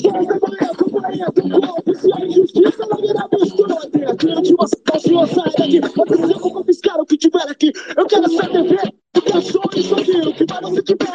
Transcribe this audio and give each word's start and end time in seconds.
da 0.00 0.12
manhã, 0.12 0.70
companhia 0.78 1.26
do 1.26 1.60
golpe, 1.60 1.94
se 1.94 2.12
a 2.12 2.24
injustiça 2.24 2.86
não 2.90 2.98
virar 2.98 3.28
mistura. 3.32 3.76
Tem 3.90 4.04
aqui 4.04 4.54
uma 4.54 4.66
situação, 4.66 5.26
sai 5.26 5.52
daqui. 5.58 5.76
Eu 5.76 6.04
preciso 6.06 6.40
confiscar 6.40 7.00
o 7.00 7.06
que 7.06 7.16
tiver 7.18 7.50
aqui. 7.50 7.72
Eu 7.96 8.06
quero 8.06 8.28
TV, 8.28 8.76
eu 9.14 9.42
só 9.42 9.60
isso 9.76 9.94
aqui. 9.94 10.32
Que 10.32 10.46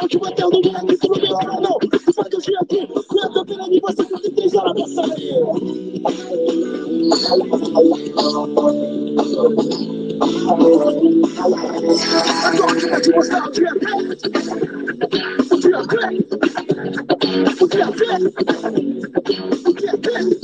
o 0.06 0.08
que 0.08 0.18
vai 0.20 0.34
ter 0.34 0.46
o 0.46 0.50
número 0.50 0.78
aqui, 0.78 0.98
tu 0.98 1.08
não 1.08 1.18
me 1.18 1.28
engana, 1.28 1.62
não. 1.62 1.78
Vai 2.16 2.30
que 2.30 2.36
eu 2.36 2.42
aqui, 2.62 2.88
quero 2.88 3.70
de 3.70 3.80
você, 3.80 4.06
tem 4.22 4.32
três 4.32 4.54
horas 4.56 4.74
pra 4.74 4.88
sair. 4.88 5.34
Agora 12.46 12.80
eu 12.80 12.90
vou 12.90 13.02
te 13.02 13.12
mostrar 13.12 13.48
o 13.48 13.52
dia 13.52 13.72
dia 13.72 13.98
O 15.52 15.58
dia 15.58 15.80
O 17.62 17.68
dia 17.68 17.86
Eu 19.66 19.67
é. 20.04 20.38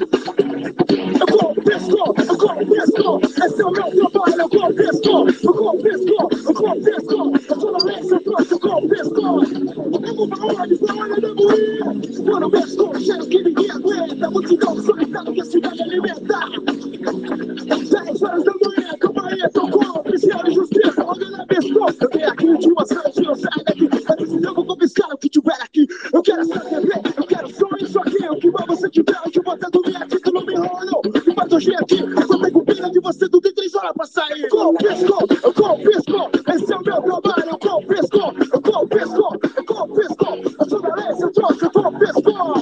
Dez 17.94 18.22
horas 18.22 18.44
da 18.44 18.54
manhã, 18.54 18.98
aí, 19.34 19.50
tocou, 19.52 20.02
oficial 20.02 20.44
de 20.44 20.52
justiça, 20.52 21.06
ele 21.20 21.46
pescou. 21.48 21.88
Eu 21.90 22.10
tenho 22.10 22.30
aqui 22.30 22.58
de 22.58 22.68
uma 22.68 22.86
sala, 22.86 23.12
tiro, 23.12 23.36
sai 23.36 23.64
daqui. 23.66 23.84
Eu 23.84 24.16
preciso, 24.16 24.46
eu 24.46 24.54
vou 24.54 24.66
confiscar 24.66 25.10
o 25.14 25.18
que 25.18 25.30
tiver 25.30 25.62
aqui. 25.62 25.88
Eu 26.14 26.22
quero 26.22 26.42
essa 26.42 26.60
TV, 26.60 26.90
eu 27.18 27.24
quero 27.24 27.54
só 27.54 27.68
isso 27.80 28.00
aqui. 28.00 28.30
O 28.30 28.36
que 28.38 28.52
mais 28.52 28.68
você 28.68 28.90
tiver, 28.90 29.20
o 29.26 29.32
que 29.32 29.42
você 29.42 29.70
dormir 29.72 29.98
aqui, 29.98 30.20
tu 30.20 30.32
não 30.32 30.46
me 30.46 30.54
enrola, 30.54 30.86
não. 30.86 31.02
E 31.04 31.56
hoje 31.56 31.76
aqui, 31.76 32.00
eu 32.02 32.28
só 32.28 32.40
tenho 32.40 32.66
pena 32.66 32.92
de 32.92 33.00
você, 33.00 33.30
tu 33.30 33.40
tem 33.40 33.54
três 33.54 33.76
horas 33.76 33.94
pra 33.94 34.06
sair. 34.06 34.50
Confisco, 34.50 35.28
eu 35.44 35.54
confisco, 35.54 36.32
esse 36.54 36.74
é 36.74 36.76
o 36.76 36.84
meu 36.84 37.02
trabalho, 37.02 37.50
eu 37.52 37.60
confisco, 37.60 38.18
eu 38.53 38.53
confisco, 38.64 39.40
confisco, 39.66 40.28
a 40.60 40.66
su 40.66 40.82
vez 40.82 41.20
se 41.20 41.28
trozo 41.32 41.72
confisco. 41.72 42.54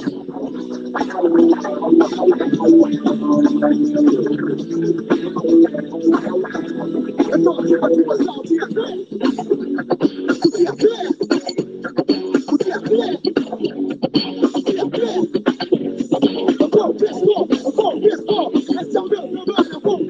Entonces, 7.32 7.78
aquí 7.82 8.02
pues 8.04 8.20
la 8.20 8.32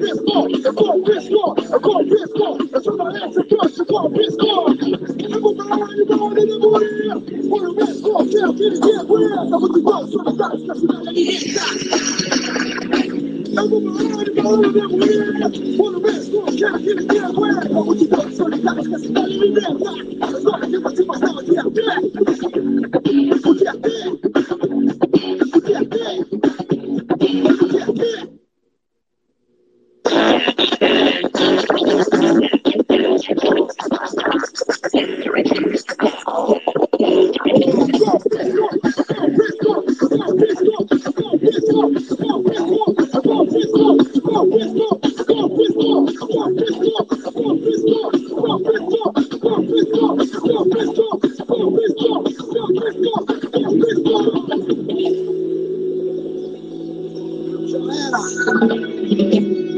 trabalho, 0.03 0.61
eu 1.71 1.79
confisco. 1.79 2.57
Eu 2.71 2.83
sou 2.83 2.97
da 2.97 3.05
eu 3.19 3.31
trouxe, 3.45 3.85
confisco. 3.85 4.45
Eu 5.29 5.41
vou 5.41 5.55
pra 5.55 5.77
eu 6.49 6.59
vou 6.59 6.81
ir. 6.81 7.15
Por 7.49 7.69
um 7.69 7.73
mês, 7.73 8.01
qualquer 8.01 8.53
que 8.53 8.69
ninguém 8.69 8.97
aguenta. 8.97 10.07
Solitária 10.07 10.59
que 10.59 10.71
a 10.71 10.75
cidade. 10.75 11.53
Eu 13.55 13.69
vou 13.69 13.81
pra 13.81 13.91
pra 14.33 14.49
onde 14.49 14.65
eu 14.65 14.73
devo 14.73 15.05
ir. 15.05 15.77
Por 15.77 15.95
um 15.95 15.99
mês, 15.99 16.27
qualquer 16.29 16.73
que 16.79 16.95
ninguém 16.95 17.19
aguenta. 17.19 17.69
Multidão 17.69 18.31
solitária 18.31 18.83
que 18.83 18.95
a 18.95 18.99
cidade 18.99 19.39
que 19.39 19.51
vou 19.51 19.61
bem. 25.85 26.25
O 26.29 27.69
dia 27.69 27.93
bem. 27.93 28.32
O 30.45 30.49
dia 59.15 59.41
bem. 59.41 59.72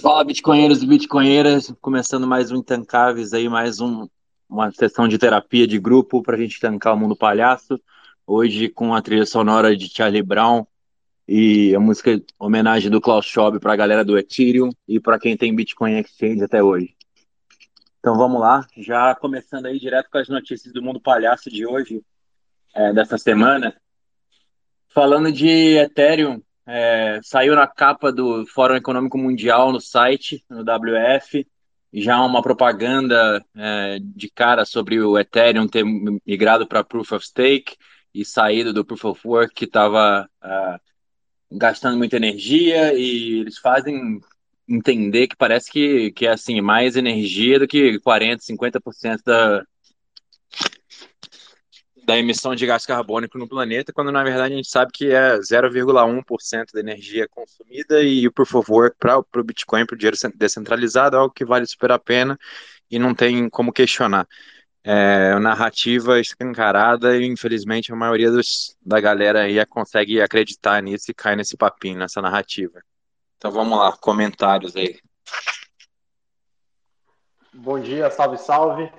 Fala, 0.00 0.24
bitcoinheiros 0.24 0.82
e 0.82 0.86
bitcoinheiras, 0.86 1.74
começando 1.78 2.26
mais 2.26 2.50
um 2.50 2.56
Intancáveis 2.56 3.34
aí, 3.34 3.50
mais 3.50 3.80
um, 3.80 4.08
uma 4.48 4.72
sessão 4.72 5.06
de 5.06 5.18
terapia 5.18 5.66
de 5.66 5.78
grupo 5.78 6.22
para 6.22 6.36
a 6.36 6.38
gente 6.38 6.58
tancar 6.58 6.94
o 6.94 6.98
mundo 6.98 7.14
palhaço. 7.14 7.78
Hoje 8.26 8.70
com 8.70 8.94
a 8.94 9.02
trilha 9.02 9.26
sonora 9.26 9.76
de 9.76 9.90
Charlie 9.90 10.22
Brown 10.22 10.64
e 11.28 11.74
a 11.74 11.80
música 11.80 12.18
homenagem 12.38 12.90
do 12.90 12.98
Klaus 12.98 13.26
Schwab 13.26 13.60
para 13.60 13.74
a 13.74 13.76
galera 13.76 14.02
do 14.02 14.16
Ethereum 14.16 14.70
e 14.88 14.98
para 14.98 15.18
quem 15.18 15.36
tem 15.36 15.54
Bitcoin 15.54 15.98
Exchange 15.98 16.44
até 16.44 16.62
hoje. 16.62 16.96
Então 17.98 18.16
vamos 18.16 18.40
lá, 18.40 18.66
já 18.78 19.14
começando 19.14 19.66
aí 19.66 19.78
direto 19.78 20.08
com 20.10 20.16
as 20.16 20.30
notícias 20.30 20.72
do 20.72 20.80
mundo 20.80 20.98
palhaço 20.98 21.50
de 21.50 21.66
hoje, 21.66 22.00
é, 22.74 22.90
dessa 22.94 23.18
semana. 23.18 23.76
Falando 24.88 25.30
de 25.30 25.76
Ethereum, 25.76 26.40
é, 26.66 27.20
saiu 27.22 27.54
na 27.54 27.66
capa 27.66 28.12
do 28.12 28.46
Fórum 28.46 28.76
Econômico 28.76 29.18
Mundial 29.18 29.72
no 29.72 29.80
site, 29.80 30.44
no 30.48 30.60
WF, 30.60 31.46
já 31.92 32.22
uma 32.24 32.42
propaganda 32.42 33.44
é, 33.56 33.98
de 34.00 34.30
cara 34.30 34.64
sobre 34.64 35.00
o 35.00 35.18
Ethereum 35.18 35.66
ter 35.66 35.84
migrado 35.84 36.66
para 36.66 36.84
Proof 36.84 37.12
of 37.12 37.26
Stake 37.26 37.76
e 38.14 38.24
saído 38.24 38.72
do 38.72 38.84
Proof 38.84 39.04
of 39.04 39.20
Work, 39.26 39.54
que 39.54 39.64
estava 39.64 40.28
uh, 40.42 40.80
gastando 41.50 41.96
muita 41.96 42.16
energia, 42.16 42.92
e 42.94 43.40
eles 43.40 43.58
fazem 43.58 44.20
entender 44.68 45.26
que 45.26 45.36
parece 45.36 45.70
que, 45.70 46.12
que 46.12 46.26
é 46.26 46.30
assim, 46.30 46.60
mais 46.60 46.96
energia 46.96 47.58
do 47.58 47.66
que 47.66 47.98
40%, 48.00 48.38
50% 48.40 49.22
da, 49.24 49.64
da 52.10 52.18
emissão 52.18 52.56
de 52.56 52.66
gás 52.66 52.84
carbônico 52.84 53.38
no 53.38 53.48
planeta, 53.48 53.92
quando 53.92 54.10
na 54.10 54.24
verdade 54.24 54.52
a 54.52 54.56
gente 54.56 54.68
sabe 54.68 54.90
que 54.92 55.12
é 55.12 55.38
0,1% 55.38 56.72
da 56.72 56.80
energia 56.80 57.28
consumida 57.28 58.02
e, 58.02 58.28
por 58.28 58.44
favor, 58.44 58.92
para 58.98 59.20
o 59.20 59.44
Bitcoin, 59.44 59.86
para 59.86 59.94
o 59.94 59.96
dinheiro 59.96 60.16
descentralizado, 60.34 61.14
é 61.14 61.20
algo 61.20 61.32
que 61.32 61.44
vale 61.44 61.64
super 61.66 61.92
a 61.92 62.00
pena 62.00 62.36
e 62.90 62.98
não 62.98 63.14
tem 63.14 63.48
como 63.48 63.72
questionar. 63.72 64.26
É 64.82 65.30
uma 65.34 65.40
narrativa 65.40 66.18
escancarada 66.18 67.16
e, 67.16 67.26
infelizmente, 67.26 67.92
a 67.92 67.96
maioria 67.96 68.32
dos, 68.32 68.76
da 68.84 68.98
galera 68.98 69.42
aí 69.42 69.64
consegue 69.66 70.20
acreditar 70.20 70.82
nisso 70.82 71.12
e 71.12 71.14
cai 71.14 71.36
nesse 71.36 71.56
papinho, 71.56 72.00
nessa 72.00 72.20
narrativa. 72.20 72.82
Então 73.36 73.52
vamos 73.52 73.78
lá, 73.78 73.96
comentários 73.96 74.74
aí. 74.74 74.98
Bom 77.54 77.78
dia, 77.78 78.10
salve, 78.10 78.36
salve. 78.36 78.90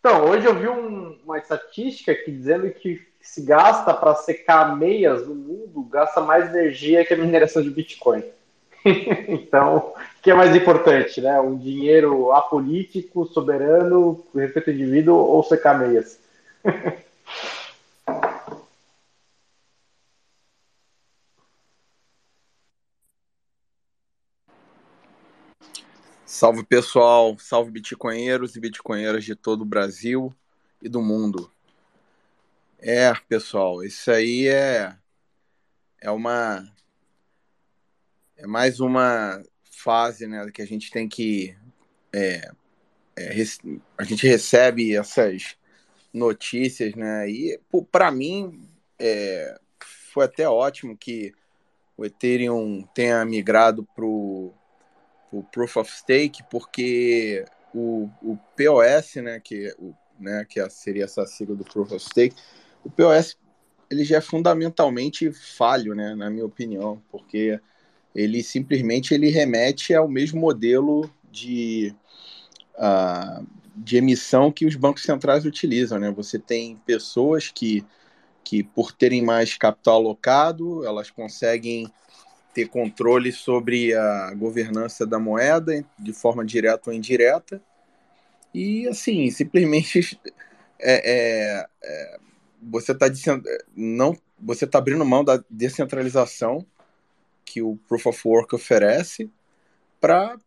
Então, 0.00 0.24
hoje 0.30 0.46
eu 0.46 0.54
vi 0.54 0.66
um, 0.66 1.18
uma 1.24 1.36
estatística 1.36 2.10
aqui 2.10 2.32
dizendo 2.32 2.70
que 2.70 3.06
se 3.20 3.42
gasta 3.42 3.92
para 3.92 4.14
secar 4.14 4.76
meias 4.76 5.26
no 5.26 5.34
mundo, 5.34 5.86
gasta 5.90 6.22
mais 6.22 6.48
energia 6.48 7.04
que 7.04 7.12
a 7.12 7.16
mineração 7.18 7.62
de 7.62 7.70
Bitcoin. 7.70 8.24
então, 9.28 9.76
o 9.76 10.22
que 10.22 10.30
é 10.30 10.34
mais 10.34 10.56
importante, 10.56 11.20
né? 11.20 11.38
Um 11.38 11.56
dinheiro 11.56 12.32
apolítico, 12.32 13.26
soberano, 13.26 14.24
respeito 14.34 14.70
ao 14.70 14.74
indivíduo 14.74 15.16
ou 15.16 15.42
secar 15.42 15.78
meias? 15.78 16.18
Salve 26.40 26.64
pessoal, 26.64 27.36
salve 27.38 27.70
bitcoinheiros 27.70 28.56
e 28.56 28.60
bitcoinheiras 28.60 29.26
de 29.26 29.34
todo 29.34 29.60
o 29.60 29.66
Brasil 29.66 30.34
e 30.80 30.88
do 30.88 31.02
mundo. 31.02 31.52
É, 32.78 33.12
pessoal, 33.28 33.84
isso 33.84 34.10
aí 34.10 34.48
é 34.48 34.96
é 36.00 36.10
uma 36.10 36.66
é 38.38 38.46
mais 38.46 38.80
uma 38.80 39.42
fase, 39.70 40.26
né, 40.26 40.50
que 40.50 40.62
a 40.62 40.66
gente 40.66 40.90
tem 40.90 41.06
que 41.06 41.54
é, 42.10 42.50
é, 43.14 43.34
a 43.98 44.04
gente 44.04 44.26
recebe 44.26 44.96
essas 44.96 45.58
notícias, 46.10 46.94
né, 46.94 47.28
e 47.28 47.60
para 47.92 48.10
mim 48.10 48.66
é, 48.98 49.60
foi 50.14 50.24
até 50.24 50.48
ótimo 50.48 50.96
que 50.96 51.34
o 51.98 52.04
Ethereum 52.06 52.82
tenha 52.94 53.22
migrado 53.26 53.86
para 53.94 54.06
o 55.32 55.42
Proof 55.42 55.76
of 55.76 55.90
Stake, 55.90 56.42
porque 56.50 57.44
o, 57.74 58.08
o 58.22 58.38
POS, 58.56 59.16
né, 59.16 59.40
que, 59.40 59.74
o, 59.78 59.94
né, 60.18 60.44
que 60.48 60.68
seria 60.70 61.04
essa 61.04 61.26
sigla 61.26 61.54
do 61.54 61.64
Proof 61.64 61.92
of 61.92 62.04
Stake, 62.04 62.36
o 62.84 62.90
POS 62.90 63.36
ele 63.90 64.04
já 64.04 64.18
é 64.18 64.20
fundamentalmente 64.20 65.32
falho, 65.32 65.94
né, 65.94 66.14
na 66.14 66.30
minha 66.30 66.46
opinião, 66.46 67.02
porque 67.10 67.60
ele 68.14 68.42
simplesmente 68.42 69.12
ele 69.12 69.28
remete 69.28 69.94
ao 69.94 70.08
mesmo 70.08 70.40
modelo 70.40 71.10
de, 71.30 71.94
uh, 72.76 73.46
de 73.76 73.96
emissão 73.96 74.50
que 74.50 74.66
os 74.66 74.76
bancos 74.76 75.02
centrais 75.02 75.44
utilizam. 75.44 75.98
Né? 75.98 76.10
Você 76.12 76.38
tem 76.38 76.76
pessoas 76.86 77.48
que, 77.48 77.84
que, 78.44 78.62
por 78.62 78.92
terem 78.92 79.22
mais 79.22 79.56
capital 79.56 79.96
alocado, 79.96 80.84
elas 80.84 81.10
conseguem 81.10 81.90
ter 82.52 82.68
controle 82.68 83.32
sobre 83.32 83.94
a 83.94 84.34
governança 84.34 85.06
da 85.06 85.18
moeda 85.18 85.84
de 85.98 86.12
forma 86.12 86.44
direta 86.44 86.90
ou 86.90 86.92
indireta. 86.92 87.62
E, 88.52 88.88
assim, 88.88 89.30
simplesmente 89.32 90.18
é, 90.78 91.10
é, 91.12 91.66
é, 91.82 92.18
você 92.62 92.92
está 92.92 93.06
não 93.76 94.16
você 94.42 94.64
está 94.64 94.78
abrindo 94.78 95.04
mão 95.04 95.22
da 95.22 95.42
descentralização 95.50 96.64
que 97.44 97.60
o 97.60 97.76
Proof 97.86 98.06
of 98.06 98.20
Work 98.26 98.54
oferece 98.54 99.30
para 100.00 100.38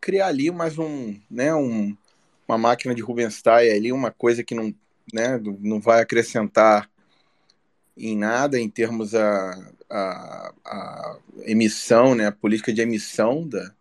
criar 0.00 0.28
ali 0.28 0.50
mais 0.50 0.78
um, 0.78 1.20
né, 1.30 1.54
um, 1.54 1.94
uma 2.48 2.56
máquina 2.56 2.94
de 2.94 3.02
Rubenstein 3.02 3.70
ali, 3.70 3.92
uma 3.92 4.10
coisa 4.10 4.42
que 4.42 4.54
não, 4.54 4.74
né, 5.12 5.38
não 5.60 5.80
vai 5.80 6.00
acrescentar 6.00 6.90
em 7.96 8.16
nada 8.16 8.58
em 8.58 8.68
termos 8.68 9.14
a, 9.14 9.72
a, 9.90 10.52
a 10.64 11.18
emissão, 11.44 12.14
né, 12.14 12.26
a 12.26 12.32
política 12.32 12.72
de 12.72 12.80
emissão 12.80 13.46
da 13.46 13.72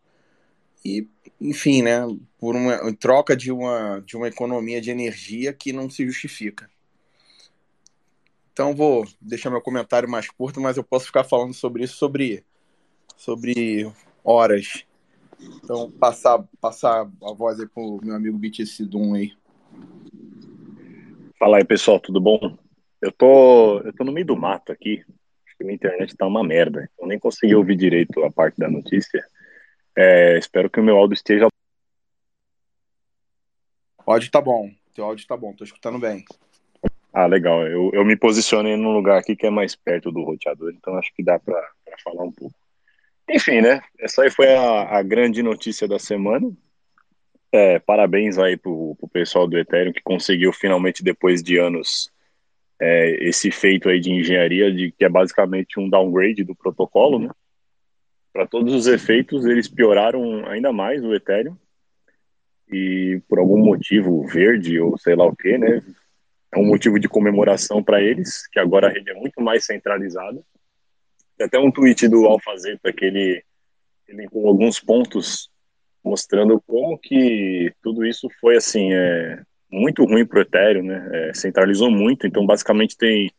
e 0.84 1.08
enfim, 1.40 1.81
né, 1.81 2.02
por 2.40 2.56
uma 2.56 2.90
em 2.90 2.94
troca 2.94 3.36
de 3.36 3.52
uma 3.52 4.02
de 4.06 4.18
uma 4.18 4.28
economia 4.28 4.81
de 4.81 4.92
energia 4.92 5.54
que 5.54 5.72
não 5.72 5.90
se 5.90 6.06
justifica. 6.06 6.69
Então 8.52 8.75
vou 8.75 9.08
deixar 9.19 9.50
meu 9.50 9.62
comentário 9.62 10.10
mais 10.10 10.30
curto, 10.30 10.60
mas 10.60 10.78
eu 10.78 10.84
posso 10.84 11.06
ficar 11.06 11.24
falando 11.24 11.54
sobre 11.54 11.84
isso 11.84 11.96
sobre 11.96 12.44
sobre 13.16 13.92
horas. 14.24 14.86
Então 15.63 15.90
passar 15.92 16.44
passar 16.60 17.10
a 17.24 17.34
voz 17.34 17.60
aí 17.60 17.68
pro 17.68 18.00
meu 18.04 18.16
amigo 18.16 18.38
BTC 18.38 18.86
Doom 18.86 19.13
aí. 19.13 19.34
Fala 21.40 21.58
aí, 21.58 21.66
pessoal, 21.66 22.00
tudo 22.00 22.22
bom? 22.22 22.56
Eu 23.01 23.12
tô 23.12 23.80
eu 23.81 23.94
tô 23.94 24.03
no 24.03 24.12
meio 24.12 24.25
do 24.25 24.38
mato 24.38 24.71
aqui. 24.71 25.03
Acho 25.45 25.57
que 25.57 25.63
minha 25.63 25.75
internet 25.75 26.15
tá 26.15 26.25
uma 26.25 26.44
merda. 26.44 26.89
Eu 27.00 27.07
nem 27.07 27.19
consegui 27.19 27.56
ouvir 27.56 27.75
direito 27.75 28.24
a 28.24 28.31
parte 28.31 28.57
da 28.57 28.69
notícia. 28.69 29.25
É, 29.95 30.38
espero 30.38 30.69
que 30.69 30.80
o 30.80 30.83
meu 30.83 30.98
áudio 30.98 31.15
esteja 31.15 31.48
o 34.06 34.12
áudio 34.12 34.31
tá 34.31 34.42
bom. 34.42 34.69
Teu 34.94 35.06
áudio 35.06 35.25
tá 35.25 35.38
bom, 35.38 35.53
tô 35.53 35.63
escutando 35.63 35.98
bem. 36.00 36.25
Ah, 37.13 37.25
legal. 37.25 37.65
Eu, 37.68 37.92
eu 37.94 38.03
me 38.03 38.18
posicionei 38.18 38.75
num 38.75 38.94
lugar 38.94 39.18
aqui 39.18 39.36
que 39.36 39.45
é 39.45 39.50
mais 39.50 39.75
perto 39.75 40.12
do 40.12 40.24
roteador, 40.24 40.74
então 40.75 40.98
acho 40.98 41.13
que 41.13 41.24
dá 41.24 41.39
para 41.39 41.62
falar 42.03 42.24
um 42.24 42.31
pouco. 42.31 42.56
Enfim, 43.30 43.62
né? 43.62 43.81
Essa 44.00 44.24
aí 44.24 44.30
foi 44.30 44.53
a, 44.53 44.98
a 44.98 45.01
grande 45.03 45.42
notícia 45.42 45.88
da 45.88 45.98
semana. 45.98 46.51
É, 47.53 47.80
parabéns 47.80 48.38
aí 48.38 48.57
pro, 48.57 48.95
pro 48.95 49.07
pessoal 49.07 49.48
do 49.48 49.57
Ethereum 49.57 49.94
que 49.94 50.01
conseguiu 50.01 50.51
finalmente, 50.51 51.03
depois 51.03 51.42
de 51.44 51.57
anos, 51.57 52.11
é, 52.81 53.12
esse 53.24 53.51
feito 53.51 53.88
aí 53.88 54.00
de 54.00 54.12
engenharia, 54.12 54.74
de 54.74 54.92
que 54.92 55.06
é 55.06 55.10
basicamente 55.10 55.80
um 55.80 55.88
downgrade 55.88 56.44
do 56.44 56.56
protocolo, 56.56 57.19
né? 57.19 57.30
Para 58.33 58.48
todos 58.48 58.74
os 58.74 58.88
efeitos, 58.88 59.45
eles 59.45 59.68
pioraram 59.68 60.45
ainda 60.48 60.74
mais 60.74 61.04
o 61.04 61.13
Ethereum. 61.13 61.56
E 62.72 63.22
por 63.28 63.38
algum 63.38 63.57
motivo 63.57 64.25
verde 64.25 64.80
ou 64.80 64.98
sei 64.98 65.16
lá 65.16 65.25
o 65.25 65.36
que, 65.36 65.57
né? 65.57 65.81
é 66.54 66.60
um 66.60 66.66
motivo 66.66 67.00
de 67.00 67.07
comemoração 67.07 67.81
para 67.81 68.01
eles, 68.01 68.45
que 68.48 68.60
agora 68.60 68.88
a 68.88 68.89
rede 68.89 69.10
é 69.10 69.13
muito 69.13 69.42
mais 69.42 69.66
centralizada. 69.66 70.42
Tem 71.38 71.48
até 71.48 71.57
um 71.57 71.72
tweet 71.72 72.07
do 72.07 72.25
Alfazeta 72.25 72.92
que 72.92 73.06
ele, 73.06 73.44
ele 74.07 74.27
com 74.27 74.48
alguns 74.48 74.80
pontos 74.80 75.50
mostrando 76.04 76.62
como 76.68 76.98
que 76.98 77.74
tudo 77.81 78.06
isso 78.06 78.27
foi 78.39 78.57
assim 78.57 78.92
é 78.92 79.42
muito 79.71 80.03
ruim 80.03 80.25
para 80.25 80.39
o 80.39 80.41
Ethereum, 80.41 80.83
né? 80.83 81.09
É, 81.13 81.33
centralizou 81.33 81.89
muito, 81.89 82.27
então 82.27 82.45
basicamente 82.45 82.97
tem 82.97 83.31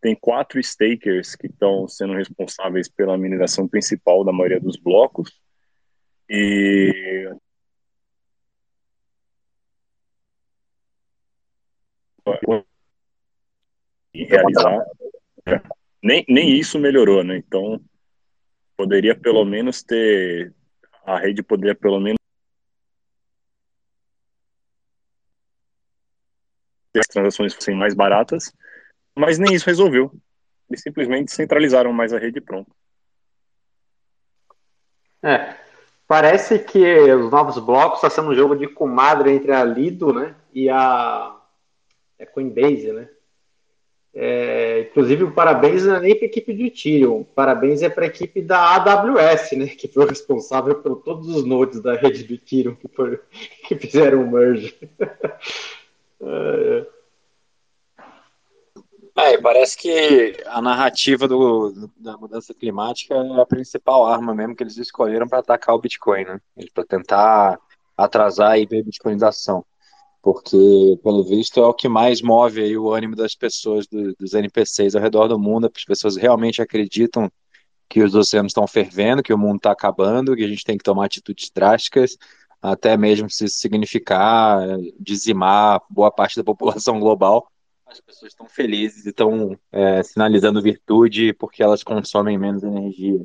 tem 0.00 0.14
quatro 0.14 0.62
stakers 0.62 1.34
que 1.34 1.46
estão 1.46 1.88
sendo 1.88 2.12
responsáveis 2.14 2.88
pela 2.88 3.18
mineração 3.18 3.66
principal 3.66 4.24
da 4.24 4.32
maioria 4.32 4.60
dos 4.60 4.76
blocos 4.76 5.40
e 6.28 7.28
e 14.14 14.24
realizar. 14.24 14.84
Nem, 16.02 16.24
nem 16.28 16.56
isso 16.56 16.78
melhorou, 16.78 17.22
né? 17.22 17.36
Então, 17.36 17.80
poderia 18.76 19.14
pelo 19.14 19.44
menos 19.44 19.82
ter. 19.82 20.52
A 21.04 21.18
rede 21.18 21.42
poderia 21.42 21.74
pelo 21.74 22.00
menos. 22.00 22.16
As 26.98 27.06
transações 27.06 27.54
fossem 27.54 27.74
mais 27.74 27.94
baratas, 27.94 28.52
mas 29.14 29.38
nem 29.38 29.54
isso 29.54 29.66
resolveu. 29.66 30.12
Eles 30.68 30.82
simplesmente 30.82 31.32
centralizaram 31.32 31.92
mais 31.92 32.12
a 32.12 32.18
rede 32.18 32.40
pronto. 32.40 32.70
É, 35.22 35.56
parece 36.06 36.58
que 36.58 37.12
os 37.12 37.30
novos 37.30 37.58
blocos 37.58 37.98
está 37.98 38.10
sendo 38.10 38.30
um 38.30 38.34
jogo 38.34 38.54
de 38.56 38.68
comadre 38.68 39.30
entre 39.32 39.52
a 39.52 39.64
Lido 39.64 40.12
né, 40.12 40.34
e 40.52 40.68
a 40.68 41.36
é 42.18 42.24
Coinbase, 42.24 42.92
né? 42.92 43.08
É, 44.18 44.80
inclusive, 44.80 45.30
parabéns 45.32 45.84
não 45.84 45.96
é 45.96 46.00
nem 46.00 46.14
para 46.14 46.24
a 46.24 46.28
equipe 46.28 46.54
do 46.54 46.62
Ethereum, 46.62 47.22
parabéns 47.34 47.82
é 47.82 47.90
para 47.90 48.04
a 48.04 48.06
equipe 48.06 48.40
da 48.40 48.74
AWS, 48.76 49.52
né, 49.52 49.66
que 49.66 49.86
foi 49.88 50.06
responsável 50.06 50.76
por 50.76 51.02
todos 51.02 51.28
os 51.28 51.44
nodes 51.44 51.82
da 51.82 51.94
rede 51.94 52.24
do 52.24 52.32
Ethereum 52.32 52.74
que, 52.74 52.88
foi, 52.88 53.20
que 53.68 53.76
fizeram 53.76 54.22
o 54.22 54.30
merge. 54.30 54.74
É, 56.20 56.86
é, 59.18 59.38
parece 59.38 59.76
que 59.78 60.36
a 60.46 60.60
narrativa 60.60 61.26
do, 61.26 61.90
da 61.96 62.16
mudança 62.16 62.52
climática 62.52 63.14
é 63.14 63.40
a 63.40 63.46
principal 63.46 64.06
arma 64.06 64.34
mesmo 64.34 64.54
que 64.54 64.62
eles 64.62 64.76
escolheram 64.76 65.26
para 65.26 65.38
atacar 65.38 65.74
o 65.74 65.80
Bitcoin, 65.80 66.24
né? 66.24 66.40
Para 66.74 66.84
tentar 66.84 67.58
atrasar 67.96 68.52
a 68.52 68.66
bitcoinização 68.66 69.64
porque, 70.26 70.98
pelo 71.04 71.22
visto, 71.22 71.60
é 71.60 71.64
o 71.64 71.72
que 71.72 71.88
mais 71.88 72.20
move 72.20 72.60
aí 72.60 72.76
o 72.76 72.92
ânimo 72.92 73.14
das 73.14 73.36
pessoas, 73.36 73.86
do, 73.86 74.12
dos 74.16 74.34
NPCs 74.34 74.96
ao 74.96 75.00
redor 75.00 75.28
do 75.28 75.38
mundo. 75.38 75.70
As 75.72 75.84
pessoas 75.84 76.16
realmente 76.16 76.60
acreditam 76.60 77.30
que 77.88 78.02
os 78.02 78.12
oceanos 78.12 78.50
estão 78.50 78.66
fervendo, 78.66 79.22
que 79.22 79.32
o 79.32 79.38
mundo 79.38 79.58
está 79.58 79.70
acabando, 79.70 80.34
que 80.34 80.42
a 80.42 80.48
gente 80.48 80.64
tem 80.64 80.76
que 80.76 80.82
tomar 80.82 81.04
atitudes 81.04 81.48
drásticas, 81.54 82.18
até 82.72 82.96
mesmo 82.96 83.30
se 83.30 83.48
significar 83.48 84.60
dizimar 84.98 85.80
boa 85.88 86.10
parte 86.10 86.36
da 86.36 86.44
população 86.44 86.98
global. 86.98 87.50
As 87.86 88.00
pessoas 88.00 88.32
estão 88.32 88.48
felizes 88.48 89.06
e 89.06 89.10
estão 89.10 89.56
é, 89.70 90.02
sinalizando 90.02 90.60
virtude 90.60 91.32
porque 91.32 91.62
elas 91.62 91.82
consomem 91.84 92.36
menos 92.36 92.62
energia. 92.62 93.24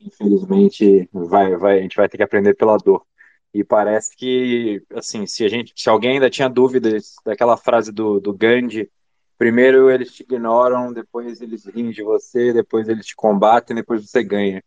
Infelizmente, 0.00 1.08
vai, 1.12 1.54
vai, 1.56 1.78
a 1.78 1.82
gente 1.82 1.96
vai 1.96 2.08
ter 2.08 2.16
que 2.16 2.22
aprender 2.22 2.54
pela 2.54 2.78
dor. 2.78 3.04
E 3.52 3.62
parece 3.62 4.16
que, 4.16 4.82
assim, 4.94 5.26
se 5.26 5.44
a 5.44 5.48
gente, 5.48 5.74
se 5.76 5.90
alguém 5.90 6.12
ainda 6.12 6.30
tinha 6.30 6.48
dúvidas 6.48 7.16
daquela 7.24 7.56
frase 7.56 7.92
do, 7.92 8.20
do 8.20 8.32
Gandhi, 8.32 8.90
primeiro 9.36 9.90
eles 9.90 10.12
te 10.12 10.22
ignoram, 10.22 10.92
depois 10.92 11.40
eles 11.40 11.66
riem 11.66 11.90
de 11.90 12.02
você, 12.02 12.52
depois 12.52 12.88
eles 12.88 13.06
te 13.06 13.16
combatem, 13.16 13.76
depois 13.76 14.08
você 14.08 14.22
ganha. 14.22 14.62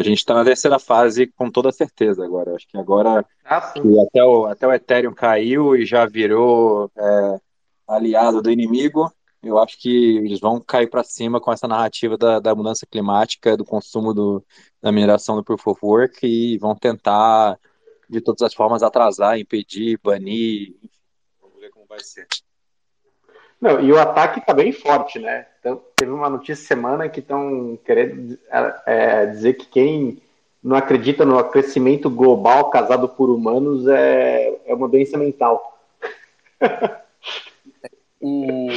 A 0.00 0.02
gente 0.02 0.18
está 0.18 0.32
na 0.32 0.44
terceira 0.44 0.78
fase 0.78 1.26
com 1.26 1.50
toda 1.50 1.70
certeza 1.70 2.24
agora. 2.24 2.54
Acho 2.54 2.66
que 2.66 2.78
agora 2.78 3.22
ah, 3.44 3.56
até, 3.58 4.24
o, 4.24 4.46
até 4.46 4.66
o 4.66 4.72
Ethereum 4.72 5.12
caiu 5.12 5.76
e 5.76 5.84
já 5.84 6.06
virou 6.06 6.90
é, 6.96 7.40
aliado 7.86 8.40
do 8.40 8.50
inimigo, 8.50 9.12
eu 9.42 9.58
acho 9.58 9.78
que 9.78 10.16
eles 10.16 10.40
vão 10.40 10.58
cair 10.58 10.88
para 10.88 11.04
cima 11.04 11.38
com 11.38 11.52
essa 11.52 11.68
narrativa 11.68 12.16
da, 12.16 12.40
da 12.40 12.54
mudança 12.54 12.86
climática, 12.86 13.58
do 13.58 13.64
consumo 13.64 14.14
do, 14.14 14.42
da 14.80 14.90
mineração 14.90 15.36
do 15.36 15.44
Proof 15.44 15.66
of 15.66 15.80
Work 15.82 16.26
e 16.26 16.56
vão 16.56 16.74
tentar 16.74 17.58
de 18.08 18.22
todas 18.22 18.40
as 18.40 18.54
formas 18.54 18.82
atrasar, 18.82 19.38
impedir, 19.38 20.00
banir, 20.02 20.76
enfim, 20.82 20.98
vamos 21.42 21.60
ver 21.60 21.68
como 21.68 21.84
vai 21.86 22.00
ser. 22.00 22.26
Não, 23.60 23.80
e 23.80 23.92
o 23.92 23.98
ataque 23.98 24.40
está 24.40 24.54
bem 24.54 24.72
forte, 24.72 25.18
né? 25.18 25.46
Então, 25.60 25.80
teve 25.94 26.10
uma 26.10 26.30
notícia 26.30 26.66
semana 26.66 27.08
que 27.08 27.20
estão 27.20 27.78
querendo 27.84 28.38
é, 28.86 29.26
dizer 29.26 29.54
que 29.54 29.66
quem 29.66 30.22
não 30.62 30.76
acredita 30.76 31.24
no 31.24 31.42
crescimento 31.44 32.08
global 32.08 32.70
causado 32.70 33.08
por 33.08 33.28
humanos 33.28 33.86
é, 33.86 34.60
é 34.64 34.74
uma 34.74 34.88
doença 34.88 35.18
mental. 35.18 35.78
o 38.20 38.68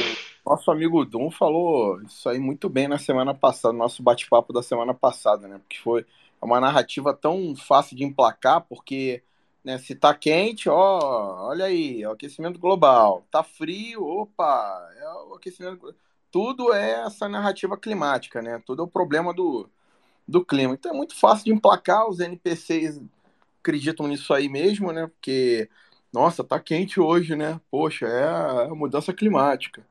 nosso 0.44 0.70
amigo 0.70 1.04
Dum 1.04 1.30
falou 1.30 2.00
isso 2.02 2.28
aí 2.28 2.38
muito 2.38 2.68
bem 2.68 2.86
na 2.86 2.98
semana 2.98 3.34
passada, 3.34 3.72
no 3.72 3.78
nosso 3.78 4.02
bate-papo 4.02 4.52
da 4.52 4.62
semana 4.62 4.92
passada, 4.92 5.48
né? 5.48 5.58
Porque 5.58 5.78
foi 5.78 6.04
uma 6.40 6.60
narrativa 6.60 7.14
tão 7.14 7.56
fácil 7.56 7.96
de 7.96 8.04
emplacar, 8.04 8.60
porque 8.68 9.22
né, 9.64 9.78
se 9.78 9.94
tá 9.94 10.14
quente, 10.14 10.68
ó, 10.68 11.48
olha 11.48 11.64
aí, 11.66 12.02
é 12.02 12.08
o 12.08 12.12
aquecimento 12.12 12.58
global. 12.58 13.26
Tá 13.30 13.42
frio, 13.42 14.04
opa, 14.04 14.90
é 14.98 15.08
o 15.28 15.34
aquecimento 15.34 15.94
tudo 16.34 16.74
é 16.74 17.04
essa 17.06 17.28
narrativa 17.28 17.76
climática, 17.76 18.42
né? 18.42 18.60
Tudo 18.66 18.82
é 18.82 18.84
o 18.84 18.88
problema 18.88 19.32
do, 19.32 19.70
do 20.26 20.44
clima. 20.44 20.74
Então 20.74 20.90
é 20.90 20.94
muito 20.94 21.14
fácil 21.14 21.44
de 21.44 21.52
emplacar, 21.52 22.08
os 22.08 22.18
NPCs 22.18 23.00
acreditam 23.60 24.08
nisso 24.08 24.34
aí 24.34 24.48
mesmo, 24.48 24.90
né? 24.90 25.06
Porque, 25.06 25.70
nossa, 26.12 26.42
tá 26.42 26.58
quente 26.58 26.98
hoje, 26.98 27.36
né? 27.36 27.60
Poxa, 27.70 28.06
é 28.06 28.64
a 28.64 28.74
mudança 28.74 29.12
climática. 29.12 29.86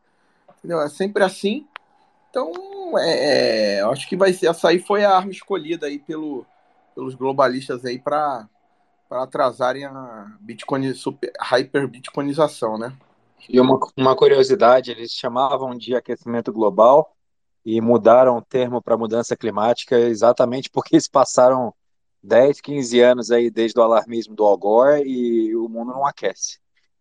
Entendeu? 0.57 0.81
É 0.81 0.89
sempre 0.89 1.23
assim. 1.23 1.65
Então, 2.29 2.51
é, 2.99 3.77
é, 3.77 3.81
acho 3.83 4.05
que 4.09 4.17
vai 4.17 4.33
ser, 4.33 4.47
essa 4.47 4.67
aí 4.67 4.79
foi 4.79 5.05
a 5.05 5.15
arma 5.15 5.31
escolhida 5.31 5.87
aí 5.87 5.97
pelo, 5.97 6.45
pelos 6.93 7.15
globalistas 7.15 7.85
aí 7.85 7.97
para 7.97 8.49
atrasarem 9.09 9.85
a 9.85 10.37
Bitcoin, 10.39 10.93
super, 10.93 11.31
né? 12.77 12.95
E 13.49 13.59
uma, 13.59 13.79
uma 13.97 14.15
curiosidade, 14.15 14.91
eles 14.91 15.11
chamavam 15.11 15.77
de 15.77 15.95
aquecimento 15.95 16.51
global 16.51 17.15
e 17.65 17.79
mudaram 17.81 18.37
o 18.37 18.41
termo 18.41 18.81
para 18.81 18.97
mudança 18.97 19.35
climática 19.35 19.97
exatamente 19.97 20.69
porque 20.69 20.95
eles 20.95 21.07
passaram 21.07 21.73
10, 22.21 22.61
15 22.61 22.99
anos 23.01 23.31
aí 23.31 23.49
desde 23.49 23.79
o 23.79 23.83
alarmismo 23.83 24.35
do 24.35 24.45
Al 24.45 24.57
Gore 24.57 25.03
e 25.03 25.55
o 25.55 25.67
mundo 25.67 25.91
não 25.91 26.05
aquece. 26.05 26.59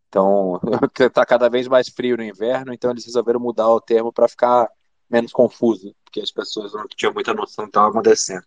Então, 0.08 0.60
está 0.98 1.24
cada 1.26 1.48
vez 1.48 1.68
mais 1.68 1.88
frio 1.88 2.16
no 2.16 2.24
inverno, 2.24 2.72
então 2.72 2.90
eles 2.90 3.04
resolveram 3.04 3.40
mudar 3.40 3.68
o 3.68 3.80
termo 3.80 4.12
para 4.12 4.28
ficar 4.28 4.68
menos 5.08 5.32
confuso, 5.32 5.94
porque 6.04 6.20
as 6.20 6.30
pessoas 6.30 6.72
não 6.72 6.86
tinham 6.88 7.12
muita 7.12 7.32
noção 7.32 7.64
do 7.64 7.68
que 7.68 7.70
estava 7.70 7.88
acontecendo. 7.88 8.44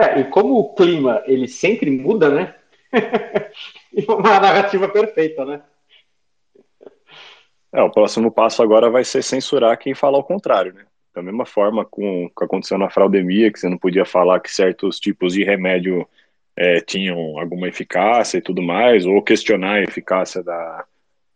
É, 0.00 0.20
e 0.20 0.24
como 0.24 0.58
o 0.58 0.74
clima 0.74 1.22
ele 1.26 1.46
sempre 1.46 1.90
muda, 1.90 2.30
né? 2.30 2.54
uma 4.08 4.40
narrativa 4.40 4.88
perfeita, 4.88 5.44
né? 5.44 5.62
É, 7.72 7.82
o 7.82 7.90
próximo 7.90 8.32
passo 8.32 8.62
agora 8.62 8.88
vai 8.88 9.04
ser 9.04 9.22
censurar 9.22 9.78
quem 9.78 9.94
fala 9.94 10.16
o 10.16 10.24
contrário, 10.24 10.72
né? 10.72 10.86
Da 11.14 11.22
mesma 11.22 11.44
forma 11.44 11.84
com 11.84 12.24
o 12.24 12.30
que 12.30 12.44
aconteceu 12.44 12.78
na 12.78 12.88
fraudemia, 12.88 13.52
que 13.52 13.58
você 13.58 13.68
não 13.68 13.76
podia 13.76 14.04
falar 14.06 14.40
que 14.40 14.50
certos 14.50 14.98
tipos 14.98 15.34
de 15.34 15.44
remédio 15.44 16.08
é, 16.56 16.80
tinham 16.80 17.38
alguma 17.38 17.68
eficácia 17.68 18.38
e 18.38 18.42
tudo 18.42 18.62
mais, 18.62 19.04
ou 19.04 19.22
questionar 19.22 19.74
a 19.74 19.82
eficácia 19.82 20.42
da, 20.42 20.84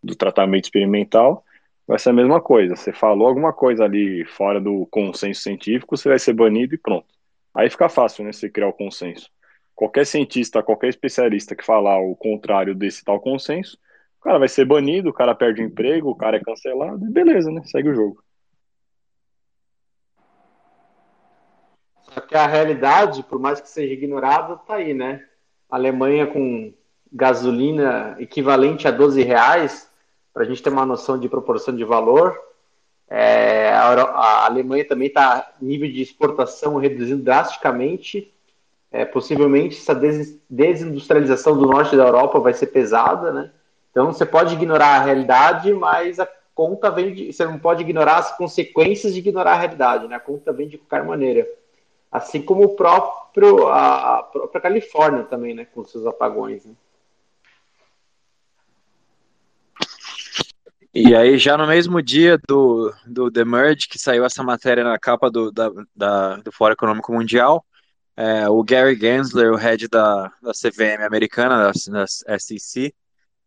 do 0.02 0.14
tratamento 0.14 0.64
experimental, 0.64 1.44
vai 1.86 1.98
ser 1.98 2.10
a 2.10 2.14
mesma 2.14 2.40
coisa. 2.40 2.76
Você 2.76 2.92
falou 2.92 3.28
alguma 3.28 3.52
coisa 3.52 3.84
ali 3.84 4.24
fora 4.24 4.60
do 4.60 4.86
consenso 4.86 5.42
científico, 5.42 5.96
você 5.96 6.08
vai 6.08 6.18
ser 6.18 6.32
banido 6.32 6.74
e 6.74 6.78
pronto. 6.78 7.13
Aí 7.54 7.70
fica 7.70 7.88
fácil, 7.88 8.24
né, 8.24 8.32
você 8.32 8.50
criar 8.50 8.68
o 8.68 8.72
consenso. 8.72 9.30
Qualquer 9.74 10.04
cientista, 10.06 10.62
qualquer 10.62 10.88
especialista 10.88 11.54
que 11.54 11.64
falar 11.64 12.00
o 12.00 12.16
contrário 12.16 12.74
desse 12.74 13.04
tal 13.04 13.20
consenso, 13.20 13.78
o 14.20 14.24
cara 14.24 14.38
vai 14.38 14.48
ser 14.48 14.64
banido, 14.64 15.10
o 15.10 15.12
cara 15.12 15.34
perde 15.34 15.62
o 15.62 15.64
emprego, 15.64 16.10
o 16.10 16.16
cara 16.16 16.36
é 16.36 16.40
cancelado, 16.40 17.04
e 17.04 17.10
beleza, 17.10 17.50
né? 17.50 17.62
Segue 17.64 17.90
o 17.90 17.94
jogo. 17.94 18.22
Só 22.14 22.20
que 22.20 22.36
a 22.36 22.46
realidade, 22.46 23.22
por 23.24 23.38
mais 23.38 23.60
que 23.60 23.68
seja 23.68 23.92
ignorada, 23.92 24.56
tá 24.56 24.76
aí, 24.76 24.94
né? 24.94 25.26
Alemanha 25.68 26.26
com 26.26 26.72
gasolina 27.12 28.16
equivalente 28.18 28.88
a 28.88 28.90
12 28.90 29.22
reais, 29.22 29.90
para 30.32 30.42
a 30.42 30.46
gente 30.46 30.62
ter 30.62 30.70
uma 30.70 30.86
noção 30.86 31.18
de 31.18 31.28
proporção 31.28 31.74
de 31.74 31.84
valor. 31.84 32.40
É, 33.08 33.68
a, 33.70 33.92
a, 33.92 34.46
Alemanha 34.46 34.86
também 34.86 35.08
está 35.08 35.52
nível 35.60 35.90
de 35.90 36.02
exportação 36.02 36.76
reduzindo 36.76 37.22
drasticamente. 37.22 38.32
É, 38.90 39.04
possivelmente 39.04 39.76
essa 39.76 39.94
des, 39.94 40.38
desindustrialização 40.48 41.56
do 41.56 41.66
norte 41.66 41.96
da 41.96 42.04
Europa 42.04 42.38
vai 42.38 42.54
ser 42.54 42.68
pesada, 42.68 43.32
né? 43.32 43.50
Então 43.90 44.12
você 44.12 44.24
pode 44.24 44.54
ignorar 44.54 45.00
a 45.00 45.02
realidade, 45.02 45.72
mas 45.72 46.20
a 46.20 46.28
conta 46.54 46.90
vem 46.90 47.12
de. 47.12 47.32
Você 47.32 47.44
não 47.44 47.58
pode 47.58 47.82
ignorar 47.82 48.18
as 48.18 48.36
consequências 48.36 49.12
de 49.12 49.18
ignorar 49.18 49.52
a 49.52 49.58
realidade, 49.58 50.06
né? 50.06 50.16
A 50.16 50.20
conta 50.20 50.52
vem 50.52 50.68
de 50.68 50.78
qualquer 50.78 51.04
maneira. 51.04 51.46
Assim 52.10 52.40
como 52.40 52.62
o 52.62 52.76
próprio, 52.76 53.66
a, 53.66 54.18
a 54.18 54.22
própria 54.22 54.60
Califórnia 54.60 55.24
também, 55.24 55.54
né? 55.54 55.66
Com 55.74 55.84
seus 55.84 56.06
apagões. 56.06 56.64
Né? 56.64 56.72
E 60.96 61.14
aí, 61.14 61.36
já 61.38 61.56
no 61.58 61.66
mesmo 61.66 62.00
dia 62.00 62.38
do, 62.48 62.94
do 63.04 63.28
The 63.30 63.44
Merge, 63.44 63.88
que 63.88 63.98
saiu 63.98 64.24
essa 64.24 64.44
matéria 64.44 64.84
na 64.84 64.96
capa 64.96 65.28
do, 65.28 65.50
da, 65.50 65.68
da 65.94 66.36
do 66.36 66.52
Fórum 66.52 66.74
Econômico 66.74 67.12
Mundial, 67.12 67.64
é, 68.16 68.48
o 68.48 68.62
Gary 68.62 68.96
Gensler, 68.96 69.52
o 69.52 69.56
head 69.56 69.88
da, 69.88 70.32
da 70.40 70.52
CVM 70.52 71.04
americana, 71.04 71.72
da, 71.72 71.72
da 71.90 72.38
SEC, 72.38 72.94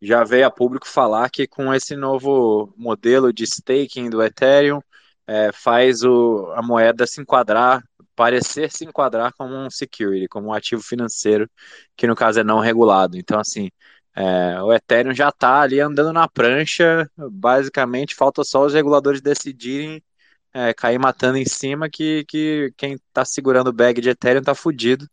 já 0.01 0.25
veio 0.25 0.45
a 0.45 0.51
público 0.51 0.87
falar 0.87 1.29
que 1.29 1.47
com 1.47 1.73
esse 1.73 1.95
novo 1.95 2.73
modelo 2.77 3.31
de 3.31 3.45
staking 3.45 4.09
do 4.09 4.21
Ethereum, 4.21 4.81
é, 5.25 5.51
faz 5.53 6.03
o, 6.03 6.51
a 6.53 6.61
moeda 6.61 7.07
se 7.07 7.21
enquadrar, 7.21 7.81
parecer 8.13 8.71
se 8.71 8.83
enquadrar 8.83 9.33
como 9.33 9.55
um 9.55 9.69
security, 9.69 10.27
como 10.27 10.47
um 10.49 10.53
ativo 10.53 10.81
financeiro, 10.83 11.49
que 11.95 12.07
no 12.07 12.15
caso 12.15 12.41
é 12.41 12.43
não 12.43 12.59
regulado. 12.59 13.17
Então, 13.17 13.39
assim, 13.39 13.69
é, 14.17 14.59
o 14.63 14.73
Ethereum 14.73 15.13
já 15.13 15.29
está 15.29 15.61
ali 15.61 15.79
andando 15.79 16.11
na 16.11 16.27
prancha, 16.27 17.07
basicamente 17.15 18.15
falta 18.15 18.43
só 18.43 18.65
os 18.65 18.73
reguladores 18.73 19.21
decidirem 19.21 20.03
é, 20.51 20.73
cair 20.73 20.97
matando 20.97 21.37
em 21.37 21.45
cima 21.45 21.87
que, 21.87 22.25
que 22.27 22.73
quem 22.75 22.93
está 22.95 23.23
segurando 23.23 23.67
o 23.67 23.73
bag 23.73 24.01
de 24.01 24.09
Ethereum 24.09 24.39
está 24.39 24.55
fudido. 24.55 25.07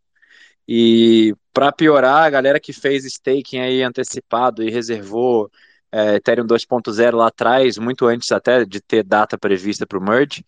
E 0.66 1.34
para 1.52 1.70
piorar, 1.70 2.24
a 2.24 2.30
galera 2.30 2.58
que 2.58 2.72
fez 2.72 3.04
staking 3.04 3.58
aí 3.58 3.82
antecipado 3.82 4.62
e 4.62 4.70
reservou 4.70 5.50
é, 5.92 6.14
Ethereum 6.16 6.46
2.0 6.46 7.14
lá 7.14 7.26
atrás, 7.28 7.76
muito 7.76 8.06
antes 8.06 8.32
até 8.32 8.64
de 8.64 8.80
ter 8.80 9.02
data 9.04 9.36
prevista 9.36 9.86
para 9.86 9.98
o 9.98 10.02
merge, 10.02 10.44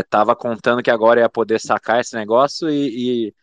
estava 0.00 0.32
é, 0.32 0.36
contando 0.36 0.82
que 0.82 0.90
agora 0.90 1.20
ia 1.20 1.28
poder 1.28 1.60
sacar 1.60 2.00
esse 2.00 2.16
negócio 2.16 2.68
e, 2.68 3.28
e 3.28 3.34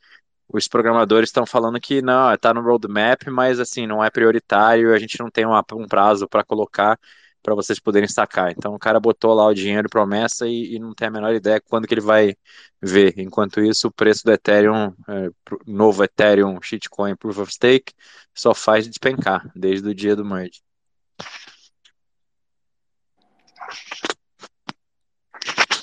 os 0.53 0.67
programadores 0.67 1.29
estão 1.29 1.46
falando 1.46 1.79
que 1.79 2.01
não, 2.01 2.34
está 2.34 2.53
no 2.53 2.62
roadmap, 2.62 3.24
mas 3.29 3.60
assim, 3.60 3.88
não 3.88 4.03
é 4.03 4.10
prioritário, 4.10 4.93
a 4.93 5.00
gente 5.00 5.20
não 5.20 5.29
tem 5.29 5.46
uma, 5.46 5.63
um 5.74 5.88
prazo 5.88 6.27
para 6.27 6.43
colocar 6.43 7.00
para 7.41 7.55
vocês 7.55 7.79
poderem 7.79 8.08
sacar. 8.08 8.51
Então 8.51 8.74
o 8.74 8.79
cara 8.79 9.00
botou 9.00 9.34
lá 9.34 9.46
o 9.48 9.53
dinheiro 9.53 9.89
promessa 9.89 10.48
e, 10.48 10.75
e, 10.75 10.79
não 10.79 10.93
tem 10.93 11.08
a 11.08 11.12
menor 11.12 11.34
ideia 11.34 11.62
quando 11.62 11.88
que 11.88 11.93
ele 11.93 12.01
vai 12.01 12.36
ver. 12.81 13.13
Enquanto 13.17 13.62
isso, 13.62 13.88
o 13.88 13.91
preço 13.91 14.24
do 14.24 14.31
Ethereum, 14.31 14.93
é, 15.08 15.29
novo 15.65 16.03
Ethereum 16.03 16.62
shitcoin 16.62 17.15
Proof 17.15 17.39
of 17.39 17.53
Stake, 17.53 17.93
só 18.34 18.53
faz 18.53 18.88
despencar 18.88 19.51
desde 19.55 19.88
o 19.89 19.96
dia 19.96 20.15
do 20.15 20.24
merge. 20.25 20.62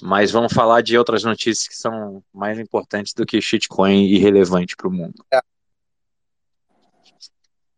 Mas 0.03 0.31
vamos 0.31 0.53
falar 0.53 0.83
de 0.83 0.97
outras 0.97 1.25
notícias 1.25 1.67
que 1.67 1.77
são 1.77 2.23
mais 2.33 2.59
importantes 2.59 3.13
do 3.15 3.27
que 3.27 3.41
shitcoin 3.41 4.07
e 4.07 4.19
relevante 4.19 4.77
para 4.77 4.89
o 4.89 4.93
mundo. 4.93 5.25
É. 5.33 5.41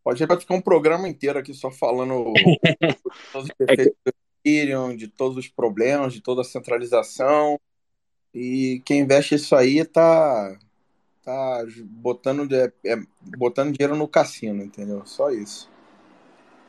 Pode 0.03 0.19
ficar 0.19 0.55
um 0.55 0.61
programa 0.61 1.07
inteiro 1.07 1.37
aqui 1.37 1.53
só 1.53 1.69
falando 1.69 2.33
de 2.33 2.57
todos 3.31 3.49
os 3.49 3.55
defeitos 3.59 3.95
do 4.03 4.13
Ethereum, 4.43 4.95
de 4.95 5.07
todos 5.07 5.37
os 5.37 5.47
problemas, 5.47 6.13
de 6.13 6.21
toda 6.21 6.41
a 6.41 6.45
centralização. 6.45 7.59
E 8.33 8.81
quem 8.85 9.01
investe 9.01 9.35
isso 9.35 9.55
aí 9.55 9.85
tá, 9.85 10.57
tá 11.23 11.65
botando, 11.83 12.51
é, 12.55 12.71
é, 12.85 12.97
botando 13.37 13.73
dinheiro 13.73 13.95
no 13.95 14.07
cassino, 14.07 14.63
entendeu? 14.63 15.05
Só 15.05 15.29
isso. 15.29 15.69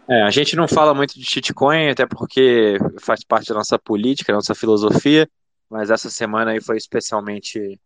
É, 0.08 0.22
a 0.22 0.30
gente 0.30 0.56
não 0.56 0.68
fala 0.68 0.92
muito 0.92 1.18
de 1.18 1.24
shitcoin, 1.24 1.88
até 1.88 2.04
porque 2.04 2.76
faz 3.00 3.24
parte 3.24 3.48
da 3.48 3.54
nossa 3.54 3.78
política, 3.78 4.32
da 4.32 4.36
nossa 4.36 4.54
filosofia, 4.54 5.28
mas 5.72 5.90
essa 5.90 6.10
semana 6.10 6.50
aí 6.50 6.60
foi 6.60 6.76
especialmente 6.76 7.80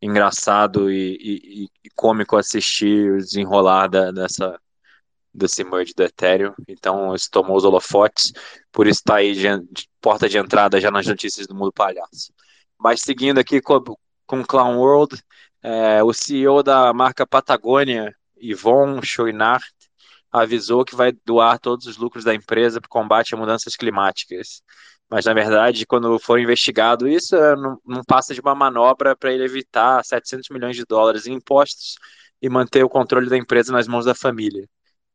engraçado 0.00 0.88
e, 0.88 1.16
e, 1.20 1.68
e 1.84 1.90
cômico 1.96 2.36
assistir 2.36 3.10
o 3.10 3.18
desenrolar 3.18 3.88
da, 3.88 4.12
dessa, 4.12 4.56
desse 5.32 5.64
merge 5.64 5.92
do 5.94 6.04
Ethereum, 6.04 6.54
então 6.68 7.12
isso 7.12 7.28
tomou 7.32 7.56
os 7.56 7.64
holofotes, 7.64 8.32
por 8.70 8.86
isso 8.86 9.00
está 9.00 9.16
aí 9.16 9.34
de, 9.34 9.48
de, 9.72 9.88
porta 10.00 10.28
de 10.28 10.38
entrada 10.38 10.80
já 10.80 10.92
nas 10.92 11.08
notícias 11.08 11.48
do 11.48 11.56
mundo 11.56 11.72
palhaço. 11.72 12.32
Mas 12.78 13.00
seguindo 13.00 13.40
aqui 13.40 13.60
com, 13.60 13.82
com 14.26 14.44
Clown 14.44 14.78
World, 14.78 15.20
é, 15.60 16.04
o 16.04 16.12
CEO 16.12 16.62
da 16.62 16.92
marca 16.92 17.26
Patagônia, 17.26 18.14
Yvon 18.40 19.02
Chouinard, 19.02 19.64
avisou 20.30 20.84
que 20.84 20.94
vai 20.94 21.10
doar 21.24 21.58
todos 21.58 21.86
os 21.86 21.96
lucros 21.96 22.22
da 22.22 22.32
empresa 22.32 22.80
para 22.80 22.86
o 22.86 22.90
combate 22.90 23.34
a 23.34 23.38
mudanças 23.38 23.74
climáticas. 23.74 24.62
Mas, 25.10 25.24
na 25.26 25.34
verdade, 25.34 25.86
quando 25.86 26.18
for 26.18 26.38
investigado 26.40 27.06
isso, 27.06 27.36
é, 27.36 27.54
não, 27.56 27.78
não 27.86 28.02
passa 28.04 28.34
de 28.34 28.40
uma 28.40 28.54
manobra 28.54 29.14
para 29.16 29.32
ele 29.32 29.44
evitar 29.44 30.04
700 30.04 30.48
milhões 30.50 30.76
de 30.76 30.84
dólares 30.84 31.26
em 31.26 31.34
impostos 31.34 31.96
e 32.40 32.48
manter 32.48 32.84
o 32.84 32.88
controle 32.88 33.28
da 33.28 33.36
empresa 33.36 33.72
nas 33.72 33.86
mãos 33.86 34.04
da 34.04 34.14
família. 34.14 34.68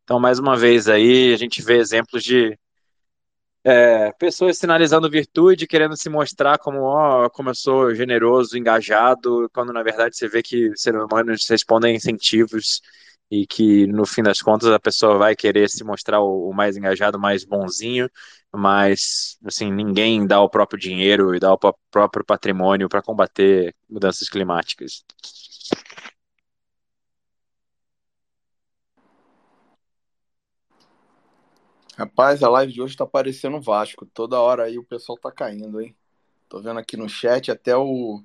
Então, 0.03 0.19
mais 0.19 0.39
uma 0.39 0.55
vez 0.58 0.88
aí, 0.88 1.34
a 1.34 1.38
gente 1.38 1.62
vê 1.62 1.77
exemplos 1.77 2.24
de 2.24 2.58
é, 3.63 4.12
pessoas 4.13 4.58
sinalizando 4.58 5.10
virtude, 5.10 5.67
querendo 5.67 5.96
se 5.98 6.10
mostrar 6.10 6.58
como, 6.58 6.81
ó, 6.81 7.29
como 7.29 7.50
eu 7.50 7.55
sou 7.55 7.93
generoso, 7.93 8.58
engajado, 8.58 9.50
quando 9.53 9.74
na 9.74 9.84
verdade 9.84 10.15
você 10.15 10.27
vê 10.27 10.41
que 10.41 10.72
seres 10.75 11.01
humanos 11.01 11.48
respondem 11.48 11.93
a 11.93 11.96
incentivos 11.96 12.81
e 13.31 13.45
que 13.45 13.86
no 13.88 14.05
fim 14.05 14.24
das 14.24 14.41
contas 14.41 14.69
a 14.69 14.79
pessoa 14.79 15.17
vai 15.17 15.36
querer 15.36 15.69
se 15.69 15.83
mostrar 15.83 16.21
o, 16.21 16.50
o 16.50 16.53
mais 16.53 16.75
engajado, 16.77 17.19
mais 17.19 17.45
bonzinho, 17.45 18.09
mas 18.51 19.38
assim 19.45 19.71
ninguém 19.71 20.25
dá 20.25 20.41
o 20.41 20.50
próprio 20.50 20.79
dinheiro 20.79 21.36
e 21.36 21.39
dá 21.39 21.53
o 21.53 21.57
próprio 21.91 22.25
patrimônio 22.25 22.89
para 22.89 23.01
combater 23.01 23.75
mudanças 23.89 24.27
climáticas. 24.29 25.03
Rapaz, 31.98 32.41
a 32.41 32.50
live 32.50 32.71
de 32.71 32.81
hoje 32.81 32.95
tá 32.95 33.05
parecendo 33.05 33.59
Vasco. 33.59 34.05
Toda 34.05 34.39
hora 34.39 34.63
aí 34.63 34.79
o 34.79 34.83
pessoal 34.83 35.17
tá 35.17 35.31
caindo, 35.31 35.81
hein? 35.81 35.93
Tô 36.48 36.62
vendo 36.62 36.79
aqui 36.79 36.95
no 36.95 37.09
chat, 37.09 37.51
até 37.51 37.75
o 37.75 38.24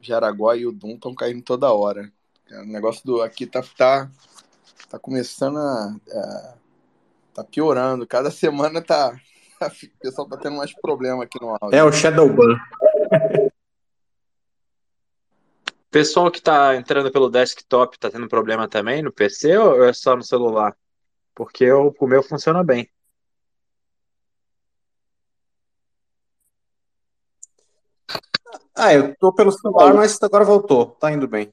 Jaraguá 0.00 0.56
e 0.56 0.66
o 0.66 0.72
Dum 0.72 0.94
estão 0.94 1.14
caindo 1.14 1.42
toda 1.42 1.72
hora. 1.72 2.12
O 2.50 2.64
negócio 2.64 3.04
do 3.04 3.20
aqui 3.20 3.46
tá, 3.46 3.62
tá, 3.76 4.10
tá 4.88 4.98
começando 4.98 5.58
a, 5.58 5.96
a. 6.10 6.54
tá 7.34 7.44
piorando. 7.44 8.06
Cada 8.06 8.30
semana 8.32 8.80
tá. 8.82 9.18
O 9.60 9.98
pessoal 10.00 10.28
tá 10.28 10.36
tendo 10.36 10.56
mais 10.56 10.72
problema 10.72 11.24
aqui 11.24 11.40
no 11.40 11.50
áudio. 11.50 11.76
É 11.76 11.82
o 11.82 11.90
Shadowban. 11.90 12.56
Pessoal 15.90 16.30
que 16.30 16.40
tá 16.40 16.76
entrando 16.76 17.10
pelo 17.10 17.30
desktop 17.30 17.98
tá 17.98 18.10
tendo 18.10 18.28
problema 18.28 18.68
também 18.68 19.02
no 19.02 19.10
PC 19.10 19.56
ou 19.56 19.84
é 19.84 19.92
só 19.92 20.14
no 20.14 20.22
celular? 20.22 20.76
Porque 21.34 21.70
o, 21.72 21.94
o 21.98 22.06
meu 22.06 22.22
funciona 22.22 22.62
bem. 22.62 22.88
Ah, 28.74 28.94
eu 28.94 29.16
tô 29.16 29.32
pelo 29.32 29.50
celular, 29.50 29.92
mas 29.92 30.22
agora 30.22 30.44
voltou. 30.44 30.86
Tá 31.00 31.10
indo 31.10 31.26
bem. 31.26 31.52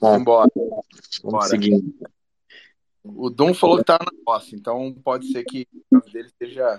Bom, 0.00 0.22
bora. 0.22 0.50
Vamos 1.22 1.48
seguir. 1.48 1.82
O 3.04 3.30
Dom 3.30 3.54
falou 3.54 3.78
que 3.78 3.84
tá 3.84 3.98
na 3.98 4.10
nossa, 4.26 4.54
então 4.54 4.94
pode 5.02 5.30
ser 5.32 5.44
que 5.44 5.66
o 5.90 5.98
caso 6.00 6.12
dele 6.12 6.28
seja, 6.38 6.78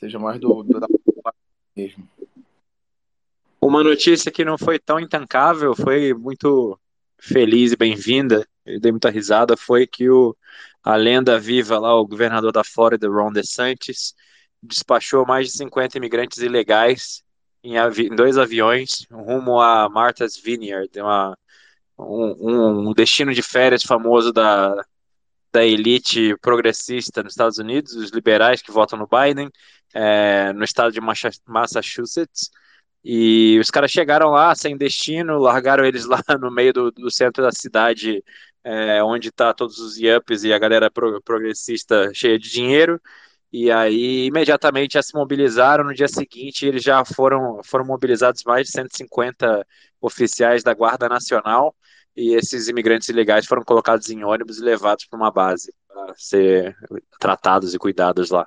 seja 0.00 0.18
mais 0.18 0.40
do, 0.40 0.62
do 0.62 0.80
da 0.80 0.86
mesmo. 1.76 2.08
Uma 3.60 3.84
notícia 3.84 4.32
que 4.32 4.44
não 4.44 4.58
foi 4.58 4.78
tão 4.78 4.98
intancável, 4.98 5.74
foi 5.74 6.12
muito 6.12 6.78
feliz 7.18 7.72
e 7.72 7.76
bem-vinda, 7.76 8.46
eu 8.66 8.80
dei 8.80 8.90
muita 8.90 9.08
risada, 9.08 9.56
foi 9.56 9.86
que 9.86 10.10
o, 10.10 10.36
a 10.82 10.96
lenda 10.96 11.38
viva 11.38 11.78
lá, 11.78 11.94
o 11.94 12.06
governador 12.06 12.50
da 12.50 12.64
Flórida, 12.64 13.08
Ron 13.08 13.32
DeSantis, 13.32 14.14
despachou 14.60 15.24
mais 15.24 15.46
de 15.46 15.52
50 15.52 15.96
imigrantes 15.98 16.38
ilegais 16.38 17.22
em, 17.62 17.78
avi 17.78 18.06
em 18.06 18.14
dois 18.14 18.36
aviões 18.36 19.06
rumo 19.10 19.60
a 19.60 19.88
Martha's 19.88 20.36
Vineyard, 20.36 20.90
uma, 21.00 21.36
um, 21.98 22.88
um, 22.88 22.92
destino 22.92 23.32
de 23.32 23.42
férias 23.42 23.82
famoso 23.82 24.32
da, 24.32 24.74
da 25.52 25.64
elite 25.64 26.36
progressista 26.40 27.22
nos 27.22 27.32
Estados 27.32 27.58
Unidos, 27.58 27.94
os 27.94 28.10
liberais 28.10 28.62
que 28.62 28.72
votam 28.72 28.98
no 28.98 29.06
Biden, 29.06 29.50
é, 29.94 30.52
no 30.52 30.64
estado 30.64 30.92
de 30.92 31.00
Massachusetts. 31.46 32.50
E 33.04 33.58
os 33.60 33.70
caras 33.70 33.90
chegaram 33.90 34.30
lá 34.30 34.54
sem 34.54 34.76
destino, 34.76 35.38
largaram 35.38 35.84
eles 35.84 36.04
lá 36.06 36.22
no 36.40 36.50
meio 36.50 36.72
do, 36.72 36.90
do 36.90 37.10
centro 37.10 37.42
da 37.42 37.52
cidade, 37.52 38.22
é, 38.64 39.02
onde 39.02 39.28
está 39.28 39.52
todos 39.52 39.78
os 39.78 39.96
yuppies 39.98 40.44
e 40.44 40.52
a 40.52 40.58
galera 40.58 40.90
pro, 40.90 41.20
progressista 41.22 42.10
cheia 42.14 42.38
de 42.38 42.50
dinheiro. 42.50 43.00
E 43.52 43.70
aí, 43.70 44.26
imediatamente, 44.26 44.94
já 44.94 45.02
se 45.02 45.14
mobilizaram. 45.14 45.84
No 45.84 45.94
dia 45.94 46.08
seguinte, 46.08 46.66
eles 46.66 46.82
já 46.82 47.04
foram, 47.04 47.60
foram 47.64 47.84
mobilizados 47.84 48.42
mais 48.44 48.66
de 48.66 48.72
150 48.72 49.66
oficiais 50.00 50.62
da 50.62 50.72
Guarda 50.72 51.08
Nacional. 51.08 51.74
E 52.16 52.34
esses 52.34 52.68
imigrantes 52.68 53.08
ilegais 53.08 53.46
foram 53.46 53.62
colocados 53.62 54.08
em 54.10 54.24
ônibus 54.24 54.58
e 54.58 54.62
levados 54.62 55.04
para 55.06 55.18
uma 55.18 55.30
base 55.30 55.72
para 55.86 56.14
ser 56.16 56.76
tratados 57.20 57.74
e 57.74 57.78
cuidados 57.78 58.30
lá. 58.30 58.46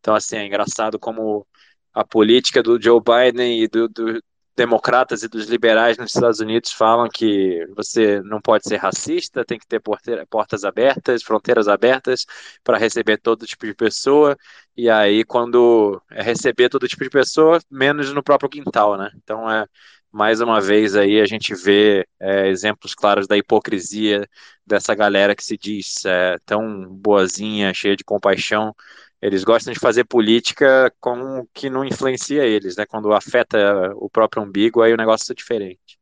Então, 0.00 0.14
assim, 0.14 0.36
é 0.36 0.46
engraçado 0.46 0.98
como 0.98 1.46
a 1.92 2.04
política 2.04 2.62
do 2.62 2.80
Joe 2.80 3.00
Biden 3.00 3.62
e 3.62 3.68
do, 3.68 3.88
do, 3.88 4.22
democratas 4.58 5.22
e 5.22 5.28
dos 5.28 5.46
liberais 5.46 5.96
nos 5.96 6.12
Estados 6.12 6.40
Unidos 6.40 6.72
falam 6.72 7.08
que 7.08 7.64
você 7.76 8.20
não 8.22 8.40
pode 8.40 8.64
ser 8.68 8.76
racista, 8.76 9.44
tem 9.44 9.56
que 9.56 9.66
ter 9.66 9.80
portas 10.28 10.64
abertas, 10.64 11.22
fronteiras 11.22 11.68
abertas 11.68 12.26
para 12.64 12.76
receber 12.76 13.18
todo 13.18 13.46
tipo 13.46 13.64
de 13.64 13.72
pessoa, 13.72 14.36
e 14.76 14.90
aí 14.90 15.22
quando 15.22 16.02
é 16.10 16.22
receber 16.22 16.68
todo 16.68 16.88
tipo 16.88 17.04
de 17.04 17.10
pessoa, 17.10 17.60
menos 17.70 18.12
no 18.12 18.20
próprio 18.22 18.50
quintal, 18.50 18.98
né? 18.98 19.10
Então 19.22 19.48
é 19.48 19.64
mais 20.10 20.40
uma 20.40 20.60
vez 20.60 20.96
aí 20.96 21.20
a 21.20 21.26
gente 21.26 21.54
vê 21.54 22.04
é, 22.18 22.48
exemplos 22.48 22.94
claros 22.94 23.28
da 23.28 23.36
hipocrisia 23.36 24.28
dessa 24.66 24.92
galera 24.92 25.36
que 25.36 25.44
se 25.44 25.56
diz 25.56 26.04
é, 26.04 26.36
tão 26.44 26.84
boazinha, 26.96 27.72
cheia 27.72 27.94
de 27.94 28.02
compaixão, 28.02 28.74
eles 29.20 29.42
gostam 29.44 29.72
de 29.72 29.78
fazer 29.78 30.04
política 30.04 30.92
com 31.00 31.46
que 31.52 31.68
não 31.68 31.84
influencia 31.84 32.44
eles, 32.44 32.76
né? 32.76 32.86
Quando 32.86 33.12
afeta 33.12 33.92
o 33.96 34.08
próprio 34.08 34.42
umbigo, 34.42 34.80
aí 34.80 34.92
o 34.92 34.96
negócio 34.96 35.32
é 35.32 35.34
diferente. 35.34 35.98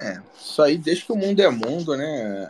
É, 0.00 0.20
isso 0.36 0.60
aí 0.62 0.76
desde 0.76 1.04
que 1.04 1.12
o 1.12 1.16
mundo 1.16 1.40
é 1.40 1.48
mundo, 1.48 1.96
né? 1.96 2.48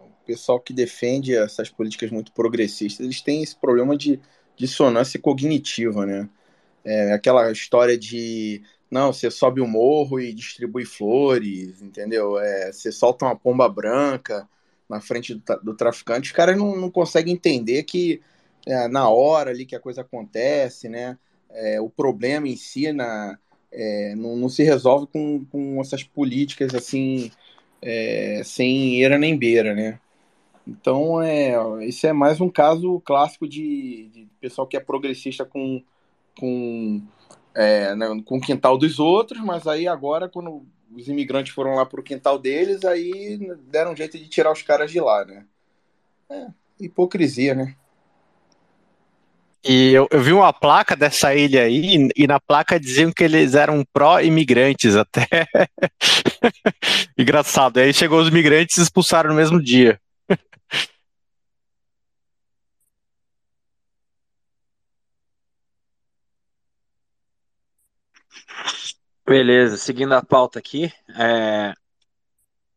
o 0.00 0.26
pessoal 0.26 0.58
que 0.58 0.72
defende 0.72 1.34
essas 1.34 1.68
políticas 1.68 2.10
muito 2.10 2.32
progressistas, 2.32 3.04
eles 3.04 3.20
têm 3.20 3.42
esse 3.42 3.56
problema 3.56 3.96
de 3.96 4.18
dissonância 4.56 5.20
cognitiva, 5.20 6.06
né? 6.06 6.28
É, 6.82 7.12
aquela 7.12 7.50
história 7.50 7.96
de 7.96 8.62
não, 8.90 9.12
você 9.12 9.30
sobe 9.30 9.60
o 9.60 9.66
morro 9.66 10.20
e 10.20 10.32
distribui 10.32 10.84
flores, 10.84 11.82
entendeu? 11.82 12.38
É, 12.38 12.72
você 12.72 12.92
solta 12.92 13.24
uma 13.24 13.36
pomba 13.36 13.68
branca 13.68 14.48
na 14.88 15.00
frente 15.00 15.34
do, 15.34 15.42
do 15.62 15.74
traficante, 15.74 16.30
os 16.30 16.36
caras 16.36 16.56
não, 16.56 16.76
não 16.76 16.90
conseguem 16.90 17.34
entender 17.34 17.82
que 17.84 18.20
é, 18.66 18.88
na 18.88 19.08
hora 19.08 19.50
ali 19.50 19.66
que 19.66 19.76
a 19.76 19.80
coisa 19.80 20.00
acontece, 20.00 20.88
né, 20.88 21.18
é, 21.50 21.80
o 21.80 21.88
problema 21.88 22.48
em 22.48 22.56
si 22.56 22.92
na, 22.92 23.38
é, 23.70 24.14
não, 24.16 24.36
não, 24.36 24.48
se 24.48 24.62
resolve 24.62 25.06
com, 25.06 25.44
com 25.46 25.80
essas 25.80 26.02
políticas 26.02 26.74
assim, 26.74 27.30
é, 27.82 28.42
sem 28.44 29.00
eira 29.00 29.18
nem 29.18 29.36
beira, 29.36 29.74
né. 29.74 29.98
Então, 30.66 31.20
é, 31.20 31.54
isso 31.84 32.06
é 32.06 32.12
mais 32.12 32.40
um 32.40 32.48
caso 32.48 32.98
clássico 33.00 33.46
de, 33.46 34.08
de 34.08 34.28
pessoal 34.40 34.66
que 34.66 34.76
é 34.76 34.80
progressista 34.80 35.44
com, 35.44 35.82
com, 36.38 37.02
é, 37.54 37.94
né, 37.94 38.06
com 38.24 38.38
o 38.38 38.40
quintal 38.40 38.76
dos 38.76 38.98
outros, 38.98 39.40
mas 39.40 39.66
aí 39.66 39.86
agora, 39.86 40.28
quando 40.28 40.66
os 40.94 41.08
imigrantes 41.08 41.52
foram 41.52 41.74
lá 41.74 41.86
pro 41.86 42.02
quintal 42.02 42.38
deles, 42.38 42.84
aí 42.84 43.38
deram 43.68 43.92
um 43.92 43.96
jeito 43.96 44.18
de 44.18 44.28
tirar 44.28 44.52
os 44.52 44.62
caras 44.62 44.90
de 44.90 45.00
lá, 45.00 45.24
né? 45.24 45.44
É, 46.30 46.46
hipocrisia, 46.80 47.54
né? 47.54 47.74
E 49.66 49.92
eu, 49.94 50.06
eu, 50.10 50.20
vi 50.20 50.30
uma 50.30 50.52
placa 50.52 50.94
dessa 50.94 51.34
ilha 51.34 51.62
aí, 51.62 52.10
e 52.14 52.26
na 52.26 52.38
placa 52.38 52.78
diziam 52.78 53.10
que 53.10 53.24
eles 53.24 53.54
eram 53.54 53.82
pró-imigrantes 53.94 54.94
até. 54.94 55.26
Engraçado. 57.16 57.78
Aí 57.78 57.94
chegou 57.94 58.20
os 58.20 58.28
imigrantes 58.28 58.76
e 58.76 58.82
expulsaram 58.82 59.30
no 59.30 59.36
mesmo 59.36 59.62
dia. 59.62 59.98
Beleza, 69.26 69.78
seguindo 69.78 70.12
a 70.12 70.22
pauta 70.22 70.58
aqui, 70.58 70.92
é, 71.18 71.72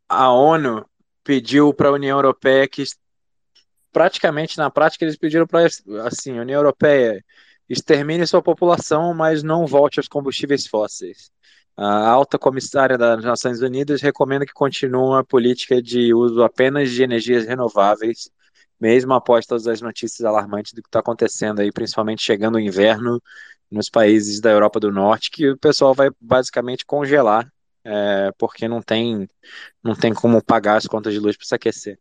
a 0.07 0.31
ONU 0.31 0.85
pediu 1.21 1.73
para 1.73 1.89
a 1.89 1.91
União 1.91 2.17
Europeia 2.17 2.65
que, 2.69 2.83
praticamente 3.91 4.57
na 4.57 4.69
prática, 4.69 5.03
eles 5.03 5.17
pediram 5.17 5.45
para 5.45 5.67
assim, 6.05 6.37
a 6.37 6.41
União 6.41 6.59
Europeia 6.59 7.21
extermine 7.67 8.25
sua 8.25 8.41
população, 8.41 9.13
mas 9.13 9.43
não 9.43 9.67
volte 9.67 9.99
aos 9.99 10.07
combustíveis 10.07 10.65
fósseis. 10.65 11.29
A 11.75 12.07
alta 12.07 12.39
comissária 12.39 12.97
das 12.97 13.25
Nações 13.25 13.61
Unidas 13.61 14.01
recomenda 14.01 14.45
que 14.45 14.53
continue 14.53 15.19
a 15.19 15.25
política 15.25 15.81
de 15.81 16.13
uso 16.13 16.41
apenas 16.43 16.89
de 16.91 17.03
energias 17.03 17.45
renováveis, 17.45 18.29
mesmo 18.79 19.13
após 19.13 19.45
todas 19.45 19.67
as 19.67 19.81
notícias 19.81 20.25
alarmantes 20.25 20.71
do 20.71 20.81
que 20.81 20.87
está 20.87 20.99
acontecendo 20.99 21.59
aí, 21.59 21.73
principalmente 21.73 22.23
chegando 22.23 22.55
o 22.55 22.59
inverno 22.59 23.21
nos 23.69 23.89
países 23.89 24.39
da 24.39 24.51
Europa 24.51 24.79
do 24.79 24.91
Norte 24.91 25.31
que 25.31 25.49
o 25.49 25.57
pessoal 25.57 25.93
vai 25.93 26.09
basicamente 26.21 26.85
congelar 26.85 27.51
é, 27.83 28.31
porque 28.37 28.67
não 28.67 28.81
tem 28.81 29.29
não 29.83 29.95
tem 29.95 30.13
como 30.13 30.43
pagar 30.43 30.75
as 30.77 30.87
contas 30.87 31.13
de 31.13 31.19
luz 31.19 31.37
para 31.37 31.45
se 31.45 31.55
aquecer. 31.55 31.99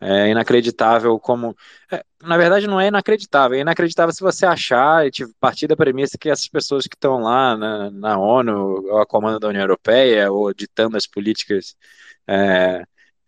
É 0.00 0.28
inacreditável 0.28 1.18
como. 1.18 1.56
É, 1.90 2.04
na 2.22 2.36
verdade, 2.36 2.66
não 2.68 2.80
é 2.80 2.86
inacreditável. 2.88 3.58
É 3.58 3.60
inacreditável 3.62 4.12
se 4.14 4.20
você 4.20 4.46
achar 4.46 5.06
e 5.06 5.10
tipo, 5.10 5.32
partir 5.40 5.66
da 5.66 5.76
premissa 5.76 6.16
que 6.18 6.30
essas 6.30 6.46
pessoas 6.46 6.86
que 6.86 6.94
estão 6.94 7.18
lá 7.20 7.56
na, 7.56 7.90
na 7.90 8.18
ONU, 8.18 8.86
ou 8.86 8.98
a 8.98 9.06
comando 9.06 9.40
da 9.40 9.48
União 9.48 9.62
Europeia, 9.62 10.30
ou 10.30 10.52
ditando 10.54 10.96
as 10.96 11.06
políticas 11.06 11.76
é, 12.28 12.84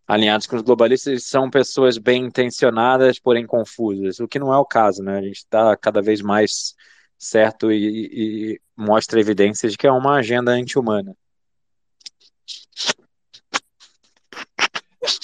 alinhadas 0.07 0.47
com 0.47 0.57
os 0.57 0.63
globalistas, 0.63 1.25
são 1.25 1.51
pessoas 1.51 1.99
bem 1.99 2.27
intencionadas, 2.27 3.19
porém 3.19 3.47
confusas, 3.47 4.21
o 4.21 4.29
que 4.29 4.39
não 4.39 4.53
é 4.55 4.59
o 4.59 4.65
caso, 4.65 5.03
né? 5.03 5.19
A 5.19 5.23
gente 5.23 5.39
está 5.39 5.77
cada 5.77 6.03
vez 6.03 6.21
mais 6.23 6.75
certo? 7.21 7.71
E, 7.71 8.57
e 8.57 8.61
mostra 8.75 9.21
evidências 9.21 9.73
de 9.73 9.79
que 9.79 9.87
é 9.87 9.93
uma 9.93 10.17
agenda 10.17 10.53
anti-humana. 10.53 11.15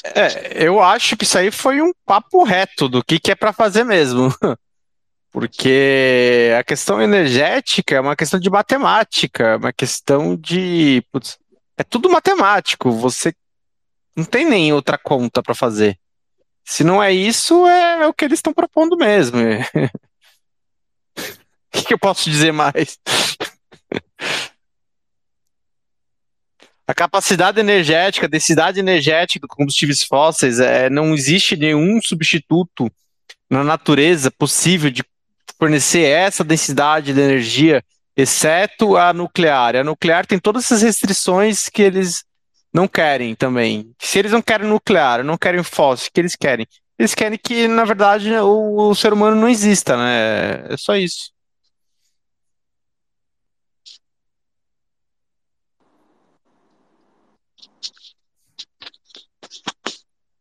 É, 0.04 0.64
eu 0.64 0.80
acho 0.82 1.16
que 1.16 1.24
isso 1.24 1.38
aí 1.38 1.50
foi 1.50 1.80
um 1.80 1.92
papo 2.04 2.44
reto 2.44 2.88
do 2.88 3.02
que, 3.02 3.18
que 3.18 3.32
é 3.32 3.34
para 3.34 3.52
fazer 3.52 3.82
mesmo. 3.82 4.28
Porque 5.32 6.50
a 6.58 6.64
questão 6.64 7.00
energética 7.00 7.96
é 7.96 8.00
uma 8.00 8.16
questão 8.16 8.40
de 8.40 8.48
matemática, 8.48 9.44
é 9.44 9.56
uma 9.56 9.72
questão 9.72 10.34
de. 10.34 11.02
Putz, 11.12 11.38
é 11.76 11.84
tudo 11.84 12.08
matemático. 12.08 12.90
Você 12.90 13.34
não 14.14 14.24
tem 14.24 14.46
nem 14.46 14.72
outra 14.72 14.96
conta 14.96 15.42
para 15.42 15.54
fazer. 15.54 15.98
Se 16.64 16.82
não 16.82 17.02
é 17.02 17.12
isso, 17.12 17.66
é 17.66 18.06
o 18.06 18.14
que 18.14 18.24
eles 18.24 18.38
estão 18.38 18.54
propondo 18.54 18.96
mesmo. 18.96 19.38
Que, 21.86 21.94
eu 21.94 21.98
posso 21.98 22.28
dizer 22.28 22.52
mais? 22.52 22.98
A 26.88 26.94
capacidade 26.94 27.58
energética, 27.58 28.26
a 28.26 28.28
densidade 28.28 28.78
energética 28.78 29.46
de 29.46 29.56
combustíveis 29.56 30.02
fósseis, 30.04 30.60
é, 30.60 30.88
não 30.88 31.14
existe 31.14 31.56
nenhum 31.56 32.00
substituto 32.00 32.88
na 33.50 33.64
natureza 33.64 34.30
possível 34.30 34.90
de 34.90 35.04
fornecer 35.58 36.02
essa 36.02 36.44
densidade 36.44 37.12
de 37.12 37.20
energia, 37.20 37.82
exceto 38.16 38.96
a 38.96 39.12
nuclear. 39.12 39.74
A 39.74 39.84
nuclear 39.84 40.26
tem 40.26 40.38
todas 40.38 40.64
essas 40.64 40.82
restrições 40.82 41.68
que 41.68 41.82
eles 41.82 42.24
não 42.72 42.86
querem 42.86 43.34
também. 43.34 43.90
Se 43.98 44.18
eles 44.18 44.32
não 44.32 44.42
querem 44.42 44.68
nuclear, 44.68 45.24
não 45.24 45.36
querem 45.36 45.62
fóssil, 45.62 46.08
o 46.08 46.12
que 46.12 46.20
eles 46.20 46.36
querem? 46.36 46.66
Eles 46.98 47.14
querem 47.14 47.38
que, 47.38 47.66
na 47.66 47.84
verdade, 47.84 48.32
o, 48.36 48.90
o 48.90 48.94
ser 48.94 49.12
humano 49.12 49.36
não 49.36 49.48
exista, 49.48 49.96
né? 49.96 50.72
É 50.72 50.76
só 50.76 50.96
isso. 50.96 51.35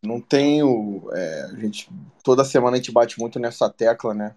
Não 0.06 0.22
tenho. 0.22 1.10
É, 1.14 1.42
a 1.52 1.56
gente, 1.60 1.90
toda 2.24 2.46
semana 2.46 2.76
a 2.76 2.78
gente 2.78 2.92
bate 2.92 3.20
muito 3.20 3.40
nessa 3.40 3.70
tecla, 3.70 4.14
né? 4.14 4.36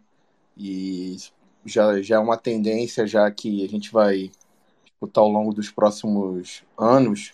E 0.57 1.17
já, 1.65 2.01
já 2.03 2.17
é 2.17 2.19
uma 2.19 2.37
tendência, 2.37 3.07
já 3.07 3.31
que 3.31 3.65
a 3.65 3.69
gente 3.69 3.93
vai 3.93 4.31
disputar 4.85 5.23
ao 5.23 5.31
longo 5.31 5.53
dos 5.55 5.71
próximos 5.71 6.65
anos, 6.77 7.33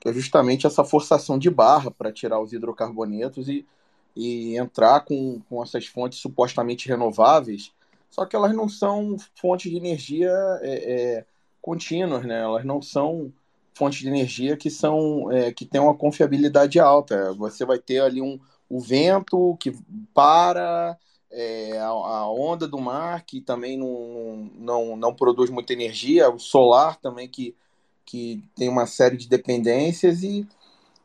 que 0.00 0.08
é 0.08 0.12
justamente 0.12 0.66
essa 0.66 0.84
forçação 0.84 1.38
de 1.38 1.50
barra 1.50 1.90
para 1.90 2.12
tirar 2.12 2.40
os 2.40 2.52
hidrocarbonetos 2.52 3.48
e, 3.48 3.66
e 4.14 4.56
entrar 4.58 5.00
com, 5.00 5.40
com 5.48 5.62
essas 5.62 5.86
fontes 5.86 6.18
supostamente 6.18 6.88
renováveis, 6.88 7.72
só 8.10 8.24
que 8.24 8.36
elas 8.36 8.54
não 8.54 8.68
são 8.68 9.16
fontes 9.34 9.70
de 9.70 9.76
energia 9.76 10.32
é, 10.62 10.92
é, 10.92 11.26
contínuas, 11.60 12.24
né? 12.24 12.40
Elas 12.40 12.64
não 12.64 12.80
são 12.80 13.32
fontes 13.76 14.00
de 14.00 14.08
energia 14.08 14.56
que 14.56 14.70
são 14.70 15.30
é, 15.30 15.52
que 15.52 15.66
têm 15.66 15.80
uma 15.80 15.94
confiabilidade 15.94 16.80
alta. 16.80 17.34
Você 17.34 17.64
vai 17.64 17.78
ter 17.78 18.00
ali 18.00 18.22
um, 18.22 18.40
o 18.70 18.80
vento 18.80 19.54
que 19.60 19.72
para, 20.14 20.96
é, 21.30 21.78
a, 21.78 21.88
a, 21.88 22.32
onda 22.32 22.66
do 22.66 22.78
mar 22.80 23.24
que 23.26 23.40
também 23.40 23.76
não, 23.76 24.50
não, 24.54 24.96
não 24.96 25.14
produz 25.14 25.50
muita 25.50 25.74
energia, 25.74 26.30
o 26.30 26.38
solar 26.38 26.96
também 26.96 27.28
que, 27.28 27.54
que 28.04 28.42
tem 28.56 28.68
uma 28.68 28.86
série 28.86 29.16
de 29.18 29.28
dependências 29.28 30.22
e, 30.22 30.48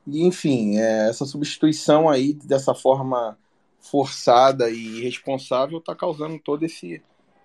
e 0.07 0.25
enfim, 0.25 0.77
é, 0.77 1.09
essa 1.09 1.25
substituição 1.25 2.09
aí 2.09 2.33
dessa 2.33 2.73
forma 2.73 3.37
forçada 3.79 4.69
e 4.69 4.99
irresponsável 4.99 5.79
está 5.79 5.93
causando 5.93 6.39
todo 6.39 6.63
esse, 6.63 7.01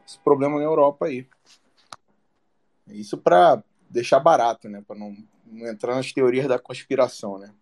esse 0.07 0.19
problema 0.21 0.59
na 0.59 0.65
Europa 0.65 1.07
aí. 1.07 1.27
Isso 2.87 3.19
para 3.19 3.65
deixar 3.89 4.21
barato, 4.21 4.69
né? 4.69 4.83
Para 4.87 4.97
não, 4.97 5.17
não 5.47 5.67
entrar 5.67 5.95
nas 5.97 6.13
teorias 6.13 6.49
da 6.49 6.59
conspiração, 6.59 7.39
né? 7.39 7.53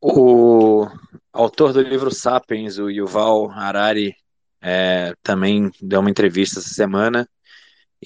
O 0.00 0.86
autor 1.32 1.72
do 1.72 1.80
livro 1.80 2.10
Sapiens, 2.10 2.78
o 2.78 2.90
Yuval 2.90 3.50
Harari, 3.50 4.14
é, 4.60 5.14
também 5.22 5.70
deu 5.80 6.00
uma 6.00 6.10
entrevista 6.10 6.60
essa 6.60 6.68
semana 6.68 7.28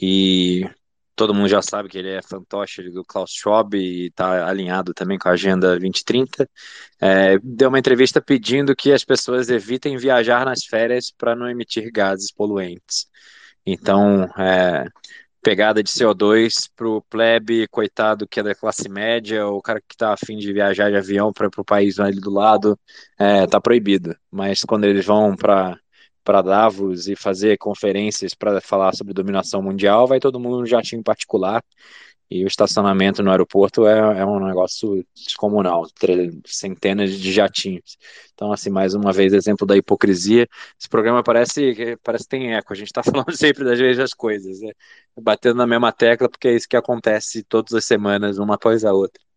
e 0.00 0.68
todo 1.18 1.34
mundo 1.34 1.48
já 1.48 1.60
sabe 1.60 1.88
que 1.88 1.98
ele 1.98 2.10
é 2.10 2.22
fantoche 2.22 2.90
do 2.90 3.04
Klaus 3.04 3.32
Schwab 3.32 3.76
e 3.76 4.06
está 4.06 4.48
alinhado 4.48 4.94
também 4.94 5.18
com 5.18 5.28
a 5.28 5.32
Agenda 5.32 5.70
2030. 5.70 6.48
É, 7.00 7.38
deu 7.42 7.68
uma 7.68 7.78
entrevista 7.78 8.22
pedindo 8.22 8.74
que 8.76 8.92
as 8.92 9.04
pessoas 9.04 9.50
evitem 9.50 9.96
viajar 9.96 10.46
nas 10.46 10.64
férias 10.64 11.10
para 11.10 11.34
não 11.34 11.50
emitir 11.50 11.90
gases 11.92 12.32
poluentes. 12.32 13.08
Então, 13.66 14.24
é, 14.38 14.86
pegada 15.42 15.82
de 15.82 15.90
CO2 15.90 16.70
para 16.76 16.88
o 16.88 17.02
plebe, 17.02 17.66
coitado 17.68 18.26
que 18.28 18.38
é 18.38 18.42
da 18.44 18.54
classe 18.54 18.88
média, 18.88 19.44
ou 19.44 19.58
o 19.58 19.62
cara 19.62 19.80
que 19.80 19.94
está 19.94 20.12
afim 20.12 20.36
de 20.36 20.52
viajar 20.52 20.88
de 20.88 20.96
avião 20.96 21.32
para 21.32 21.48
o 21.48 21.64
país 21.64 21.98
ali 21.98 22.20
do 22.20 22.30
lado, 22.30 22.78
é, 23.18 23.44
tá 23.46 23.60
proibido. 23.60 24.16
Mas 24.30 24.60
quando 24.60 24.84
eles 24.84 25.04
vão 25.04 25.34
para 25.34 25.76
para 26.28 26.42
Davos 26.42 27.08
e 27.08 27.16
fazer 27.16 27.56
conferências 27.56 28.34
para 28.34 28.60
falar 28.60 28.94
sobre 28.94 29.14
dominação 29.14 29.62
mundial, 29.62 30.06
vai 30.06 30.20
todo 30.20 30.38
mundo 30.38 30.58
no 30.58 30.66
jatinho 30.66 31.02
particular 31.02 31.64
e 32.30 32.44
o 32.44 32.46
estacionamento 32.46 33.22
no 33.22 33.30
aeroporto 33.30 33.86
é, 33.86 34.20
é 34.20 34.26
um 34.26 34.38
negócio 34.38 35.02
descomunal, 35.14 35.86
centenas 36.44 37.12
de 37.12 37.32
jatinhos. 37.32 37.96
Então, 38.34 38.52
assim, 38.52 38.68
mais 38.68 38.92
uma 38.92 39.10
vez, 39.10 39.32
exemplo 39.32 39.66
da 39.66 39.74
hipocrisia. 39.74 40.46
Esse 40.78 40.88
programa 40.90 41.22
parece, 41.22 41.96
parece 42.02 42.24
que 42.24 42.30
tem 42.30 42.54
eco, 42.54 42.74
a 42.74 42.76
gente 42.76 42.88
está 42.88 43.02
falando 43.02 43.34
sempre 43.34 43.64
das 43.64 43.80
mesmas 43.80 44.12
coisas, 44.12 44.60
né? 44.60 44.72
batendo 45.18 45.56
na 45.56 45.66
mesma 45.66 45.92
tecla, 45.92 46.28
porque 46.28 46.48
é 46.48 46.54
isso 46.54 46.68
que 46.68 46.76
acontece 46.76 47.42
todas 47.42 47.72
as 47.72 47.86
semanas, 47.86 48.36
uma 48.36 48.56
após 48.56 48.84
a 48.84 48.92
outra. 48.92 49.27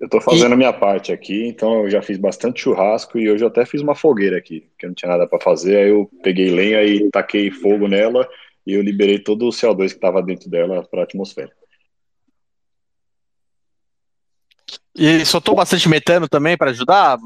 Eu 0.00 0.06
estou 0.06 0.20
fazendo 0.20 0.52
e... 0.52 0.54
a 0.54 0.56
minha 0.56 0.72
parte 0.72 1.12
aqui, 1.12 1.46
então 1.46 1.84
eu 1.84 1.90
já 1.90 2.00
fiz 2.00 2.16
bastante 2.16 2.60
churrasco 2.60 3.18
e 3.18 3.30
hoje 3.30 3.44
eu 3.44 3.48
até 3.48 3.66
fiz 3.66 3.82
uma 3.82 3.94
fogueira 3.94 4.38
aqui, 4.38 4.66
que 4.78 4.86
eu 4.86 4.88
não 4.88 4.94
tinha 4.94 5.10
nada 5.10 5.26
para 5.26 5.40
fazer. 5.40 5.76
Aí 5.76 5.90
eu 5.90 6.10
peguei 6.22 6.50
lenha 6.50 6.82
e 6.82 7.10
taquei 7.10 7.50
fogo 7.50 7.86
nela 7.86 8.26
e 8.66 8.72
eu 8.72 8.82
liberei 8.82 9.18
todo 9.18 9.46
o 9.46 9.50
CO2 9.50 9.88
que 9.88 9.94
estava 9.94 10.22
dentro 10.22 10.48
dela 10.48 10.82
para 10.90 11.02
a 11.02 11.04
atmosfera. 11.04 11.52
E 14.96 15.24
soltou 15.26 15.54
bastante 15.54 15.88
metano 15.88 16.28
também 16.28 16.56
para 16.56 16.70
ajudar? 16.70 17.18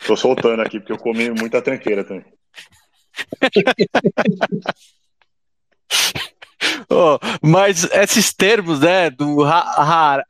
Estou 0.00 0.16
soltando 0.16 0.62
aqui 0.62 0.78
porque 0.78 0.92
eu 0.92 0.98
comi 0.98 1.30
muita 1.30 1.60
tranqueira 1.60 2.04
também. 2.04 2.24
Oh, 6.98 7.18
mas 7.42 7.84
esses 7.92 8.32
termos, 8.32 8.80
né, 8.80 9.10
do 9.10 9.44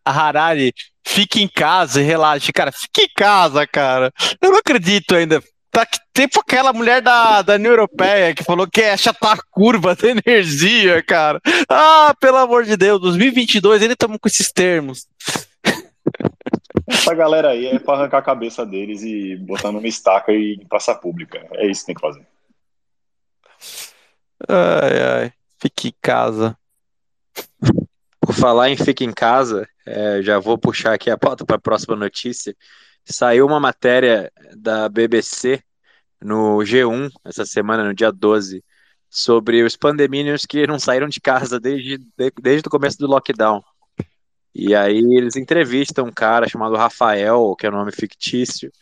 Harari, 0.04 0.74
fique 1.06 1.40
em 1.40 1.46
casa 1.46 2.00
e 2.00 2.04
relaxe. 2.04 2.52
Cara, 2.52 2.72
fique 2.72 3.02
em 3.02 3.08
casa, 3.14 3.64
cara. 3.68 4.12
Eu 4.42 4.50
não 4.50 4.58
acredito 4.58 5.14
ainda. 5.14 5.40
Tá 5.70 5.86
tipo 6.12 6.40
aquela 6.40 6.72
mulher 6.72 7.00
da, 7.00 7.42
da 7.42 7.54
União 7.54 7.70
Europeia 7.70 8.34
que 8.34 8.42
falou 8.42 8.66
que 8.66 8.82
é 8.82 8.92
achatar 8.92 9.34
a 9.38 9.42
curva 9.48 9.94
da 9.94 10.08
energia, 10.08 11.00
cara. 11.04 11.40
Ah, 11.68 12.12
pelo 12.18 12.38
amor 12.38 12.64
de 12.64 12.76
Deus, 12.76 13.00
2022 13.00 13.82
ainda 13.82 13.94
estamos 13.94 14.18
com 14.20 14.26
esses 14.26 14.50
termos. 14.50 15.06
Essa 16.88 17.14
galera 17.14 17.50
aí 17.50 17.66
é 17.66 17.78
para 17.78 17.94
arrancar 17.94 18.18
a 18.18 18.22
cabeça 18.22 18.66
deles 18.66 19.02
e 19.02 19.36
botar 19.36 19.70
numa 19.70 19.86
estaca 19.86 20.32
e 20.32 20.58
praça 20.68 20.96
pública. 20.96 21.46
É 21.52 21.66
isso 21.66 21.82
que 21.82 21.86
tem 21.86 21.94
que 21.94 22.00
fazer. 22.00 22.26
Ai, 24.48 25.22
ai. 25.22 25.35
Fique 25.58 25.88
em 25.88 25.94
casa. 26.00 26.56
Por 28.20 28.34
falar 28.34 28.70
em 28.70 28.76
fique 28.76 29.04
em 29.04 29.12
casa, 29.12 29.68
é, 29.86 30.20
já 30.22 30.38
vou 30.38 30.58
puxar 30.58 30.94
aqui 30.94 31.10
a 31.10 31.16
pauta 31.16 31.44
para 31.44 31.56
a 31.56 31.60
próxima 31.60 31.94
notícia. 31.94 32.56
Saiu 33.04 33.46
uma 33.46 33.60
matéria 33.60 34.32
da 34.56 34.88
BBC 34.88 35.62
no 36.20 36.58
G1 36.58 37.10
essa 37.24 37.44
semana, 37.44 37.84
no 37.84 37.94
dia 37.94 38.10
12, 38.10 38.64
sobre 39.08 39.62
os 39.62 39.76
pandemínios 39.76 40.44
que 40.44 40.66
não 40.66 40.78
saíram 40.78 41.08
de 41.08 41.20
casa 41.20 41.60
desde, 41.60 41.98
desde 42.40 42.66
o 42.66 42.70
começo 42.70 42.98
do 42.98 43.06
lockdown. 43.06 43.62
E 44.54 44.74
aí 44.74 44.98
eles 44.98 45.36
entrevistam 45.36 46.06
um 46.06 46.12
cara 46.12 46.48
chamado 46.48 46.76
Rafael, 46.76 47.54
que 47.58 47.66
é 47.66 47.70
um 47.70 47.74
nome 47.74 47.92
fictício, 47.92 48.72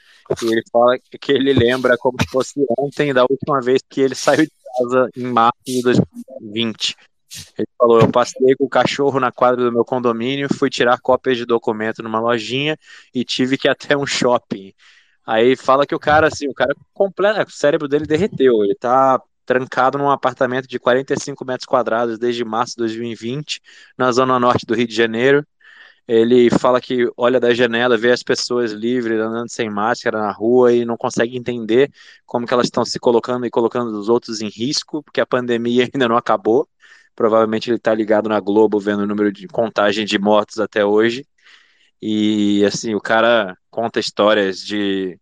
e 0.42 0.46
ele 0.46 0.62
fala 0.72 0.96
que 1.20 1.32
ele 1.32 1.52
lembra 1.52 1.98
como 1.98 2.16
se 2.20 2.28
fosse 2.28 2.64
ontem 2.78 3.12
da 3.12 3.24
última 3.28 3.60
vez 3.60 3.82
que 3.88 4.00
ele 4.00 4.14
saiu 4.14 4.44
de 4.44 4.52
casa 4.76 5.10
em 5.16 5.24
março 5.24 5.58
de 5.66 5.82
2020. 5.82 6.96
Ele 7.58 7.68
falou: 7.78 8.00
Eu 8.00 8.10
passei 8.10 8.54
com 8.56 8.64
o 8.64 8.68
cachorro 8.68 9.18
na 9.18 9.32
quadra 9.32 9.64
do 9.64 9.72
meu 9.72 9.84
condomínio, 9.84 10.52
fui 10.52 10.70
tirar 10.70 11.00
cópias 11.00 11.36
de 11.36 11.44
documento 11.44 12.02
numa 12.02 12.20
lojinha 12.20 12.78
e 13.14 13.24
tive 13.24 13.58
que 13.58 13.68
ir 13.68 13.70
até 13.70 13.96
um 13.96 14.06
shopping. 14.06 14.72
Aí 15.26 15.56
fala 15.56 15.86
que 15.86 15.94
o 15.94 15.98
cara, 15.98 16.28
assim, 16.28 16.48
o 16.48 16.54
cara 16.54 16.74
completo, 16.92 17.50
o 17.50 17.54
cérebro 17.54 17.88
dele 17.88 18.06
derreteu. 18.06 18.62
Ele 18.62 18.74
tá 18.74 19.20
trancado 19.46 19.98
num 19.98 20.10
apartamento 20.10 20.66
de 20.66 20.78
45 20.78 21.44
metros 21.44 21.66
quadrados 21.66 22.18
desde 22.18 22.44
março 22.44 22.72
de 22.72 22.78
2020, 22.78 23.60
na 23.96 24.10
zona 24.12 24.38
norte 24.38 24.66
do 24.66 24.74
Rio 24.74 24.86
de 24.86 24.94
Janeiro. 24.94 25.46
Ele 26.06 26.50
fala 26.50 26.80
que 26.80 27.10
olha 27.16 27.40
da 27.40 27.54
janela, 27.54 27.96
vê 27.96 28.12
as 28.12 28.22
pessoas 28.22 28.72
livres 28.72 29.18
andando 29.18 29.48
sem 29.50 29.70
máscara 29.70 30.18
na 30.18 30.30
rua 30.32 30.72
e 30.72 30.84
não 30.84 30.96
consegue 30.96 31.36
entender 31.36 31.90
como 32.26 32.46
que 32.46 32.52
elas 32.52 32.66
estão 32.66 32.84
se 32.84 32.98
colocando 32.98 33.46
e 33.46 33.50
colocando 33.50 33.98
os 33.98 34.08
outros 34.08 34.40
em 34.40 34.48
risco, 34.48 35.02
porque 35.02 35.20
a 35.20 35.26
pandemia 35.26 35.84
ainda 35.92 36.08
não 36.08 36.16
acabou. 36.16 36.68
Provavelmente 37.14 37.70
ele 37.70 37.76
está 37.76 37.94
ligado 37.94 38.28
na 38.28 38.40
Globo 38.40 38.78
vendo 38.80 39.00
o 39.02 39.06
número 39.06 39.32
de 39.32 39.46
contagem 39.48 40.04
de 40.04 40.18
mortos 40.18 40.58
até 40.58 40.84
hoje. 40.84 41.26
E 42.02 42.64
assim, 42.66 42.94
o 42.94 43.00
cara 43.00 43.56
conta 43.70 44.00
histórias 44.00 44.58
de 44.60 45.18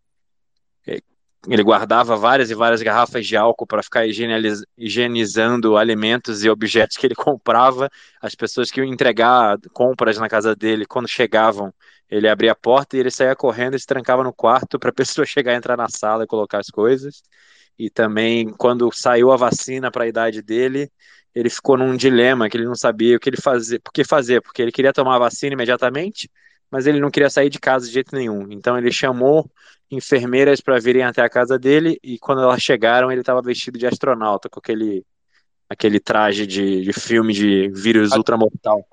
ele 1.48 1.62
guardava 1.62 2.16
várias 2.16 2.50
e 2.50 2.54
várias 2.54 2.82
garrafas 2.82 3.26
de 3.26 3.36
álcool 3.36 3.66
para 3.66 3.82
ficar 3.82 4.06
higienizando 4.06 5.76
alimentos 5.76 6.44
e 6.44 6.50
objetos 6.50 6.96
que 6.96 7.06
ele 7.06 7.14
comprava. 7.16 7.90
As 8.20 8.34
pessoas 8.34 8.70
que 8.70 8.80
iam 8.80 8.86
entregar 8.86 9.58
compras 9.72 10.18
na 10.18 10.28
casa 10.28 10.54
dele, 10.54 10.86
quando 10.86 11.08
chegavam, 11.08 11.74
ele 12.08 12.28
abria 12.28 12.52
a 12.52 12.54
porta 12.54 12.96
e 12.96 13.00
ele 13.00 13.10
saía 13.10 13.34
correndo 13.34 13.74
e 13.74 13.80
se 13.80 13.86
trancava 13.86 14.22
no 14.22 14.32
quarto 14.32 14.78
para 14.78 14.90
a 14.90 14.92
pessoa 14.94 15.26
chegar, 15.26 15.54
entrar 15.54 15.76
na 15.76 15.88
sala 15.88 16.24
e 16.24 16.26
colocar 16.26 16.58
as 16.58 16.68
coisas. 16.68 17.22
E 17.78 17.90
também, 17.90 18.50
quando 18.52 18.90
saiu 18.92 19.32
a 19.32 19.36
vacina 19.36 19.90
para 19.90 20.04
a 20.04 20.06
idade 20.06 20.42
dele, 20.42 20.90
ele 21.34 21.50
ficou 21.50 21.76
num 21.76 21.96
dilema 21.96 22.48
que 22.48 22.56
ele 22.56 22.66
não 22.66 22.74
sabia 22.74 23.16
o 23.16 23.20
que 23.20 23.30
ele 23.30 23.40
fazer, 23.40 23.80
por 23.80 23.92
que 23.92 24.04
fazer, 24.04 24.40
porque 24.42 24.62
ele 24.62 24.70
queria 24.72 24.92
tomar 24.92 25.16
a 25.16 25.18
vacina 25.20 25.54
imediatamente, 25.54 26.30
mas 26.72 26.86
ele 26.86 26.98
não 26.98 27.10
queria 27.10 27.28
sair 27.28 27.50
de 27.50 27.60
casa 27.60 27.86
de 27.86 27.92
jeito 27.92 28.16
nenhum. 28.16 28.50
Então 28.50 28.78
ele 28.78 28.90
chamou 28.90 29.48
enfermeiras 29.90 30.62
para 30.62 30.80
virem 30.80 31.02
até 31.02 31.20
a 31.20 31.28
casa 31.28 31.58
dele 31.58 32.00
e 32.02 32.18
quando 32.18 32.40
elas 32.40 32.62
chegaram 32.62 33.12
ele 33.12 33.20
estava 33.20 33.42
vestido 33.42 33.78
de 33.78 33.86
astronauta 33.86 34.48
com 34.48 34.58
aquele 34.58 35.04
aquele 35.68 36.00
traje 36.00 36.46
de, 36.46 36.82
de 36.82 36.92
filme 36.92 37.34
de 37.34 37.68
vírus 37.68 38.12
ultramortal. 38.12 38.86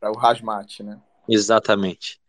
Para 0.00 0.12
o 0.12 0.18
hazmat, 0.18 0.80
né? 0.82 0.98
Exatamente. 1.28 2.20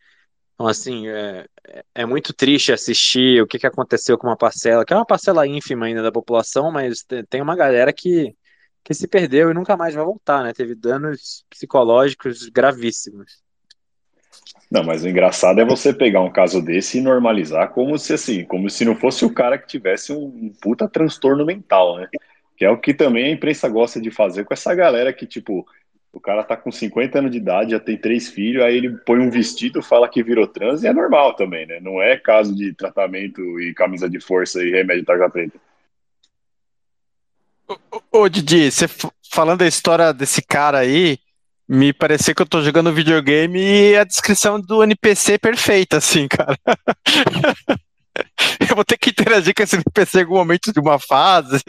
Então, 0.54 0.68
assim, 0.68 1.08
é, 1.08 1.48
é 1.96 2.06
muito 2.06 2.34
triste 2.34 2.72
assistir 2.72 3.42
o 3.42 3.48
que, 3.48 3.58
que 3.58 3.66
aconteceu 3.66 4.18
com 4.18 4.28
uma 4.28 4.36
parcela, 4.36 4.84
que 4.84 4.92
é 4.92 4.96
uma 4.96 5.06
parcela 5.06 5.48
ínfima 5.48 5.86
ainda 5.86 6.04
da 6.04 6.12
população, 6.12 6.72
mas 6.72 7.06
tem 7.30 7.42
uma 7.42 7.56
galera 7.56 7.94
que, 7.94 8.36
que 8.84 8.94
se 8.94 9.08
perdeu 9.08 9.50
e 9.50 9.54
nunca 9.54 9.78
mais 9.78 9.96
vai 9.96 10.04
voltar, 10.04 10.44
né? 10.44 10.52
Teve 10.54 10.76
danos 10.76 11.46
psicológicos 11.50 12.50
gravíssimos. 12.50 13.42
Não, 14.70 14.84
mas 14.84 15.04
o 15.04 15.10
engraçado 15.10 15.60
é 15.60 15.66
você 15.66 15.92
pegar 15.92 16.22
um 16.22 16.32
caso 16.32 16.62
desse 16.62 17.00
e 17.00 17.02
normalizar 17.02 17.70
como 17.72 17.98
se 17.98 18.14
assim, 18.14 18.46
como 18.46 18.70
se 18.70 18.86
não 18.86 18.96
fosse 18.96 19.26
o 19.26 19.34
cara 19.34 19.58
que 19.58 19.68
tivesse 19.68 20.14
um 20.14 20.54
puta 20.62 20.88
transtorno 20.88 21.44
mental, 21.44 21.98
né? 21.98 22.08
Que 22.56 22.66
é 22.66 22.70
o 22.70 22.78
que 22.78 22.94
também 22.94 23.26
a 23.26 23.32
imprensa 23.32 23.68
gosta 23.68 24.00
de 24.00 24.12
fazer 24.12 24.44
com 24.44 24.54
essa 24.54 24.76
galera 24.76 25.12
que, 25.12 25.26
tipo, 25.26 25.66
o 26.14 26.20
cara 26.20 26.44
tá 26.44 26.56
com 26.56 26.72
50 26.72 27.18
anos 27.18 27.32
de 27.32 27.38
idade, 27.38 27.72
já 27.72 27.80
tem 27.80 27.98
três 27.98 28.30
filhos, 28.30 28.64
aí 28.64 28.78
ele 28.78 28.98
põe 29.06 29.20
um 29.20 29.32
vestido, 29.32 29.82
fala 29.82 30.10
que 30.10 30.22
virou 30.22 30.46
trans 30.46 30.84
e 30.84 30.88
é 30.88 30.94
normal 30.94 31.36
também, 31.36 31.66
né? 31.66 31.80
Não 31.80 32.02
é 32.02 32.16
caso 32.18 32.56
de 32.56 32.74
tratamento 32.74 33.60
e 33.60 33.74
camisa 33.74 34.08
de 34.08 34.20
força 34.20 34.64
e 34.64 34.70
remédio 34.70 35.06
tarja 35.06 35.30
preta. 35.30 35.60
Ô, 37.68 38.22
ô 38.22 38.30
Didi, 38.30 38.72
você 38.72 38.88
falando 39.32 39.60
da 39.60 39.68
história 39.68 40.12
desse 40.14 40.42
cara 40.42 40.80
aí, 40.80 41.20
me 41.70 41.94
parecia 41.94 42.34
que 42.34 42.42
eu 42.42 42.48
tô 42.48 42.64
jogando 42.64 42.92
videogame 42.92 43.62
e 43.62 43.96
a 43.96 44.04
descrição 44.04 44.60
do 44.60 44.84
NPC 44.84 45.34
é 45.34 45.38
perfeita, 45.38 45.98
assim, 45.98 46.28
cara. 46.28 46.58
eu 48.68 48.76
vou 48.76 48.84
ter 48.84 48.98
que 48.98 49.12
interagir 49.12 49.54
com 49.54 49.62
esse 49.62 49.76
NPC 49.76 50.18
em 50.18 50.22
algum 50.24 50.38
momento 50.38 50.74
de 50.74 50.80
uma 50.80 50.98
fase. 50.98 51.62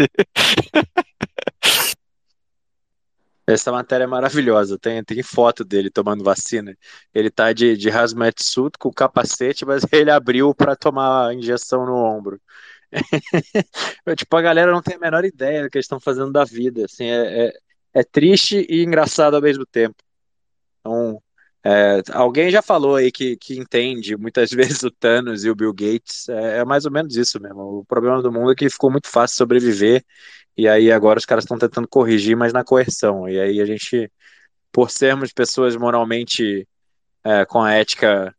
Essa 3.46 3.70
matéria 3.70 4.04
é 4.04 4.06
maravilhosa. 4.06 4.78
Tem, 4.78 5.04
tem 5.04 5.22
foto 5.22 5.66
dele 5.66 5.90
tomando 5.90 6.24
vacina. 6.24 6.74
Ele 7.12 7.30
tá 7.30 7.52
de, 7.52 7.76
de 7.76 7.90
hazmat 7.90 8.42
suit 8.42 8.78
com 8.78 8.90
capacete, 8.90 9.66
mas 9.66 9.82
ele 9.92 10.10
abriu 10.10 10.54
para 10.54 10.74
tomar 10.74 11.28
a 11.28 11.34
injeção 11.34 11.84
no 11.84 11.94
ombro. 11.94 12.40
tipo, 14.16 14.36
a 14.36 14.42
galera 14.42 14.72
não 14.72 14.80
tem 14.80 14.96
a 14.96 14.98
menor 14.98 15.26
ideia 15.26 15.62
do 15.62 15.68
que 15.68 15.76
eles 15.76 15.84
estão 15.84 16.00
fazendo 16.00 16.32
da 16.32 16.44
vida. 16.44 16.86
Assim, 16.86 17.04
é, 17.04 17.48
é, 17.48 17.52
é 17.94 18.02
triste 18.02 18.66
e 18.68 18.82
engraçado 18.82 19.34
ao 19.34 19.42
mesmo 19.42 19.66
tempo. 19.66 19.96
Então, 20.80 21.22
é, 21.64 22.02
alguém 22.12 22.50
já 22.50 22.62
falou 22.62 22.96
aí 22.96 23.12
que, 23.12 23.36
que 23.36 23.58
entende 23.58 24.16
muitas 24.16 24.50
vezes 24.52 24.82
o 24.82 24.90
Thanos 24.90 25.44
e 25.44 25.50
o 25.50 25.54
Bill 25.54 25.72
Gates. 25.72 26.28
É, 26.28 26.58
é, 26.58 26.64
mais 26.64 26.84
ou 26.84 26.90
menos 26.92 27.16
isso 27.16 27.40
mesmo. 27.40 27.80
O 27.80 27.84
problema 27.84 28.22
do 28.22 28.32
mundo 28.32 28.52
é 28.52 28.54
que 28.54 28.70
ficou 28.70 28.90
muito 28.90 29.08
fácil 29.08 29.36
sobreviver. 29.36 30.04
E 30.56 30.68
aí 30.68 30.90
agora 30.92 31.18
os 31.18 31.26
caras 31.26 31.44
estão 31.44 31.58
tentando 31.58 31.88
corrigir, 31.88 32.36
mas 32.36 32.52
na 32.52 32.64
coerção. 32.64 33.28
E 33.28 33.38
aí 33.40 33.60
a 33.60 33.66
gente, 33.66 34.10
por 34.72 34.90
sermos 34.90 35.32
pessoas 35.32 35.76
moralmente 35.76 36.66
é, 37.24 37.44
com 37.46 37.60
a 37.62 37.72
ética 37.74 38.34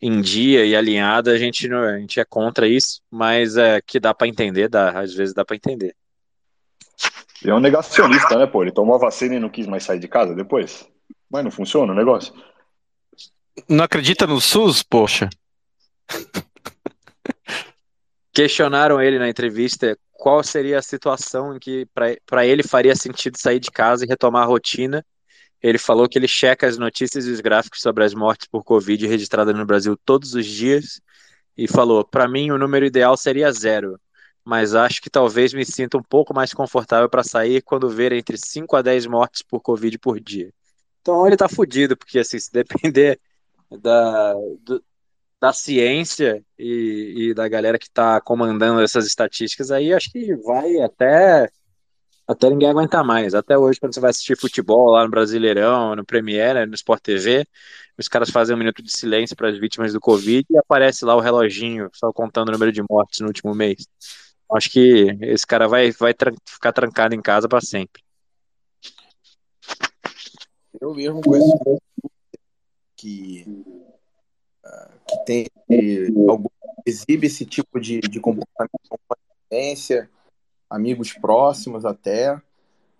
em 0.00 0.20
dia 0.20 0.66
e 0.66 0.74
alinhada, 0.74 1.32
a 1.32 1.38
gente, 1.38 1.72
a 1.72 1.98
gente 1.98 2.18
é 2.18 2.24
contra 2.24 2.66
isso, 2.66 3.00
mas 3.10 3.56
é 3.56 3.80
que 3.80 4.00
dá 4.00 4.12
para 4.12 4.26
entender, 4.26 4.68
dá, 4.68 5.00
às 5.00 5.14
vezes 5.14 5.32
dá 5.34 5.44
para 5.44 5.56
entender. 5.56 5.94
Ele 7.42 7.50
é 7.50 7.54
um 7.54 7.60
negacionista, 7.60 8.38
né, 8.38 8.46
pô? 8.46 8.62
Ele 8.62 8.70
tomou 8.70 8.94
a 8.94 8.98
vacina 8.98 9.34
e 9.34 9.40
não 9.40 9.48
quis 9.48 9.66
mais 9.66 9.82
sair 9.82 9.98
de 9.98 10.06
casa 10.06 10.34
depois. 10.34 10.88
Mas 11.28 11.42
não 11.42 11.50
funciona 11.50 11.92
o 11.92 11.96
negócio. 11.96 12.32
Não 13.68 13.84
acredita 13.84 14.26
no 14.26 14.40
SUS, 14.40 14.82
poxa? 14.82 15.28
Questionaram 18.32 19.00
ele 19.00 19.18
na 19.18 19.28
entrevista 19.28 19.98
qual 20.12 20.42
seria 20.42 20.78
a 20.78 20.82
situação 20.82 21.56
em 21.56 21.58
que 21.58 21.86
para 22.24 22.46
ele 22.46 22.62
faria 22.62 22.94
sentido 22.94 23.36
sair 23.36 23.58
de 23.58 23.70
casa 23.70 24.04
e 24.04 24.08
retomar 24.08 24.44
a 24.44 24.46
rotina. 24.46 25.04
Ele 25.60 25.78
falou 25.78 26.08
que 26.08 26.18
ele 26.18 26.28
checa 26.28 26.66
as 26.66 26.78
notícias 26.78 27.26
e 27.26 27.30
os 27.30 27.40
gráficos 27.40 27.80
sobre 27.80 28.04
as 28.04 28.14
mortes 28.14 28.48
por 28.48 28.62
Covid 28.64 29.06
registradas 29.06 29.54
no 29.54 29.66
Brasil 29.66 29.96
todos 30.04 30.34
os 30.34 30.46
dias 30.46 31.00
e 31.56 31.66
falou: 31.68 32.04
para 32.04 32.28
mim 32.28 32.50
o 32.50 32.58
número 32.58 32.86
ideal 32.86 33.16
seria 33.16 33.52
zero 33.52 33.98
mas 34.44 34.74
acho 34.74 35.00
que 35.00 35.10
talvez 35.10 35.52
me 35.52 35.64
sinta 35.64 35.96
um 35.96 36.02
pouco 36.02 36.34
mais 36.34 36.52
confortável 36.52 37.08
para 37.08 37.22
sair 37.22 37.62
quando 37.62 37.88
ver 37.88 38.12
entre 38.12 38.36
5 38.36 38.76
a 38.76 38.82
10 38.82 39.06
mortes 39.06 39.42
por 39.42 39.60
Covid 39.60 39.98
por 39.98 40.18
dia. 40.20 40.52
Então 41.00 41.26
ele 41.26 41.36
tá 41.36 41.48
fudido, 41.48 41.96
porque 41.96 42.18
assim, 42.18 42.38
se 42.38 42.52
depender 42.52 43.20
da, 43.70 44.34
do, 44.60 44.82
da 45.40 45.52
ciência 45.52 46.44
e, 46.58 47.14
e, 47.16 47.34
da 47.34 47.48
galera 47.48 47.78
que 47.78 47.90
tá 47.90 48.20
comandando 48.20 48.80
essas 48.80 49.06
estatísticas 49.06 49.70
aí, 49.70 49.92
acho 49.92 50.10
que 50.10 50.34
vai 50.36 50.80
até 50.80 51.50
até 52.26 52.48
ninguém 52.48 52.70
aguentar 52.70 53.04
mais. 53.04 53.34
Até 53.34 53.58
hoje, 53.58 53.78
quando 53.80 53.92
você 53.94 54.00
vai 54.00 54.10
assistir 54.10 54.38
futebol 54.38 54.90
lá 54.90 55.04
no 55.04 55.10
Brasileirão, 55.10 55.96
no 55.96 56.04
Premiere, 56.04 56.66
no 56.66 56.74
Sport 56.74 57.02
TV, 57.02 57.44
os 57.98 58.08
caras 58.08 58.30
fazem 58.30 58.54
um 58.54 58.58
minuto 58.58 58.82
de 58.82 58.90
silêncio 58.90 59.36
para 59.36 59.48
as 59.48 59.58
vítimas 59.58 59.92
do 59.92 60.00
Covid 60.00 60.46
e 60.48 60.56
aparece 60.56 61.04
lá 61.04 61.14
o 61.14 61.20
reloginho 61.20 61.90
só 61.92 62.12
contando 62.12 62.48
o 62.48 62.52
número 62.52 62.72
de 62.72 62.82
mortes 62.88 63.20
no 63.20 63.26
último 63.26 63.54
mês. 63.54 63.86
Acho 64.54 64.70
que 64.70 65.16
esse 65.22 65.46
cara 65.46 65.66
vai, 65.66 65.90
vai 65.92 66.12
tra 66.12 66.32
ficar 66.46 66.72
trancado 66.72 67.14
em 67.14 67.22
casa 67.22 67.48
para 67.48 67.60
sempre. 67.60 68.02
Eu 70.80 70.94
mesmo 70.94 71.20
conheço 71.20 71.80
que, 72.96 73.44
uh, 74.64 75.00
que 75.06 75.24
tem 75.24 75.46
algum, 76.28 76.48
exibe 76.86 77.26
esse 77.26 77.46
tipo 77.46 77.80
de, 77.80 78.00
de 78.00 78.20
comportamento 78.20 78.70
com 78.88 78.98
amigos 80.68 81.12
próximos 81.12 81.84
até. 81.84 82.40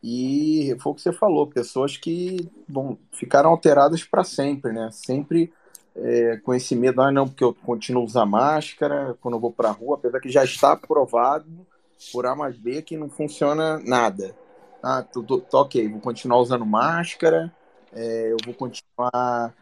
E 0.02 0.76
foi 0.80 0.92
o 0.92 0.94
que 0.94 1.02
você 1.02 1.12
falou, 1.12 1.46
pessoas 1.46 1.96
que 1.96 2.50
bom, 2.68 2.96
ficaram 3.12 3.50
alteradas 3.50 4.02
para 4.04 4.24
sempre, 4.24 4.72
né? 4.72 4.90
Sempre 4.92 5.52
é, 5.96 6.38
com 6.38 6.54
esse 6.54 6.74
medo, 6.74 7.02
ah, 7.02 7.12
não, 7.12 7.28
porque 7.28 7.44
eu 7.44 7.54
continuo 7.54 8.02
a 8.02 8.06
usar 8.06 8.26
máscara 8.26 9.16
quando 9.20 9.34
eu 9.34 9.40
vou 9.40 9.52
para 9.52 9.68
a 9.68 9.72
rua, 9.72 9.96
apesar 9.96 10.20
que 10.20 10.30
já 10.30 10.44
está 10.44 10.74
provado 10.76 11.66
por 12.12 12.26
A 12.26 12.34
mais 12.34 12.56
B 12.56 12.82
que 12.82 12.96
não 12.96 13.08
funciona 13.08 13.78
nada. 13.80 14.34
Ah, 14.82 15.02
tô, 15.02 15.22
tô, 15.22 15.38
tô 15.38 15.60
ok, 15.60 15.88
vou 15.88 16.00
continuar 16.00 16.40
usando 16.40 16.66
máscara, 16.66 17.54
é, 17.92 18.32
eu 18.32 18.36
vou 18.44 18.54
continuar 18.54 19.54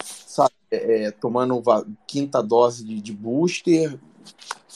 sabe, 0.00 0.52
é, 0.70 1.04
é 1.04 1.10
tomando 1.10 1.62
quinta 2.06 2.42
dose 2.42 2.84
de, 2.84 3.00
de 3.00 3.12
booster, 3.12 3.98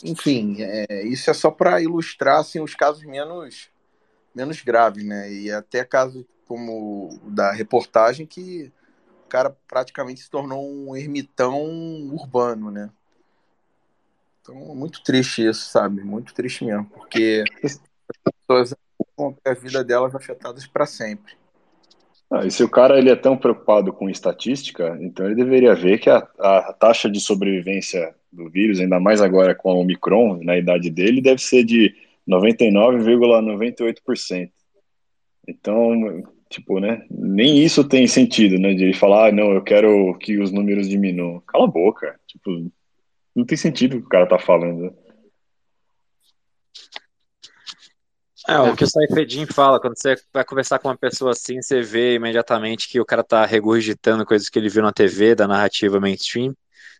enfim, 0.03 0.57
é, 0.59 1.07
isso 1.07 1.31
é 1.31 1.35
só 1.35 1.51
para 1.51 1.81
ilustrar 1.81 2.40
assim, 2.40 2.61
os 2.61 2.75
casos 2.75 3.05
menos, 3.05 3.68
menos 4.35 4.61
graves, 4.62 5.05
né? 5.05 5.33
E 5.33 5.51
até 5.51 5.85
casos 5.85 6.25
como 6.46 7.18
o 7.25 7.31
da 7.31 7.53
reportagem 7.53 8.27
que 8.27 8.72
cara 9.33 9.57
praticamente 9.66 10.21
se 10.21 10.31
tornou 10.31 10.71
um 10.71 10.95
ermitão 10.95 11.59
urbano, 12.12 12.71
né? 12.71 12.90
Então, 14.42 14.55
muito 14.75 15.03
triste 15.03 15.49
isso, 15.49 15.71
sabe? 15.71 16.05
Muito 16.05 16.35
triste 16.35 16.66
mesmo, 16.66 16.85
porque 16.90 17.42
as 17.64 17.81
pessoas 18.23 18.75
vão 19.16 19.33
ter 19.33 19.51
a 19.51 19.55
vida 19.55 19.83
delas 19.83 20.14
afetadas 20.14 20.66
para 20.66 20.85
sempre. 20.85 21.33
Ah, 22.31 22.45
e 22.45 22.51
se 22.51 22.62
o 22.62 22.68
cara 22.68 22.99
ele 22.99 23.09
é 23.09 23.16
tão 23.16 23.38
preocupado 23.38 23.90
com 23.90 24.11
estatística, 24.11 24.99
então 25.01 25.25
ele 25.25 25.35
deveria 25.35 25.75
ver 25.75 25.99
que 25.99 26.11
a, 26.11 26.29
a 26.38 26.75
taxa 26.75 27.11
de 27.11 27.18
sobrevivência 27.18 28.14
do 28.31 28.51
vírus, 28.51 28.81
ainda 28.81 29.01
mais 29.01 29.23
agora 29.23 29.55
com 29.55 29.71
a 29.71 29.75
Omicron, 29.75 30.42
na 30.42 30.59
idade 30.59 30.90
dele, 30.90 31.23
deve 31.23 31.40
ser 31.40 31.64
de 31.64 31.95
99,98%. 32.29 34.51
Então, 35.49 36.23
Tipo, 36.53 36.79
né? 36.79 37.03
Nem 37.11 37.65
isso 37.65 37.83
tem 37.83 38.07
sentido, 38.07 38.59
né? 38.59 38.75
De 38.75 38.85
ele 38.85 38.93
falar, 38.93 39.29
ah, 39.29 39.33
não, 39.33 39.53
eu 39.53 39.62
quero 39.62 40.15
que 40.19 40.38
os 40.38 40.53
números 40.53 40.87
diminuam. 40.87 41.41
Cala 41.47 41.65
a 41.65 41.69
boca. 41.69 42.21
Tipo, 42.27 42.71
não 43.35 43.45
tem 43.47 43.57
sentido 43.57 43.97
o 43.97 44.01
que 44.01 44.07
o 44.07 44.11
cara 44.11 44.29
tá 44.29 44.38
falando. 44.38 44.95
É, 48.47 48.59
o 48.59 48.77
que 48.77 48.85
o 48.85 48.87
Saifedin 48.87 49.47
fala, 49.47 49.81
quando 49.81 49.97
você 49.97 50.15
vai 50.33 50.45
conversar 50.45 50.79
com 50.79 50.88
uma 50.88 50.97
pessoa 50.97 51.31
assim, 51.31 51.62
você 51.62 51.81
vê 51.81 52.17
imediatamente 52.17 52.88
que 52.88 53.01
o 53.01 53.05
cara 53.05 53.25
tá 53.25 53.47
regurgitando 53.47 54.27
coisas 54.27 54.49
que 54.51 54.59
ele 54.59 54.69
viu 54.69 54.83
na 54.83 54.93
TV, 54.93 55.35
da 55.35 55.49
narrativa 55.49 56.01
mainstream. 56.01 56.55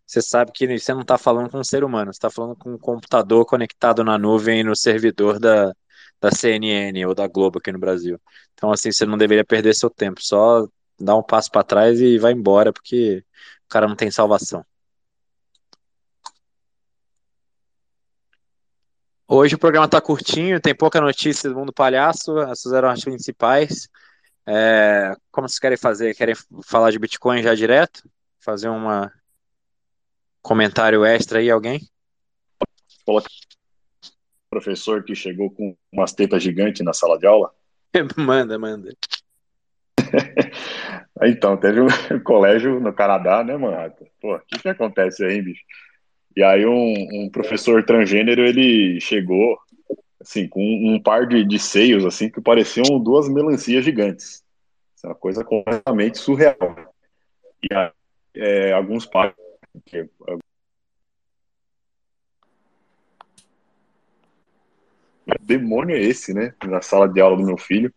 Você 0.07 0.23
sabe 0.23 0.53
que 0.53 0.79
você 0.79 0.95
não 0.95 1.05
tá 1.05 1.19
falando 1.19 1.51
com 1.51 1.59
um 1.59 1.65
ser 1.65 1.85
humano, 1.85 2.13
você 2.13 2.21
tá 2.21 2.31
falando 2.31 2.57
com 2.57 2.73
um 2.73 2.79
computador 2.79 3.45
conectado 3.45 4.03
na 4.03 4.17
nuvem 4.17 4.65
no 4.65 4.75
servidor 4.75 5.39
da, 5.39 5.75
da 6.23 6.31
CNN 6.31 7.05
ou 7.05 7.15
da 7.15 7.27
Globo 7.27 7.59
aqui 7.59 7.73
no 7.73 7.81
Brasil. 7.81 8.19
Então, 8.55 8.71
assim, 8.71 8.93
você 8.93 9.05
não 9.05 9.19
deveria 9.19 9.45
perder 9.45 9.75
seu 9.75 9.91
tempo, 9.91 10.23
só 10.23 10.69
dá 10.99 11.17
um 11.17 11.23
passo 11.23 11.51
para 11.51 11.65
trás 11.65 12.01
e 12.01 12.17
vai 12.17 12.33
embora, 12.33 12.73
porque 12.73 13.25
o 13.67 13.69
cara 13.69 13.89
não 13.89 13.97
tem 13.97 14.09
salvação. 14.11 14.65
Hoje 19.27 19.57
o 19.57 19.59
programa 19.59 19.87
está 19.87 20.01
curtinho, 20.01 20.61
tem 20.61 20.75
pouca 20.75 21.01
notícia 21.01 21.51
do 21.51 21.57
mundo 21.57 21.73
palhaço, 21.73 22.39
essas 22.39 22.73
eram 22.73 22.89
as 22.91 23.03
principais. 23.03 23.89
É, 24.47 25.17
como 25.33 25.49
vocês 25.49 25.59
querem 25.59 25.79
fazer? 25.79 26.15
Querem 26.15 26.35
falar 26.65 26.91
de 26.93 26.99
Bitcoin 26.99 27.43
já 27.43 27.55
direto? 27.55 28.09
Fazer 28.39 28.69
um 28.69 29.09
comentário 30.41 31.05
extra 31.05 31.41
aí, 31.41 31.51
alguém? 31.51 31.81
Professor 34.53 35.03
que 35.03 35.15
chegou 35.15 35.51
com 35.51 35.75
umas 35.91 36.13
tetas 36.13 36.43
gigantes 36.43 36.85
na 36.85 36.93
sala 36.93 37.19
de 37.19 37.27
aula? 37.27 37.51
manda, 38.19 38.59
manda. 38.59 38.93
então, 41.23 41.57
teve 41.57 41.81
um 41.81 41.89
colégio 42.23 42.79
no 42.79 42.93
Canadá, 42.93 43.43
né, 43.43 43.57
mano? 43.57 43.91
Pô, 44.21 44.37
o 44.37 44.41
que, 44.41 44.59
que 44.59 44.69
acontece 44.69 45.25
aí, 45.25 45.41
bicho? 45.41 45.63
E 46.37 46.43
aí 46.43 46.67
um, 46.67 47.25
um 47.25 47.31
professor 47.31 47.83
transgênero, 47.83 48.43
ele 48.43 49.01
chegou, 49.01 49.59
assim, 50.21 50.47
com 50.47 50.61
um 50.61 51.01
par 51.01 51.27
de, 51.27 51.45
de 51.45 51.59
seios, 51.59 52.05
assim, 52.05 52.29
que 52.29 52.41
pareciam 52.41 53.01
duas 53.01 53.31
melancias 53.31 53.83
gigantes. 53.83 54.45
Isso 54.95 55.07
é 55.07 55.09
uma 55.09 55.15
coisa 55.15 55.43
completamente 55.43 56.19
surreal. 56.19 56.93
E 57.71 57.75
aí, 57.75 57.91
é, 58.35 58.73
alguns 58.73 59.07
pais... 59.07 59.33
demônio 65.41 65.97
é 65.97 66.01
esse, 66.01 66.33
né? 66.35 66.55
Na 66.65 66.81
sala 66.81 67.09
de 67.09 67.21
aula 67.21 67.37
do 67.37 67.45
meu 67.45 67.57
filho. 67.57 67.93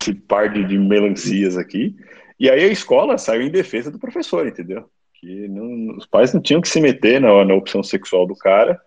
Esse 0.00 0.14
par 0.14 0.52
de, 0.52 0.78
melancias 0.78 1.56
aqui. 1.56 1.96
E 2.38 2.48
aí 2.48 2.64
a 2.64 2.68
escola 2.68 3.18
saiu 3.18 3.42
em 3.42 3.50
defesa 3.50 3.90
do 3.90 3.98
professor, 3.98 4.46
entendeu? 4.46 4.88
que 5.20 5.48
não, 5.48 5.96
os 5.96 6.06
pais 6.06 6.32
não 6.32 6.40
tinham 6.40 6.60
que 6.60 6.68
se 6.68 6.80
meter 6.80 7.20
na, 7.20 7.44
na 7.44 7.54
opção 7.54 7.82
sexual 7.82 8.26
do 8.26 8.36
cara 8.36 8.80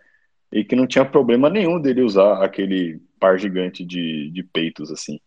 e 0.51 0.63
que 0.63 0.75
não 0.75 0.87
tinha 0.87 1.05
problema 1.05 1.49
nenhum 1.49 1.79
dele 1.79 2.01
usar 2.01 2.43
aquele 2.43 2.99
par 3.19 3.37
gigante 3.37 3.85
de, 3.85 4.29
de 4.31 4.43
peitos, 4.43 4.91
assim. 4.91 5.19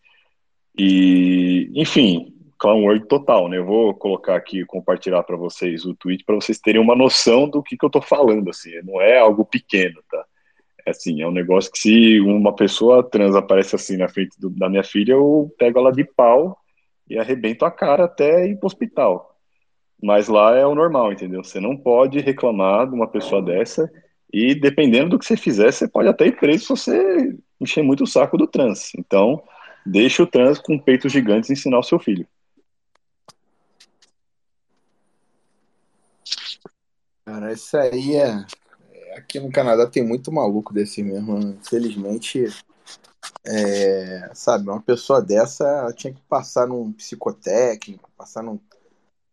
E, 0.77 1.71
enfim, 1.73 2.33
clown 2.59 2.83
word 2.83 3.07
total, 3.07 3.47
né? 3.47 3.57
Eu 3.57 3.65
vou 3.65 3.93
colocar 3.93 4.35
aqui, 4.35 4.65
compartilhar 4.65 5.23
para 5.23 5.37
vocês 5.37 5.85
o 5.85 5.95
tweet 5.95 6.23
para 6.23 6.35
vocês 6.35 6.59
terem 6.59 6.81
uma 6.81 6.95
noção 6.95 7.49
do 7.49 7.63
que, 7.63 7.77
que 7.77 7.85
eu 7.85 7.89
tô 7.89 8.01
falando, 8.01 8.49
assim. 8.49 8.71
Não 8.83 9.01
é 9.01 9.17
algo 9.17 9.45
pequeno, 9.45 10.01
tá? 10.09 10.25
Assim, 10.85 11.21
é 11.21 11.27
um 11.27 11.31
negócio 11.31 11.71
que 11.71 11.79
se 11.79 12.19
uma 12.19 12.53
pessoa 12.53 13.01
trans 13.03 13.35
aparece 13.35 13.75
assim 13.75 13.97
na 13.97 14.07
frente 14.07 14.39
do, 14.39 14.49
da 14.49 14.69
minha 14.69 14.83
filha, 14.83 15.13
eu 15.13 15.51
pego 15.57 15.79
ela 15.79 15.91
de 15.91 16.03
pau 16.03 16.57
e 17.09 17.17
arrebento 17.17 17.65
a 17.65 17.71
cara 17.71 18.05
até 18.05 18.47
ir 18.47 18.57
pro 18.57 18.67
hospital. 18.67 19.35
Mas 20.01 20.27
lá 20.27 20.55
é 20.55 20.65
o 20.65 20.75
normal, 20.75 21.11
entendeu? 21.11 21.43
Você 21.43 21.59
não 21.59 21.75
pode 21.75 22.19
reclamar 22.19 22.87
de 22.87 22.93
uma 22.93 23.07
pessoa 23.07 23.41
dessa 23.41 23.91
e 24.31 24.53
dependendo 24.53 25.11
do 25.11 25.19
que 25.19 25.25
você 25.25 25.37
fizer, 25.37 25.71
você 25.71 25.87
pode 25.87 26.09
até 26.09 26.27
ir 26.27 26.37
preso 26.37 26.63
se 26.63 26.67
você 26.69 27.37
encher 27.59 27.83
muito 27.83 28.03
o 28.03 28.07
saco 28.07 28.37
do 28.37 28.45
trans. 28.45 28.91
Então, 28.97 29.41
deixa 29.85 30.21
o 30.21 30.27
trans 30.27 30.59
com 30.59 30.77
peitos 30.77 31.11
gigantes 31.11 31.49
ensinar 31.49 31.79
o 31.79 31.83
seu 31.83 31.97
filho. 31.97 32.27
Cara, 37.25 37.53
isso 37.53 37.75
aí 37.77 38.15
é. 38.15 38.45
Aqui 39.15 39.39
no 39.39 39.51
Canadá 39.51 39.87
tem 39.87 40.03
muito 40.03 40.31
maluco 40.31 40.73
desse 40.73 41.01
mesmo. 41.01 41.37
Infelizmente, 41.39 42.45
é... 43.45 44.29
sabe, 44.33 44.69
uma 44.69 44.81
pessoa 44.81 45.21
dessa 45.21 45.91
tinha 45.95 46.13
que 46.13 46.21
passar 46.21 46.67
num 46.67 46.91
psicotécnico, 46.91 48.09
passar 48.17 48.43
num 48.43 48.59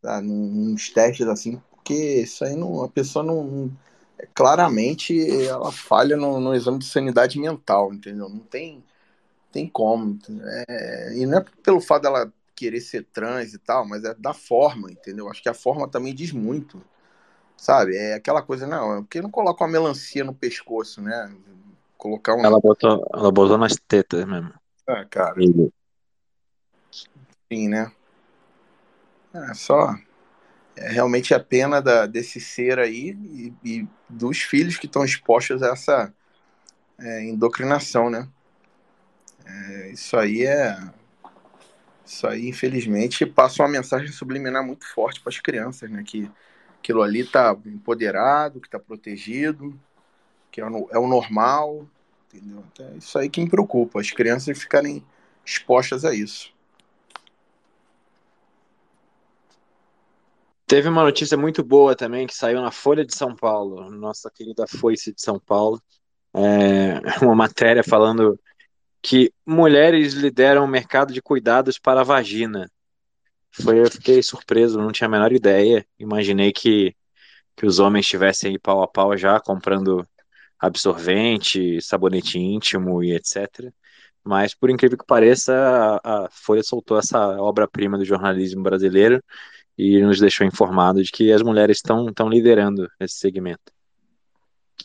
tá, 0.01 0.21
nos 0.21 0.91
testes 0.91 1.27
assim, 1.27 1.61
porque 1.71 2.23
isso 2.23 2.45
aí 2.45 2.57
não, 2.57 2.83
a 2.83 2.89
pessoa 2.89 3.25
não, 3.25 3.45
não 3.45 3.77
claramente 4.35 5.15
ela 5.47 5.73
falha 5.73 6.17
no, 6.17 6.41
no, 6.41 6.55
exame 6.55 6.79
de 6.79 6.87
sanidade 6.87 7.39
mental, 7.39 7.93
entendeu? 7.93 8.29
Não 8.29 8.39
tem, 8.41 8.85
tem 9.51 9.69
como. 9.69 10.19
É, 10.69 11.17
e 11.17 11.27
não 11.27 11.39
é 11.39 11.45
pelo 11.63 11.81
fato 11.81 12.03
dela 12.03 12.33
querer 12.55 12.81
ser 12.81 13.05
trans 13.13 13.55
e 13.55 13.59
tal, 13.59 13.87
mas 13.87 14.05
é 14.05 14.15
da 14.15 14.33
forma, 14.33 14.91
entendeu? 14.91 15.29
Acho 15.29 15.43
que 15.43 15.49
a 15.49 15.55
forma 15.55 15.89
também 15.89 16.15
diz 16.15 16.33
muito, 16.33 16.83
sabe? 17.57 17.97
É 17.97 18.15
aquela 18.15 18.43
coisa, 18.43 18.67
não, 18.67 18.99
é 18.99 19.01
porque 19.01 19.21
não 19.23 19.31
coloca 19.31 19.65
uma 19.65 19.71
melancia 19.71 20.25
no 20.25 20.35
pescoço, 20.35 21.01
né? 21.01 21.35
Colocar 21.97 22.35
um... 22.35 22.45
Ela 22.45 22.61
botou, 22.61 23.09
ela 23.13 23.31
botou 23.31 23.59
nas 23.59 23.77
tetas 23.77 24.25
mesmo. 24.25 24.53
Ah, 24.87 25.05
cara. 25.05 25.37
Sim, 27.51 27.69
né? 27.69 27.93
É 29.35 29.55
só. 29.55 29.95
É 30.75 30.89
realmente 30.89 31.35
a 31.35 31.41
pena 31.41 31.81
da, 31.81 32.07
desse 32.07 32.41
ser 32.41 32.79
aí 32.79 33.17
e, 33.23 33.55
e 33.65 33.89
dos 34.09 34.41
filhos 34.41 34.77
que 34.77 34.87
estão 34.87 35.05
expostos 35.05 35.63
a 35.63 35.69
essa 35.69 36.13
é, 36.99 37.25
indocrinação, 37.25 38.11
né? 38.11 38.29
É, 39.45 39.91
isso 39.91 40.17
aí 40.17 40.45
é. 40.45 40.79
Isso 42.05 42.27
aí, 42.27 42.49
infelizmente, 42.49 43.25
passa 43.25 43.63
uma 43.63 43.69
mensagem 43.69 44.09
subliminar 44.09 44.65
muito 44.65 44.87
forte 44.87 45.21
para 45.21 45.31
as 45.31 45.39
crianças, 45.39 45.91
né? 45.91 46.03
Que 46.05 46.31
aquilo 46.83 47.01
ali 47.01 47.21
está 47.21 47.57
empoderado, 47.65 48.61
que 48.61 48.67
está 48.67 48.79
protegido, 48.79 49.79
que 50.51 50.61
é 50.61 50.69
o, 50.69 50.89
é 50.91 50.99
o 50.99 51.07
normal, 51.07 51.87
entendeu? 52.27 52.65
Então, 52.73 52.87
é 52.89 52.97
isso 52.97 53.17
aí 53.17 53.31
que 53.31 53.41
me 53.41 53.49
preocupa, 53.49 54.01
as 54.01 54.11
crianças 54.11 54.59
ficarem 54.59 55.05
expostas 55.47 56.05
a 56.05 56.13
isso. 56.13 56.53
Teve 60.67 60.89
uma 60.89 61.05
notícia 61.05 61.37
muito 61.37 61.63
boa 61.63 61.95
também 61.95 62.27
que 62.27 62.35
saiu 62.35 62.61
na 62.61 62.73
Folha 62.73 63.05
de 63.05 63.15
São 63.15 63.37
Paulo, 63.37 63.89
nossa 63.91 64.29
querida 64.29 64.67
Foice 64.67 65.13
de 65.13 65.23
São 65.23 65.39
Paulo. 65.39 65.81
É 66.35 67.23
uma 67.23 67.35
matéria 67.35 67.85
falando 67.85 68.41
que 69.01 69.33
mulheres 69.47 70.15
lideram 70.15 70.65
o 70.65 70.69
mercado 70.69 71.13
de 71.13 71.23
cuidados 71.23 71.79
para 71.79 72.01
a 72.01 72.05
vagina. 72.05 72.69
Foi, 73.53 73.81
eu 73.81 73.91
fiquei 73.91 74.23
surpreso, 74.23 74.79
não 74.79 74.93
tinha 74.93 75.07
a 75.07 75.11
menor 75.11 75.33
ideia. 75.33 75.87
Imaginei 75.99 76.53
que, 76.53 76.97
que 77.57 77.67
os 77.67 77.79
homens 77.79 78.07
estivessem 78.07 78.53
aí 78.53 78.59
pau 78.59 78.83
a 78.83 78.89
pau 78.89 79.17
já 79.17 79.41
comprando 79.41 80.07
absorvente, 80.59 81.81
sabonete 81.83 82.39
íntimo 82.39 83.03
e 83.03 83.13
etc. 83.15 83.73
Mas, 84.25 84.55
por 84.55 84.71
incrível 84.71 84.99
que 84.99 85.07
pareça, 85.07 85.53
a, 86.05 86.27
a 86.27 86.31
Folha 86.31 86.63
soltou 86.63 86.99
essa 86.99 87.19
obra-prima 87.41 87.99
do 87.99 88.05
jornalismo 88.05 88.63
brasileiro 88.63 89.23
e 89.77 90.01
nos 90.03 90.21
deixou 90.21 90.47
informado 90.47 91.03
de 91.03 91.11
que 91.11 91.33
as 91.33 91.43
mulheres 91.43 91.79
estão 91.79 92.29
liderando 92.29 92.89
esse 93.01 93.17
segmento. 93.17 93.73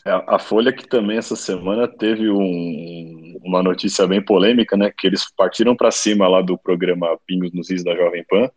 É, 0.07 0.23
a 0.25 0.39
Folha 0.39 0.71
que 0.71 0.87
também 0.87 1.17
essa 1.17 1.35
semana 1.35 1.85
teve 1.85 2.29
um, 2.29 3.37
uma 3.43 3.61
notícia 3.61 4.07
bem 4.07 4.23
polêmica, 4.23 4.77
né? 4.77 4.89
Que 4.97 5.05
eles 5.05 5.29
partiram 5.35 5.75
para 5.75 5.91
cima 5.91 6.29
lá 6.29 6.41
do 6.41 6.57
programa 6.57 7.19
Pingos 7.27 7.51
nos 7.51 7.69
Rios 7.69 7.83
da 7.83 7.93
Jovem 7.93 8.23
Pan, 8.23 8.49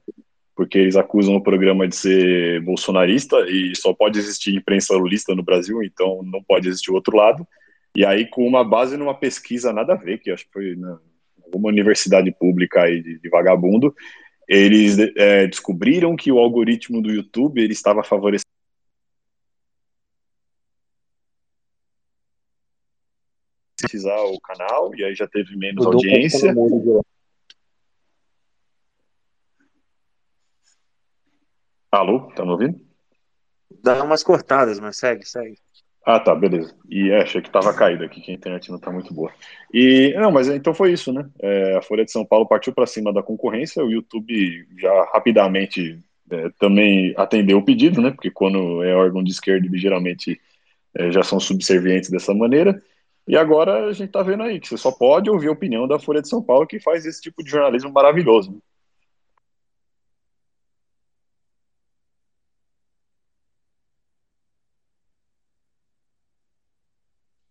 porque 0.54 0.78
eles 0.78 0.94
acusam 0.94 1.34
o 1.34 1.42
programa 1.42 1.88
de 1.88 1.96
ser 1.96 2.60
bolsonarista 2.62 3.36
e 3.48 3.74
só 3.74 3.92
pode 3.92 4.16
existir 4.16 4.54
imprensa 4.54 4.94
lulista 4.94 5.34
no 5.34 5.42
Brasil, 5.42 5.82
então 5.82 6.22
não 6.22 6.40
pode 6.40 6.68
existir 6.68 6.92
o 6.92 6.94
outro 6.94 7.16
lado. 7.16 7.44
E 7.96 8.06
aí 8.06 8.30
com 8.30 8.46
uma 8.46 8.62
base 8.62 8.96
numa 8.96 9.14
pesquisa 9.14 9.72
nada 9.72 9.94
a 9.94 9.96
ver, 9.96 10.18
que 10.18 10.30
acho 10.30 10.44
que 10.44 10.52
foi 10.52 10.76
na 10.76 11.00
alguma 11.44 11.68
universidade 11.68 12.30
pública 12.30 12.84
aí 12.84 13.02
de, 13.02 13.18
de 13.18 13.28
vagabundo, 13.28 13.92
eles 14.48 14.96
é, 15.16 15.48
descobriram 15.48 16.14
que 16.14 16.30
o 16.30 16.38
algoritmo 16.38 17.02
do 17.02 17.10
YouTube 17.10 17.60
ele 17.60 17.72
estava 17.72 18.04
favorecendo 18.04 18.49
o 23.98 24.40
canal 24.40 24.94
e 24.94 25.04
aí 25.04 25.14
já 25.14 25.26
teve 25.26 25.56
menos 25.56 25.84
o 25.84 25.88
audiência. 25.90 26.54
Alô, 31.90 32.30
tá 32.34 32.44
me 32.44 32.50
ouvindo? 32.52 32.80
Dá 33.82 34.02
umas 34.04 34.22
cortadas, 34.22 34.78
mas 34.78 34.96
segue, 34.96 35.26
segue. 35.26 35.58
Ah, 36.04 36.18
tá, 36.18 36.34
beleza. 36.34 36.74
E 36.88 37.10
é, 37.10 37.22
achei 37.22 37.42
que 37.42 37.50
tava 37.50 37.74
caído 37.74 38.04
aqui, 38.04 38.20
que 38.20 38.30
a 38.30 38.34
internet 38.34 38.70
não 38.70 38.78
tá 38.78 38.90
muito 38.90 39.12
boa. 39.12 39.30
E 39.72 40.14
não, 40.16 40.30
mas 40.30 40.48
então 40.48 40.72
foi 40.72 40.92
isso, 40.92 41.12
né? 41.12 41.28
É, 41.40 41.76
a 41.76 41.82
Folha 41.82 42.04
de 42.04 42.10
São 42.10 42.24
Paulo 42.24 42.46
partiu 42.46 42.72
para 42.72 42.86
cima 42.86 43.12
da 43.12 43.22
concorrência, 43.22 43.84
o 43.84 43.90
YouTube 43.90 44.66
já 44.78 45.04
rapidamente 45.12 46.02
é, 46.30 46.48
também 46.58 47.12
atendeu 47.16 47.58
o 47.58 47.64
pedido, 47.64 48.00
né? 48.00 48.10
Porque 48.10 48.30
quando 48.30 48.82
é 48.82 48.94
órgão 48.94 49.22
de 49.22 49.30
esquerda, 49.30 49.68
geralmente 49.74 50.40
é, 50.94 51.12
já 51.12 51.22
são 51.22 51.38
subservientes 51.38 52.10
dessa 52.10 52.32
maneira. 52.32 52.82
E 53.30 53.36
agora 53.36 53.86
a 53.86 53.92
gente 53.92 54.10
tá 54.10 54.24
vendo 54.24 54.42
aí 54.42 54.58
que 54.58 54.66
você 54.66 54.76
só 54.76 54.90
pode 54.90 55.30
ouvir 55.30 55.46
a 55.46 55.52
opinião 55.52 55.86
da 55.86 56.00
Folha 56.00 56.20
de 56.20 56.28
São 56.28 56.42
Paulo 56.42 56.66
que 56.66 56.80
faz 56.80 57.06
esse 57.06 57.20
tipo 57.22 57.44
de 57.44 57.50
jornalismo 57.50 57.92
maravilhoso. 57.92 58.50
Né? 58.50 58.58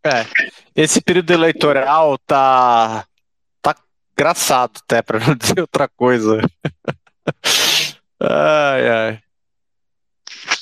É, 0.06 0.26
esse 0.76 1.00
período 1.02 1.32
eleitoral 1.32 2.18
tá 2.28 3.06
tá 3.62 3.74
engraçado 4.12 4.82
até 4.84 5.02
para 5.02 5.18
não 5.26 5.34
dizer 5.40 5.62
outra 5.62 5.88
coisa. 5.88 6.42
Ai, 8.20 8.90
ai. 8.90 9.24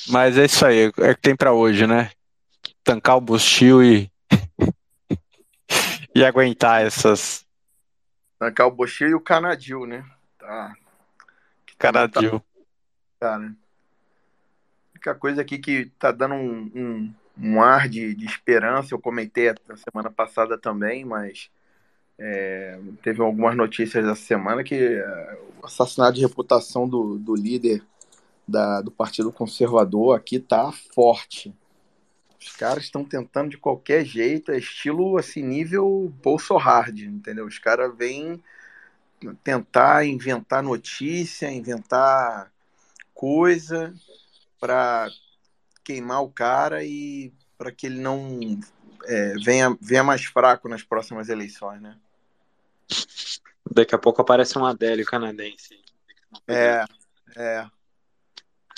Mas 0.08 0.38
é 0.38 0.44
isso 0.44 0.64
aí, 0.64 0.92
é 0.96 1.10
o 1.10 1.16
que 1.16 1.22
tem 1.22 1.34
para 1.34 1.52
hoje, 1.52 1.88
né? 1.88 2.12
Tancar 2.84 3.16
o 3.16 3.20
bustil 3.20 3.82
e 3.82 4.08
e 6.18 6.24
aguentar 6.24 6.84
essas 6.84 7.46
o 8.40 8.70
bustil 8.70 9.08
e 9.08 9.14
o 9.14 9.20
canadil, 9.20 9.84
né? 9.84 10.04
Tá. 10.38 10.74
Canadil. 11.76 12.42
Cara. 13.18 13.46
A 13.46 14.90
única 14.94 15.14
coisa 15.14 15.42
aqui 15.42 15.58
que 15.58 15.86
tá 15.98 16.12
dando 16.12 16.34
um, 16.34 16.70
um 16.74 17.14
um 17.40 17.62
ar 17.62 17.88
de, 17.88 18.14
de 18.14 18.26
esperança. 18.26 18.94
Eu 18.94 18.98
comentei 18.98 19.54
na 19.68 19.76
semana 19.76 20.10
passada 20.10 20.58
também, 20.58 21.04
mas 21.04 21.50
é, 22.18 22.78
teve 23.02 23.22
algumas 23.22 23.56
notícias 23.56 24.04
essa 24.04 24.20
semana 24.20 24.64
que 24.64 24.74
é, 24.74 25.38
o 25.62 25.66
assassinato 25.66 26.14
de 26.14 26.22
reputação 26.22 26.88
do, 26.88 27.18
do 27.18 27.34
líder 27.34 27.82
da, 28.46 28.80
do 28.80 28.90
Partido 28.90 29.30
Conservador 29.30 30.16
aqui 30.16 30.40
tá 30.40 30.72
forte. 30.94 31.54
Os 32.40 32.52
caras 32.52 32.84
estão 32.84 33.04
tentando 33.04 33.50
de 33.50 33.58
qualquer 33.58 34.04
jeito, 34.04 34.52
é 34.52 34.58
estilo 34.58 35.18
assim, 35.18 35.42
nível 35.42 36.12
Bolsonaro, 36.22 36.96
entendeu? 36.98 37.46
Os 37.46 37.58
caras 37.58 37.96
vêm 37.96 38.42
tentar 39.42 40.04
inventar 40.04 40.62
notícia, 40.62 41.50
inventar 41.50 42.52
coisa 43.12 43.92
para 44.60 45.08
queimar 45.82 46.22
o 46.22 46.30
cara 46.30 46.84
e 46.84 47.32
para 47.56 47.72
que 47.72 47.86
ele 47.86 48.00
não 48.00 48.38
é, 49.04 49.34
venha, 49.44 49.76
venha 49.80 50.04
mais 50.04 50.24
fraco 50.24 50.68
nas 50.68 50.82
próximas 50.82 51.28
eleições, 51.28 51.80
né? 51.80 51.98
Daqui 53.70 53.94
a 53.94 53.98
pouco 53.98 54.22
aparece 54.22 54.56
um 54.58 54.64
Adélio 54.64 55.04
canadense. 55.04 55.80
É, 56.46 56.84
é. 57.36 57.66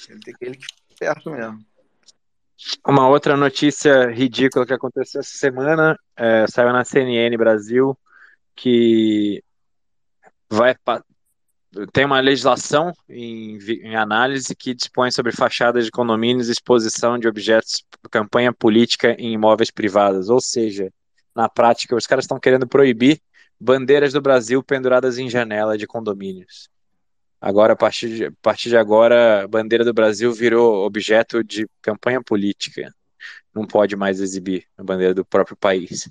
Ele 0.09 0.21
tem 0.21 0.35
que 0.35 0.45
ele 0.45 0.57
que 0.57 0.67
perto 0.99 1.31
mesmo. 1.31 1.65
Uma 2.87 3.09
outra 3.09 3.37
notícia 3.37 4.11
ridícula 4.11 4.67
que 4.67 4.73
aconteceu 4.73 5.21
essa 5.21 5.37
semana 5.37 5.99
é, 6.17 6.47
saiu 6.47 6.73
na 6.73 6.85
CNN 6.85 7.37
Brasil 7.37 7.97
que 8.55 9.43
vai 10.49 10.75
tem 11.93 12.05
uma 12.05 12.19
legislação 12.21 12.93
em, 13.09 13.57
em, 13.59 13.95
análise 13.95 14.57
que 14.57 14.75
dispõe 14.75 15.11
sobre 15.13 15.31
fachadas 15.31 15.85
de 15.85 15.91
condomínios 15.91 16.49
e 16.49 16.53
exposição 16.53 17.17
de 17.17 17.29
objetos 17.29 17.85
campanha 18.11 18.53
política 18.53 19.15
em 19.19 19.35
imóveis 19.35 19.71
privados. 19.71 20.29
Ou 20.29 20.41
seja, 20.41 20.93
na 21.35 21.49
prática, 21.49 21.95
os 21.95 22.07
caras 22.07 22.25
estão 22.25 22.41
querendo 22.41 22.67
proibir 22.67 23.21
bandeiras 23.59 24.13
do 24.13 24.21
Brasil 24.21 24.63
penduradas 24.63 25.19
em 25.19 25.29
janela 25.29 25.77
de 25.77 25.87
condomínios. 25.87 26.70
Agora, 27.41 27.73
a 27.73 27.77
partir 27.77 28.09
de, 28.09 28.25
a 28.27 28.33
partir 28.43 28.69
de 28.69 28.77
agora, 28.77 29.45
a 29.45 29.49
bandeira 29.49 29.85
do 29.85 29.95
Brasil 29.95 30.31
virou 30.33 30.85
objeto 30.85 31.43
de 31.43 31.67
campanha 31.81 32.23
política. 32.23 32.93
Não 33.55 33.67
pode 33.67 33.97
mais 33.97 34.21
exibir 34.21 34.67
a 34.77 34.85
bandeira 34.85 35.15
do 35.15 35.25
próprio 35.25 35.57
país. 35.57 36.07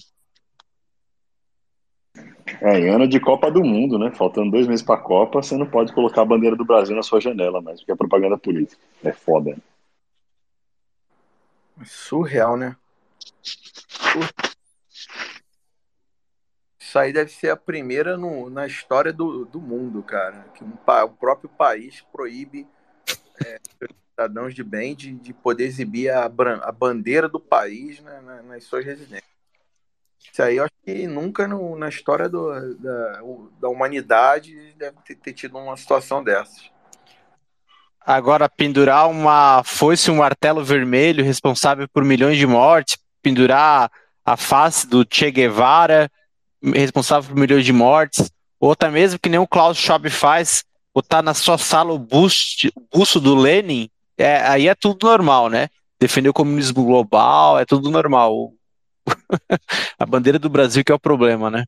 É, 2.61 2.79
em 2.79 2.89
ano 2.89 3.07
de 3.07 3.19
Copa 3.19 3.51
do 3.51 3.63
Mundo, 3.63 3.99
né? 3.99 4.11
Faltando 4.11 4.51
dois 4.51 4.67
meses 4.67 4.83
para 4.83 4.95
a 4.95 5.03
Copa, 5.03 5.41
você 5.41 5.55
não 5.55 5.67
pode 5.67 5.93
colocar 5.93 6.23
a 6.23 6.25
bandeira 6.25 6.55
do 6.55 6.65
Brasil 6.65 6.95
na 6.95 7.03
sua 7.03 7.21
janela 7.21 7.61
mais, 7.61 7.79
porque 7.79 7.91
é 7.91 7.95
propaganda 7.95 8.37
política. 8.37 8.81
É 9.03 9.13
foda. 9.13 9.55
Surreal, 11.85 12.57
né? 12.57 12.75
Isso 16.89 16.97
aí 16.97 17.13
deve 17.13 17.31
ser 17.31 17.51
a 17.51 17.55
primeira 17.55 18.17
no, 18.17 18.49
na 18.49 18.65
história 18.65 19.13
do, 19.13 19.45
do 19.45 19.61
mundo, 19.61 20.01
cara. 20.01 20.47
Que 20.55 20.63
um, 20.63 20.73
o 20.73 21.09
próprio 21.09 21.47
país 21.47 22.03
proíbe 22.11 22.67
é, 23.45 23.59
cidadãos 24.09 24.55
de 24.55 24.63
bem 24.63 24.95
de, 24.95 25.13
de 25.13 25.31
poder 25.31 25.65
exibir 25.65 26.09
a, 26.09 26.25
a 26.25 26.71
bandeira 26.71 27.29
do 27.29 27.39
país 27.39 27.99
né, 27.99 28.41
nas 28.43 28.63
suas 28.63 28.83
residências. 28.83 29.29
Isso 30.19 30.41
aí 30.41 30.57
eu 30.57 30.63
acho 30.63 30.73
que 30.83 31.05
nunca 31.05 31.47
no, 31.47 31.77
na 31.77 31.89
história 31.89 32.27
do, 32.27 32.73
da, 32.79 33.21
da 33.61 33.69
humanidade 33.69 34.73
deve 34.75 34.97
ter, 35.05 35.13
ter, 35.13 35.33
tido 35.33 35.59
uma 35.59 35.77
situação 35.77 36.23
dessas. 36.23 36.71
Agora, 38.01 38.49
pendurar 38.49 39.07
uma 39.07 39.61
foice, 39.63 40.09
um 40.09 40.17
martelo 40.17 40.65
vermelho 40.65 41.23
responsável 41.23 41.87
por 41.87 42.03
milhões 42.03 42.39
de 42.39 42.47
mortes, 42.47 42.97
pendurar 43.21 43.91
a 44.25 44.35
face 44.35 44.87
do 44.87 45.05
Che 45.07 45.29
Guevara, 45.29 46.09
responsável 46.63 47.29
por 47.29 47.39
milhões 47.39 47.65
de 47.65 47.73
mortes, 47.73 48.31
ou 48.59 48.71
até 48.71 48.89
mesmo 48.89 49.19
que 49.19 49.29
nem 49.29 49.39
o 49.39 49.47
Klaus 49.47 49.77
Schwab 49.77 50.09
faz, 50.09 50.63
botar 50.93 51.21
na 51.21 51.33
sua 51.33 51.57
sala 51.57 51.93
o 51.93 51.99
busto, 51.99 52.69
busto 52.93 53.19
do 53.19 53.35
Lenin, 53.35 53.89
é, 54.17 54.41
aí 54.41 54.67
é 54.67 54.75
tudo 54.75 55.07
normal, 55.07 55.49
né? 55.49 55.69
Defender 55.99 56.29
o 56.29 56.33
comunismo 56.33 56.83
global, 56.83 57.57
é 57.57 57.65
tudo 57.65 57.89
normal. 57.89 58.53
a 59.97 60.05
bandeira 60.05 60.37
do 60.37 60.49
Brasil 60.49 60.83
que 60.83 60.91
é 60.91 60.95
o 60.95 60.99
problema, 60.99 61.49
né? 61.49 61.63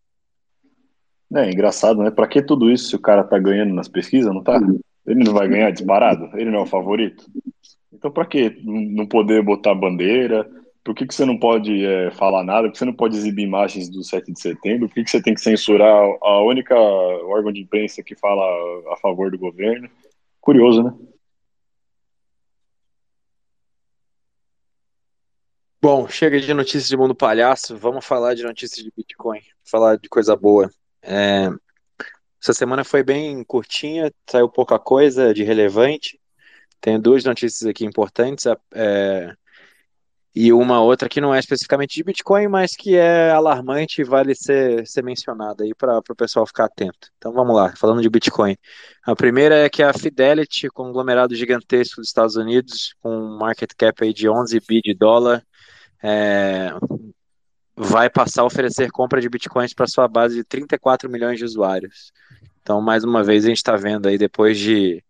É 1.34 1.50
engraçado, 1.50 2.04
né? 2.04 2.12
Pra 2.12 2.28
que 2.28 2.42
tudo 2.42 2.70
isso 2.70 2.90
se 2.90 2.96
o 2.96 3.00
cara 3.00 3.24
tá 3.24 3.40
ganhando 3.40 3.74
nas 3.74 3.88
pesquisas, 3.88 4.34
não 4.34 4.44
tá? 4.44 4.60
Ele 5.08 5.24
não 5.24 5.34
vai 5.34 5.48
ganhar 5.48 5.72
disparado? 5.72 6.30
Ele 6.34 6.52
não 6.52 6.60
é 6.60 6.64
o 6.64 6.68
favorito? 6.68 7.26
Então 7.94 8.12
pra 8.12 8.26
que 8.26 8.60
não 8.64 9.06
poder 9.06 9.42
botar 9.42 9.74
bandeira? 9.74 10.50
Por 10.84 10.96
que, 10.96 11.06
que 11.06 11.14
você 11.14 11.26
não 11.26 11.38
pode 11.38 11.86
é, 11.86 12.10
falar 12.12 12.44
nada? 12.44 12.64
Por 12.64 12.72
que 12.72 12.80
você 12.80 12.86
não 12.86 12.96
pode 12.96 13.16
exibir 13.16 13.44
imagens 13.44 13.88
do 13.90 14.04
7 14.04 14.32
de 14.32 14.40
setembro? 14.42 14.88
Por 14.88 14.96
que, 14.96 15.04
que 15.04 15.12
você 15.12 15.22
tem 15.22 15.34
que 15.34 15.42
censurar 15.42 16.04
a 16.22 16.42
única 16.42 16.76
órgão 16.76 17.52
de 17.52 17.62
imprensa 17.62 18.02
que 18.04 18.16
fala 18.16 18.44
a 18.92 18.98
favor 18.98 19.30
do 19.30 19.38
governo? 19.38 19.90
Curioso, 20.40 20.84
né? 20.84 20.94
Bom, 25.84 26.08
chega 26.08 26.40
de 26.40 26.54
notícias 26.54 26.88
de 26.88 26.96
mundo 26.96 27.16
palhaço, 27.16 27.76
vamos 27.76 28.06
falar 28.06 28.36
de 28.36 28.44
notícias 28.44 28.84
de 28.84 28.92
Bitcoin, 28.96 29.42
falar 29.64 29.98
de 29.98 30.08
coisa 30.10 30.36
boa. 30.36 30.70
É, 31.02 31.50
essa 32.42 32.54
semana 32.54 32.84
foi 32.84 33.04
bem 33.04 33.44
curtinha, 33.44 34.12
saiu 34.30 34.48
pouca 34.50 34.78
coisa 34.78 35.34
de 35.34 35.44
relevante. 35.44 36.20
Tenho 36.80 37.00
duas 37.00 37.24
notícias 37.24 37.68
aqui 37.68 37.86
importantes, 37.86 38.46
é, 38.74 39.36
e 40.34 40.54
uma 40.54 40.82
outra 40.82 41.10
que 41.10 41.20
não 41.20 41.34
é 41.36 41.40
especificamente 41.40 41.96
de 41.96 42.04
Bitcoin, 42.04 42.48
mas 42.48 42.76
que 42.76 42.96
é 42.96 43.32
alarmante 43.32 44.02
e 44.02 44.04
vale 44.04 44.34
ser, 44.34 44.88
ser 44.88 45.04
mencionada 45.04 45.64
aí 45.64 45.74
para 45.76 46.00
o 46.00 46.16
pessoal 46.16 46.48
ficar 46.48 46.66
atento. 46.66 47.10
Então 47.18 47.34
vamos 47.34 47.54
lá, 47.54 47.74
falando 47.76 48.02
de 48.02 48.10
Bitcoin. 48.10 48.56
A 49.04 49.16
primeira 49.16 49.56
é 49.58 49.70
que 49.70 49.84
a 49.84 49.92
Fidelity, 49.92 50.70
conglomerado 50.70 51.36
gigantesco 51.36 51.98
dos 51.98 52.08
Estados 52.08 52.38
Unidos, 52.38 52.96
com 53.02 53.14
um 53.14 53.38
market 53.38 53.72
cap 53.78 54.04
aí 54.04 54.14
de 54.14 54.30
11 54.30 54.60
bi 54.66 54.82
de 54.82 54.94
dólar, 54.94 55.44
é, 56.02 56.72
vai 57.76 58.10
passar 58.10 58.44
a 58.44 58.46
oferecer 58.46 58.90
compra 58.92 59.20
de 59.20 59.30
bitcoins 59.30 59.74
para 59.74 59.88
sua 59.88 60.08
base 60.08 60.36
de 60.36 60.44
34 60.44 61.10
milhões 61.10 61.40
de 61.40 61.46
usuários. 61.46 62.12
Então, 62.62 62.80
mais 62.80 63.04
uma 63.04 63.24
vez, 63.24 63.44
a 63.44 63.48
gente 63.50 63.58
está 63.58 63.76
vendo 63.76 64.08
aí, 64.08 64.18
depois 64.18 64.58
de, 64.58 65.04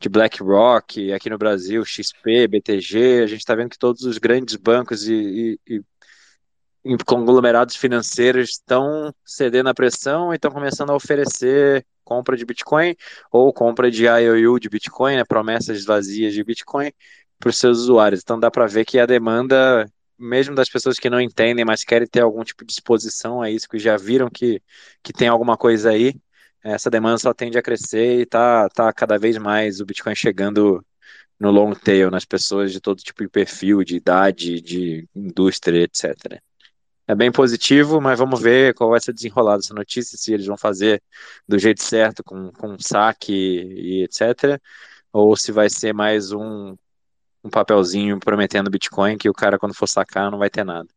de 0.00 0.08
BlackRock, 0.08 1.12
aqui 1.12 1.28
no 1.28 1.38
Brasil, 1.38 1.84
XP, 1.84 2.46
BTG, 2.48 3.22
a 3.22 3.26
gente 3.26 3.40
está 3.40 3.54
vendo 3.54 3.70
que 3.70 3.78
todos 3.78 4.02
os 4.02 4.18
grandes 4.18 4.54
bancos 4.56 5.08
e, 5.08 5.58
e, 5.66 5.82
e 6.84 6.96
conglomerados 7.04 7.76
financeiros 7.76 8.50
estão 8.50 9.12
cedendo 9.24 9.68
a 9.68 9.74
pressão 9.74 10.32
e 10.32 10.36
estão 10.36 10.50
começando 10.50 10.90
a 10.90 10.96
oferecer 10.96 11.84
compra 12.04 12.36
de 12.36 12.46
Bitcoin 12.46 12.96
ou 13.30 13.52
compra 13.52 13.90
de 13.90 14.06
IOU 14.06 14.58
de 14.58 14.70
Bitcoin, 14.70 15.16
né, 15.16 15.24
promessas 15.24 15.84
vazias 15.84 16.32
de 16.32 16.42
Bitcoin 16.42 16.90
para 17.38 17.50
os 17.50 17.58
seus 17.58 17.78
usuários. 17.78 18.20
Então 18.22 18.40
dá 18.40 18.50
para 18.50 18.66
ver 18.66 18.84
que 18.84 18.98
a 18.98 19.04
demanda 19.06 19.86
mesmo 20.18 20.54
das 20.54 20.68
pessoas 20.68 20.98
que 20.98 21.08
não 21.08 21.20
entendem, 21.20 21.64
mas 21.64 21.84
querem 21.84 22.08
ter 22.08 22.20
algum 22.20 22.42
tipo 22.42 22.64
de 22.64 22.72
exposição 22.72 23.40
a 23.40 23.50
isso, 23.50 23.68
que 23.68 23.78
já 23.78 23.96
viram 23.96 24.28
que, 24.28 24.60
que 25.02 25.12
tem 25.12 25.28
alguma 25.28 25.56
coisa 25.56 25.90
aí, 25.90 26.14
essa 26.62 26.90
demanda 26.90 27.18
só 27.18 27.32
tende 27.32 27.58
a 27.58 27.62
crescer 27.62 28.20
e 28.20 28.26
tá, 28.26 28.68
tá 28.68 28.92
cada 28.92 29.18
vez 29.18 29.38
mais 29.38 29.80
o 29.80 29.86
Bitcoin 29.86 30.14
chegando 30.14 30.84
no 31.38 31.50
long 31.50 31.72
tail, 31.74 32.10
nas 32.10 32.24
pessoas 32.24 32.72
de 32.72 32.80
todo 32.80 33.02
tipo 33.02 33.22
de 33.22 33.28
perfil, 33.28 33.84
de 33.84 33.96
idade, 33.96 34.60
de 34.60 35.08
indústria, 35.14 35.82
etc. 35.84 36.40
É 37.06 37.14
bem 37.14 37.32
positivo, 37.32 38.00
mas 38.00 38.18
vamos 38.18 38.40
ver 38.40 38.74
qual 38.74 38.90
vai 38.90 39.00
ser 39.00 39.12
desenrolada 39.14 39.60
essa 39.60 39.72
notícia, 39.72 40.18
se 40.18 40.32
eles 40.32 40.46
vão 40.46 40.58
fazer 40.58 41.02
do 41.46 41.58
jeito 41.58 41.82
certo, 41.82 42.22
com, 42.24 42.52
com 42.52 42.76
saque 42.78 43.32
e 43.32 44.04
etc. 44.04 44.60
Ou 45.12 45.36
se 45.36 45.52
vai 45.52 45.70
ser 45.70 45.94
mais 45.94 46.32
um, 46.32 46.76
um 47.42 47.50
papelzinho 47.50 48.18
prometendo 48.20 48.70
Bitcoin 48.70 49.16
que 49.16 49.30
o 49.30 49.32
cara, 49.32 49.58
quando 49.58 49.74
for 49.74 49.88
sacar, 49.88 50.30
não 50.30 50.38
vai 50.38 50.50
ter 50.50 50.64
nada. 50.64 50.88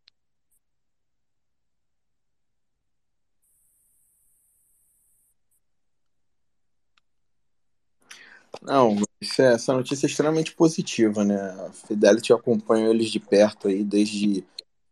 Não, 8.61 8.97
isso 9.21 9.41
é- 9.41 9.53
essa 9.53 9.73
notícia 9.73 10.05
é 10.05 10.09
extremamente 10.09 10.53
positiva, 10.53 11.23
né? 11.23 11.35
A 11.35 11.71
Fidelity 11.71 12.33
acompanhou 12.33 12.89
eles 12.93 13.09
de 13.09 13.19
perto 13.19 13.67
aí 13.67 13.83
desde 13.83 14.43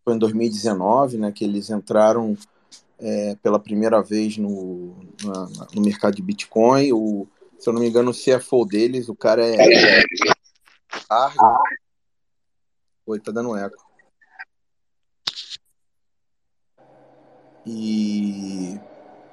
foi 0.04 0.16
em 0.16 0.18
2019, 0.20 1.18
né? 1.18 1.32
Que 1.32 1.44
eles 1.44 1.70
entraram 1.70 2.38
é, 3.02 3.36
pela 3.42 3.60
primeira 3.60 4.02
vez 4.02 4.38
no, 4.38 4.96
na- 5.24 5.68
no 5.74 5.82
mercado 5.82 6.16
de 6.16 6.22
Bitcoin. 6.22 6.92
O, 6.94 7.28
se 7.58 7.70
eu 7.70 7.74
não 7.74 7.80
me 7.82 7.88
engano, 7.88 8.12
o 8.12 8.14
CFO 8.14 8.66
deles, 8.66 9.08
o 9.10 9.16
cara 9.16 9.46
é. 9.46 9.56
Ah, 11.10 11.32
Oi, 13.06 13.20
tá 13.20 13.32
dando 13.32 13.56
eco. 13.58 13.76
E, 17.66 18.80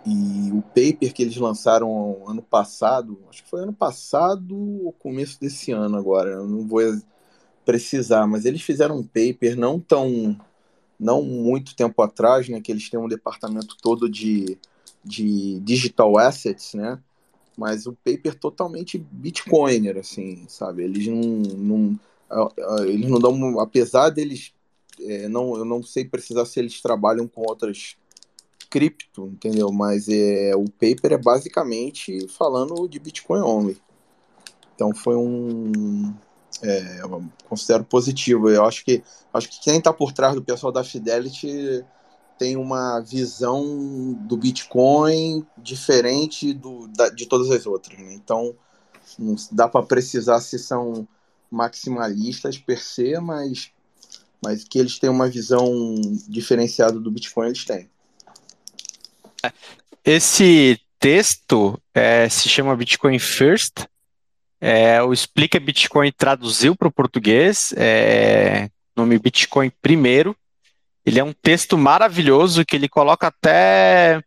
e 0.06 0.52
o 0.52 0.62
paper 0.62 1.12
que 1.12 1.22
eles 1.22 1.36
lançaram 1.36 2.22
ano 2.28 2.40
passado, 2.40 3.18
acho 3.28 3.42
que 3.42 3.50
foi 3.50 3.62
ano 3.62 3.72
passado 3.72 4.56
ou 4.84 4.92
começo 4.92 5.40
desse 5.40 5.72
ano 5.72 5.96
agora, 5.96 6.30
eu 6.30 6.46
não 6.46 6.64
vou 6.64 6.80
precisar, 7.64 8.24
mas 8.28 8.44
eles 8.44 8.62
fizeram 8.62 8.98
um 8.98 9.02
paper 9.02 9.56
não 9.58 9.80
tão 9.80 10.38
não 10.98 11.22
muito 11.22 11.74
tempo 11.74 12.00
atrás, 12.02 12.48
né, 12.48 12.60
que 12.60 12.70
eles 12.70 12.88
têm 12.88 12.98
um 13.00 13.08
departamento 13.08 13.76
todo 13.82 14.08
de, 14.08 14.56
de 15.04 15.58
digital 15.60 16.16
assets, 16.16 16.74
né? 16.74 16.98
Mas 17.58 17.86
o 17.86 17.92
paper 17.92 18.34
totalmente 18.38 18.96
bitcoiner, 18.98 19.98
assim, 19.98 20.44
sabe? 20.48 20.84
Eles 20.84 21.06
não, 21.06 21.20
não 21.56 22.00
eles 22.86 23.10
não 23.10 23.18
dão, 23.18 23.60
apesar 23.60 24.10
deles, 24.10 24.52
é, 25.00 25.28
não, 25.28 25.56
eu 25.56 25.64
não 25.64 25.82
sei 25.82 26.04
precisar 26.04 26.44
se 26.46 26.58
eles 26.60 26.80
trabalham 26.80 27.26
com 27.26 27.42
outras 27.42 27.96
cripto, 28.68 29.26
entendeu? 29.26 29.70
Mas 29.72 30.08
é, 30.08 30.52
o 30.54 30.64
paper 30.64 31.12
é 31.12 31.18
basicamente 31.18 32.26
falando 32.28 32.88
de 32.88 32.98
Bitcoin 32.98 33.40
only. 33.40 33.80
Então 34.74 34.94
foi 34.94 35.16
um, 35.16 36.14
é, 36.62 37.00
eu 37.02 37.24
considero 37.48 37.84
positivo. 37.84 38.50
Eu 38.50 38.64
acho 38.64 38.84
que 38.84 39.02
acho 39.32 39.48
que 39.48 39.60
quem 39.60 39.78
está 39.78 39.92
por 39.92 40.12
trás 40.12 40.34
do 40.34 40.42
pessoal 40.42 40.72
da 40.72 40.84
Fidelity 40.84 41.84
tem 42.38 42.56
uma 42.56 43.00
visão 43.00 44.12
do 44.20 44.36
Bitcoin 44.36 45.46
diferente 45.56 46.52
do, 46.52 46.86
da, 46.88 47.08
de 47.08 47.26
todas 47.26 47.50
as 47.50 47.66
outras. 47.66 47.98
Né? 47.98 48.14
Então 48.14 48.54
não 49.18 49.34
dá 49.52 49.68
para 49.68 49.84
precisar 49.84 50.40
se 50.40 50.58
são 50.58 51.06
maximalistas 51.50 52.58
per 52.58 52.82
se, 52.82 53.18
mas 53.20 53.70
mas 54.42 54.64
que 54.64 54.78
eles 54.78 54.98
têm 54.98 55.10
uma 55.10 55.28
visão 55.28 55.66
diferenciada 56.28 57.00
do 57.00 57.10
Bitcoin, 57.10 57.48
eles 57.48 57.64
têm. 57.64 57.88
Esse 60.04 60.80
texto 60.98 61.80
é, 61.94 62.28
se 62.28 62.48
chama 62.48 62.76
Bitcoin 62.76 63.18
First. 63.18 63.86
É, 64.60 65.02
o 65.02 65.12
Explica 65.12 65.60
Bitcoin 65.60 66.10
traduziu 66.12 66.74
para 66.74 66.88
o 66.88 66.92
português, 66.92 67.72
é, 67.76 68.68
nome 68.96 69.18
Bitcoin 69.18 69.70
Primeiro. 69.82 70.34
Ele 71.04 71.20
é 71.20 71.24
um 71.24 71.32
texto 71.32 71.78
maravilhoso 71.78 72.64
que 72.64 72.74
ele 72.74 72.88
coloca 72.88 73.28
até 73.28 74.20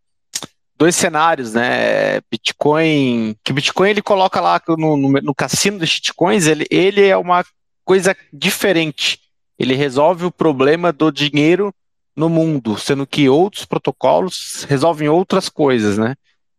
dois 0.78 0.95
cenários, 0.95 1.53
né? 1.53 2.22
Bitcoin, 2.32 3.36
que 3.43 3.51
Bitcoin 3.51 3.89
ele 3.89 4.01
coloca 4.01 4.39
lá 4.39 4.61
no, 4.70 4.95
no, 4.95 5.09
no 5.09 5.36
cassino 5.36 5.78
de 5.80 5.86
shitcoins, 5.86 6.47
ele, 6.47 6.65
ele 6.72 7.05
é 7.05 7.17
uma 7.17 7.43
coisa 7.84 8.15
diferente. 8.32 9.20
Ele 9.57 9.76
resolve 9.76 10.24
o 10.24 10.32
problema 10.32 10.93
do 10.93 11.11
dinheiro 11.11 11.74
no 12.20 12.30
mundo, 12.30 12.78
sendo 12.78 13.07
que 13.07 13.30
outros 13.30 13.65
protocolos 13.65 14.65
resolvem 14.67 15.07
outras 15.07 15.47
coisas, 15.47 15.97
né? 15.97 16.15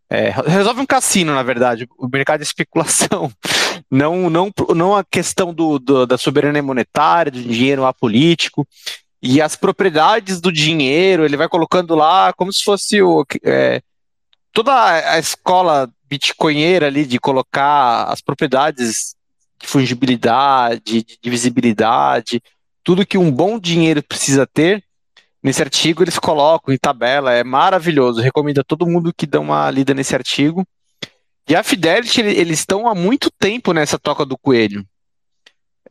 É, 0.08 0.30
resolve 0.30 0.80
um 0.80 0.86
cassino, 0.86 1.32
na 1.32 1.42
verdade, 1.42 1.86
o 1.96 2.08
mercado 2.08 2.40
de 2.40 2.46
especulação, 2.46 3.30
não, 3.88 4.28
não, 4.28 4.50
não 4.74 4.96
a 4.96 5.04
questão 5.04 5.54
do, 5.54 5.78
do, 5.78 6.04
da 6.04 6.18
soberania 6.18 6.62
monetária, 6.62 7.30
do 7.30 7.40
dinheiro 7.40 7.84
apolítico, 7.84 8.66
e 9.22 9.40
as 9.40 9.54
propriedades 9.54 10.40
do 10.40 10.50
dinheiro, 10.50 11.24
ele 11.24 11.36
vai 11.36 11.48
colocando 11.48 11.94
lá 11.94 12.32
como 12.32 12.52
se 12.52 12.64
fosse 12.64 13.00
o, 13.02 13.24
é, 13.44 13.82
toda 14.52 14.72
a 15.12 15.18
escola 15.18 15.88
bitcoinheira 16.08 16.86
ali 16.86 17.04
de 17.04 17.20
colocar 17.20 18.04
as 18.04 18.20
propriedades 18.20 19.14
de 19.60 19.68
fungibilidade, 19.68 20.80
de 20.84 21.18
divisibilidade, 21.22 22.42
tudo 22.82 23.06
que 23.06 23.18
um 23.18 23.30
bom 23.30 23.60
dinheiro 23.60 24.02
precisa 24.02 24.46
ter, 24.46 24.82
nesse 25.42 25.62
artigo 25.62 26.02
eles 26.02 26.18
colocam 26.18 26.72
em 26.72 26.78
tabela, 26.78 27.32
é 27.32 27.42
maravilhoso. 27.44 28.20
Recomendo 28.20 28.60
a 28.60 28.64
todo 28.64 28.86
mundo 28.86 29.12
que 29.16 29.26
dá 29.26 29.40
uma 29.40 29.70
lida 29.70 29.94
nesse 29.94 30.14
artigo. 30.14 30.66
E 31.48 31.54
a 31.54 31.62
Fidelity, 31.62 32.20
eles 32.20 32.60
estão 32.60 32.86
há 32.86 32.94
muito 32.94 33.30
tempo 33.30 33.72
nessa 33.72 33.98
toca 33.98 34.24
do 34.24 34.38
coelho. 34.38 34.84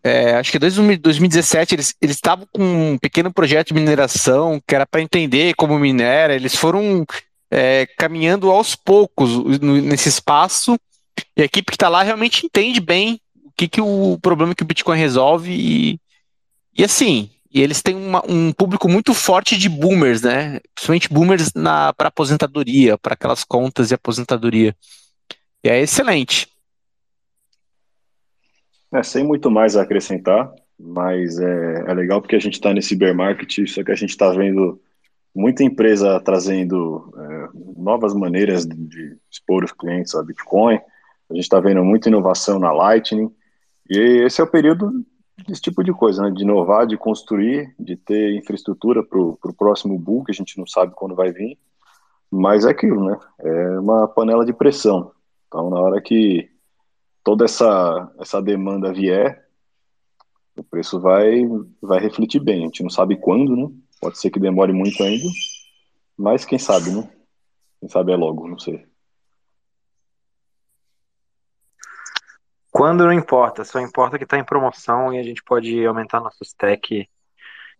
É, 0.02 0.36
acho 0.36 0.52
que 0.52 0.60
desde 0.60 0.98
2017 0.98 1.76
eles 1.76 1.96
estavam 2.02 2.48
com 2.54 2.94
um 2.94 2.98
pequeno 2.98 3.34
projeto 3.34 3.68
de 3.68 3.74
mineração 3.74 4.62
que 4.66 4.74
era 4.74 4.86
para 4.86 5.02
entender 5.02 5.54
como 5.56 5.78
minera. 5.78 6.34
Eles 6.34 6.56
foram 6.56 7.06
é, 7.52 7.86
caminhando 7.98 8.50
aos 8.50 8.76
poucos 8.76 9.60
nesse 9.60 10.08
espaço. 10.08 10.80
E 11.36 11.42
a 11.42 11.46
equipe 11.46 11.72
que 11.72 11.76
está 11.76 11.90
lá 11.90 12.04
realmente 12.04 12.46
entende 12.46 12.80
bem 12.80 13.20
o 13.44 13.52
que, 13.58 13.68
que 13.68 13.82
o 13.82 14.18
problema 14.22 14.56
que 14.56 14.64
o 14.64 14.66
Bitcoin 14.66 14.98
resolve. 14.98 15.52
E, 15.52 16.00
e 16.78 16.84
assim, 16.84 17.30
e 17.52 17.62
eles 17.62 17.82
têm 17.82 17.96
uma, 17.96 18.24
um 18.30 18.52
público 18.52 18.88
muito 18.88 19.14
forte 19.14 19.58
de 19.58 19.68
boomers, 19.68 20.22
né? 20.22 20.60
Principalmente 20.76 21.10
boomers 21.12 21.52
para 21.98 22.10
aposentadoria, 22.10 22.98
para 22.98 23.14
aquelas 23.14 23.44
contas 23.44 23.88
de 23.88 23.96
aposentadoria. 23.96 24.76
E 25.64 25.70
é 25.70 25.80
excelente. 25.82 26.48
É, 28.94 29.02
sem 29.02 29.24
muito 29.24 29.50
mais 29.50 29.76
a 29.76 29.82
acrescentar, 29.82 30.52
mas 30.80 31.40
é, 31.40 31.86
é 31.88 31.94
legal 31.94 32.22
porque 32.22 32.36
a 32.36 32.40
gente 32.40 32.54
está 32.54 32.74
nesse 32.74 32.96
bear 32.96 33.16
market, 33.16 33.68
só 33.68 33.84
que 33.84 33.92
a 33.92 33.96
gente 33.96 34.12
está 34.12 34.32
vendo 34.32 34.80
muita 35.36 35.64
empresa 35.64 36.20
trazendo 36.20 37.12
é, 37.18 37.50
novas 37.78 38.14
maneiras 38.14 38.66
de, 38.66 38.76
de 38.76 39.18
expor 39.30 39.64
os 39.64 39.72
clientes 39.72 40.14
a 40.14 40.24
Bitcoin. 40.24 40.80
A 41.30 41.34
gente 41.34 41.44
está 41.44 41.60
vendo 41.60 41.84
muita 41.84 42.10
inovação 42.10 42.60
na 42.60 42.72
Lightning. 42.72 43.32
E 43.90 44.24
esse 44.26 44.40
é 44.40 44.44
o 44.44 44.50
período 44.50 45.04
desse 45.50 45.62
tipo 45.62 45.84
de 45.84 45.92
coisa, 45.92 46.24
né? 46.24 46.32
De 46.32 46.44
inovar, 46.44 46.88
de 46.88 46.98
construir, 46.98 47.74
de 47.80 47.96
ter 47.96 48.36
infraestrutura 48.36 49.04
para 49.04 49.20
o 49.20 49.54
próximo 49.58 49.98
bull, 49.98 50.24
que 50.24 50.32
a 50.32 50.36
gente 50.36 50.58
não 50.58 50.66
sabe 50.66 50.94
quando 50.96 51.16
vai 51.16 51.32
vir. 51.32 51.58
Mas 52.32 52.66
é 52.66 52.70
aquilo, 52.70 53.04
né? 53.04 53.20
É 53.40 53.80
uma 53.80 54.08
panela 54.08 54.46
de 54.46 54.54
pressão. 54.54 55.12
Então, 55.48 55.70
na 55.70 55.80
hora 55.80 56.02
que 56.02 56.50
toda 57.24 57.46
essa, 57.46 58.12
essa 58.20 58.42
demanda 58.42 58.94
vier, 58.94 59.48
o 60.56 60.64
preço 60.64 61.00
vai, 61.00 61.44
vai 61.82 62.00
refletir 62.00 62.40
bem. 62.40 62.62
A 62.62 62.66
gente 62.66 62.84
não 62.84 62.90
sabe 62.90 63.18
quando, 63.18 63.56
né? 63.56 63.70
Pode 64.00 64.18
ser 64.18 64.30
que 64.30 64.40
demore 64.40 64.72
muito 64.72 65.02
ainda, 65.04 65.28
mas 66.18 66.46
quem 66.46 66.58
sabe, 66.58 66.92
né? 66.92 67.10
Quem 67.80 67.90
sabe 67.90 68.12
é 68.12 68.16
logo, 68.16 68.48
não 68.48 68.58
sei. 68.58 68.89
Quando 72.72 73.04
não 73.04 73.14
importa, 73.14 73.64
só 73.64 73.80
importa 73.80 74.18
que 74.18 74.24
está 74.24 74.38
em 74.38 74.44
promoção 74.44 75.14
e 75.14 75.20
a 75.20 75.24
gente 75.24 75.44
pode 75.44 75.86
aumentar 75.86 76.20
nosso 76.20 76.44
stack 76.44 77.08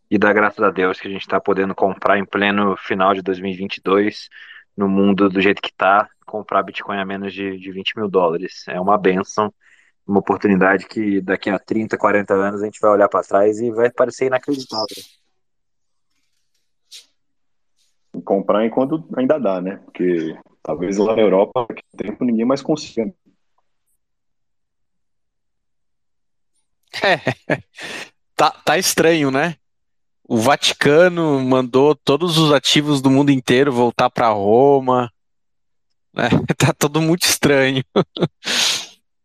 e 0.10 0.18
dar 0.18 0.34
graças 0.34 0.64
a 0.64 0.72
Deus 0.72 1.00
que 1.00 1.08
a 1.08 1.12
gente 1.12 1.22
está 1.22 1.40
podendo 1.40 1.76
comprar 1.76 2.18
em 2.18 2.26
pleno 2.26 2.76
final 2.76 3.14
de 3.14 3.22
2022, 3.22 4.28
no 4.76 4.90
mundo 4.90 5.30
do 5.30 5.40
jeito 5.40 5.62
que 5.62 5.70
está, 5.70 6.10
comprar 6.26 6.64
Bitcoin 6.64 6.98
a 6.98 7.06
menos 7.06 7.34
de, 7.34 7.58
de 7.58 7.72
20 7.72 7.98
mil 7.98 8.10
dólares. 8.10 8.64
É 8.68 8.80
uma 8.80 8.98
benção, 8.98 9.54
uma 10.08 10.20
oportunidade 10.20 10.88
que 10.88 11.22
daqui 11.22 11.50
a 11.50 11.60
30, 11.60 11.96
40 11.96 12.34
anos 12.34 12.62
a 12.62 12.66
gente 12.66 12.80
vai 12.80 12.90
olhar 12.90 13.08
para 13.08 13.24
trás 13.24 13.60
e 13.60 13.70
vai 13.72 13.92
parecer 13.92 14.26
inacreditável. 14.26 14.88
Comprar 18.26 18.66
enquanto 18.66 19.08
ainda 19.16 19.38
dá, 19.40 19.62
né? 19.62 19.80
Porque 19.86 20.36
talvez 20.64 20.98
lá 20.98 21.16
na 21.16 21.22
Europa, 21.22 21.68
tempo, 21.96 22.26
ninguém 22.26 22.46
mais 22.46 22.62
consiga. 22.62 23.14
É, 27.04 27.58
tá, 28.36 28.52
tá 28.52 28.78
estranho, 28.78 29.32
né? 29.32 29.56
O 30.28 30.38
Vaticano 30.38 31.40
mandou 31.40 31.96
todos 31.96 32.38
os 32.38 32.52
ativos 32.52 33.02
do 33.02 33.10
mundo 33.10 33.32
inteiro 33.32 33.72
voltar 33.72 34.10
para 34.10 34.30
Roma. 34.30 35.12
Né? 36.14 36.30
Tá 36.58 36.74
tudo 36.78 37.02
muito 37.02 37.24
estranho. 37.24 37.84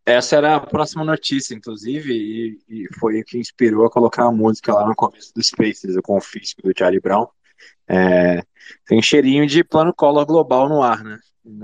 essa 0.07 0.37
era 0.37 0.57
a 0.57 0.61
próxima 0.61 1.05
notícia, 1.05 1.55
inclusive, 1.55 2.12
e, 2.12 2.59
e 2.68 2.89
foi 2.99 3.20
o 3.20 3.25
que 3.25 3.39
inspirou 3.39 3.85
a 3.85 3.91
colocar 3.91 4.25
a 4.25 4.33
música 4.33 4.72
lá 4.72 4.87
no 4.87 4.95
começo 4.95 5.33
do 5.35 5.43
Spaces, 5.43 5.97
o 5.97 6.03
confisco 6.03 6.62
do 6.62 6.72
Charlie 6.77 7.01
Brown. 7.01 7.27
É, 7.89 8.43
tem 8.87 9.03
cheirinho 9.03 9.47
de 9.47 9.62
plano 9.62 9.95
Collor 9.95 10.27
global 10.27 10.69
no 10.69 10.83
ar, 10.83 11.03
né? 11.03 11.19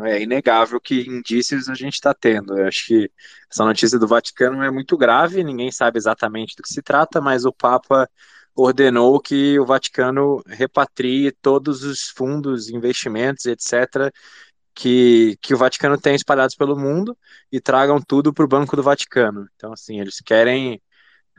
É 0.05 0.23
inegável 0.23 0.79
que 0.79 1.09
indícios 1.09 1.69
a 1.69 1.75
gente 1.75 1.95
está 1.95 2.13
tendo. 2.13 2.59
Eu 2.59 2.67
acho 2.67 2.87
que 2.87 3.11
essa 3.51 3.65
notícia 3.65 3.99
do 3.99 4.07
Vaticano 4.07 4.63
é 4.63 4.71
muito 4.71 4.97
grave, 4.97 5.43
ninguém 5.43 5.73
sabe 5.73 5.99
exatamente 5.99 6.55
do 6.55 6.63
que 6.63 6.73
se 6.73 6.83
trata, 6.83 7.21
mas 7.21 7.47
o 7.47 7.53
Papa 7.53 8.09
ordenou 8.55 9.19
que 9.21 9.59
o 9.59 9.65
Vaticano 9.65 10.43
repatrie 10.47 11.33
todos 11.41 11.83
os 11.83 12.09
fundos, 12.09 12.69
investimentos, 12.69 13.47
etc., 13.47 14.13
que, 14.75 15.37
que 15.41 15.55
o 15.55 15.57
Vaticano 15.57 15.99
tem 15.99 16.15
espalhados 16.15 16.55
pelo 16.55 16.79
mundo 16.79 17.17
e 17.51 17.61
tragam 17.61 18.01
tudo 18.01 18.33
para 18.33 18.45
o 18.45 18.49
Banco 18.49 18.77
do 18.77 18.83
Vaticano. 18.83 19.49
Então, 19.57 19.73
assim, 19.73 20.01
eles 20.01 20.21
querem 20.21 20.81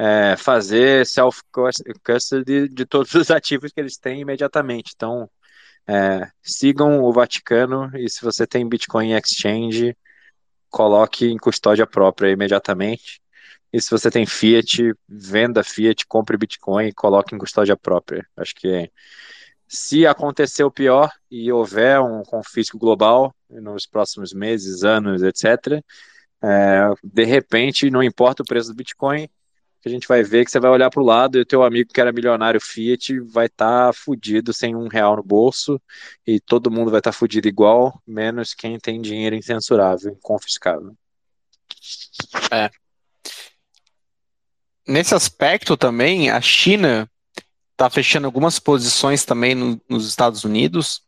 é, 0.01 0.35
fazer 0.35 1.05
self-custody 1.05 2.67
de 2.67 2.85
todos 2.87 3.13
os 3.13 3.29
ativos 3.29 3.71
que 3.71 3.79
eles 3.79 3.97
têm 3.97 4.21
imediatamente. 4.21 4.93
Então, 4.95 5.29
é, 5.87 6.27
sigam 6.41 7.03
o 7.03 7.13
Vaticano 7.13 7.91
e 7.95 8.09
se 8.09 8.19
você 8.23 8.47
tem 8.47 8.67
Bitcoin 8.67 9.13
Exchange, 9.13 9.95
coloque 10.71 11.27
em 11.27 11.37
custódia 11.37 11.85
própria 11.85 12.31
imediatamente. 12.31 13.21
E 13.71 13.79
se 13.79 13.91
você 13.91 14.09
tem 14.09 14.25
Fiat, 14.25 14.91
venda 15.07 15.63
Fiat, 15.63 16.07
compre 16.07 16.35
Bitcoin 16.35 16.87
e 16.87 16.93
coloque 16.93 17.35
em 17.35 17.37
custódia 17.37 17.77
própria. 17.77 18.25
Acho 18.35 18.55
que 18.55 18.91
se 19.67 20.07
acontecer 20.07 20.63
o 20.63 20.71
pior 20.71 21.11
e 21.29 21.51
houver 21.51 22.01
um 22.01 22.23
confisco 22.23 22.77
global 22.77 23.35
nos 23.47 23.85
próximos 23.85 24.33
meses, 24.33 24.83
anos, 24.83 25.21
etc., 25.21 25.79
é, 26.43 26.89
de 27.03 27.23
repente, 27.23 27.91
não 27.91 28.01
importa 28.01 28.41
o 28.41 28.45
preço 28.45 28.69
do 28.69 28.75
Bitcoin, 28.75 29.29
que 29.81 29.89
a 29.89 29.91
gente 29.91 30.07
vai 30.07 30.21
ver 30.21 30.45
que 30.45 30.51
você 30.51 30.59
vai 30.59 30.69
olhar 30.69 30.89
para 30.91 31.01
o 31.01 31.05
lado 31.05 31.37
e 31.37 31.41
o 31.41 31.45
teu 31.45 31.63
amigo 31.63 31.91
que 31.91 31.99
era 31.99 32.11
milionário 32.11 32.61
Fiat 32.61 33.19
vai 33.21 33.47
estar 33.47 33.87
tá 33.87 33.93
fudido 33.93 34.53
sem 34.53 34.75
um 34.75 34.87
real 34.87 35.15
no 35.15 35.23
bolso 35.23 35.81
e 36.25 36.39
todo 36.39 36.69
mundo 36.69 36.91
vai 36.91 36.99
estar 36.99 37.11
tá 37.11 37.17
fudido 37.17 37.47
igual, 37.47 37.99
menos 38.05 38.53
quem 38.53 38.79
tem 38.79 39.01
dinheiro 39.01 39.35
incensurável, 39.35 40.11
inconfiscável. 40.11 40.95
É. 42.51 42.69
Nesse 44.87 45.15
aspecto 45.15 45.75
também, 45.75 46.29
a 46.29 46.39
China 46.41 47.09
está 47.71 47.89
fechando 47.89 48.27
algumas 48.27 48.59
posições 48.59 49.25
também 49.25 49.55
no, 49.55 49.81
nos 49.89 50.07
Estados 50.07 50.43
Unidos, 50.43 51.01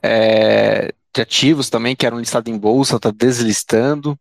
é, 0.00 0.94
de 1.12 1.20
ativos 1.20 1.68
também 1.68 1.96
que 1.96 2.06
eram 2.06 2.20
listados 2.20 2.52
em 2.52 2.56
bolsa, 2.56 2.96
está 2.96 3.10
deslistando. 3.10 4.16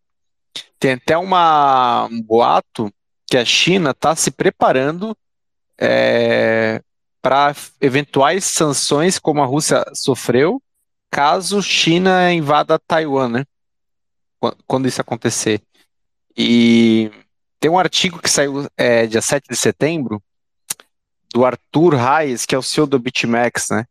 Tem 0.79 0.93
até 0.93 1.15
uma, 1.17 2.05
um 2.05 2.21
boato 2.21 2.91
que 3.27 3.37
a 3.37 3.45
China 3.45 3.91
está 3.91 4.15
se 4.15 4.31
preparando 4.31 5.15
é, 5.77 6.81
para 7.21 7.55
eventuais 7.81 8.45
sanções 8.45 9.19
como 9.19 9.41
a 9.41 9.45
Rússia 9.45 9.83
sofreu, 9.93 10.61
caso 11.11 11.61
China 11.61 12.31
invada 12.31 12.79
Taiwan, 12.79 13.29
né? 13.29 13.45
Quando 14.65 14.87
isso 14.87 15.01
acontecer. 15.01 15.61
E 16.35 17.11
tem 17.59 17.69
um 17.69 17.79
artigo 17.79 18.21
que 18.21 18.29
saiu 18.29 18.67
é, 18.77 19.05
dia 19.07 19.21
7 19.21 19.47
de 19.49 19.55
setembro, 19.55 20.21
do 21.33 21.45
Arthur 21.45 21.95
Reis, 21.95 22.45
que 22.45 22.55
é 22.55 22.57
o 22.57 22.63
CEO 22.63 22.87
do 22.87 22.99
BitMEX, 22.99 23.69
né? 23.69 23.85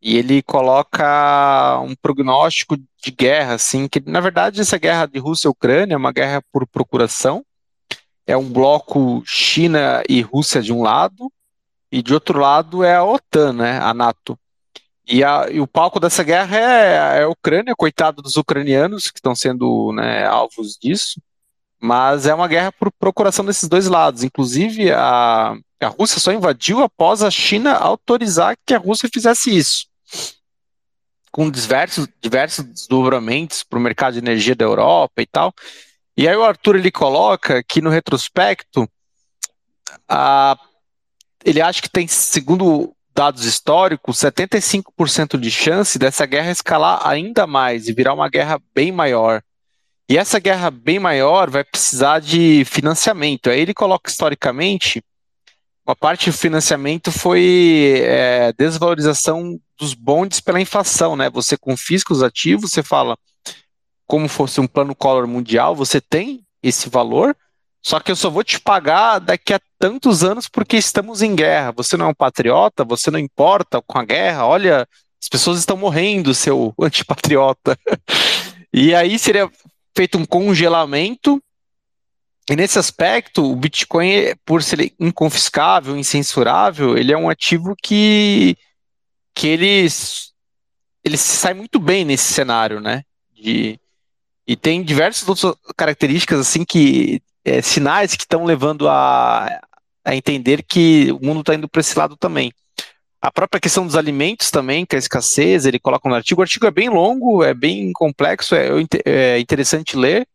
E 0.00 0.16
ele 0.16 0.42
coloca 0.42 1.80
um 1.80 1.94
prognóstico 1.96 2.76
de 2.76 3.10
guerra, 3.10 3.54
assim, 3.54 3.88
que 3.88 4.00
na 4.00 4.20
verdade 4.20 4.60
essa 4.60 4.78
guerra 4.78 5.06
de 5.06 5.18
Rússia 5.18 5.48
e 5.48 5.50
Ucrânia 5.50 5.94
é 5.94 5.96
uma 5.96 6.12
guerra 6.12 6.42
por 6.52 6.66
procuração. 6.66 7.44
É 8.26 8.36
um 8.36 8.50
bloco 8.50 9.22
China 9.24 10.02
e 10.08 10.20
Rússia 10.20 10.60
de 10.60 10.72
um 10.72 10.82
lado, 10.82 11.30
e 11.90 12.02
de 12.02 12.12
outro 12.12 12.38
lado 12.38 12.82
é 12.82 12.96
a 12.96 13.04
OTAN, 13.04 13.52
né? 13.52 13.78
A 13.78 13.94
NATO. 13.94 14.38
E, 15.08 15.22
a, 15.22 15.48
e 15.50 15.60
o 15.60 15.66
palco 15.68 16.00
dessa 16.00 16.24
guerra 16.24 16.58
é, 16.58 17.20
é, 17.20 17.22
a 17.22 17.28
Ucrânia, 17.28 17.74
coitado 17.76 18.20
dos 18.20 18.36
ucranianos 18.36 19.08
que 19.08 19.18
estão 19.18 19.36
sendo 19.36 19.92
né, 19.92 20.26
alvos 20.26 20.76
disso. 20.76 21.20
Mas 21.80 22.26
é 22.26 22.34
uma 22.34 22.48
guerra 22.48 22.72
por 22.72 22.90
procuração 22.90 23.44
desses 23.44 23.68
dois 23.68 23.86
lados. 23.86 24.24
Inclusive, 24.24 24.90
a, 24.90 25.56
a 25.80 25.88
Rússia 25.88 26.18
só 26.18 26.32
invadiu 26.32 26.82
após 26.82 27.22
a 27.22 27.30
China 27.30 27.74
autorizar 27.74 28.56
que 28.66 28.74
a 28.74 28.78
Rússia 28.78 29.08
fizesse 29.12 29.56
isso. 29.56 29.86
Com 31.30 31.50
diversos, 31.50 32.08
diversos 32.20 32.64
desdobramentos 32.64 33.62
para 33.62 33.78
o 33.78 33.82
mercado 33.82 34.14
de 34.14 34.18
energia 34.18 34.56
da 34.56 34.64
Europa 34.64 35.22
e 35.22 35.26
tal. 35.26 35.54
E 36.16 36.26
aí 36.26 36.36
o 36.36 36.44
Arthur 36.44 36.76
ele 36.76 36.90
coloca 36.90 37.62
que 37.62 37.82
no 37.82 37.90
retrospecto, 37.90 38.88
a, 40.08 40.58
ele 41.44 41.60
acha 41.60 41.82
que 41.82 41.90
tem, 41.90 42.06
segundo 42.06 42.94
dados 43.14 43.44
históricos, 43.44 44.18
75% 44.18 45.38
de 45.38 45.50
chance 45.50 45.98
dessa 45.98 46.26
guerra 46.26 46.50
escalar 46.50 47.06
ainda 47.06 47.46
mais 47.46 47.88
e 47.88 47.92
virar 47.92 48.14
uma 48.14 48.28
guerra 48.28 48.60
bem 48.74 48.92
maior. 48.92 49.42
E 50.08 50.16
essa 50.16 50.38
guerra 50.38 50.70
bem 50.70 50.98
maior 50.98 51.50
vai 51.50 51.64
precisar 51.64 52.20
de 52.20 52.64
financiamento. 52.64 53.50
Aí 53.50 53.60
ele 53.60 53.74
coloca 53.74 54.08
historicamente 54.08 55.02
uma 55.86 55.94
parte 55.94 56.30
do 56.30 56.36
financiamento 56.36 57.12
foi 57.12 58.02
é, 58.04 58.52
desvalorização 58.54 59.56
dos 59.78 59.94
bondes 59.94 60.40
pela 60.40 60.60
inflação, 60.60 61.14
né? 61.14 61.30
Você 61.30 61.56
confisca 61.56 62.12
os 62.12 62.24
ativos, 62.24 62.72
você 62.72 62.82
fala 62.82 63.16
como 64.06 64.28
fosse 64.28 64.60
um 64.60 64.66
plano 64.66 64.94
Collor 64.94 65.26
mundial, 65.26 65.74
você 65.74 66.00
tem 66.00 66.44
esse 66.62 66.88
valor, 66.88 67.36
só 67.82 68.00
que 68.00 68.10
eu 68.10 68.16
só 68.16 68.28
vou 68.30 68.42
te 68.42 68.58
pagar 68.60 69.18
daqui 69.18 69.52
a 69.54 69.60
tantos 69.78 70.24
anos 70.24 70.48
porque 70.48 70.76
estamos 70.76 71.22
em 71.22 71.36
guerra. 71.36 71.72
Você 71.72 71.96
não 71.96 72.06
é 72.06 72.08
um 72.08 72.14
patriota, 72.14 72.84
você 72.84 73.10
não 73.10 73.18
importa 73.18 73.80
com 73.80 73.98
a 73.98 74.04
guerra. 74.04 74.46
Olha, 74.46 74.88
as 75.22 75.28
pessoas 75.28 75.58
estão 75.58 75.76
morrendo, 75.76 76.34
seu 76.34 76.74
antipatriota. 76.80 77.78
e 78.72 78.92
aí 78.94 79.18
seria 79.18 79.48
feito 79.94 80.18
um 80.18 80.24
congelamento 80.24 81.40
e 82.48 82.54
nesse 82.54 82.78
aspecto, 82.78 83.44
o 83.44 83.56
Bitcoin, 83.56 84.34
por 84.44 84.62
ser 84.62 84.92
inconfiscável, 85.00 85.96
incensurável, 85.96 86.96
ele 86.96 87.12
é 87.12 87.18
um 87.18 87.28
ativo 87.28 87.74
que, 87.82 88.56
que 89.34 89.48
ele, 89.48 89.88
ele 91.04 91.16
sai 91.16 91.54
muito 91.54 91.80
bem 91.80 92.04
nesse 92.04 92.32
cenário, 92.32 92.80
né? 92.80 93.02
De, 93.32 93.80
e 94.46 94.56
tem 94.56 94.82
diversas 94.82 95.28
outras 95.28 95.54
características, 95.76 96.38
assim, 96.38 96.64
que 96.64 97.20
é, 97.44 97.60
sinais 97.60 98.14
que 98.14 98.22
estão 98.22 98.44
levando 98.44 98.88
a, 98.88 99.60
a 100.04 100.14
entender 100.14 100.62
que 100.62 101.10
o 101.12 101.24
mundo 101.24 101.40
está 101.40 101.54
indo 101.54 101.68
para 101.68 101.80
esse 101.80 101.98
lado 101.98 102.16
também. 102.16 102.52
A 103.20 103.30
própria 103.32 103.60
questão 103.60 103.84
dos 103.84 103.96
alimentos 103.96 104.50
também, 104.50 104.86
que 104.86 104.94
a 104.94 104.98
escassez, 104.98 105.66
ele 105.66 105.80
coloca 105.80 106.08
no 106.08 106.14
artigo. 106.14 106.40
O 106.40 106.44
artigo 106.44 106.66
é 106.66 106.70
bem 106.70 106.88
longo, 106.88 107.42
é 107.42 107.52
bem 107.52 107.92
complexo, 107.92 108.54
é, 108.54 108.68
é 109.04 109.40
interessante 109.40 109.96
ler. 109.96 110.28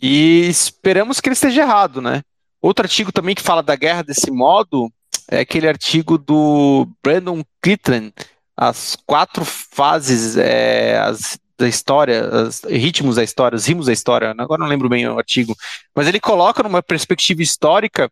E 0.00 0.48
esperamos 0.48 1.20
que 1.20 1.28
ele 1.28 1.34
esteja 1.34 1.62
errado, 1.62 2.00
né? 2.00 2.22
Outro 2.62 2.84
artigo 2.84 3.12
também 3.12 3.34
que 3.34 3.42
fala 3.42 3.62
da 3.62 3.76
guerra 3.76 4.02
desse 4.02 4.30
modo 4.30 4.90
é 5.28 5.40
aquele 5.40 5.68
artigo 5.68 6.16
do 6.16 6.88
Brandon 7.02 7.42
Clitton, 7.60 8.10
as 8.56 8.96
quatro 9.06 9.44
fases 9.44 10.36
é, 10.36 10.98
as, 10.98 11.38
da 11.58 11.68
história, 11.68 12.28
os 12.46 12.62
ritmos 12.64 13.16
da 13.16 13.24
história, 13.24 13.56
os 13.56 13.66
rimos 13.66 13.86
da 13.86 13.92
história, 13.92 14.34
agora 14.36 14.60
não 14.60 14.68
lembro 14.68 14.88
bem 14.88 15.06
o 15.08 15.18
artigo, 15.18 15.56
mas 15.94 16.06
ele 16.06 16.20
coloca 16.20 16.62
numa 16.62 16.82
perspectiva 16.82 17.42
histórica 17.42 18.10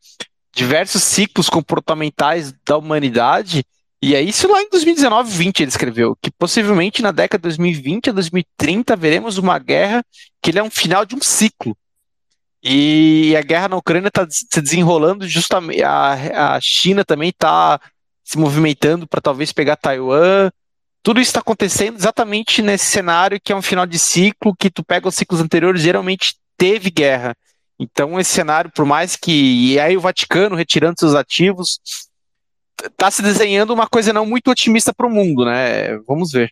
diversos 0.54 1.02
ciclos 1.02 1.48
comportamentais 1.48 2.54
da 2.66 2.76
humanidade, 2.76 3.64
e 4.00 4.14
é 4.14 4.20
isso 4.20 4.46
lá 4.50 4.60
em 4.62 4.68
2019, 4.68 5.30
20 5.30 5.60
ele 5.60 5.68
escreveu, 5.68 6.16
que 6.20 6.30
possivelmente 6.30 7.02
na 7.02 7.10
década 7.10 7.40
de 7.40 7.56
2020 7.56 8.10
a 8.10 8.12
2030 8.12 8.96
veremos 8.96 9.38
uma 9.38 9.58
guerra 9.58 10.04
que 10.42 10.50
ele 10.50 10.58
é 10.58 10.62
um 10.62 10.70
final 10.70 11.04
de 11.04 11.14
um 11.14 11.22
ciclo. 11.22 11.76
E 12.62 13.34
a 13.36 13.42
guerra 13.42 13.68
na 13.68 13.76
Ucrânia 13.76 14.08
está 14.08 14.26
se 14.28 14.60
desenrolando 14.60 15.28
justamente. 15.28 15.82
A, 15.82 16.54
a 16.54 16.60
China 16.62 17.04
também 17.04 17.28
está 17.28 17.78
se 18.24 18.38
movimentando 18.38 19.06
para 19.06 19.20
talvez 19.20 19.52
pegar 19.52 19.76
Taiwan. 19.76 20.50
Tudo 21.04 21.20
isso 21.20 21.28
está 21.28 21.40
acontecendo 21.40 21.98
exatamente 21.98 22.62
nesse 22.62 22.86
cenário 22.86 23.38
que 23.38 23.52
é 23.52 23.56
um 23.56 23.60
final 23.60 23.84
de 23.84 23.98
ciclo, 23.98 24.56
que 24.56 24.70
tu 24.70 24.82
pega 24.82 25.06
os 25.06 25.14
ciclos 25.14 25.38
anteriores, 25.38 25.82
geralmente 25.82 26.36
teve 26.56 26.90
guerra. 26.90 27.36
Então, 27.78 28.18
esse 28.18 28.32
cenário, 28.32 28.72
por 28.74 28.86
mais 28.86 29.14
que. 29.14 29.74
E 29.74 29.78
aí 29.78 29.98
o 29.98 30.00
Vaticano 30.00 30.56
retirando 30.56 30.98
seus 30.98 31.14
ativos, 31.14 31.78
está 32.82 33.10
se 33.10 33.20
desenhando 33.20 33.74
uma 33.74 33.86
coisa 33.86 34.14
não 34.14 34.24
muito 34.24 34.50
otimista 34.50 34.94
para 34.94 35.06
o 35.06 35.10
mundo, 35.10 35.44
né? 35.44 35.98
Vamos 36.06 36.32
ver. 36.32 36.50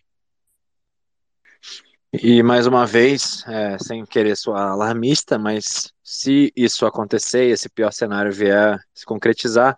E 2.13 2.43
mais 2.43 2.67
uma 2.67 2.85
vez, 2.85 3.43
é, 3.47 3.75
sem 3.79 4.05
querer 4.05 4.37
soar 4.37 4.67
alarmista, 4.67 5.39
mas 5.39 5.91
se 6.03 6.53
isso 6.55 6.85
acontecer 6.85 7.45
esse 7.45 7.67
pior 7.67 7.91
cenário 7.91 8.31
vier 8.31 8.77
se 8.93 9.03
concretizar, 9.03 9.75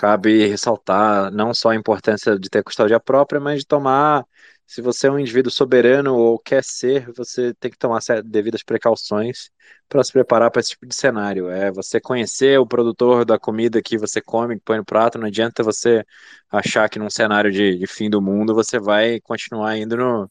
cabe 0.00 0.46
ressaltar 0.48 1.30
não 1.30 1.52
só 1.52 1.70
a 1.70 1.74
importância 1.76 2.38
de 2.38 2.48
ter 2.48 2.62
custódia 2.62 2.98
própria, 2.98 3.38
mas 3.38 3.60
de 3.60 3.66
tomar, 3.66 4.24
se 4.66 4.80
você 4.80 5.08
é 5.08 5.10
um 5.10 5.18
indivíduo 5.18 5.52
soberano 5.52 6.14
ou 6.16 6.38
quer 6.38 6.64
ser, 6.64 7.12
você 7.12 7.52
tem 7.54 7.70
que 7.70 7.76
tomar 7.76 8.00
devidas 8.24 8.62
precauções 8.62 9.50
para 9.88 10.02
se 10.02 10.10
preparar 10.12 10.50
para 10.50 10.60
esse 10.60 10.70
tipo 10.70 10.86
de 10.86 10.94
cenário. 10.94 11.50
É 11.50 11.70
você 11.70 12.00
conhecer 12.00 12.58
o 12.58 12.66
produtor 12.66 13.24
da 13.26 13.38
comida 13.38 13.82
que 13.82 13.98
você 13.98 14.22
come, 14.22 14.56
que 14.56 14.62
põe 14.64 14.78
no 14.78 14.84
prato, 14.84 15.18
não 15.18 15.26
adianta 15.26 15.62
você 15.62 16.02
achar 16.50 16.88
que 16.88 16.98
num 16.98 17.10
cenário 17.10 17.52
de, 17.52 17.76
de 17.78 17.86
fim 17.86 18.08
do 18.08 18.22
mundo 18.22 18.54
você 18.54 18.78
vai 18.78 19.20
continuar 19.20 19.76
indo 19.76 19.96
no, 19.96 20.30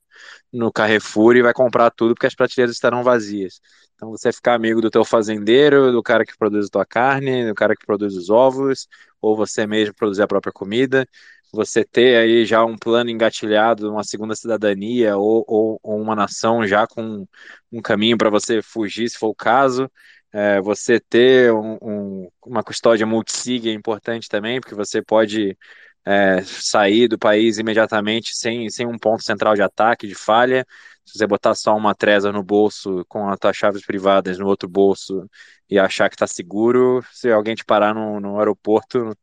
no 0.51 0.72
Carrefour 0.72 1.36
e 1.36 1.41
vai 1.43 1.53
comprar 1.53 1.91
tudo 1.91 2.15
porque 2.15 2.28
as 2.28 2.36
prateleiras 2.36 2.76
estarão 2.76 3.03
vazias. 3.03 3.61
Então 4.00 4.12
você 4.12 4.32
ficar 4.32 4.54
amigo 4.56 4.80
do 4.82 4.89
teu 4.89 5.04
fazendeiro, 5.04 5.91
do 5.91 6.02
cara 6.02 6.24
que 6.26 6.38
produz 6.38 6.68
a 6.68 6.70
tua 6.70 6.86
carne, 6.86 7.45
do 7.47 7.54
cara 7.54 7.76
que 7.76 7.86
produz 7.86 8.16
os 8.16 8.30
ovos, 8.30 8.88
ou 9.22 9.36
você 9.36 9.68
mesmo 9.68 9.93
produzir 9.93 10.22
a 10.24 10.28
própria 10.28 10.54
comida, 10.54 11.06
você 11.52 11.84
ter 11.84 12.16
aí 12.18 12.45
já 12.45 12.64
um 12.64 12.78
plano 12.78 13.10
engatilhado, 13.10 13.91
uma 13.91 14.04
segunda 14.06 14.36
cidadania 14.36 15.18
ou, 15.18 15.43
ou, 15.45 15.80
ou 15.84 16.00
uma 16.02 16.16
nação 16.16 16.66
já 16.66 16.88
com 16.88 17.28
um 17.72 17.82
caminho 17.82 18.18
para 18.18 18.30
você 18.30 18.62
fugir, 18.62 19.10
se 19.10 19.18
for 19.18 19.28
o 19.30 19.36
caso. 19.36 19.91
É, 20.32 20.62
você 20.62 20.97
ter 21.00 21.52
um, 21.52 21.78
um, 21.82 22.32
uma 22.45 22.64
custódia 22.64 23.06
multisig 23.06 23.68
é 23.70 23.74
importante 23.74 24.30
também, 24.30 24.62
porque 24.62 24.76
você 24.76 25.02
pode 25.02 25.58
é, 26.06 26.41
sair 26.43 27.08
do 27.08 27.18
país 27.20 27.58
imediatamente 27.58 28.36
sem, 28.36 28.70
sem 28.70 28.88
um 28.88 28.97
ponto 28.97 29.24
central 29.24 29.56
de 29.56 29.62
ataque, 29.62 30.08
de 30.08 30.16
falha. 30.16 30.66
Se 31.10 31.18
você 31.18 31.28
botar 31.28 31.55
só 31.55 31.76
uma 31.76 31.95
treza 31.95 32.32
no 32.32 32.43
bolso 32.43 33.03
com 33.07 33.28
as 33.30 33.55
chaves 33.55 33.86
privadas 33.86 34.38
no 34.38 34.47
outro 34.47 34.70
bolso 34.70 35.28
e 35.70 35.80
achar 35.80 36.10
que 36.10 36.16
está 36.16 36.28
seguro, 36.28 37.03
se 37.12 37.32
alguém 37.32 37.55
te 37.55 37.66
parar 37.66 37.95
no, 37.95 38.20
no 38.20 38.38
aeroporto, 38.38 39.18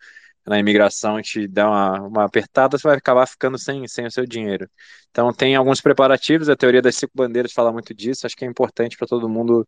na 0.46 0.58
imigração, 0.58 1.20
te 1.22 1.46
der 1.48 1.64
uma, 1.64 2.00
uma 2.02 2.24
apertada, 2.24 2.78
você 2.78 2.88
vai 2.88 2.96
acabar 2.96 3.26
ficando 3.26 3.58
sem, 3.58 3.86
sem 3.88 4.06
o 4.06 4.10
seu 4.10 4.26
dinheiro. 4.26 4.68
Então, 5.10 5.32
tem 5.32 5.56
alguns 5.56 5.80
preparativos, 5.80 6.48
a 6.48 6.56
teoria 6.56 6.82
das 6.82 6.96
cinco 6.96 7.12
bandeiras 7.14 7.52
fala 7.52 7.72
muito 7.72 7.94
disso, 7.94 8.26
acho 8.26 8.36
que 8.36 8.44
é 8.44 8.48
importante 8.48 8.96
para 8.96 9.06
todo 9.08 9.28
mundo 9.28 9.66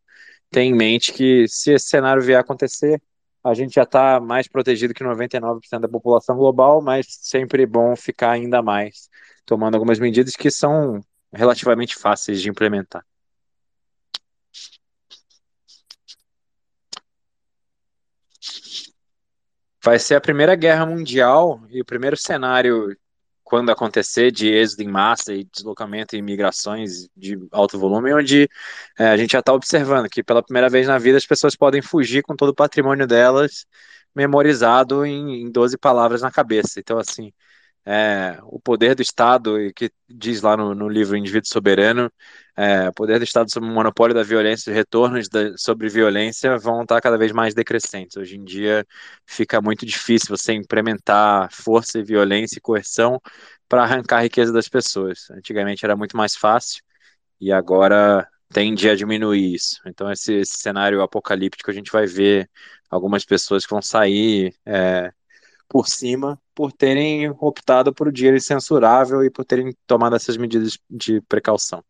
ter 0.50 0.62
em 0.62 0.74
mente 0.74 1.12
que 1.12 1.46
se 1.48 1.72
esse 1.72 1.88
cenário 1.88 2.22
vier 2.22 2.38
a 2.38 2.40
acontecer, 2.40 3.00
a 3.42 3.54
gente 3.54 3.74
já 3.74 3.82
está 3.84 4.20
mais 4.20 4.48
protegido 4.48 4.94
que 4.94 5.04
99% 5.04 5.80
da 5.80 5.88
população 5.88 6.36
global, 6.36 6.82
mas 6.82 7.06
sempre 7.08 7.66
bom 7.66 7.94
ficar 7.96 8.32
ainda 8.32 8.62
mais, 8.62 9.08
tomando 9.46 9.74
algumas 9.74 9.98
medidas 9.98 10.34
que 10.36 10.50
são 10.50 11.00
relativamente 11.32 11.96
fáceis 11.96 12.40
de 12.40 12.48
implementar. 12.48 13.04
Vai 19.82 19.98
ser 19.98 20.16
a 20.16 20.20
Primeira 20.20 20.54
Guerra 20.54 20.84
Mundial 20.84 21.62
e 21.70 21.80
o 21.80 21.84
primeiro 21.84 22.16
cenário, 22.16 22.96
quando 23.44 23.70
acontecer, 23.70 24.30
de 24.30 24.48
êxodo 24.48 24.82
em 24.82 24.88
massa 24.88 25.32
e 25.32 25.44
deslocamento 25.44 26.16
e 26.16 26.20
migrações 26.20 27.08
de 27.16 27.38
alto 27.52 27.78
volume, 27.78 28.12
onde 28.12 28.48
é, 28.98 29.08
a 29.08 29.16
gente 29.16 29.32
já 29.32 29.38
está 29.38 29.52
observando 29.52 30.08
que 30.08 30.22
pela 30.22 30.42
primeira 30.42 30.68
vez 30.68 30.86
na 30.86 30.98
vida 30.98 31.16
as 31.16 31.26
pessoas 31.26 31.56
podem 31.56 31.80
fugir 31.80 32.22
com 32.22 32.36
todo 32.36 32.50
o 32.50 32.54
patrimônio 32.54 33.06
delas 33.06 33.66
memorizado 34.14 35.04
em, 35.06 35.42
em 35.42 35.50
12 35.50 35.78
palavras 35.78 36.22
na 36.22 36.30
cabeça. 36.30 36.80
Então, 36.80 36.98
assim, 36.98 37.32
é, 37.90 38.38
o 38.42 38.60
poder 38.60 38.94
do 38.94 39.00
Estado, 39.00 39.58
e 39.58 39.72
que 39.72 39.90
diz 40.06 40.42
lá 40.42 40.54
no, 40.58 40.74
no 40.74 40.90
livro 40.90 41.16
Indivíduo 41.16 41.48
Soberano, 41.48 42.12
é, 42.54 42.86
o 42.90 42.92
poder 42.92 43.18
do 43.18 43.24
Estado 43.24 43.50
sobre 43.50 43.66
o 43.70 43.72
monopólio 43.72 44.14
da 44.14 44.22
violência, 44.22 44.70
os 44.70 44.76
retornos 44.76 45.26
da, 45.30 45.56
sobre 45.56 45.88
violência 45.88 46.58
vão 46.58 46.82
estar 46.82 47.00
cada 47.00 47.16
vez 47.16 47.32
mais 47.32 47.54
decrescentes. 47.54 48.18
Hoje 48.18 48.36
em 48.36 48.44
dia 48.44 48.86
fica 49.26 49.62
muito 49.62 49.86
difícil 49.86 50.36
você 50.36 50.52
implementar 50.52 51.48
força 51.50 51.98
e 51.98 52.02
violência 52.02 52.58
e 52.58 52.60
coerção 52.60 53.18
para 53.66 53.84
arrancar 53.84 54.18
a 54.18 54.22
riqueza 54.22 54.52
das 54.52 54.68
pessoas. 54.68 55.30
Antigamente 55.30 55.82
era 55.84 55.96
muito 55.96 56.14
mais 56.14 56.36
fácil 56.36 56.82
e 57.40 57.50
agora 57.50 58.28
tende 58.52 58.88
a 58.90 58.94
diminuir 58.94 59.54
isso. 59.54 59.80
Então 59.86 60.10
esse, 60.12 60.34
esse 60.34 60.58
cenário 60.58 61.00
apocalíptico 61.00 61.70
a 61.70 61.74
gente 61.74 61.90
vai 61.90 62.06
ver 62.06 62.50
algumas 62.90 63.24
pessoas 63.24 63.64
que 63.64 63.70
vão 63.70 63.80
sair 63.82 64.54
é, 64.66 65.10
por 65.68 65.88
cima 65.88 66.40
por 66.54 66.72
terem 66.72 67.30
optado 67.38 67.94
por 67.94 68.10
dinheiro 68.10 68.36
incensurável 68.36 69.22
e 69.24 69.30
por 69.30 69.44
terem 69.44 69.72
tomado 69.86 70.16
essas 70.16 70.36
medidas 70.36 70.78
de 70.90 71.20
precaução. 71.22 71.84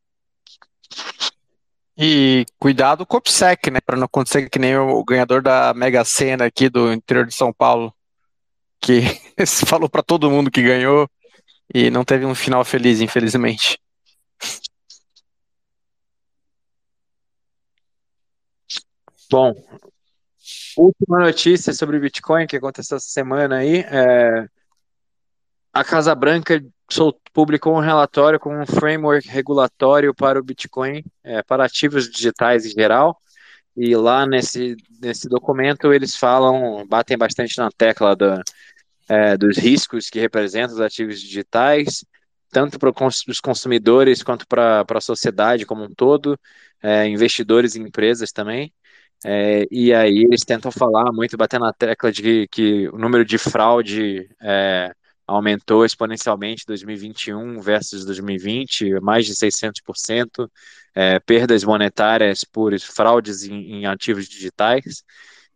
E 1.97 2.45
cuidado 2.59 3.07
com 3.07 3.17
o 3.17 3.19
OPSEC, 3.19 3.71
né? 3.71 3.81
Para 3.81 3.97
não 3.97 4.05
acontecer 4.05 4.49
que 4.51 4.59
nem 4.59 4.77
o 4.77 5.03
ganhador 5.03 5.43
da 5.43 5.73
Mega 5.75 6.05
Sena 6.05 6.45
aqui 6.45 6.69
do 6.69 6.93
interior 6.93 7.27
de 7.27 7.35
São 7.35 7.53
Paulo, 7.53 7.93
que 8.81 9.01
falou 9.67 9.89
para 9.89 10.03
todo 10.03 10.31
mundo 10.31 10.51
que 10.51 10.63
ganhou 10.63 11.09
e 11.73 11.91
não 11.91 12.05
teve 12.05 12.25
um 12.25 12.35
final 12.35 12.65
feliz, 12.65 13.01
infelizmente. 13.01 13.81
Bom, 19.31 19.55
última 20.81 21.19
notícia 21.19 21.73
sobre 21.73 21.99
Bitcoin 21.99 22.47
que 22.47 22.57
aconteceu 22.57 22.97
essa 22.97 23.09
semana 23.09 23.57
aí. 23.57 23.81
É, 23.81 24.49
a 25.73 25.85
Casa 25.85 26.15
Branca 26.15 26.63
publicou 27.33 27.77
um 27.77 27.81
relatório 27.81 28.41
com 28.41 28.57
um 28.57 28.67
framework 28.67 29.29
regulatório 29.29 30.15
para 30.15 30.39
o 30.39 30.43
Bitcoin, 30.43 31.05
é, 31.23 31.43
para 31.43 31.65
ativos 31.65 32.09
digitais 32.09 32.65
em 32.65 32.71
geral. 32.71 33.19
E 33.77 33.95
lá 33.95 34.27
nesse, 34.27 34.77
nesse 35.01 35.29
documento 35.29 35.93
eles 35.93 36.17
falam, 36.17 36.87
batem 36.89 37.17
bastante 37.17 37.59
na 37.59 37.71
tecla 37.71 38.17
é, 39.09 39.37
dos 39.37 39.57
riscos 39.57 40.11
que 40.11 40.19
representam 40.19 40.75
os 40.75 40.81
ativos 40.81 41.21
digitais, 41.21 42.05
tanto 42.51 42.79
para 42.79 42.93
os 43.29 43.41
consumidores 43.41 44.23
quanto 44.23 44.47
para 44.47 44.85
a 44.89 45.01
sociedade 45.01 45.67
como 45.67 45.85
um 45.85 45.95
todo, 45.95 46.39
é, 46.83 47.07
investidores 47.07 47.75
e 47.75 47.81
empresas 47.81 48.33
também. 48.33 48.73
É, 49.25 49.67
e 49.71 49.93
aí 49.93 50.19
eles 50.25 50.43
tentam 50.45 50.71
falar 50.71 51.13
muito, 51.13 51.37
bater 51.37 51.59
na 51.59 51.73
tecla 51.73 52.13
de 52.13 52.47
que, 52.49 52.89
o 52.89 52.99
número 52.99 53.25
de 53.25 53.37
fraude 53.37 54.29
é, 54.41 54.93
aumentou 55.27 55.85
exponencialmente 55.85 56.65
2021 56.67 57.61
versus 57.61 58.05
2020, 58.05 59.01
mais 59.01 59.27
de 59.27 59.35
600%, 59.35 60.49
é, 60.95 61.19
perdas 61.21 61.65
monetárias 61.65 62.45
por 62.45 62.79
fraudes 62.81 63.45
em, 63.45 63.81
em, 63.81 63.87
ativos 63.87 64.29
digitais, 64.29 65.03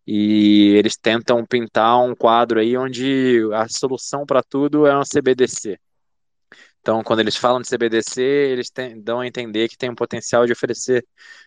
e 0.07 0.75
eles 0.77 0.97
tentam 0.97 1.45
pintar 1.47 2.01
um 2.03 2.15
quadro 2.15 2.61
aí 2.61 2.77
onde 2.77 3.41
a 3.55 3.69
solução 3.69 4.27
para 4.27 4.43
tudo 4.43 4.87
é 4.87 4.95
uma 4.95 5.05
CBDC. 5.05 5.79
Então, 6.83 7.03
quando 7.05 7.21
eles 7.21 7.37
falam 7.37 7.61
de 7.63 7.69
CBDC, 7.69 8.21
eles 8.21 8.69
tem, 8.71 9.01
dão 9.01 9.21
a 9.21 9.27
entender 9.27 9.69
que 9.69 9.79
tem 9.79 9.89
um 9.91 9.95
potencial 9.95 10.45
de 10.47 10.53
oferecer 10.53 11.07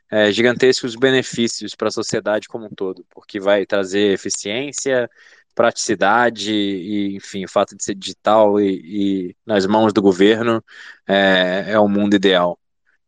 é, 0.09 0.31
gigantescos 0.31 0.95
benefícios 0.95 1.75
para 1.75 1.89
a 1.89 1.91
sociedade 1.91 2.47
como 2.47 2.65
um 2.65 2.69
todo, 2.69 3.05
porque 3.09 3.39
vai 3.39 3.65
trazer 3.65 4.13
eficiência, 4.13 5.09
praticidade 5.53 6.53
e, 6.53 7.15
enfim, 7.17 7.43
o 7.45 7.49
fato 7.49 7.75
de 7.75 7.83
ser 7.83 7.95
digital 7.95 8.59
e, 8.61 9.29
e 9.31 9.35
nas 9.45 9.65
mãos 9.65 9.91
do 9.93 10.01
governo 10.01 10.63
é, 11.07 11.65
é 11.73 11.79
o 11.79 11.87
mundo 11.89 12.15
ideal. 12.15 12.57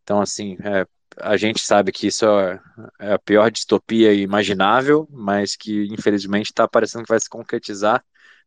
Então, 0.03 0.21
assim, 0.21 0.57
é, 0.63 0.85
a 1.19 1.37
gente 1.37 1.61
sabe 1.61 1.91
que 1.91 2.07
isso 2.07 2.25
é, 2.25 2.59
é 2.99 3.13
a 3.13 3.19
pior 3.19 3.49
distopia 3.51 4.13
imaginável, 4.13 5.07
mas 5.11 5.55
que 5.55 5.85
infelizmente 5.87 6.47
está 6.47 6.67
parecendo 6.67 7.05
que 7.05 7.09
vai 7.09 7.19
se 7.19 7.29
concretizar 7.29 8.03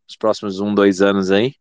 nos 0.09 0.17
próximos 0.17 0.61
um, 0.61 0.75
dois 0.75 1.01
anos 1.03 1.31
aí. 1.31 1.55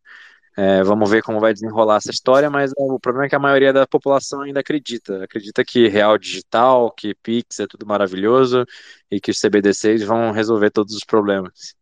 É, 0.57 0.83
vamos 0.83 1.09
ver 1.09 1.23
como 1.23 1.39
vai 1.39 1.53
desenrolar 1.53 1.97
essa 1.97 2.11
história, 2.11 2.49
mas 2.49 2.71
o 2.77 2.99
problema 2.99 3.25
é 3.25 3.29
que 3.29 3.35
a 3.35 3.39
maioria 3.39 3.71
da 3.71 3.87
população 3.87 4.41
ainda 4.41 4.59
acredita. 4.59 5.23
Acredita 5.23 5.63
que 5.63 5.87
real 5.87 6.17
digital, 6.17 6.91
que 6.91 7.15
Pix 7.15 7.59
é 7.59 7.67
tudo 7.67 7.85
maravilhoso 7.85 8.65
e 9.09 9.21
que 9.21 9.31
os 9.31 9.39
CBDCs 9.39 10.03
vão 10.03 10.31
resolver 10.31 10.69
todos 10.71 10.93
os 10.93 11.03
problemas. 11.03 11.73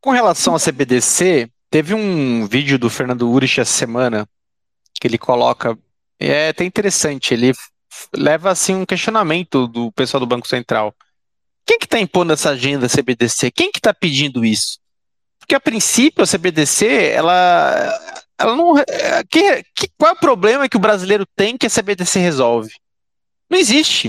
Com 0.00 0.10
relação 0.10 0.54
a 0.54 0.58
CBDC, 0.58 1.48
teve 1.70 1.94
um 1.94 2.46
vídeo 2.46 2.78
do 2.78 2.90
Fernando 2.90 3.30
Urich 3.30 3.60
essa 3.60 3.72
semana 3.72 4.28
que 5.00 5.06
ele 5.06 5.18
coloca, 5.18 5.78
é 6.18 6.48
até 6.48 6.64
interessante, 6.64 7.34
ele 7.34 7.52
leva 8.16 8.50
assim 8.50 8.74
um 8.74 8.86
questionamento 8.86 9.66
do 9.66 9.92
pessoal 9.92 10.20
do 10.20 10.26
Banco 10.26 10.48
Central. 10.48 10.94
Quem 11.64 11.78
que 11.78 11.86
está 11.86 12.00
impondo 12.00 12.32
essa 12.32 12.50
agenda 12.50 12.88
CBDC? 12.88 13.50
Quem 13.50 13.70
que 13.70 13.78
está 13.78 13.94
pedindo 13.94 14.44
isso? 14.44 14.81
Porque 15.42 15.56
a 15.56 15.60
princípio 15.60 16.22
a 16.22 16.26
CBDC, 16.26 16.86
ela, 16.86 18.24
ela 18.38 18.56
não, 18.56 18.74
que, 19.28 19.64
que, 19.74 19.88
qual 19.98 20.12
é 20.12 20.14
o 20.14 20.20
problema 20.20 20.68
que 20.68 20.76
o 20.76 20.80
brasileiro 20.80 21.26
tem 21.34 21.58
que 21.58 21.66
a 21.66 21.70
CBDC 21.70 22.20
resolve? 22.20 22.70
Não 23.50 23.58
existe. 23.58 24.08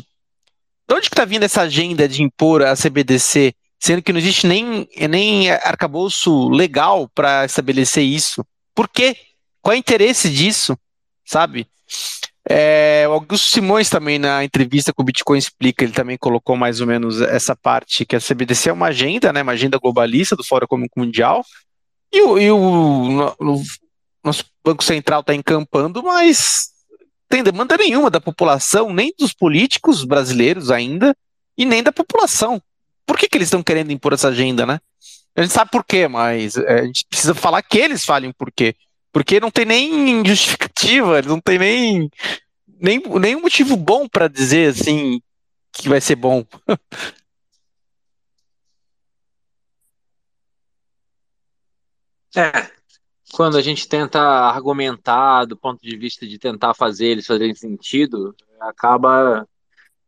De 0.88 0.96
onde 0.96 1.10
que 1.10 1.16
está 1.16 1.26
vindo 1.26 1.44
essa 1.44 1.62
agenda 1.62 2.08
de 2.08 2.22
impor 2.22 2.62
a 2.62 2.76
CBDC 2.76 3.54
sendo 3.84 4.02
que 4.02 4.14
não 4.14 4.20
existe 4.20 4.48
nem, 4.48 4.88
nem 5.10 5.52
arcabouço 5.52 6.48
legal 6.48 7.10
para 7.10 7.44
estabelecer 7.44 8.02
isso. 8.02 8.46
Por 8.74 8.88
quê? 8.88 9.14
Qual 9.62 9.74
é 9.74 9.76
o 9.76 9.80
interesse 9.80 10.30
disso? 10.30 10.78
Sabe? 11.26 11.68
É, 12.50 13.06
o 13.08 13.14
Augusto 13.14 13.48
Simões 13.48 13.90
também, 13.90 14.20
na 14.20 14.44
entrevista 14.44 14.92
com 14.92 15.02
o 15.02 15.06
Bitcoin 15.06 15.38
Explica, 15.38 15.84
ele 15.84 15.94
também 15.94 16.18
colocou 16.18 16.58
mais 16.58 16.82
ou 16.82 16.88
menos 16.88 17.22
essa 17.22 17.56
parte, 17.56 18.06
que 18.06 18.16
a 18.16 18.20
CBDC 18.20 18.70
é 18.70 18.74
uma 18.74 18.88
agenda, 18.88 19.32
né, 19.32 19.42
uma 19.42 19.54
agenda 19.54 19.78
globalista 19.78 20.36
do 20.36 20.44
Fórum 20.44 20.66
Econômico 20.66 21.00
Mundial, 21.00 21.44
e 22.12 22.22
o, 22.22 22.38
e 22.38 22.52
o 22.52 23.36
no, 23.40 23.64
nosso 24.24 24.46
Banco 24.64 24.84
Central 24.84 25.22
está 25.22 25.34
encampando, 25.34 26.04
mas 26.04 26.70
tem 27.30 27.44
demanda 27.44 27.78
nenhuma 27.78 28.10
da 28.10 28.22
população, 28.22 28.94
nem 28.94 29.14
dos 29.18 29.34
políticos 29.34 30.04
brasileiros 30.04 30.70
ainda, 30.70 31.16
e 31.58 31.66
nem 31.66 31.82
da 31.82 31.92
população. 31.92 32.62
Por 33.06 33.18
que, 33.18 33.28
que 33.28 33.38
eles 33.38 33.48
estão 33.48 33.64
querendo 33.64 33.92
impor 33.92 34.14
essa 34.14 34.30
agenda, 34.30 34.66
né? 34.66 34.80
A 35.36 35.42
gente 35.42 35.54
sabe 35.54 35.72
por 35.72 35.84
quê, 35.84 36.08
mas 36.08 36.56
é, 36.58 36.82
a 36.82 36.86
gente 36.86 37.06
precisa 37.10 37.34
falar 37.34 37.62
que 37.64 37.78
eles 37.78 38.06
falem 38.06 38.32
por 38.32 38.52
quê. 38.52 38.76
Porque 39.14 39.40
não 39.40 39.52
tem 39.52 39.64
nem 39.64 40.26
justificativa, 40.26 41.22
não 41.22 41.40
tem 41.40 41.60
nem, 41.60 42.10
nem 42.68 43.00
nenhum 43.20 43.42
motivo 43.42 43.78
bom 43.78 44.08
para 44.10 44.28
dizer 44.28 44.72
assim 44.72 45.22
que 45.72 45.88
vai 45.88 46.02
ser 46.02 46.16
bom. 46.16 46.44
É, 52.36 52.68
quando 53.32 53.58
a 53.58 53.62
gente 53.62 53.88
tenta 53.88 54.20
argumentar 54.20 55.46
do 55.46 55.56
ponto 55.56 55.80
de 55.80 55.96
vista 55.96 56.26
de 56.26 56.40
tentar 56.40 56.74
fazer 56.74 57.06
eles 57.06 57.28
fazerem 57.28 57.54
sentido, 57.54 58.36
acaba 58.60 59.48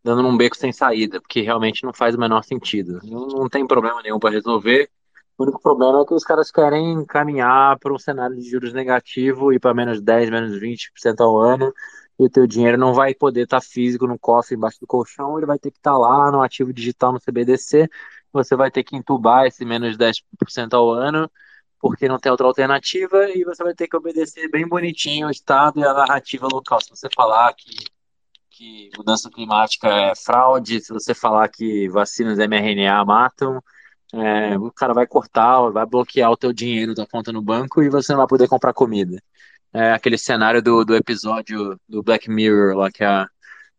dando 0.03 0.23
num 0.23 0.35
beco 0.35 0.57
sem 0.57 0.71
saída, 0.71 1.21
porque 1.21 1.41
realmente 1.41 1.83
não 1.83 1.93
faz 1.93 2.15
o 2.15 2.19
menor 2.19 2.43
sentido. 2.43 2.99
Não, 3.03 3.27
não 3.27 3.47
tem 3.47 3.67
problema 3.67 4.01
nenhum 4.01 4.17
para 4.17 4.31
resolver. 4.31 4.89
O 5.37 5.43
único 5.43 5.61
problema 5.61 6.01
é 6.01 6.05
que 6.05 6.13
os 6.13 6.23
caras 6.23 6.49
querem 6.49 7.03
caminhar 7.05 7.77
para 7.79 7.93
um 7.93 7.99
cenário 7.99 8.35
de 8.37 8.49
juros 8.49 8.71
negativo 8.71 9.51
e 9.51 9.59
para 9.59 9.73
menos 9.73 10.01
10, 10.01 10.29
menos 10.29 10.57
20% 10.57 11.19
ao 11.19 11.37
ano, 11.37 11.73
e 12.17 12.25
o 12.25 12.29
teu 12.29 12.47
dinheiro 12.47 12.77
não 12.77 12.93
vai 12.93 13.13
poder 13.13 13.43
estar 13.43 13.59
tá 13.59 13.65
físico 13.65 14.07
no 14.07 14.17
cofre 14.17 14.55
embaixo 14.55 14.79
do 14.79 14.87
colchão, 14.87 15.37
ele 15.37 15.45
vai 15.45 15.59
ter 15.59 15.71
que 15.71 15.77
estar 15.77 15.91
tá 15.91 15.97
lá 15.97 16.31
no 16.31 16.41
ativo 16.41 16.71
digital 16.71 17.11
no 17.11 17.19
CBDC, 17.19 17.89
você 18.31 18.55
vai 18.55 18.71
ter 18.71 18.83
que 18.83 18.95
entubar 18.95 19.45
esse 19.45 19.65
menos 19.65 19.97
10% 19.97 20.73
ao 20.73 20.89
ano, 20.89 21.29
porque 21.79 22.07
não 22.07 22.17
tem 22.17 22.31
outra 22.31 22.47
alternativa, 22.47 23.29
e 23.29 23.43
você 23.43 23.61
vai 23.61 23.73
ter 23.75 23.89
que 23.89 23.97
obedecer 23.97 24.49
bem 24.49 24.65
bonitinho 24.65 25.27
o 25.27 25.31
Estado 25.31 25.79
e 25.81 25.83
a 25.83 25.93
narrativa 25.93 26.47
local. 26.49 26.79
Se 26.81 26.89
você 26.89 27.09
falar 27.13 27.53
que, 27.53 27.75
que 28.49 28.89
mudança 28.97 29.29
climática 29.29 29.87
é 29.89 30.15
fraude, 30.15 30.79
se 30.79 30.93
você 30.93 31.13
falar 31.13 31.49
que 31.49 31.89
vacinas 31.89 32.37
mRNA 32.39 33.03
matam, 33.03 33.61
é, 34.15 34.57
o 34.57 34.71
cara 34.71 34.93
vai 34.93 35.05
cortar, 35.05 35.69
vai 35.69 35.85
bloquear 35.85 36.31
o 36.31 36.37
teu 36.37 36.53
dinheiro 36.53 36.93
da 36.93 37.05
conta 37.05 37.31
no 37.31 37.41
banco 37.41 37.83
e 37.83 37.89
você 37.89 38.13
não 38.13 38.19
vai 38.19 38.27
poder 38.27 38.47
comprar 38.47 38.73
comida. 38.73 39.21
É 39.73 39.91
aquele 39.91 40.17
cenário 40.17 40.61
do, 40.61 40.85
do 40.85 40.95
episódio 40.95 41.77
do 41.87 42.01
Black 42.01 42.29
Mirror, 42.29 42.77
lá 42.77 42.89
que 42.89 43.03
a, 43.03 43.27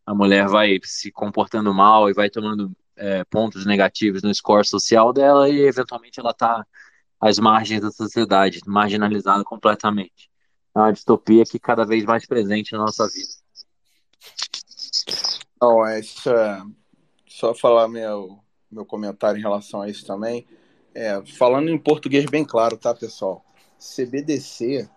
a 0.05 0.13
mulher 0.13 0.47
vai 0.47 0.79
se 0.83 1.11
comportando 1.11 1.73
mal 1.73 2.09
e 2.09 2.13
vai 2.13 2.29
tomando 2.29 2.71
é, 2.95 3.23
pontos 3.23 3.65
negativos 3.65 4.21
no 4.21 4.33
score 4.33 4.65
social 4.65 5.11
dela 5.11 5.49
e 5.49 5.59
eventualmente 5.61 6.19
ela 6.19 6.31
está 6.31 6.65
às 7.19 7.39
margens 7.39 7.81
da 7.81 7.89
sociedade, 7.89 8.61
marginalizada 8.67 9.43
completamente. 9.43 10.29
É 10.75 10.79
uma 10.79 10.93
distopia 10.93 11.43
que 11.45 11.57
cada 11.57 11.83
vez 11.83 12.05
mais 12.05 12.27
presente 12.27 12.73
na 12.73 12.79
nossa 12.79 13.07
vida. 13.07 13.33
É 15.87 15.99
isso 15.99 16.29
é... 16.29 16.61
Só 17.27 17.53
falar 17.53 17.87
meu, 17.87 18.39
meu 18.71 18.85
comentário 18.85 19.39
em 19.39 19.41
relação 19.41 19.81
a 19.81 19.89
isso 19.89 20.05
também. 20.05 20.45
É, 20.93 21.21
falando 21.37 21.69
em 21.69 21.77
português 21.77 22.25
bem 22.25 22.43
claro, 22.43 22.77
tá, 22.77 22.93
pessoal? 22.93 23.43
CBDC, 23.77 24.89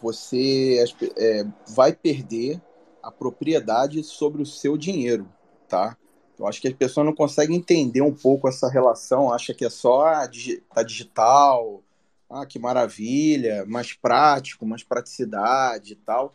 você 0.00 0.84
é, 1.16 1.44
vai 1.74 1.92
perder 1.92 2.60
a 3.02 3.10
propriedade 3.10 4.02
sobre 4.04 4.42
o 4.42 4.46
seu 4.46 4.76
dinheiro, 4.76 5.28
tá? 5.68 5.96
Eu 6.38 6.46
acho 6.46 6.60
que 6.60 6.68
as 6.68 6.74
pessoas 6.74 7.06
não 7.06 7.14
conseguem 7.14 7.56
entender 7.56 8.00
um 8.02 8.14
pouco 8.14 8.48
essa 8.48 8.68
relação, 8.68 9.32
acha 9.32 9.52
que 9.52 9.64
é 9.64 9.70
só 9.70 10.06
ah, 10.06 10.28
tá 10.74 10.82
digital, 10.82 11.82
ah, 12.30 12.46
que 12.46 12.58
maravilha, 12.58 13.64
mais 13.66 13.92
prático, 13.92 14.66
mais 14.66 14.82
praticidade 14.82 15.92
e 15.92 15.96
tal. 15.96 16.32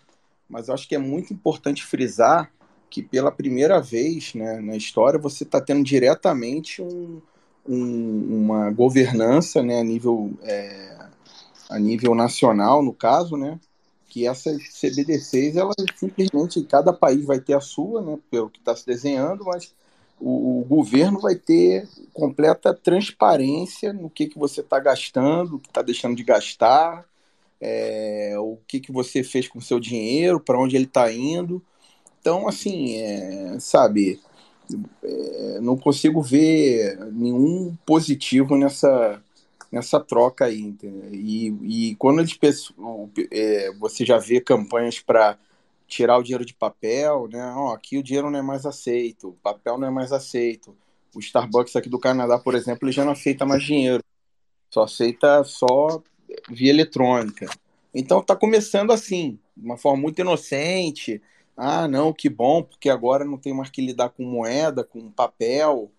Mas 0.47 0.67
eu 0.67 0.73
acho 0.73 0.87
que 0.87 0.95
é 0.95 0.99
muito 0.99 1.33
importante 1.33 1.85
frisar 1.85 2.51
que 2.89 3.01
pela 3.01 3.31
primeira 3.31 3.79
vez 3.81 4.33
né, 4.33 4.59
na 4.59 4.75
história 4.75 5.19
você 5.19 5.43
está 5.43 5.59
tendo 5.59 5.83
diretamente 5.83 6.81
um, 6.81 7.21
um, 7.67 8.43
uma 8.43 8.71
governança 8.71 9.61
né, 9.61 9.79
a, 9.79 9.83
nível, 9.83 10.31
é, 10.43 10.97
a 11.69 11.79
nível 11.79 12.15
nacional, 12.15 12.81
no 12.81 12.93
caso, 12.93 13.35
né, 13.35 13.59
que 14.07 14.25
essas 14.25 14.57
CBDCs, 14.79 15.57
elas 15.57 15.75
simplesmente, 15.95 16.63
cada 16.63 16.93
país 16.93 17.25
vai 17.25 17.39
ter 17.39 17.53
a 17.53 17.61
sua, 17.61 18.01
né, 18.01 18.17
pelo 18.31 18.49
que 18.49 18.59
está 18.59 18.75
se 18.75 18.85
desenhando, 18.85 19.43
mas 19.45 19.73
o, 20.19 20.61
o, 20.61 20.65
governo 20.65 21.19
vai 21.19 21.35
ter 21.35 21.87
completa 22.13 22.73
transparência 22.73 23.93
no 23.93 24.09
que, 24.09 24.27
que 24.27 24.39
você 24.39 24.61
está 24.61 24.79
gastando, 24.79 25.55
o 25.55 25.59
que 25.59 25.67
está 25.67 25.81
deixando 25.81 26.15
de 26.15 26.23
gastar, 26.23 27.05
é, 27.59 28.33
o 28.39 28.57
que, 28.67 28.79
que 28.79 28.91
você 28.91 29.23
fez 29.23 29.47
com 29.47 29.59
o 29.59 29.61
seu 29.61 29.79
dinheiro, 29.79 30.39
para 30.39 30.59
onde 30.59 30.75
ele 30.75 30.85
está 30.85 31.11
indo. 31.11 31.61
Então, 32.27 32.45
assim, 32.45 32.97
é, 32.97 33.57
sabe, 33.57 34.19
é, 35.01 35.59
não 35.61 35.77
consigo 35.77 36.21
ver 36.21 36.97
nenhum 37.13 37.73
positivo 37.85 38.57
nessa, 38.57 39.23
nessa 39.71 39.97
troca 39.97 40.43
aí? 40.43 40.75
E, 41.13 41.47
e 41.63 41.95
quando 41.95 42.19
eles 42.19 42.37
é, 43.31 43.71
você 43.79 44.05
já 44.05 44.17
vê 44.17 44.41
campanhas 44.41 44.99
para 44.99 45.39
tirar 45.87 46.17
o 46.17 46.21
dinheiro 46.21 46.43
de 46.43 46.53
papel, 46.53 47.29
né? 47.31 47.55
Oh, 47.55 47.69
aqui 47.69 47.97
o 47.97 48.03
dinheiro 48.03 48.29
não 48.29 48.39
é 48.39 48.41
mais 48.41 48.65
aceito, 48.65 49.29
o 49.29 49.37
papel 49.41 49.77
não 49.77 49.87
é 49.87 49.91
mais 49.91 50.11
aceito. 50.11 50.75
O 51.15 51.21
Starbucks 51.21 51.77
aqui 51.77 51.87
do 51.87 51.97
Canadá, 51.97 52.37
por 52.37 52.55
exemplo, 52.55 52.89
ele 52.89 52.91
já 52.91 53.05
não 53.05 53.13
aceita 53.13 53.45
mais 53.45 53.63
dinheiro, 53.63 54.03
só 54.69 54.83
aceita 54.83 55.45
só 55.45 56.03
via 56.49 56.71
eletrônica. 56.71 57.49
Então 57.95 58.19
está 58.19 58.35
começando 58.35 58.91
assim, 58.91 59.39
de 59.55 59.65
uma 59.65 59.77
forma 59.77 60.01
muito 60.01 60.19
inocente, 60.19 61.21
ah, 61.57 61.87
não, 61.87 62.13
que 62.13 62.29
bom, 62.29 62.61
porque 62.61 62.87
agora 62.87 63.25
não 63.25 63.37
tem 63.37 63.51
mais 63.51 63.71
que 63.71 63.81
lidar 63.83 64.09
com 64.09 64.23
moeda, 64.23 64.83
com 64.83 65.09
papel. 65.09 65.91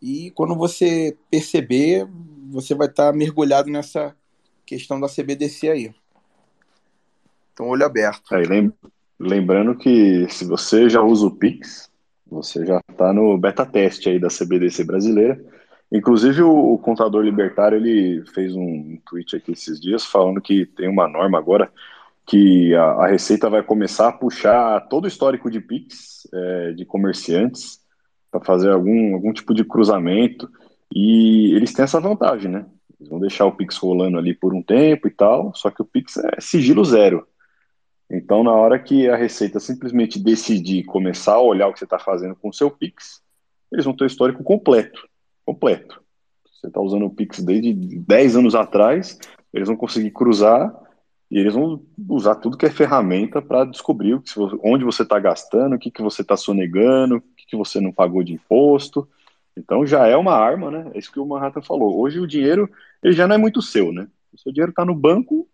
E 0.00 0.30
quando 0.30 0.56
você 0.56 1.14
perceber, 1.30 2.08
você 2.50 2.74
vai 2.74 2.88
estar 2.88 3.12
mergulhado 3.12 3.70
nessa 3.70 4.16
questão 4.64 4.98
da 4.98 5.06
CBDC 5.06 5.68
aí. 5.68 5.94
Então, 7.52 7.68
olho 7.68 7.84
aberto. 7.84 8.34
Aí, 8.34 8.44
lembrando 9.20 9.76
que 9.76 10.26
se 10.30 10.46
você 10.46 10.88
já 10.88 11.02
usa 11.02 11.26
o 11.26 11.30
Pix, 11.30 11.90
você 12.26 12.64
já 12.64 12.80
está 12.90 13.12
no 13.12 13.36
beta 13.36 13.66
teste 13.66 14.08
aí 14.08 14.18
da 14.18 14.28
CBDC 14.28 14.82
brasileira. 14.84 15.38
Inclusive, 15.92 16.42
o, 16.42 16.72
o 16.72 16.78
contador 16.78 17.22
libertário 17.22 17.76
ele 17.76 18.24
fez 18.34 18.54
um 18.54 18.98
tweet 19.08 19.36
aqui 19.36 19.52
esses 19.52 19.78
dias 19.78 20.04
falando 20.04 20.40
que 20.40 20.64
tem 20.64 20.88
uma 20.88 21.06
norma 21.06 21.38
agora 21.38 21.70
que 22.26 22.74
a, 22.74 22.82
a, 22.82 23.06
Receita 23.06 23.48
vai 23.48 23.62
começar 23.62 24.08
a 24.08 24.12
puxar 24.12 24.80
todo 24.88 25.04
o 25.04 25.08
histórico 25.08 25.50
de 25.50 25.60
PIX 25.60 26.26
é, 26.32 26.72
de 26.72 26.84
comerciantes 26.84 27.80
para 28.30 28.44
fazer 28.44 28.70
algum, 28.70 29.14
algum 29.14 29.32
tipo 29.32 29.54
de 29.54 29.64
cruzamento 29.64 30.50
e 30.92 31.54
eles 31.54 31.72
têm 31.72 31.84
essa 31.84 32.00
vantagem, 32.00 32.50
né? 32.50 32.66
Eles 32.98 33.10
vão 33.10 33.20
deixar 33.20 33.44
o 33.46 33.52
Pix 33.52 33.76
rolando 33.76 34.18
ali 34.18 34.34
por 34.34 34.54
um 34.54 34.62
tempo 34.62 35.06
e 35.06 35.10
tal, 35.10 35.54
só 35.54 35.70
que 35.70 35.82
o 35.82 35.84
Pix 35.84 36.16
é 36.16 36.40
sigilo 36.40 36.84
zero. 36.84 37.26
Então, 38.10 38.42
na 38.42 38.52
hora 38.52 38.78
que 38.78 39.08
a 39.08 39.16
Receita 39.16 39.60
simplesmente 39.60 40.18
decidir 40.18 40.84
começar 40.84 41.34
a 41.34 41.40
olhar 41.40 41.68
o 41.68 41.72
que 41.72 41.78
você 41.78 41.84
está 41.84 41.98
fazendo 41.98 42.34
com 42.36 42.48
o 42.48 42.52
seu 42.52 42.70
Pix, 42.70 43.20
eles 43.70 43.84
vão 43.84 43.94
ter 43.94 44.04
o 44.04 44.06
histórico 44.06 44.42
completo. 44.42 45.06
Completo. 45.44 46.02
Você 46.44 46.68
está 46.68 46.80
usando 46.80 47.04
o 47.04 47.10
Pix 47.10 47.42
desde 47.42 47.72
10 47.72 48.36
anos 48.36 48.54
atrás, 48.54 49.18
eles 49.52 49.68
vão 49.68 49.76
conseguir 49.76 50.10
cruzar 50.10 50.74
e 51.30 51.38
eles 51.38 51.54
vão 51.54 51.82
usar 52.08 52.36
tudo 52.36 52.56
que 52.56 52.66
é 52.66 52.70
ferramenta 52.70 53.42
para 53.42 53.64
descobrir 53.64 54.20
onde 54.62 54.84
você 54.84 55.02
está 55.02 55.18
gastando, 55.18 55.74
o 55.74 55.78
que, 55.78 55.90
que 55.90 56.02
você 56.02 56.22
está 56.22 56.36
sonegando, 56.36 57.16
o 57.16 57.20
que, 57.20 57.46
que 57.46 57.56
você 57.56 57.80
não 57.80 57.92
pagou 57.92 58.22
de 58.22 58.32
imposto. 58.32 59.08
Então 59.56 59.84
já 59.86 60.06
é 60.06 60.16
uma 60.16 60.34
arma, 60.34 60.70
né? 60.70 60.90
É 60.94 60.98
isso 60.98 61.10
que 61.10 61.18
o 61.18 61.26
Manhattan 61.26 61.62
falou. 61.62 61.98
Hoje 61.98 62.20
o 62.20 62.26
dinheiro 62.26 62.70
ele 63.02 63.14
já 63.14 63.26
não 63.26 63.34
é 63.34 63.38
muito 63.38 63.60
seu, 63.60 63.92
né? 63.92 64.06
O 64.32 64.38
seu 64.38 64.52
dinheiro 64.52 64.70
está 64.70 64.84
no 64.84 64.94
banco 64.94 65.48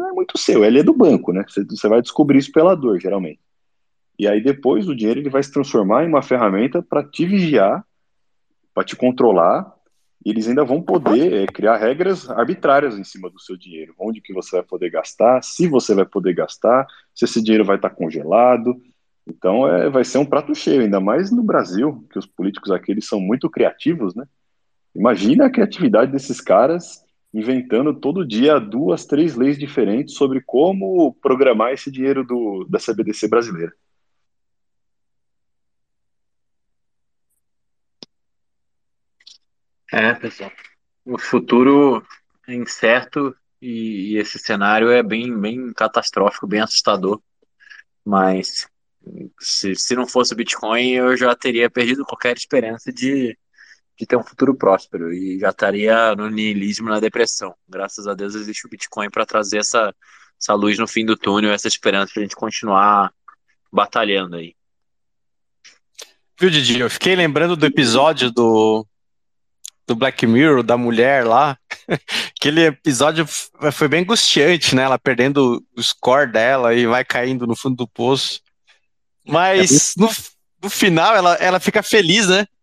não 0.00 0.08
é 0.08 0.12
muito 0.12 0.38
seu, 0.38 0.64
ele 0.64 0.80
é 0.80 0.82
do 0.82 0.92
banco, 0.92 1.32
né? 1.32 1.44
Você, 1.46 1.64
você 1.64 1.88
vai 1.88 2.00
descobrir 2.00 2.38
isso 2.38 2.52
pela 2.52 2.74
dor, 2.74 2.98
geralmente. 3.00 3.40
E 4.18 4.26
aí 4.26 4.42
depois 4.42 4.88
o 4.88 4.94
dinheiro 4.94 5.20
ele 5.20 5.30
vai 5.30 5.42
se 5.42 5.52
transformar 5.52 6.04
em 6.04 6.08
uma 6.08 6.22
ferramenta 6.22 6.82
para 6.82 7.02
te 7.02 7.24
vigiar, 7.24 7.84
para 8.74 8.84
te 8.84 8.96
controlar 8.96 9.74
eles 10.24 10.46
ainda 10.46 10.64
vão 10.64 10.82
poder 10.82 11.32
é, 11.32 11.46
criar 11.46 11.76
regras 11.76 12.28
arbitrárias 12.28 12.98
em 12.98 13.04
cima 13.04 13.30
do 13.30 13.40
seu 13.40 13.56
dinheiro. 13.56 13.94
Onde 13.98 14.20
que 14.20 14.34
você 14.34 14.56
vai 14.56 14.64
poder 14.64 14.90
gastar, 14.90 15.42
se 15.42 15.66
você 15.66 15.94
vai 15.94 16.04
poder 16.04 16.34
gastar, 16.34 16.86
se 17.14 17.24
esse 17.24 17.42
dinheiro 17.42 17.64
vai 17.64 17.76
estar 17.76 17.90
congelado. 17.90 18.80
Então 19.26 19.66
é, 19.66 19.88
vai 19.88 20.04
ser 20.04 20.18
um 20.18 20.26
prato 20.26 20.54
cheio, 20.54 20.82
ainda 20.82 21.00
mais 21.00 21.30
no 21.30 21.42
Brasil, 21.42 22.06
que 22.12 22.18
os 22.18 22.26
políticos 22.26 22.70
aqui 22.70 22.90
eles 22.92 23.06
são 23.06 23.20
muito 23.20 23.48
criativos, 23.48 24.14
né? 24.14 24.26
Imagina 24.94 25.46
a 25.46 25.50
criatividade 25.50 26.12
desses 26.12 26.40
caras 26.40 27.04
inventando 27.32 27.94
todo 27.94 28.26
dia 28.26 28.58
duas, 28.58 29.06
três 29.06 29.36
leis 29.36 29.56
diferentes 29.56 30.14
sobre 30.14 30.42
como 30.44 31.14
programar 31.22 31.72
esse 31.72 31.90
dinheiro 31.90 32.24
do, 32.24 32.66
da 32.68 32.78
CBDC 32.78 33.28
brasileira. 33.28 33.72
É, 39.92 40.14
pessoal. 40.14 40.52
O 41.04 41.18
futuro 41.18 42.06
é 42.46 42.54
incerto 42.54 43.34
e, 43.60 44.12
e 44.12 44.16
esse 44.18 44.38
cenário 44.38 44.90
é 44.90 45.02
bem, 45.02 45.36
bem 45.38 45.72
catastrófico, 45.72 46.46
bem 46.46 46.60
assustador. 46.60 47.20
Mas 48.04 48.68
se, 49.38 49.74
se 49.74 49.94
não 49.94 50.06
fosse 50.06 50.32
o 50.32 50.36
Bitcoin, 50.36 50.90
eu 50.90 51.16
já 51.16 51.34
teria 51.34 51.68
perdido 51.68 52.04
qualquer 52.04 52.36
esperança 52.36 52.92
de, 52.92 53.36
de 53.98 54.06
ter 54.06 54.16
um 54.16 54.22
futuro 54.22 54.54
próspero 54.54 55.12
e 55.12 55.38
já 55.38 55.50
estaria 55.50 56.14
no 56.14 56.28
niilismo, 56.30 56.88
na 56.88 57.00
depressão. 57.00 57.54
Graças 57.68 58.06
a 58.06 58.14
Deus 58.14 58.34
existe 58.34 58.66
o 58.66 58.70
Bitcoin 58.70 59.10
para 59.10 59.26
trazer 59.26 59.58
essa, 59.58 59.94
essa 60.40 60.54
luz 60.54 60.78
no 60.78 60.86
fim 60.86 61.04
do 61.04 61.16
túnel, 61.16 61.52
essa 61.52 61.68
esperança 61.68 62.12
para 62.12 62.22
a 62.22 62.24
gente 62.24 62.36
continuar 62.36 63.12
batalhando 63.72 64.36
aí. 64.36 64.54
Viu, 66.38 66.48
Didi? 66.48 66.80
Eu 66.80 66.88
fiquei 66.88 67.14
lembrando 67.14 67.54
do 67.54 67.66
episódio 67.66 68.30
do, 68.30 68.86
do 69.90 69.96
Black 69.96 70.24
Mirror, 70.24 70.62
da 70.62 70.76
mulher 70.76 71.26
lá. 71.26 71.58
Aquele 72.38 72.66
episódio 72.66 73.26
foi 73.72 73.88
bem 73.88 74.02
angustiante, 74.02 74.76
né? 74.76 74.84
Ela 74.84 74.98
perdendo 74.98 75.64
o 75.76 75.82
score 75.82 76.30
dela 76.30 76.72
e 76.72 76.86
vai 76.86 77.04
caindo 77.04 77.44
no 77.44 77.56
fundo 77.56 77.74
do 77.74 77.88
poço. 77.88 78.40
Mas 79.26 79.94
no, 79.96 80.08
no 80.62 80.70
final 80.70 81.16
ela, 81.16 81.34
ela 81.34 81.58
fica 81.58 81.82
feliz, 81.82 82.28
né? 82.28 82.46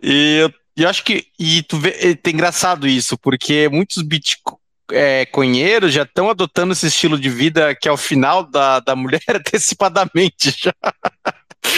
E 0.00 0.38
eu, 0.38 0.52
eu 0.76 0.88
acho 0.88 1.02
que. 1.04 1.26
E 1.38 1.62
tu 1.64 1.76
vê, 1.76 2.14
tem 2.14 2.34
engraçado 2.34 2.86
isso, 2.86 3.18
porque 3.18 3.68
muitos 3.68 4.02
bitcoinheiros 4.02 5.90
é, 5.90 5.92
já 5.92 6.02
estão 6.02 6.30
adotando 6.30 6.72
esse 6.72 6.86
estilo 6.86 7.18
de 7.18 7.28
vida 7.28 7.74
que 7.74 7.88
é 7.88 7.92
o 7.92 7.96
final 7.96 8.44
da, 8.44 8.78
da 8.78 8.94
mulher 8.94 9.22
antecipadamente 9.30 10.54
já. 10.56 10.74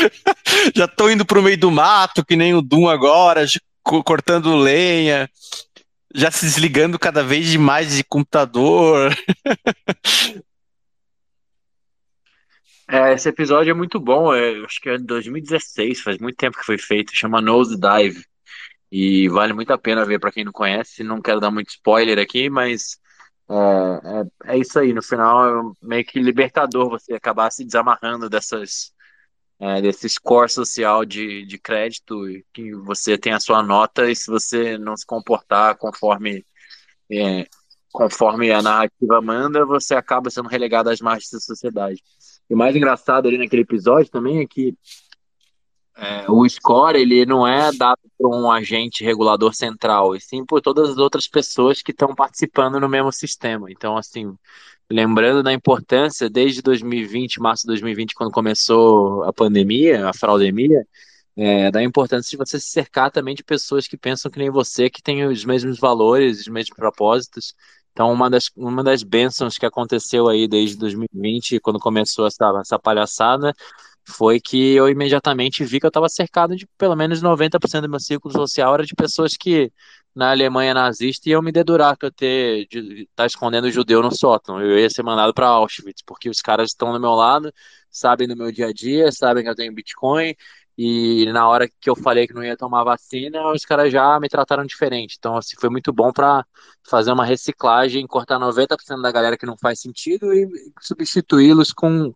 já 0.75 0.85
estão 0.85 1.11
indo 1.11 1.25
para 1.25 1.39
o 1.39 1.43
meio 1.43 1.59
do 1.59 1.71
mato, 1.71 2.25
que 2.25 2.37
nem 2.37 2.55
o 2.55 2.63
Doom 2.63 2.89
agora, 2.89 3.45
cortando 3.83 4.57
lenha, 4.57 5.29
já 6.15 6.31
se 6.31 6.45
desligando 6.45 6.99
cada 6.99 7.23
vez 7.23 7.55
mais 7.57 7.97
de 7.97 8.05
computador. 8.05 9.15
É, 12.87 13.15
esse 13.15 13.27
episódio 13.31 13.71
é 13.71 13.75
muito 13.75 13.99
bom, 13.99 14.35
é, 14.35 14.63
acho 14.63 14.79
que 14.79 14.91
é 14.91 14.99
de 14.99 15.05
2016, 15.05 16.03
faz 16.03 16.19
muito 16.19 16.37
tempo 16.37 16.59
que 16.59 16.67
foi 16.67 16.77
feito, 16.77 17.17
chama 17.17 17.41
Nose 17.41 17.81
Dive. 17.81 18.23
E 18.97 19.29
vale 19.29 19.53
muito 19.53 19.73
a 19.73 19.79
pena 19.79 20.05
ver 20.05 20.21
para 20.21 20.31
quem 20.31 20.45
não 20.45 20.53
conhece. 20.53 21.03
Não 21.03 21.21
quero 21.21 21.41
dar 21.41 21.51
muito 21.51 21.71
spoiler 21.71 22.17
aqui, 22.17 22.49
mas 22.49 22.97
é, 23.51 24.53
é, 24.53 24.55
é, 24.55 24.59
isso 24.59 24.79
aí. 24.79 24.93
No 24.93 25.03
final, 25.03 25.73
é 25.73 25.73
meio 25.83 26.05
que 26.05 26.21
libertador 26.21 26.89
você 26.89 27.15
acabar 27.15 27.51
se 27.51 27.65
desamarrando 27.65 28.31
dessas, 28.31 28.93
é, 29.61 29.81
desse 29.81 30.09
score 30.09 30.49
social 30.49 31.05
de, 31.05 31.45
de 31.47 31.59
crédito, 31.59 32.23
que 32.53 32.75
você 32.75 33.17
tem 33.17 33.33
a 33.33 33.41
sua 33.41 33.63
nota 33.63 34.11
e 34.11 34.17
se 34.17 34.31
você 34.31 34.77
não 34.79 34.97
se 34.97 35.07
comportar 35.07 35.77
conforme, 35.77 36.45
é, 37.11 37.47
conforme 37.93 38.51
a 38.51 38.61
narrativa 38.61 39.21
manda, 39.23 39.65
você 39.65 39.95
acaba 39.95 40.31
sendo 40.31 40.49
relegado 40.49 40.89
às 40.91 41.01
margens 41.01 41.31
da 41.31 41.41
sociedade. 41.41 42.03
E 42.49 42.55
o 42.55 42.59
mais 42.59 42.77
engraçado 42.77 43.27
ali 43.27 43.39
naquele 43.39 43.63
episódio 43.63 44.11
também 44.11 44.41
é 44.41 44.47
que 44.47 44.77
é, 45.97 46.29
o 46.29 46.49
score 46.49 46.99
ele 46.99 47.25
não 47.25 47.47
é 47.47 47.73
dado 47.73 48.01
por 48.19 48.35
um 48.35 48.51
agente 48.51 49.05
regulador 49.05 49.55
central, 49.55 50.17
e 50.17 50.21
sim 50.21 50.45
por 50.45 50.61
todas 50.61 50.91
as 50.91 50.99
outras 50.99 51.29
pessoas 51.29 51.83
que 51.83 51.93
estão 51.93 52.15
participando 52.15 52.81
no 52.81 52.89
mesmo 52.89 53.13
sistema. 53.13 53.71
Então, 53.71 53.97
assim, 53.97 54.37
lembrando 54.91 55.43
da 55.43 55.53
importância, 55.53 56.29
desde 56.29 56.63
2020, 56.63 57.41
março 57.41 57.63
de 57.63 57.69
2020, 57.69 58.15
quando 58.15 58.33
começou 58.33 59.23
a 59.25 59.33
pandemia, 59.33 60.09
a 60.09 60.13
fraudemia, 60.13 60.87
é, 61.37 61.71
da 61.71 61.83
importância 61.83 62.31
de 62.31 62.37
você 62.37 62.61
se 62.61 62.69
cercar 62.69 63.11
também 63.11 63.35
de 63.35 63.43
pessoas 63.45 63.89
que 63.89 63.97
pensam 63.97 64.31
que 64.31 64.39
nem 64.39 64.51
você, 64.51 64.89
que 64.91 65.03
têm 65.03 65.27
os 65.27 65.45
mesmos 65.45 65.79
valores, 65.79 66.41
os 66.41 66.49
mesmos 66.49 66.77
propósitos. 66.77 67.55
Então, 67.93 68.13
uma 68.13 68.29
das, 68.29 68.51
uma 68.57 68.83
das 68.83 69.03
bênçãos 69.03 69.57
que 69.59 69.67
aconteceu 69.67 70.29
aí 70.29 70.49
desde 70.49 70.77
2020, 70.77 71.61
quando 71.61 71.79
começou 71.79 72.27
essa, 72.27 72.53
essa 72.61 72.79
palhaçada, 72.79 73.55
foi 74.07 74.41
que 74.41 74.75
eu 74.75 74.89
imediatamente 74.89 75.65
vi 75.65 75.81
que 75.81 75.87
eu 75.87 75.89
estava 75.89 76.09
cercado 76.09 76.55
de 76.57 76.67
pelo 76.79 76.95
menos 76.95 77.23
90% 77.23 77.83
do 77.83 77.89
meu 77.89 78.01
círculo 78.01 78.33
social 78.35 78.75
era 78.75 78.85
de 78.85 78.95
pessoas 78.95 79.37
que 79.37 79.73
na 80.15 80.31
Alemanha 80.31 80.73
nazista 80.75 81.29
iam 81.29 81.43
me 81.43 81.51
dedurar 81.51 81.97
que 81.97 82.07
eu 82.07 82.13
ter 82.13 82.67
de, 82.69 83.09
tá 83.17 83.27
escondendo 83.27 83.71
judeu 83.71 84.01
no 84.03 84.15
sótão. 84.15 84.61
Eu 84.61 84.79
ia 84.79 84.89
ser 84.89 85.03
mandado 85.03 85.35
para 85.35 85.49
Auschwitz, 85.49 86.03
porque 86.07 86.29
os 86.29 86.41
caras 86.41 86.71
estão 86.71 86.93
do 86.93 87.01
meu 87.01 87.13
lado, 87.13 87.53
sabem 87.91 88.29
do 88.29 88.37
meu 88.37 88.53
dia 88.53 88.69
a 88.69 88.73
dia, 88.73 89.11
sabem 89.11 89.43
que 89.43 89.51
eu 89.51 89.57
tenho 89.57 89.75
Bitcoin, 89.75 90.37
e 90.77 91.27
na 91.33 91.49
hora 91.49 91.69
que 91.69 91.89
eu 91.89 91.97
falei 91.97 92.27
que 92.27 92.35
não 92.35 92.45
ia 92.45 92.57
tomar 92.57 92.85
vacina, 92.85 93.51
os 93.53 93.65
caras 93.65 93.93
já 93.93 94.19
me 94.21 94.29
trataram 94.29 94.65
diferente. 94.65 95.17
Então, 95.19 95.37
assim, 95.37 95.57
foi 95.59 95.71
muito 95.71 95.93
bom 95.93 96.13
para 96.13 96.45
fazer 96.89 97.13
uma 97.13 97.25
reciclagem, 97.25 98.07
cortar 98.07 98.39
90% 98.39 99.01
da 99.01 99.13
galera 99.13 99.37
que 99.37 99.47
não 99.47 99.57
faz 99.57 99.81
sentido 99.81 100.33
e 100.33 100.49
substituí-los 100.81 101.73
com 101.73 102.13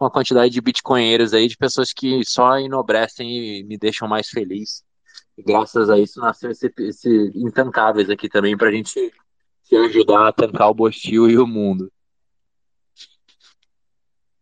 uma 0.00 0.10
quantidade 0.10 0.52
de 0.52 0.60
bitcoinheiros 0.60 1.34
aí, 1.34 1.46
de 1.46 1.56
pessoas 1.56 1.92
que 1.92 2.24
só 2.24 2.58
enobrecem 2.58 3.30
e 3.30 3.64
me 3.64 3.76
deixam 3.76 4.08
mais 4.08 4.28
feliz. 4.28 4.82
E 5.36 5.42
graças 5.42 5.90
a 5.90 5.98
isso 5.98 6.20
nasceu 6.20 6.50
esse, 6.50 6.72
esse 6.78 7.32
Intancáveis 7.34 8.08
aqui 8.08 8.28
também, 8.28 8.56
para 8.56 8.68
a 8.68 8.72
gente 8.72 9.12
se 9.62 9.76
ajudar 9.76 10.28
a 10.28 10.32
tancar 10.32 10.70
o 10.70 10.74
Bostil 10.74 11.28
e 11.28 11.38
o 11.38 11.46
mundo. 11.46 11.92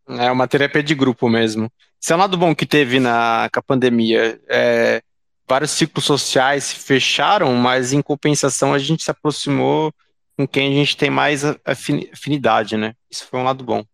É 0.08 0.30
uma 0.30 0.48
terapia 0.48 0.82
de 0.82 0.94
grupo 0.94 1.28
mesmo. 1.28 1.70
Isso 2.00 2.12
é 2.12 2.16
um 2.16 2.20
lado 2.20 2.38
bom 2.38 2.54
que 2.54 2.64
teve 2.64 3.00
na 3.00 3.50
com 3.52 3.58
a 3.58 3.62
pandemia. 3.62 4.40
É, 4.48 5.02
vários 5.46 5.72
ciclos 5.72 6.04
sociais 6.04 6.64
se 6.64 6.76
fecharam, 6.76 7.54
mas 7.54 7.92
em 7.92 8.00
compensação 8.00 8.72
a 8.72 8.78
gente 8.78 9.02
se 9.02 9.10
aproximou 9.10 9.92
com 10.36 10.46
quem 10.46 10.70
a 10.70 10.74
gente 10.74 10.96
tem 10.96 11.10
mais 11.10 11.42
afinidade, 11.64 12.76
né? 12.76 12.94
Isso 13.10 13.26
foi 13.26 13.40
um 13.40 13.44
lado 13.44 13.64
bom. 13.64 13.84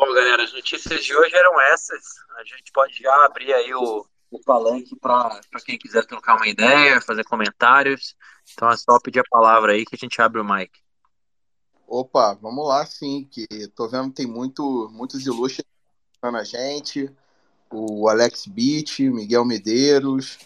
Bom, 0.00 0.14
galera, 0.14 0.44
as 0.44 0.52
notícias 0.54 1.04
de 1.04 1.14
hoje 1.14 1.36
eram 1.36 1.60
essas. 1.60 2.02
A 2.38 2.42
gente 2.42 2.72
pode 2.72 2.94
já 2.94 3.14
abrir 3.26 3.52
aí 3.52 3.74
o, 3.74 4.06
o 4.30 4.40
palanque 4.40 4.96
para 4.96 5.42
quem 5.62 5.76
quiser 5.76 6.06
trocar 6.06 6.36
uma 6.36 6.48
ideia, 6.48 7.02
fazer 7.02 7.22
comentários. 7.24 8.16
Então 8.50 8.70
é 8.70 8.78
só 8.78 8.98
pedir 8.98 9.20
a 9.20 9.30
palavra 9.30 9.72
aí 9.72 9.84
que 9.84 9.94
a 9.94 9.98
gente 9.98 10.22
abre 10.22 10.40
o 10.40 10.44
mic. 10.44 10.70
Opa, 11.86 12.32
vamos 12.32 12.66
lá 12.66 12.86
sim, 12.86 13.28
que 13.30 13.46
tô 13.74 13.90
vendo 13.90 14.10
tem 14.10 14.26
muito, 14.26 14.88
muitos 14.90 15.26
ilustres 15.26 15.66
na 16.22 16.44
gente. 16.44 17.14
O 17.70 18.08
Alex 18.08 18.46
Beach, 18.46 19.06
Miguel 19.10 19.44
Medeiros, 19.44 20.38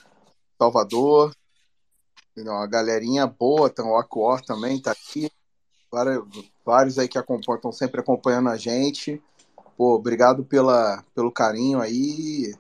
Salvador. 0.58 1.32
A 2.36 2.66
galerinha 2.66 3.24
boa, 3.24 3.68
então, 3.68 3.90
o 3.90 3.96
Aquor 3.96 4.40
também 4.40 4.82
tá 4.82 4.90
aqui. 4.90 5.30
Vários, 5.92 6.24
vários 6.66 6.98
aí 6.98 7.06
que 7.06 7.18
acompanham, 7.18 7.58
estão 7.58 7.70
sempre 7.70 8.00
acompanhando 8.00 8.48
a 8.48 8.56
gente. 8.56 9.22
Pô, 9.76 9.94
obrigado 9.94 10.44
pela, 10.44 11.04
pelo 11.14 11.32
carinho 11.32 11.80
aí. 11.80 12.54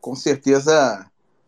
Com 0.00 0.14
certeza 0.14 1.06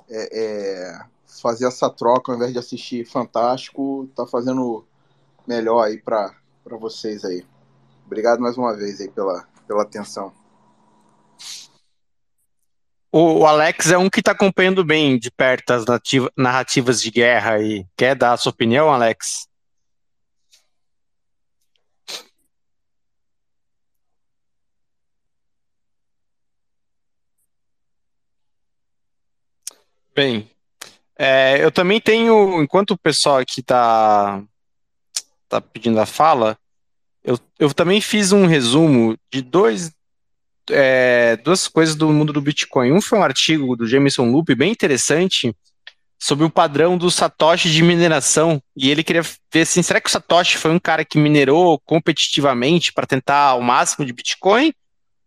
é, 0.08 0.28
é, 0.32 1.00
fazer 1.26 1.66
essa 1.66 1.88
troca 1.88 2.32
ao 2.32 2.36
invés 2.36 2.52
de 2.52 2.58
assistir 2.58 3.04
Fantástico 3.04 4.08
tá 4.14 4.26
fazendo 4.26 4.84
melhor 5.46 5.82
aí 5.82 5.98
para 5.98 6.32
vocês 6.80 7.24
aí. 7.24 7.44
Obrigado 8.06 8.40
mais 8.40 8.56
uma 8.56 8.76
vez 8.76 9.00
aí 9.00 9.08
pela, 9.08 9.46
pela 9.66 9.82
atenção. 9.82 10.32
O 13.16 13.46
Alex 13.46 13.92
é 13.92 13.96
um 13.96 14.10
que 14.10 14.18
está 14.18 14.32
acompanhando 14.32 14.84
bem 14.84 15.16
de 15.16 15.30
perto 15.30 15.70
as 15.70 15.84
narrativas 16.36 17.00
de 17.00 17.12
guerra 17.12 17.52
aí. 17.52 17.86
Quer 17.96 18.16
dar 18.16 18.32
a 18.32 18.36
sua 18.36 18.50
opinião, 18.50 18.92
Alex? 18.92 19.46
Bem, 30.14 30.48
é, 31.18 31.58
eu 31.60 31.72
também 31.72 32.00
tenho, 32.00 32.62
enquanto 32.62 32.92
o 32.92 32.98
pessoal 32.98 33.38
aqui 33.38 33.60
está 33.60 34.40
tá 35.48 35.60
pedindo 35.60 35.98
a 35.98 36.06
fala, 36.06 36.56
eu, 37.24 37.38
eu 37.58 37.72
também 37.74 38.00
fiz 38.00 38.30
um 38.30 38.46
resumo 38.46 39.16
de 39.32 39.42
dois, 39.42 39.92
é, 40.70 41.36
duas 41.38 41.66
coisas 41.66 41.96
do 41.96 42.08
mundo 42.10 42.32
do 42.32 42.40
Bitcoin. 42.40 42.92
Um 42.92 43.00
foi 43.00 43.18
um 43.18 43.24
artigo 43.24 43.74
do 43.74 43.86
Jameson 43.86 44.30
Loop 44.30 44.54
bem 44.54 44.70
interessante 44.70 45.54
sobre 46.16 46.44
o 46.44 46.50
padrão 46.50 46.96
do 46.96 47.10
Satoshi 47.10 47.70
de 47.70 47.82
mineração. 47.82 48.62
E 48.76 48.90
ele 48.90 49.02
queria 49.02 49.22
ver 49.22 49.62
assim, 49.62 49.82
será 49.82 50.00
que 50.00 50.08
o 50.08 50.12
Satoshi 50.12 50.58
foi 50.58 50.70
um 50.70 50.78
cara 50.78 51.04
que 51.04 51.18
minerou 51.18 51.80
competitivamente 51.80 52.92
para 52.92 53.06
tentar 53.06 53.54
o 53.56 53.62
máximo 53.62 54.06
de 54.06 54.12
Bitcoin? 54.12 54.72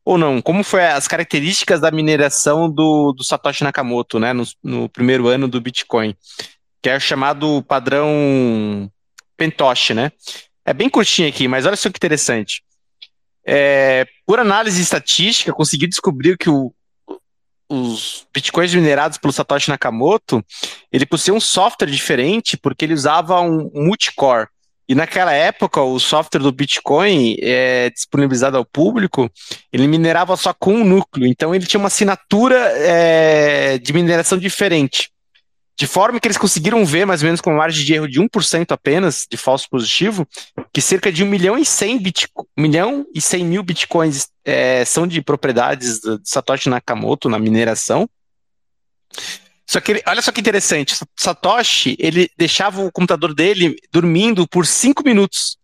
Ou 0.08 0.18
não? 0.18 0.42
Como 0.42 0.64
foi 0.64 0.86
as 0.86 1.06
características 1.08 1.82
da 1.82 1.92
mineração 1.92 2.70
do, 2.70 3.12
do 3.12 3.24
Satoshi 3.26 3.64
Nakamoto, 3.64 4.20
né, 4.20 4.32
no, 4.32 4.44
no 4.64 4.88
primeiro 4.88 5.28
ano 5.28 5.48
do 5.50 5.60
Bitcoin, 5.60 6.16
que 6.82 6.90
é 6.90 6.96
o 6.96 7.00
chamado 7.00 7.62
padrão 7.64 8.90
Pentoshi, 9.36 9.94
né? 9.94 10.12
É 10.66 10.74
bem 10.74 10.90
curtinho 10.90 11.28
aqui, 11.28 11.48
mas 11.48 11.66
olha 11.66 11.76
só 11.76 11.90
que 11.90 11.98
interessante. 11.98 12.64
é, 13.46 14.06
por 14.26 14.40
análise 14.40 14.82
estatística, 14.82 15.54
conseguiu 15.54 15.88
descobrir 15.88 16.38
que 16.38 16.50
o, 16.50 16.74
os 17.70 18.28
bitcoins 18.34 18.74
minerados 18.74 19.18
pelo 19.18 19.32
Satoshi 19.32 19.70
Nakamoto, 19.70 20.44
ele 20.92 21.06
possuía 21.06 21.34
um 21.34 21.40
software 21.40 21.90
diferente 21.90 22.58
porque 22.58 22.84
ele 22.84 22.94
usava 22.94 23.40
um 23.40 23.70
multicore. 23.74 24.48
E 24.90 24.96
naquela 24.96 25.34
época, 25.34 25.82
o 25.82 26.00
software 26.00 26.40
do 26.40 26.52
Bitcoin 26.52 27.36
é, 27.42 27.90
disponibilizado 27.90 28.56
ao 28.56 28.64
público, 28.64 29.30
ele 29.72 29.86
minerava 29.86 30.38
só 30.38 30.54
com 30.54 30.76
um 30.76 30.86
núcleo. 30.86 31.28
Então 31.28 31.54
ele 31.54 31.66
tinha 31.66 31.80
uma 31.80 31.88
assinatura 31.88 32.56
é, 32.76 33.78
de 33.78 33.92
mineração 33.92 34.38
diferente. 34.38 35.10
De 35.78 35.86
forma 35.86 36.20
que 36.20 36.28
eles 36.28 36.38
conseguiram 36.38 36.84
ver, 36.84 37.06
mais 37.06 37.22
ou 37.22 37.28
menos 37.28 37.40
com 37.40 37.52
uma 37.52 37.60
margem 37.60 37.86
de 37.86 37.94
erro 37.94 38.08
de 38.08 38.20
1% 38.20 38.72
apenas, 38.72 39.28
de 39.30 39.38
falso 39.38 39.70
positivo, 39.70 40.28
que 40.74 40.82
cerca 40.82 41.12
de 41.12 41.24
1 41.24 41.28
milhão 41.28 41.58
e 41.58 41.66
100, 41.66 42.00
bitco 42.00 42.48
1 42.58 42.62
milhão 42.62 43.06
e 43.14 43.22
100 43.22 43.46
mil 43.46 43.62
bitcoins 43.62 44.30
é, 44.44 44.84
são 44.86 45.06
de 45.06 45.22
propriedades 45.22 46.00
do 46.00 46.20
Satoshi 46.24 46.70
Nakamoto 46.70 47.30
na 47.30 47.38
mineração. 47.38 48.10
Só 49.70 49.82
que, 49.82 49.92
ele, 49.92 50.04
olha 50.08 50.22
só 50.22 50.32
que 50.32 50.40
interessante, 50.40 50.98
Satoshi, 51.16 51.98
ele 52.00 52.30
deixava 52.38 52.82
o 52.82 52.92
computador 52.92 53.34
dele 53.36 53.76
dormindo 53.92 54.48
por 54.48 54.66
5 54.66 55.04
minutos 55.04 55.58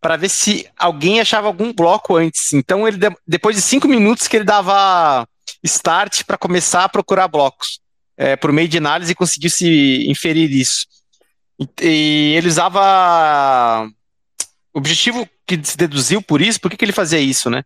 para 0.00 0.16
ver 0.16 0.30
se 0.30 0.66
alguém 0.78 1.20
achava 1.20 1.46
algum 1.46 1.70
bloco 1.72 2.16
antes. 2.16 2.54
Então, 2.54 2.88
ele 2.88 2.98
depois 3.26 3.54
de 3.54 3.60
5 3.60 3.86
minutos 3.86 4.26
que 4.26 4.36
ele 4.36 4.44
dava 4.44 5.28
start 5.62 6.24
para 6.24 6.38
começar 6.38 6.84
a 6.84 6.88
procurar 6.88 7.28
blocos 7.28 7.80
é, 8.16 8.34
por 8.34 8.50
meio 8.50 8.68
de 8.68 8.78
análise, 8.78 9.14
conseguiu 9.14 9.50
se 9.50 10.06
inferir 10.08 10.50
isso. 10.50 10.86
E, 11.58 11.86
e 11.86 12.34
ele 12.36 12.48
usava. 12.48 13.86
O 14.72 14.78
objetivo 14.78 15.28
que 15.46 15.60
se 15.62 15.76
deduziu 15.76 16.22
por 16.22 16.40
isso, 16.40 16.60
por 16.60 16.70
que, 16.70 16.76
que 16.76 16.84
ele 16.84 16.92
fazia 16.92 17.18
isso, 17.18 17.50
né? 17.50 17.62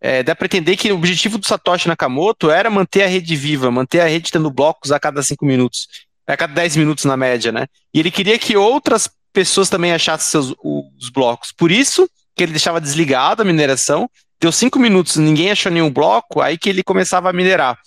É, 0.00 0.22
dá 0.22 0.34
para 0.34 0.46
entender 0.46 0.76
que 0.76 0.92
o 0.92 0.96
objetivo 0.96 1.38
do 1.38 1.46
Satoshi 1.46 1.88
Nakamoto 1.88 2.50
era 2.50 2.70
manter 2.70 3.02
a 3.02 3.06
rede 3.06 3.34
viva, 3.34 3.70
manter 3.70 4.00
a 4.00 4.06
rede 4.06 4.30
tendo 4.30 4.50
blocos 4.50 4.92
a 4.92 5.00
cada 5.00 5.22
5 5.22 5.44
minutos, 5.44 5.88
a 6.26 6.36
cada 6.36 6.52
10 6.52 6.76
minutos 6.76 7.04
na 7.04 7.16
média, 7.16 7.50
né? 7.50 7.66
E 7.94 8.00
ele 8.00 8.10
queria 8.10 8.38
que 8.38 8.56
outras 8.56 9.08
pessoas 9.32 9.68
também 9.68 9.92
achassem 9.92 10.30
seus, 10.30 10.54
os 10.62 11.08
blocos. 11.10 11.52
Por 11.52 11.70
isso 11.70 12.08
que 12.34 12.42
ele 12.42 12.52
deixava 12.52 12.80
desligado 12.80 13.42
a 13.42 13.44
mineração, 13.44 14.08
deu 14.40 14.52
5 14.52 14.78
minutos, 14.78 15.16
ninguém 15.16 15.50
achou 15.50 15.72
nenhum 15.72 15.90
bloco, 15.90 16.40
aí 16.40 16.58
que 16.58 16.68
ele 16.68 16.82
começava 16.82 17.30
a 17.30 17.32
minerar. 17.32 17.78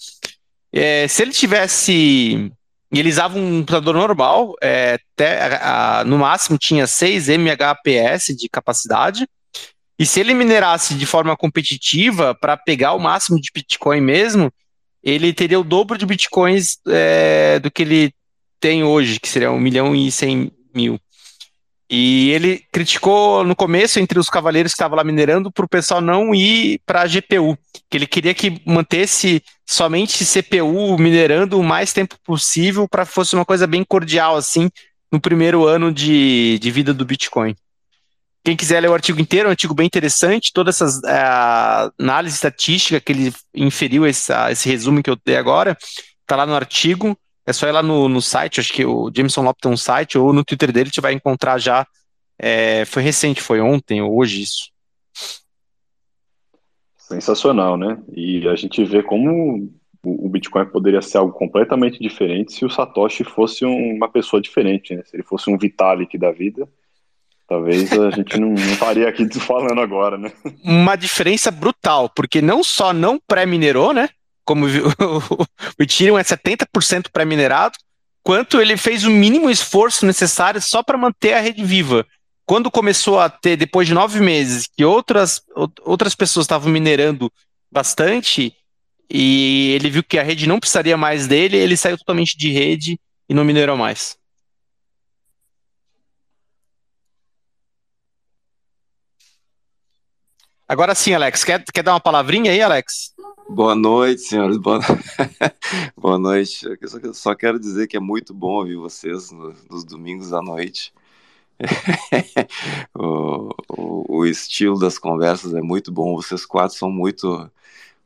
É, 0.72 1.08
se 1.08 1.22
ele 1.22 1.32
tivesse. 1.32 2.52
Ele 2.92 3.10
usava 3.10 3.38
um 3.38 3.60
computador 3.60 3.94
normal, 3.94 4.56
é, 4.64 4.98
até, 5.14 5.58
a, 5.58 6.00
a, 6.00 6.04
no 6.04 6.18
máximo 6.18 6.58
tinha 6.58 6.88
6 6.88 7.30
MHps 7.30 8.36
de 8.36 8.50
capacidade. 8.50 9.28
E 10.00 10.06
se 10.06 10.22
ele 10.22 10.34
minerasse 10.34 10.96
de 10.96 11.06
forma 11.06 11.36
competitiva 11.36 12.34
para 12.34 12.56
pegar 12.56 12.94
o 12.94 13.00
máximo 13.00 13.40
de 13.40 13.52
Bitcoin 13.54 14.00
mesmo, 14.00 14.50
ele 15.04 15.34
teria 15.34 15.60
o 15.60 15.64
dobro 15.64 15.98
de 15.98 16.06
Bitcoins 16.06 16.78
é, 16.88 17.60
do 17.60 17.70
que 17.70 17.82
ele 17.82 18.14
tem 18.62 18.82
hoje, 18.82 19.20
que 19.20 19.28
seria 19.28 19.52
1 19.52 19.60
milhão 19.60 19.94
e 19.94 20.10
100 20.10 20.52
mil. 20.74 21.00
E 21.90 22.30
ele 22.30 22.64
criticou 22.72 23.44
no 23.44 23.56
começo, 23.56 24.00
entre 24.00 24.20
os 24.20 24.30
cavaleiros 24.30 24.72
que 24.72 24.76
estavam 24.76 24.96
lá 24.96 25.04
minerando, 25.04 25.52
para 25.52 25.66
o 25.66 25.70
pessoal 25.70 26.00
não 26.00 26.34
ir 26.36 26.80
para 26.86 27.02
a 27.02 27.08
GPU, 27.08 27.58
que 27.90 27.98
ele 27.98 28.06
queria 28.06 28.34
que 28.34 28.62
mantesse 28.66 29.44
somente 29.66 30.24
CPU 30.24 30.98
minerando 30.98 31.60
o 31.60 31.64
mais 31.64 31.92
tempo 31.92 32.16
possível 32.24 32.88
para 32.88 33.06
fosse 33.06 33.36
uma 33.36 33.44
coisa 33.44 33.66
bem 33.66 33.84
cordial, 33.84 34.38
assim, 34.38 34.70
no 35.12 35.20
primeiro 35.20 35.66
ano 35.66 35.92
de, 35.92 36.60
de 36.60 36.72
vida 36.72 36.94
do 36.94 37.06
Bitcoin. 37.06 37.56
Quem 38.44 38.56
quiser 38.56 38.80
ler 38.80 38.90
o 38.90 38.94
artigo 38.94 39.20
inteiro, 39.20 39.48
é 39.48 39.50
um 39.50 39.52
artigo 39.52 39.74
bem 39.74 39.86
interessante, 39.86 40.54
toda 40.54 40.70
essa 40.70 40.86
uh, 40.86 41.94
análise 42.02 42.36
estatística 42.36 43.00
que 43.00 43.12
ele 43.12 43.34
inferiu, 43.54 44.06
essa, 44.06 44.52
esse 44.52 44.70
resumo 44.70 45.04
que 45.04 45.10
eu 45.10 45.18
dei 45.26 45.36
agora, 45.36 45.78
está 46.22 46.36
lá 46.36 46.46
no 46.46 46.56
artigo. 46.56 47.18
É 47.46 47.52
só 47.52 47.68
ir 47.68 47.72
lá 47.72 47.82
no, 47.82 48.08
no 48.08 48.22
site, 48.22 48.60
acho 48.60 48.72
que 48.72 48.86
o 48.86 49.12
Jameson 49.14 49.42
Lopes 49.42 49.62
tem 49.62 49.72
um 49.72 49.78
site, 49.78 50.18
ou 50.18 50.32
no 50.32 50.44
Twitter 50.44 50.72
dele, 50.72 50.92
você 50.94 51.02
vai 51.02 51.14
encontrar 51.14 51.58
já. 51.58 51.86
É, 52.38 52.86
foi 52.86 53.04
recente, 53.04 53.42
foi 53.42 53.60
ontem 53.60 54.02
ou 54.02 54.16
hoje 54.18 54.42
isso. 54.42 54.72
Sensacional, 56.98 57.76
né? 57.76 57.98
E 58.16 58.48
a 58.48 58.56
gente 58.56 58.86
vê 58.86 59.02
como 59.04 59.70
o 60.04 60.30
Bitcoin 60.30 60.66
poderia 60.68 61.02
ser 61.02 61.18
algo 61.18 61.34
completamente 61.34 62.00
diferente 62.00 62.54
se 62.54 62.64
o 62.64 62.70
Satoshi 62.70 63.24
fosse 63.24 63.66
uma 63.66 64.08
pessoa 64.08 64.42
diferente, 64.42 64.96
né? 64.96 65.04
Se 65.06 65.16
ele 65.16 65.24
fosse 65.24 65.50
um 65.50 65.58
Vitalik 65.58 66.18
da 66.18 66.32
vida, 66.32 66.70
talvez 67.50 67.92
a 67.92 68.12
gente 68.12 68.40
não, 68.40 68.54
estaria 68.54 69.10
aqui 69.10 69.28
falando 69.40 69.82
agora, 69.82 70.18
né? 70.18 70.32
Uma 70.64 70.96
diferença 70.96 71.50
brutal, 71.50 72.10
porque 72.16 72.42
não 72.42 72.64
só 72.64 72.94
não 72.94 73.20
pré-minerou, 73.28 73.92
né? 73.92 74.10
como 74.50 74.66
o 75.78 75.84
Ethereum 75.84 76.18
é 76.18 76.24
70% 76.24 77.10
pré-minerado, 77.14 77.78
quanto 78.24 78.60
ele 78.60 78.76
fez 78.78 79.04
o 79.04 79.12
mínimo 79.12 79.48
esforço 79.48 80.08
necessário 80.08 80.60
só 80.60 80.82
para 80.82 80.98
manter 80.98 81.34
a 81.34 81.40
rede 81.40 81.64
viva. 81.64 82.04
Quando 82.48 82.72
começou 82.72 83.20
a 83.20 83.30
ter, 83.30 83.56
depois 83.56 83.88
de 83.88 83.94
nove 83.94 84.20
meses, 84.20 84.68
que 84.76 84.84
outras, 84.84 85.44
outras 85.84 86.16
pessoas 86.16 86.46
estavam 86.46 86.72
minerando 86.72 87.32
bastante, 87.72 88.52
e 89.08 89.74
ele 89.76 89.92
viu 89.92 90.04
que 90.04 90.18
a 90.18 90.24
rede 90.24 90.48
não 90.48 90.60
precisaria 90.60 90.98
mais 90.98 91.28
dele, 91.28 91.56
ele 91.56 91.78
saiu 91.78 92.00
totalmente 92.00 92.36
de 92.36 92.52
rede 92.52 93.00
e 93.30 93.36
não 93.36 93.46
minerou 93.46 93.78
mais. 93.78 94.18
Agora 100.70 100.94
sim, 100.94 101.16
Alex, 101.16 101.44
quer, 101.44 101.64
quer 101.74 101.82
dar 101.82 101.94
uma 101.94 102.00
palavrinha 102.00 102.52
aí, 102.52 102.62
Alex? 102.62 103.12
Boa 103.50 103.74
noite, 103.74 104.22
senhores. 104.22 104.56
Boa, 104.58 104.80
Boa 105.98 106.20
noite. 106.20 106.64
Eu 106.80 107.12
só, 107.12 107.34
quero 107.34 107.60
dizer 107.60 107.88
que 107.88 107.98
é 107.98 108.00
muito 108.00 108.36
bom 108.36 108.60
ouvir 108.60 108.76
vocês 108.76 109.32
no, 109.32 109.52
nos 109.68 109.84
domingos 109.84 110.32
à 110.32 110.44
noite. 110.44 110.94
o, 112.94 113.50
o, 113.68 114.18
o, 114.20 114.26
estilo 114.28 114.78
das 114.78 115.00
conversas 115.00 115.56
é 115.56 115.62
muito 115.62 115.92
bom. 115.92 116.16
Vocês 116.16 116.46
quatro 116.46 116.78
são 116.78 116.92
muito, 116.92 117.50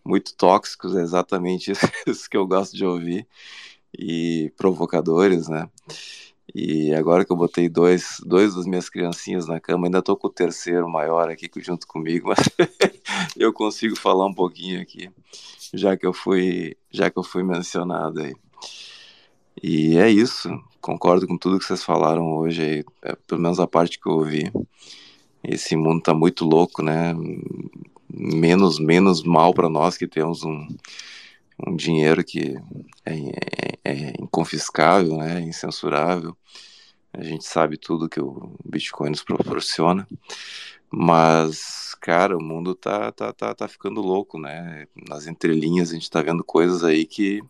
muito 0.01 0.33
tóxicos, 0.33 0.95
é 0.95 1.01
exatamente 1.01 1.73
isso 2.07 2.29
que 2.29 2.37
eu 2.37 2.47
gosto 2.47 2.77
de 2.77 2.85
ouvir. 2.85 3.27
E 3.93 4.53
provocadores, 4.55 5.49
né? 5.49 5.67
E 6.53 6.93
agora 6.93 7.23
que 7.23 7.31
eu 7.31 7.37
botei 7.37 7.69
dois, 7.69 8.17
dois 8.25 8.55
das 8.55 8.65
minhas 8.65 8.89
criancinhas 8.89 9.47
na 9.47 9.59
cama, 9.59 9.87
ainda 9.87 10.01
tô 10.01 10.15
com 10.15 10.27
o 10.27 10.31
terceiro 10.31 10.89
maior 10.89 11.29
aqui 11.29 11.49
junto 11.57 11.87
comigo, 11.87 12.29
mas 12.35 12.49
eu 13.37 13.53
consigo 13.53 13.95
falar 13.97 14.25
um 14.25 14.33
pouquinho 14.33 14.81
aqui, 14.81 15.09
já 15.73 15.95
que 15.95 16.05
eu 16.05 16.13
fui, 16.13 16.75
já 16.91 17.09
que 17.09 17.17
eu 17.17 17.23
fui 17.23 17.43
mencionado 17.43 18.21
aí. 18.21 18.35
E 19.61 19.97
é 19.97 20.09
isso, 20.09 20.49
concordo 20.81 21.27
com 21.27 21.37
tudo 21.37 21.59
que 21.59 21.65
vocês 21.65 21.83
falaram 21.83 22.33
hoje 22.35 22.61
aí, 22.61 22.83
é, 23.03 23.15
pelo 23.27 23.41
menos 23.41 23.59
a 23.59 23.67
parte 23.67 23.99
que 23.99 24.07
eu 24.07 24.13
ouvi. 24.13 24.51
Esse 25.43 25.75
mundo 25.75 26.01
tá 26.01 26.13
muito 26.13 26.45
louco, 26.45 26.81
né? 26.81 27.13
Menos 28.09 28.79
menos 28.79 29.23
mal 29.23 29.53
para 29.53 29.69
nós 29.69 29.97
que 29.97 30.07
temos 30.07 30.43
um 30.43 30.67
um 31.59 31.75
dinheiro 31.75 32.23
que 32.23 32.55
é, 33.05 33.13
é, 33.13 33.79
é 33.83 34.13
inconfiscável, 34.19 35.17
né, 35.17 35.41
incensurável. 35.41 36.35
A 37.13 37.23
gente 37.23 37.45
sabe 37.45 37.77
tudo 37.77 38.09
que 38.09 38.19
o 38.19 38.55
Bitcoin 38.65 39.11
nos 39.11 39.23
proporciona, 39.23 40.07
mas, 40.89 41.95
cara, 42.01 42.37
o 42.37 42.43
mundo 42.43 42.73
tá, 42.73 43.11
tá, 43.11 43.31
tá, 43.31 43.53
tá 43.53 43.67
ficando 43.67 44.01
louco, 44.01 44.39
né? 44.39 44.87
Nas 45.07 45.27
entrelinhas 45.27 45.91
a 45.91 45.93
gente 45.93 46.09
tá 46.09 46.21
vendo 46.21 46.43
coisas 46.43 46.83
aí 46.83 47.05
que 47.05 47.41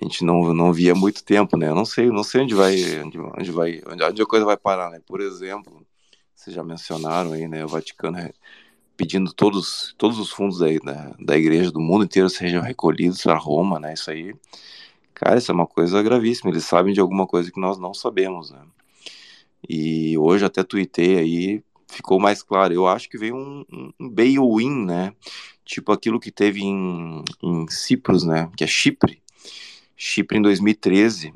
a 0.00 0.04
gente 0.04 0.24
não, 0.24 0.52
não 0.52 0.72
via 0.72 0.92
há 0.92 0.94
muito 0.94 1.24
tempo, 1.24 1.56
né? 1.56 1.68
Eu 1.68 1.74
não 1.74 1.84
sei, 1.84 2.08
não 2.10 2.24
sei 2.24 2.42
onde 2.42 2.54
vai, 2.54 2.74
onde, 3.00 3.18
onde 3.18 3.50
vai, 3.50 3.82
onde, 3.86 4.22
a 4.22 4.26
coisa 4.26 4.44
vai 4.44 4.56
parar, 4.56 4.90
né? 4.90 5.00
Por 5.06 5.20
exemplo, 5.20 5.86
vocês 6.34 6.54
já 6.54 6.64
mencionaram 6.64 7.32
aí, 7.32 7.48
né? 7.48 7.64
O 7.64 7.68
Vaticano 7.68 8.18
pedindo 8.96 9.32
todos, 9.32 9.94
todos 9.98 10.18
os 10.18 10.30
fundos 10.30 10.58
da, 10.58 10.66
da, 10.84 11.14
da 11.18 11.36
igreja 11.36 11.70
do 11.70 11.80
mundo 11.80 12.04
inteiro 12.04 12.28
sejam 12.28 12.62
recolhidos 12.62 13.22
para 13.22 13.36
Roma, 13.36 13.78
né? 13.80 13.94
Isso 13.94 14.10
aí, 14.10 14.34
cara, 15.12 15.38
isso 15.38 15.50
é 15.50 15.54
uma 15.54 15.66
coisa 15.66 16.02
gravíssima. 16.02 16.50
Eles 16.50 16.64
sabem 16.64 16.92
de 16.94 17.00
alguma 17.00 17.26
coisa 17.26 17.50
que 17.50 17.60
nós 17.60 17.78
não 17.78 17.94
sabemos, 17.94 18.50
né? 18.50 18.62
E 19.68 20.16
hoje 20.18 20.44
até 20.44 20.62
tuitei 20.62 21.18
aí, 21.18 21.62
ficou 21.88 22.20
mais 22.20 22.42
claro. 22.42 22.72
Eu 22.72 22.86
acho 22.86 23.08
que 23.08 23.18
veio 23.18 23.36
um, 23.36 23.64
um 23.98 24.08
bail-in, 24.08 24.84
né? 24.84 25.14
Tipo 25.64 25.92
aquilo 25.92 26.20
que 26.20 26.30
teve 26.30 26.62
em, 26.62 27.24
em 27.42 27.66
Cipros, 27.68 28.24
né? 28.24 28.50
Que 28.56 28.64
é 28.64 28.66
Chipre. 28.66 29.22
Chipre 29.96 30.38
em 30.38 30.42
2013 30.42 31.32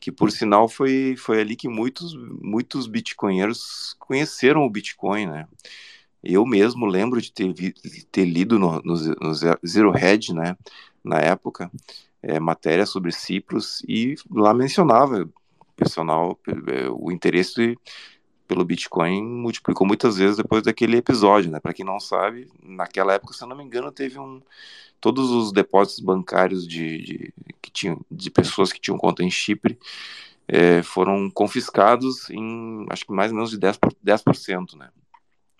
que 0.00 0.12
por 0.12 0.30
sinal 0.30 0.68
foi, 0.68 1.16
foi 1.18 1.40
ali 1.40 1.56
que 1.56 1.68
muitos, 1.68 2.14
muitos 2.40 2.86
bitcoinheiros 2.86 3.94
conheceram 3.98 4.64
o 4.64 4.70
Bitcoin, 4.70 5.26
né? 5.26 5.46
Eu 6.22 6.44
mesmo 6.44 6.86
lembro 6.86 7.20
de 7.20 7.32
ter, 7.32 7.52
vi, 7.52 7.72
ter 8.10 8.24
lido 8.24 8.58
no, 8.58 8.80
no, 8.82 8.94
no, 8.94 9.34
Zero 9.66 9.90
Head, 9.90 10.34
né, 10.34 10.56
na 11.04 11.18
época, 11.18 11.70
é, 12.22 12.40
matéria 12.40 12.84
sobre 12.84 13.12
Cipros 13.12 13.82
e 13.88 14.16
lá 14.30 14.52
mencionava 14.52 15.28
personal 15.76 16.38
é, 16.66 16.88
o 16.90 17.10
interesse 17.12 17.78
pelo 18.48 18.64
Bitcoin 18.64 19.22
multiplicou 19.22 19.86
muitas 19.86 20.16
vezes 20.16 20.38
depois 20.38 20.62
daquele 20.62 20.96
episódio, 20.96 21.50
né? 21.50 21.60
Para 21.60 21.74
quem 21.74 21.84
não 21.84 22.00
sabe, 22.00 22.48
naquela 22.62 23.12
época, 23.12 23.34
se 23.34 23.44
eu 23.44 23.48
não 23.48 23.56
me 23.56 23.62
engano, 23.62 23.92
teve 23.92 24.18
um 24.18 24.40
todos 25.00 25.30
os 25.30 25.52
depósitos 25.52 26.00
bancários 26.00 26.66
de, 26.66 26.98
de 27.02 27.34
que 27.62 27.70
tinham 27.70 28.00
de 28.10 28.30
pessoas 28.30 28.72
que 28.72 28.80
tinham 28.80 28.98
conta 28.98 29.22
em 29.22 29.30
Chipre 29.30 29.78
é, 30.48 30.82
foram 30.82 31.30
confiscados 31.30 32.28
em 32.30 32.86
acho 32.90 33.04
que 33.06 33.12
mais 33.12 33.30
ou 33.30 33.36
menos 33.36 33.50
de 33.50 33.58
10%, 33.58 33.78
10% 34.04 34.76
né? 34.76 34.88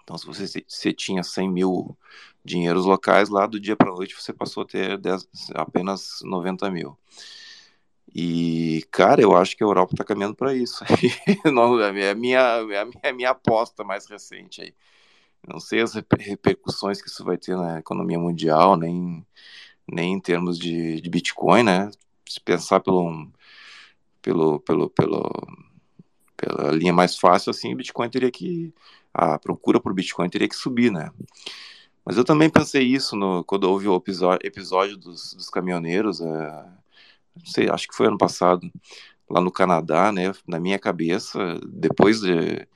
Então, 0.09 0.16
se 0.16 0.26
você, 0.66 0.90
tinha 0.94 1.22
100 1.22 1.51
mil 1.51 1.94
dinheiros 2.43 2.86
locais, 2.86 3.28
lá 3.28 3.47
do 3.47 3.60
dia 3.60 3.76
para 3.76 3.90
a 3.90 3.94
noite 3.94 4.14
você 4.14 4.32
passou 4.32 4.62
a 4.62 4.66
ter 4.66 4.97
10, 4.97 5.28
apenas 5.55 6.20
90 6.22 6.70
mil. 6.70 6.97
E, 8.14 8.86
cara, 8.90 9.20
eu 9.20 9.36
acho 9.36 9.55
que 9.55 9.62
a 9.62 9.66
Europa 9.66 9.93
está 9.93 10.05
caminhando 10.05 10.35
para 10.35 10.55
isso. 10.55 10.82
é, 11.44 11.93
minha, 11.93 12.06
é, 12.06 12.14
minha, 12.14 12.40
é 13.02 13.10
a 13.10 13.12
minha 13.12 13.30
aposta 13.30 13.85
mais 13.85 14.06
recente 14.06 14.62
aí. 14.62 14.74
Não 15.47 15.60
sei 15.60 15.82
as 15.82 15.93
repercussões 15.93 17.02
que 17.02 17.09
isso 17.10 17.22
vai 17.22 17.36
ter 17.36 17.55
na 17.55 17.78
economia 17.78 18.18
mundial, 18.18 18.78
nem, 18.78 19.26
nem 19.86 20.14
em 20.14 20.20
termos 20.20 20.59
de, 20.59 21.02
de 21.02 21.10
Bitcoin, 21.10 21.64
né? 21.64 21.90
Se 22.26 22.40
pensar 22.40 22.80
pelo, 22.80 23.30
pelo, 24.22 24.59
pelo, 24.60 24.89
pelo, 24.89 25.30
pela 26.39 26.70
linha 26.70 26.93
mais 26.93 27.18
fácil, 27.18 27.51
assim, 27.51 27.76
Bitcoin 27.76 28.09
teria 28.09 28.30
que. 28.30 28.72
A 29.12 29.39
procura 29.39 29.80
por 29.80 29.94
Bitcoin 29.94 30.28
teria 30.28 30.48
que 30.48 30.56
subir, 30.56 30.90
né? 30.93 31.10
Mas 32.05 32.16
eu 32.16 32.24
também 32.24 32.48
pensei 32.48 32.85
isso 32.85 33.16
no, 33.16 33.44
quando 33.44 33.64
houve 33.64 33.89
o 33.89 33.97
episódio, 33.97 34.97
dos, 34.97 35.35
dos 35.35 35.51
caminhoneiros. 35.51 36.20
É, 36.20 36.64
não 37.36 37.47
sei, 37.47 37.68
acho 37.68 37.89
que 37.89 37.94
foi 37.94 38.06
ano 38.06 38.18
passado, 38.18 38.70
lá 39.28 39.40
no 39.40 39.52
Canadá, 39.52 40.10
né? 40.12 40.32
Na 40.47 40.59
minha 40.59 40.78
cabeça, 40.78 41.60
depois 41.66 42.20
de, 42.20 42.66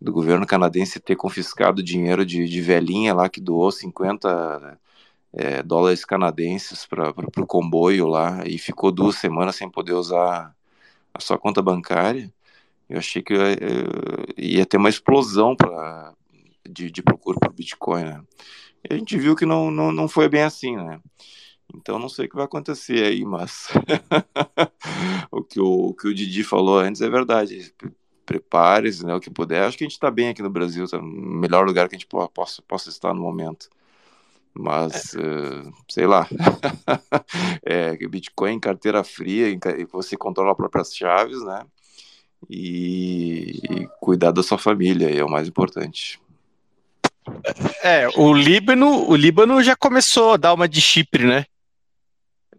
do 0.00 0.12
governo 0.12 0.46
canadense 0.46 1.00
ter 1.00 1.16
confiscado 1.16 1.82
dinheiro 1.82 2.24
de, 2.24 2.48
de 2.48 2.60
velhinha 2.60 3.14
lá 3.14 3.28
que 3.28 3.40
doou 3.40 3.72
50 3.72 4.78
é, 5.32 5.62
dólares 5.62 6.04
canadenses 6.04 6.86
para 6.86 7.10
o 7.10 7.46
comboio 7.46 8.06
lá 8.06 8.46
e 8.46 8.58
ficou 8.58 8.90
duas 8.92 9.16
semanas 9.16 9.56
sem 9.56 9.70
poder 9.70 9.92
usar 9.92 10.54
a 11.12 11.20
sua 11.20 11.38
conta 11.38 11.62
bancária, 11.62 12.32
eu 12.88 12.98
achei 12.98 13.22
que 13.22 13.34
ia, 13.34 13.56
ia 14.36 14.66
ter 14.66 14.76
uma 14.76 14.88
explosão 14.88 15.56
pra, 15.56 16.14
de, 16.68 16.90
de 16.90 17.02
procura 17.02 17.38
por 17.40 17.52
Bitcoin, 17.52 18.04
né? 18.04 18.22
E 18.88 18.94
a 18.94 18.96
gente 18.96 19.16
viu 19.18 19.34
que 19.34 19.46
não, 19.46 19.70
não, 19.70 19.90
não 19.90 20.08
foi 20.08 20.28
bem 20.28 20.42
assim, 20.42 20.76
né? 20.76 21.00
Então 21.74 21.98
não 21.98 22.08
sei 22.08 22.26
o 22.26 22.28
que 22.28 22.36
vai 22.36 22.44
acontecer 22.44 23.04
aí, 23.04 23.24
mas 23.24 23.68
o, 25.30 25.42
que 25.42 25.60
o, 25.60 25.88
o 25.88 25.94
que 25.94 26.08
o 26.08 26.14
Didi 26.14 26.44
falou 26.44 26.78
antes 26.78 27.02
é 27.02 27.10
verdade. 27.10 27.74
Prepare-se, 28.24 29.04
né, 29.04 29.14
o 29.14 29.20
que 29.20 29.30
puder. 29.30 29.62
Acho 29.62 29.78
que 29.78 29.84
a 29.84 29.86
gente 29.86 29.94
está 29.94 30.10
bem 30.10 30.28
aqui 30.28 30.42
no 30.42 30.50
Brasil, 30.50 30.88
tá 30.88 30.98
no 30.98 31.04
melhor 31.06 31.66
lugar 31.66 31.88
que 31.88 31.94
a 31.94 31.98
gente 31.98 32.08
possa, 32.08 32.62
possa 32.62 32.88
estar 32.88 33.14
no 33.14 33.20
momento. 33.20 33.68
Mas, 34.52 35.14
é. 35.14 35.18
uh, 35.18 35.72
sei 35.88 36.06
lá, 36.06 36.26
é, 37.62 37.94
Bitcoin, 38.08 38.58
carteira 38.58 39.04
fria, 39.04 39.46
você 39.92 40.16
controla 40.16 40.52
as 40.52 40.56
próprias 40.56 40.94
chaves, 40.94 41.44
né? 41.44 41.64
E, 42.48 43.60
e 43.70 43.88
cuidar 44.00 44.30
da 44.30 44.42
sua 44.42 44.58
família 44.58 45.08
é 45.08 45.24
o 45.24 45.30
mais 45.30 45.48
importante. 45.48 46.20
É, 47.82 48.08
o 48.16 48.32
Líbano, 48.32 49.08
o 49.08 49.16
Líbano 49.16 49.62
já 49.62 49.74
começou 49.74 50.34
a 50.34 50.36
dar 50.36 50.54
uma 50.54 50.68
de 50.68 50.80
Chipre, 50.80 51.26
né? 51.26 51.44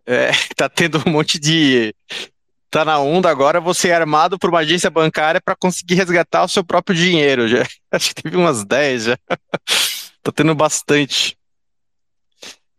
É, 0.06 0.32
tá 0.56 0.70
tendo 0.70 1.02
um 1.06 1.12
monte 1.12 1.40
de. 1.40 1.94
Tá 2.70 2.84
na 2.84 3.00
onda 3.00 3.30
agora 3.30 3.62
você 3.62 3.90
é 3.90 3.96
armado 3.96 4.38
por 4.38 4.50
uma 4.50 4.60
agência 4.60 4.90
bancária 4.90 5.40
para 5.40 5.56
conseguir 5.56 5.96
resgatar 5.96 6.44
o 6.44 6.50
seu 6.50 6.64
próprio 6.64 6.96
dinheiro. 6.96 7.48
Já. 7.48 7.66
Acho 7.92 8.14
que 8.14 8.24
teve 8.24 8.36
umas 8.36 8.66
10 8.66 9.04
já. 9.04 9.18
tá 10.24 10.32
tendo 10.34 10.54
bastante. 10.54 11.38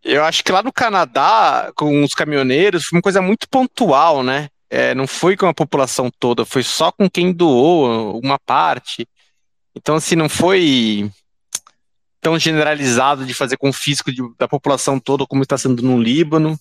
Eu 0.04 0.24
acho 0.24 0.42
que 0.44 0.52
lá 0.52 0.62
no 0.62 0.72
Canadá, 0.72 1.70
com 1.74 2.02
os 2.02 2.14
caminhoneiros, 2.14 2.84
foi 2.84 2.96
uma 2.96 3.02
coisa 3.02 3.20
muito 3.20 3.48
pontual, 3.48 4.22
né? 4.22 4.48
É, 4.70 4.94
não 4.94 5.06
foi 5.06 5.36
com 5.36 5.46
a 5.46 5.54
população 5.54 6.10
toda, 6.18 6.44
foi 6.44 6.62
só 6.62 6.92
com 6.92 7.08
quem 7.08 7.32
doou 7.32 8.20
uma 8.20 8.38
parte. 8.38 9.08
Então, 9.74 9.96
assim, 9.96 10.14
não 10.14 10.28
foi 10.28 11.10
tão 12.20 12.38
generalizado 12.38 13.24
de 13.24 13.32
fazer 13.32 13.56
confisco 13.56 14.12
de, 14.12 14.22
da 14.36 14.46
população 14.46 14.98
toda 15.00 15.26
como 15.26 15.42
está 15.42 15.56
sendo 15.56 15.82
no 15.82 16.00
Líbano, 16.00 16.58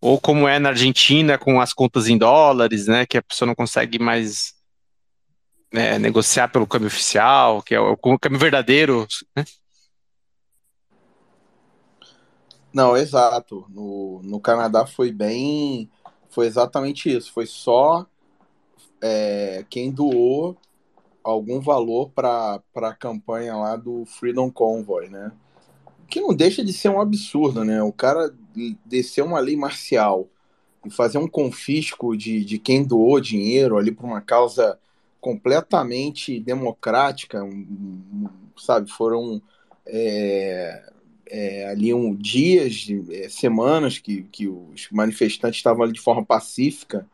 ou 0.00 0.20
como 0.20 0.48
é 0.48 0.58
na 0.58 0.70
Argentina 0.70 1.38
com 1.38 1.60
as 1.60 1.72
contas 1.72 2.08
em 2.08 2.18
dólares, 2.18 2.86
né, 2.88 3.06
que 3.06 3.16
a 3.16 3.22
pessoa 3.22 3.46
não 3.46 3.54
consegue 3.54 3.98
mais 3.98 4.54
né, 5.72 5.98
negociar 5.98 6.48
pelo 6.48 6.66
câmbio 6.66 6.88
oficial, 6.88 7.62
que 7.62 7.74
é 7.74 7.80
o, 7.80 7.92
o 7.92 8.18
câmbio 8.18 8.38
verdadeiro, 8.38 9.06
né? 9.34 9.44
Não, 12.72 12.96
exato. 12.96 13.66
No, 13.68 14.22
no 14.24 14.40
Canadá 14.40 14.86
foi 14.86 15.12
bem. 15.12 15.90
Foi 16.32 16.46
exatamente 16.46 17.14
isso. 17.14 17.30
Foi 17.30 17.46
só 17.46 18.06
é, 19.00 19.64
quem 19.68 19.92
doou 19.92 20.56
algum 21.22 21.60
valor 21.60 22.10
para 22.10 22.60
a 22.74 22.94
campanha 22.94 23.54
lá 23.54 23.76
do 23.76 24.04
Freedom 24.06 24.50
Convoy, 24.50 25.08
né? 25.08 25.30
Que 26.08 26.20
não 26.20 26.34
deixa 26.34 26.64
de 26.64 26.72
ser 26.72 26.88
um 26.88 27.00
absurdo, 27.00 27.64
né? 27.64 27.82
O 27.82 27.92
cara 27.92 28.34
descer 28.84 29.22
uma 29.22 29.38
lei 29.40 29.56
marcial 29.56 30.26
e 30.84 30.90
fazer 30.90 31.18
um 31.18 31.28
confisco 31.28 32.16
de, 32.16 32.44
de 32.44 32.58
quem 32.58 32.82
doou 32.82 33.20
dinheiro 33.20 33.76
ali 33.76 33.92
para 33.92 34.06
uma 34.06 34.20
causa 34.20 34.78
completamente 35.20 36.40
democrática, 36.40 37.40
sabe? 38.56 38.90
Foram 38.90 39.40
é, 39.86 40.91
é, 41.32 41.66
ali 41.66 41.94
um 41.94 42.14
dias, 42.14 42.86
é, 43.10 43.26
semanas 43.26 43.98
que, 43.98 44.24
que 44.24 44.46
os 44.46 44.86
manifestantes 44.92 45.56
estavam 45.56 45.82
ali 45.82 45.94
de 45.94 46.00
forma 46.00 46.22
pacífica, 46.22 47.08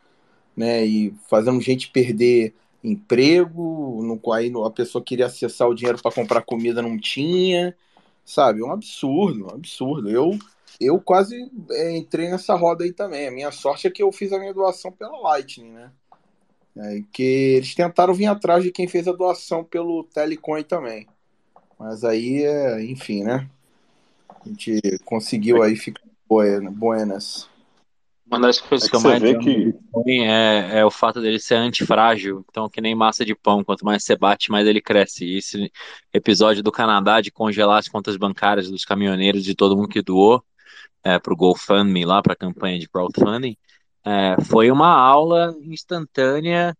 né? 0.56 0.84
E 0.84 1.14
fazendo 1.28 1.60
gente 1.60 1.88
perder 1.88 2.52
emprego, 2.82 4.02
no 4.02 4.18
qual 4.18 4.40
a 4.66 4.70
pessoa 4.72 5.04
queria 5.04 5.26
acessar 5.26 5.68
o 5.68 5.74
dinheiro 5.74 6.02
para 6.02 6.10
comprar 6.10 6.42
comida, 6.42 6.82
não 6.82 6.98
tinha, 6.98 7.76
sabe? 8.24 8.60
Um 8.60 8.72
absurdo, 8.72 9.46
um 9.46 9.50
absurdo. 9.50 10.10
Eu, 10.10 10.36
eu 10.80 11.00
quase 11.00 11.48
é, 11.70 11.96
entrei 11.96 12.28
nessa 12.28 12.56
roda 12.56 12.82
aí 12.82 12.92
também. 12.92 13.28
A 13.28 13.30
minha 13.30 13.52
sorte 13.52 13.86
é 13.86 13.90
que 13.90 14.02
eu 14.02 14.10
fiz 14.10 14.32
a 14.32 14.38
minha 14.40 14.52
doação 14.52 14.90
pela 14.90 15.16
Lightning, 15.20 15.70
né? 15.70 15.92
É, 16.76 17.02
que 17.12 17.22
eles 17.22 17.72
tentaram 17.72 18.14
vir 18.14 18.26
atrás 18.26 18.64
de 18.64 18.72
quem 18.72 18.88
fez 18.88 19.06
a 19.06 19.12
doação 19.12 19.62
pelo 19.62 20.02
Telecoin 20.12 20.64
também. 20.64 21.06
Mas 21.78 22.02
aí, 22.02 22.42
é, 22.42 22.84
enfim, 22.84 23.22
né? 23.22 23.48
A 24.48 24.50
gente 24.50 24.80
conseguiu 25.04 25.62
aí 25.62 25.76
ficar 25.76 26.02
buenas. 26.26 27.48
Uma 28.26 28.40
das 28.40 28.60
coisas 28.60 28.88
é 28.88 28.90
que, 28.90 28.98
que, 28.98 29.06
eu 29.06 29.10
mais 29.10 29.44
que... 29.44 30.22
É, 30.22 30.78
é, 30.80 30.84
o 30.84 30.90
fato 30.90 31.20
dele 31.20 31.38
ser 31.38 31.56
antifrágil. 31.56 32.44
Então, 32.48 32.68
que 32.68 32.80
nem 32.80 32.94
massa 32.94 33.24
de 33.24 33.34
pão, 33.34 33.62
quanto 33.62 33.84
mais 33.84 34.04
você 34.04 34.16
bate, 34.16 34.50
mais 34.50 34.66
ele 34.66 34.80
cresce. 34.80 35.24
E 35.24 35.38
esse 35.38 35.70
episódio 36.12 36.62
do 36.62 36.72
Canadá 36.72 37.20
de 37.20 37.30
congelar 37.30 37.78
as 37.78 37.88
contas 37.88 38.16
bancárias 38.16 38.70
dos 38.70 38.84
caminhoneiros 38.84 39.44
de 39.44 39.54
todo 39.54 39.76
mundo 39.76 39.88
que 39.88 40.02
doou 40.02 40.42
é, 41.02 41.18
para 41.18 41.32
o 41.32 41.36
GoFundMe 41.36 42.04
lá, 42.04 42.22
para 42.22 42.34
a 42.34 42.36
campanha 42.36 42.78
de 42.78 42.88
crowdfunding, 42.88 43.56
é, 44.04 44.36
foi 44.44 44.70
uma 44.70 44.88
aula 44.88 45.54
instantânea 45.62 46.74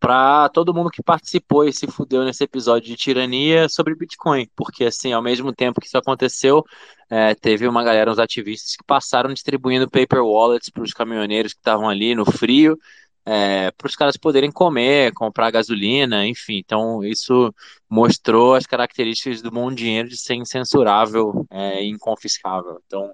para 0.00 0.48
todo 0.50 0.72
mundo 0.72 0.90
que 0.90 1.02
participou 1.02 1.64
e 1.64 1.72
se 1.72 1.86
fudeu 1.86 2.24
nesse 2.24 2.44
episódio 2.44 2.88
de 2.88 2.96
tirania 2.96 3.68
sobre 3.68 3.94
Bitcoin, 3.94 4.48
porque 4.54 4.84
assim, 4.84 5.12
ao 5.12 5.22
mesmo 5.22 5.52
tempo 5.52 5.80
que 5.80 5.86
isso 5.86 5.98
aconteceu, 5.98 6.64
é, 7.10 7.34
teve 7.34 7.66
uma 7.66 7.82
galera, 7.82 8.10
uns 8.10 8.18
ativistas 8.18 8.76
que 8.76 8.84
passaram 8.84 9.32
distribuindo 9.32 9.90
paper 9.90 10.22
wallets 10.22 10.70
para 10.70 10.82
os 10.82 10.92
caminhoneiros 10.92 11.52
que 11.52 11.60
estavam 11.60 11.88
ali 11.88 12.14
no 12.14 12.24
frio, 12.24 12.78
é, 13.24 13.70
para 13.72 13.86
os 13.86 13.96
caras 13.96 14.16
poderem 14.16 14.50
comer, 14.50 15.12
comprar 15.12 15.50
gasolina, 15.50 16.26
enfim. 16.26 16.58
Então 16.58 17.04
isso 17.04 17.54
mostrou 17.88 18.54
as 18.54 18.66
características 18.66 19.42
do 19.42 19.50
bom 19.50 19.72
dinheiro 19.72 20.08
de 20.08 20.16
ser 20.16 20.34
incensurável 20.34 21.46
é, 21.50 21.82
e 21.82 21.88
inconfiscável. 21.88 22.80
Então 22.86 23.12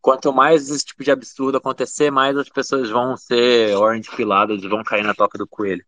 quanto 0.00 0.32
mais 0.34 0.68
esse 0.68 0.84
tipo 0.84 1.02
de 1.02 1.10
absurdo 1.10 1.56
acontecer, 1.56 2.10
mais 2.10 2.36
as 2.36 2.48
pessoas 2.50 2.90
vão 2.90 3.16
ser 3.16 3.74
orange 3.74 4.10
piladas 4.14 4.62
vão 4.62 4.84
cair 4.84 5.02
na 5.02 5.14
toca 5.14 5.38
do 5.38 5.46
coelho. 5.46 5.84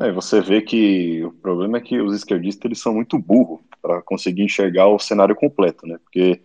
É, 0.00 0.10
você 0.10 0.40
vê 0.40 0.62
que 0.62 1.22
o 1.22 1.30
problema 1.30 1.76
é 1.76 1.80
que 1.80 2.00
os 2.00 2.14
esquerdistas 2.14 2.64
eles 2.64 2.80
são 2.80 2.94
muito 2.94 3.18
burros 3.18 3.60
para 3.82 4.00
conseguir 4.00 4.42
enxergar 4.42 4.88
o 4.88 4.98
cenário 4.98 5.36
completo, 5.36 5.86
né? 5.86 5.98
Porque 6.02 6.40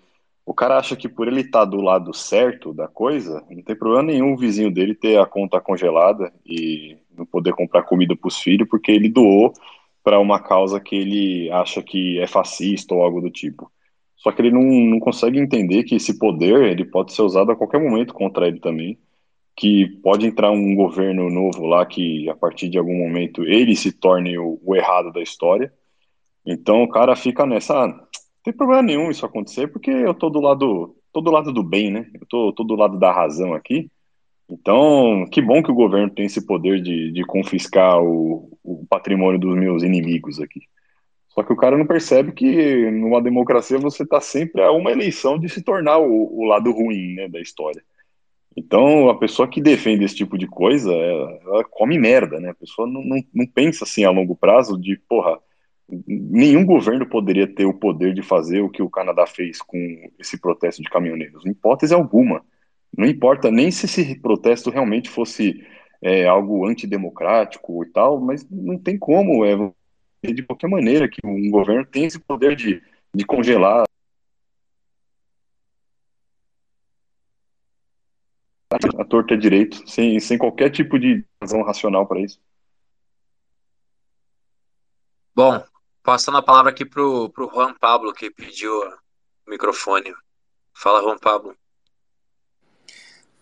o 0.46 0.54
cara 0.54 0.78
acha 0.78 0.94
que 0.96 1.08
por 1.08 1.26
ele 1.28 1.40
estar 1.40 1.60
tá 1.60 1.66
do 1.66 1.78
lado 1.78 2.14
certo 2.14 2.74
da 2.74 2.88
coisa, 2.88 3.46
não 3.50 3.64
tem 3.64 3.76
problema 3.76 4.04
nenhum 4.04 4.34
o 4.34 4.38
vizinho 4.38 4.70
dele 4.70 4.94
ter 4.94 5.18
a 5.18 5.26
conta 5.26 5.62
congelada 5.62 6.34
e 6.46 6.98
não 7.18 7.26
poder 7.26 7.54
comprar 7.54 7.84
comida 7.84 8.14
para 8.14 8.28
os 8.28 8.38
filhos 8.40 8.68
porque 8.70 8.92
ele 8.92 9.08
doou 9.08 9.54
para 10.04 10.20
uma 10.20 10.40
causa 10.40 10.80
que 10.80 10.96
ele 10.96 11.50
acha 11.52 11.82
que 11.82 12.20
é 12.20 12.28
fascista 12.28 12.94
ou 12.94 13.02
algo 13.02 13.22
do 13.22 13.32
tipo. 13.32 13.72
Só 14.18 14.34
que 14.34 14.42
ele 14.42 14.52
não, 14.52 14.64
não 14.64 15.00
consegue 15.00 15.40
entender 15.40 15.84
que 15.84 15.96
esse 15.96 16.20
poder 16.20 16.62
ele 16.64 16.84
pode 16.84 17.14
ser 17.14 17.22
usado 17.22 17.52
a 17.52 17.56
qualquer 17.56 17.80
momento 17.80 18.14
contra 18.14 18.48
ele 18.48 18.60
também 18.60 19.00
que 19.56 19.88
pode 20.04 20.26
entrar 20.26 20.52
um 20.52 20.76
governo 20.76 21.30
novo 21.30 21.66
lá 21.66 21.86
que 21.86 22.30
a 22.30 22.36
partir 22.36 22.70
de 22.70 22.78
algum 22.78 22.98
momento 22.98 23.44
ele 23.44 23.76
se 23.76 23.92
torne 23.92 24.38
o, 24.38 24.60
o 24.64 24.76
errado 24.76 25.12
da 25.12 25.22
história. 25.22 25.72
Então 26.46 26.84
o 26.84 26.90
cara 26.90 27.16
fica 27.16 27.46
nessa, 27.46 27.84
ah, 27.84 27.88
não 27.88 28.08
tem 28.44 28.54
problema 28.54 28.82
nenhum 28.82 29.10
isso 29.10 29.26
acontecer 29.26 29.68
porque 29.68 29.90
eu 29.90 30.14
tô 30.14 30.30
do 30.30 30.42
lado, 30.42 30.96
tô 31.12 31.22
do 31.22 31.32
lado 31.32 31.52
do 31.54 31.64
bem, 31.64 31.92
né? 31.92 32.10
Eu 32.14 32.28
tô, 32.28 32.54
tô 32.54 32.64
do 32.64 32.76
lado 32.76 33.00
da 33.00 33.12
razão 33.12 33.54
aqui. 33.54 33.90
Então, 34.50 35.26
que 35.32 35.42
bom 35.42 35.64
que 35.64 35.72
o 35.72 35.76
governo 35.76 36.14
tem 36.14 36.26
esse 36.26 36.46
poder 36.46 36.82
de, 36.82 37.12
de 37.12 37.24
confiscar 37.26 38.00
o, 38.02 38.56
o 38.64 38.86
patrimônio 38.88 39.40
dos 39.40 39.56
meus 39.56 39.82
inimigos 39.82 40.40
aqui. 40.40 40.62
Só 41.30 41.44
que 41.44 41.52
o 41.52 41.56
cara 41.56 41.78
não 41.78 41.86
percebe 41.86 42.32
que 42.32 42.90
numa 42.92 43.22
democracia 43.22 43.78
você 43.78 44.04
está 44.04 44.22
sempre 44.22 44.62
a 44.62 44.72
uma 44.72 44.92
eleição 44.92 45.38
de 45.38 45.50
se 45.50 45.62
tornar 45.62 45.98
o, 45.98 46.40
o, 46.40 46.46
lado 46.46 46.72
ruim 46.72 47.16
né, 47.16 47.28
da 47.28 47.42
história. 47.42 47.84
Então, 48.56 49.10
a 49.10 49.18
pessoa 49.18 49.48
que 49.48 49.62
defende 49.62 50.06
esse 50.06 50.16
tipo 50.16 50.38
de 50.38 50.48
coisa, 50.48 50.94
ela, 50.94 51.40
ela 51.44 51.64
come 51.66 51.98
merda, 52.00 52.40
né? 52.40 52.52
A 52.52 52.56
pessoa 52.56 52.88
não, 52.88 53.04
não, 53.04 53.22
não, 53.34 53.46
pensa 53.46 53.84
assim 53.84 54.06
a 54.06 54.10
longo 54.12 54.36
prazo 54.36 54.80
de, 54.80 54.98
porra, 55.10 55.38
nenhum 56.08 56.66
governo 56.66 57.06
poderia 57.06 57.48
ter 57.48 57.66
o 57.66 57.74
poder 57.74 58.14
de 58.14 58.22
fazer 58.22 58.62
o 58.62 58.70
que 58.70 58.82
o 58.82 58.90
Canadá 58.90 59.28
fez 59.28 59.62
com 59.62 59.78
esse 60.18 60.40
protesto 60.40 60.82
de 60.82 60.90
caminhoneiros, 60.90 61.46
em 61.46 61.52
hipótese 61.52 61.94
alguma. 61.94 62.44
Não 62.98 63.06
importa 63.06 63.52
nem 63.52 63.70
se 63.72 63.86
esse 63.86 64.16
protesto 64.20 64.70
realmente 64.70 65.10
fosse 65.10 65.62
é, 66.02 66.26
algo 66.26 66.66
antidemocrático 66.66 67.84
e 67.84 67.90
tal, 67.90 68.22
mas 68.22 68.48
não 68.50 68.78
tem 68.78 68.98
como, 68.98 69.44
é, 69.46 69.56
de 70.24 70.44
qualquer 70.44 70.70
maneira, 70.70 71.10
que 71.10 71.20
um 71.26 71.50
governo 71.50 71.86
tem 71.86 72.06
esse 72.06 72.20
poder 72.20 72.56
de, 72.56 72.82
de 73.14 73.26
congelar 73.26 73.86
a 78.98 79.06
torta 79.06 79.38
direito, 79.38 79.88
sem, 79.90 80.20
sem 80.20 80.38
qualquer 80.38 80.70
tipo 80.70 81.00
de 81.00 81.26
razão 81.42 81.62
racional 81.64 82.06
para 82.06 82.22
isso. 82.22 82.40
Bom, 85.36 85.64
passando 86.04 86.38
a 86.38 86.42
palavra 86.42 86.72
aqui 86.72 86.86
pro, 86.86 87.30
pro 87.30 87.50
Juan 87.54 87.74
Pablo, 87.74 88.14
que 88.14 88.30
pediu 88.32 88.72
o 88.74 89.50
microfone. 89.50 90.14
Fala, 90.74 91.02
Juan 91.02 91.18
Pablo. 91.18 91.56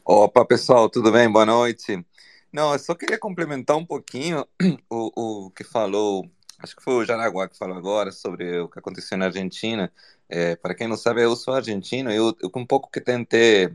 Opa, 0.05 0.45
pessoal, 0.45 0.89
tudo 0.89 1.11
bem? 1.11 1.31
Boa 1.31 1.45
noite. 1.45 2.05
Não, 2.51 2.73
eu 2.73 2.79
só 2.79 2.93
queria 2.93 3.17
complementar 3.17 3.77
um 3.77 3.85
pouquinho 3.85 4.45
o, 4.89 5.45
o 5.45 5.51
que 5.51 5.63
falou, 5.63 6.29
acho 6.59 6.75
que 6.75 6.83
foi 6.83 6.93
o 6.93 7.05
Jaraguá 7.05 7.47
que 7.47 7.57
falou 7.57 7.77
agora 7.77 8.11
sobre 8.11 8.59
o 8.59 8.67
que 8.67 8.79
aconteceu 8.79 9.17
na 9.17 9.25
Argentina. 9.25 9.91
É, 10.29 10.55
para 10.55 10.75
quem 10.75 10.87
não 10.87 10.97
sabe, 10.97 11.23
eu 11.23 11.35
sou 11.35 11.53
argentino, 11.53 12.11
eu, 12.11 12.35
eu 12.41 12.51
um 12.55 12.65
pouco 12.65 12.91
que 12.91 13.01
tentei 13.01 13.71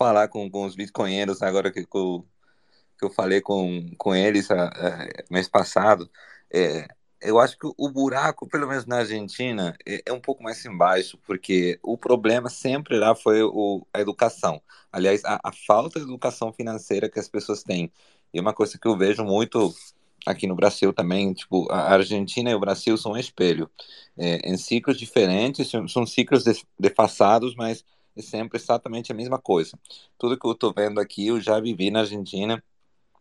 falar 0.00 0.28
com, 0.28 0.50
com 0.50 0.64
os 0.64 0.74
bitcoinheiros 0.74 1.42
agora 1.42 1.70
que, 1.70 1.84
que, 1.84 1.96
eu, 1.98 2.26
que 2.98 3.04
eu 3.04 3.10
falei 3.10 3.42
com, 3.42 3.90
com 3.98 4.14
eles 4.14 4.50
a, 4.50 4.68
a, 4.68 5.08
mês 5.30 5.46
passado. 5.46 6.10
É, 6.50 6.88
eu 7.20 7.38
acho 7.38 7.58
que 7.58 7.70
o 7.76 7.90
buraco, 7.90 8.48
pelo 8.48 8.66
menos 8.66 8.86
na 8.86 9.00
Argentina, 9.00 9.76
é, 9.86 10.02
é, 10.06 10.12
um 10.12 10.20
pouco 10.20 10.42
mais 10.42 10.64
embaixo, 10.64 11.18
porque 11.26 11.78
o 11.82 11.98
problema 11.98 12.48
sempre 12.48 12.98
lá 12.98 13.14
foi 13.14 13.42
o, 13.42 13.86
a 13.92 14.00
educação. 14.00 14.62
Aliás, 14.90 15.22
a, 15.22 15.38
a, 15.44 15.52
falta 15.52 16.00
de 16.00 16.06
educação 16.06 16.50
financeira 16.50 17.10
que 17.10 17.18
as 17.20 17.28
pessoas 17.28 17.62
têm. 17.62 17.92
E 18.32 18.38
é 18.38 18.40
uma 18.40 18.54
coisa 18.54 18.78
que 18.78 18.88
eu 18.88 18.96
vejo 18.96 19.22
muito 19.22 19.74
aqui 20.26 20.46
no 20.46 20.54
Brasil 20.54 20.94
também, 20.94 21.34
tipo, 21.34 21.70
a 21.70 21.92
Argentina 21.92 22.50
e 22.50 22.54
o 22.54 22.60
Brasil 22.60 22.96
são 22.96 23.12
um 23.12 23.18
espelho. 23.18 23.70
É, 24.16 24.50
em 24.50 24.56
ciclos 24.56 24.98
diferentes, 24.98 25.68
são, 25.68 25.86
são 25.86 26.06
ciclos 26.06 26.44
defasados, 26.78 27.54
mas 27.54 27.84
é 28.16 28.22
sempre 28.22 28.58
exatamente 28.58 29.12
a 29.12 29.14
mesma 29.14 29.38
coisa. 29.38 29.78
Tudo 30.18 30.38
que 30.38 30.46
eu 30.46 30.52
estou 30.52 30.72
vendo 30.72 31.00
aqui, 31.00 31.28
eu 31.28 31.40
já 31.40 31.60
vivi 31.60 31.90
na 31.90 32.00
Argentina, 32.00 32.62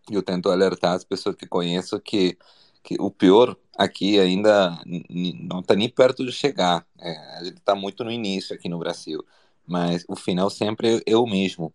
e 0.09 0.15
eu 0.15 0.23
tento 0.23 0.49
alertar 0.49 0.93
as 0.95 1.03
pessoas 1.03 1.35
que 1.35 1.47
conheço 1.47 1.99
que 1.99 2.37
que 2.83 2.95
o 2.99 3.11
pior 3.11 3.55
aqui 3.77 4.19
ainda 4.19 4.81
não 4.85 5.59
está 5.59 5.75
nem 5.75 5.89
perto 5.89 6.25
de 6.25 6.31
chegar. 6.31 6.85
É, 6.99 7.37
a 7.37 7.43
gente 7.43 7.57
está 7.57 7.75
muito 7.75 8.03
no 8.03 8.11
início 8.11 8.55
aqui 8.55 8.69
no 8.69 8.79
Brasil, 8.79 9.23
mas 9.65 10.05
o 10.07 10.15
final 10.15 10.49
sempre 10.49 11.01
é 11.05 11.15
o 11.15 11.27
mesmo. 11.27 11.73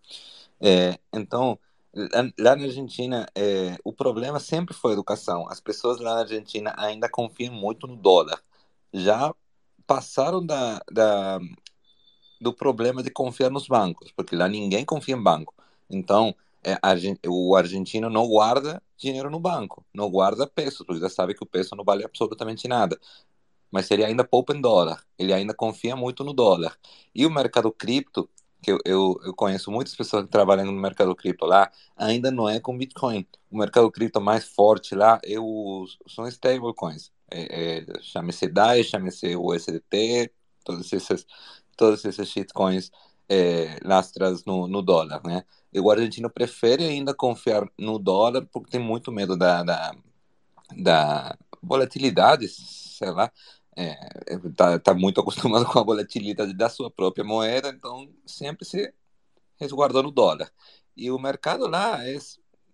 É, 0.60 0.98
então, 1.12 1.58
lá 2.38 2.56
na 2.56 2.64
Argentina, 2.64 3.26
é, 3.34 3.76
o 3.84 3.92
problema 3.92 4.40
sempre 4.40 4.74
foi 4.74 4.92
a 4.92 4.94
educação. 4.94 5.48
As 5.48 5.60
pessoas 5.60 6.00
lá 6.00 6.14
na 6.14 6.20
Argentina 6.20 6.74
ainda 6.76 7.08
confiam 7.08 7.54
muito 7.54 7.86
no 7.86 7.96
dólar. 7.96 8.42
Já 8.92 9.34
passaram 9.86 10.44
da, 10.44 10.82
da, 10.90 11.38
do 12.44 12.52
problema 12.52 13.02
de 13.02 13.10
confiar 13.10 13.50
nos 13.50 13.66
bancos, 13.66 14.12
porque 14.12 14.36
lá 14.36 14.46
ninguém 14.48 14.84
confia 14.84 15.16
em 15.16 15.22
banco. 15.22 15.54
Então, 15.90 16.34
é, 16.62 16.78
o 17.26 17.56
argentino 17.56 18.10
não 18.10 18.28
guarda 18.28 18.82
dinheiro 18.96 19.30
no 19.30 19.40
banco, 19.40 19.84
não 19.94 20.10
guarda 20.10 20.46
peso, 20.46 20.84
porque 20.84 21.00
já 21.00 21.08
sabe 21.08 21.34
que 21.34 21.42
o 21.42 21.46
peso 21.46 21.74
não 21.74 21.84
vale 21.84 22.04
absolutamente 22.04 22.68
nada. 22.68 22.98
Mas 23.70 23.90
ele 23.90 24.04
ainda 24.04 24.24
poupa 24.24 24.54
em 24.54 24.60
dólar, 24.60 25.04
ele 25.18 25.32
ainda 25.32 25.54
confia 25.54 25.96
muito 25.96 26.22
no 26.22 26.32
dólar. 26.34 26.78
E 27.14 27.26
o 27.26 27.30
mercado 27.30 27.72
cripto, 27.72 28.28
que 28.62 28.72
eu, 28.72 28.78
eu, 28.84 29.20
eu 29.24 29.34
conheço 29.34 29.70
muitas 29.70 29.94
pessoas 29.96 30.24
que 30.24 30.30
trabalham 30.30 30.66
no 30.66 30.72
mercado 30.72 31.14
cripto 31.16 31.46
lá, 31.46 31.70
ainda 31.96 32.30
não 32.30 32.48
é 32.48 32.60
com 32.60 32.76
Bitcoin. 32.76 33.26
O 33.50 33.58
mercado 33.58 33.90
cripto 33.90 34.20
mais 34.20 34.44
forte 34.44 34.94
lá 34.94 35.18
é 35.24 35.38
o, 35.40 35.86
são 36.06 36.26
stablecoins. 36.28 37.10
É, 37.30 37.78
é, 37.78 38.02
chame-se 38.02 38.48
DAI, 38.48 38.84
chame-se 38.84 39.34
USDT, 39.36 40.30
todos 40.64 40.92
esses, 40.92 41.26
todos 41.74 42.04
esses 42.04 42.28
shitcoins 42.28 42.90
é, 43.28 43.78
lastras 43.82 44.44
no, 44.44 44.66
no 44.66 44.82
dólar, 44.82 45.22
né? 45.24 45.44
E 45.72 45.80
o 45.80 45.90
argentino 45.90 46.30
prefere 46.30 46.84
ainda 46.84 47.14
confiar 47.14 47.68
no 47.78 47.98
dólar 47.98 48.46
porque 48.52 48.70
tem 48.70 48.80
muito 48.80 49.10
medo 49.10 49.36
da, 49.36 49.62
da, 49.62 49.94
da 50.76 51.38
volatilidade, 51.62 52.48
sei 52.48 53.10
lá. 53.10 53.30
É, 53.76 53.94
tá, 54.56 54.78
tá 54.78 54.94
muito 54.94 55.20
acostumado 55.20 55.66
com 55.66 55.78
a 55.78 55.82
volatilidade 55.84 56.54
da 56.54 56.68
sua 56.68 56.90
própria 56.90 57.24
moeda, 57.24 57.70
então 57.70 58.08
sempre 58.26 58.64
se 58.64 58.92
resguardou 59.58 60.02
no 60.02 60.10
dólar. 60.10 60.50
E 60.96 61.10
o 61.10 61.18
mercado 61.18 61.66
lá 61.66 62.06
é, 62.06 62.16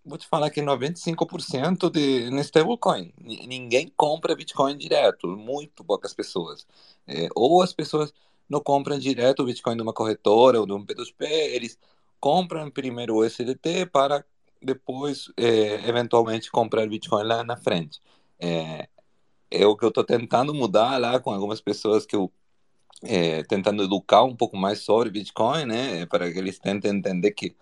vou 0.05 0.17
te 0.17 0.27
falar 0.27 0.49
que 0.49 0.61
95% 0.61 1.89
de 1.89 2.29
no 2.29 2.39
stablecoin. 2.39 3.13
Ninguém 3.19 3.91
compra 3.95 4.35
Bitcoin 4.35 4.77
direto, 4.77 5.27
muito 5.27 5.83
poucas 5.83 6.13
pessoas. 6.13 6.67
É, 7.07 7.27
ou 7.35 7.61
as 7.61 7.73
pessoas 7.73 8.13
não 8.51 8.59
compram 8.61 8.99
direto 8.99 9.41
o 9.41 9.45
Bitcoin 9.45 9.75
de 9.75 9.81
uma 9.81 9.93
corretora 9.93 10.59
ou 10.59 10.65
de 10.65 10.73
um 10.73 10.85
P2P, 10.85 11.21
eles 11.21 11.79
compram 12.19 12.69
primeiro 12.69 13.15
o 13.15 13.25
USDT 13.25 13.87
para 13.87 14.25
depois, 14.61 15.31
é, 15.37 15.87
eventualmente, 15.89 16.51
comprar 16.51 16.87
Bitcoin 16.87 17.23
lá 17.23 17.43
na 17.43 17.57
frente. 17.57 17.99
É, 18.39 18.87
é 19.49 19.65
o 19.65 19.75
que 19.75 19.85
eu 19.85 19.89
estou 19.89 20.03
tentando 20.03 20.53
mudar 20.53 20.99
lá 20.99 21.19
com 21.19 21.31
algumas 21.31 21.61
pessoas 21.61 22.05
que 22.05 22.15
eu 22.15 22.31
é, 23.03 23.43
tentando 23.43 23.83
educar 23.83 24.23
um 24.23 24.35
pouco 24.35 24.55
mais 24.55 24.79
sobre 24.79 25.09
Bitcoin, 25.09 25.65
né, 25.65 26.05
para 26.05 26.31
que 26.31 26.37
eles 26.37 26.59
tentem 26.59 26.91
entender 26.91 27.31
que 27.31 27.55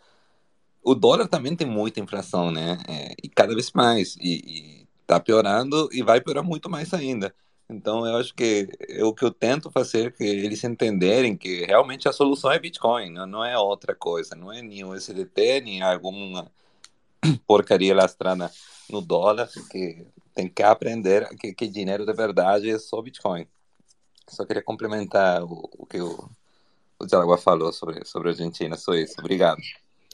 o 0.83 0.93
dólar 0.95 1.27
também 1.27 1.55
tem 1.55 1.67
muita 1.67 1.99
inflação, 2.01 2.51
né, 2.51 2.77
é, 2.87 3.15
e 3.23 3.29
cada 3.29 3.53
vez 3.53 3.71
mais, 3.71 4.17
e 4.17 4.85
está 5.01 5.19
piorando 5.19 5.89
e 5.91 6.03
vai 6.03 6.21
piorar 6.21 6.43
muito 6.43 6.69
mais 6.69 6.93
ainda. 6.93 7.33
Então, 7.69 8.05
eu 8.05 8.17
acho 8.17 8.33
que 8.33 8.67
é 8.89 9.03
o 9.03 9.13
que 9.13 9.23
eu 9.23 9.31
tento 9.31 9.69
fazer 9.69 10.07
é 10.07 10.11
que 10.11 10.23
eles 10.23 10.63
entenderem 10.63 11.37
que 11.37 11.65
realmente 11.65 12.09
a 12.09 12.11
solução 12.11 12.51
é 12.51 12.57
Bitcoin, 12.57 13.11
não, 13.11 13.27
não 13.27 13.45
é 13.45 13.55
outra 13.59 13.93
coisa, 13.93 14.35
não 14.35 14.51
é 14.51 14.59
nem 14.59 14.83
o 14.83 14.95
SDT, 14.95 15.61
nem 15.61 15.81
alguma 15.83 16.51
porcaria 17.45 17.93
lastrada 17.93 18.51
no 18.89 19.01
dólar, 19.01 19.47
que 19.69 20.03
tem 20.33 20.49
que 20.49 20.63
aprender 20.63 21.29
que, 21.37 21.53
que 21.53 21.67
dinheiro 21.67 22.07
de 22.07 22.13
verdade 22.13 22.71
é 22.71 22.79
só 22.79 22.99
Bitcoin. 23.03 23.45
Só 24.27 24.45
queria 24.45 24.63
complementar 24.63 25.43
o, 25.43 25.69
o 25.77 25.85
que 25.85 26.01
o, 26.01 26.27
o 26.97 27.05
Diálogo 27.05 27.37
falou 27.37 27.71
sobre, 27.71 28.03
sobre 28.03 28.29
a 28.29 28.31
Argentina, 28.31 28.75
só 28.77 28.95
isso. 28.95 29.15
Obrigado. 29.19 29.61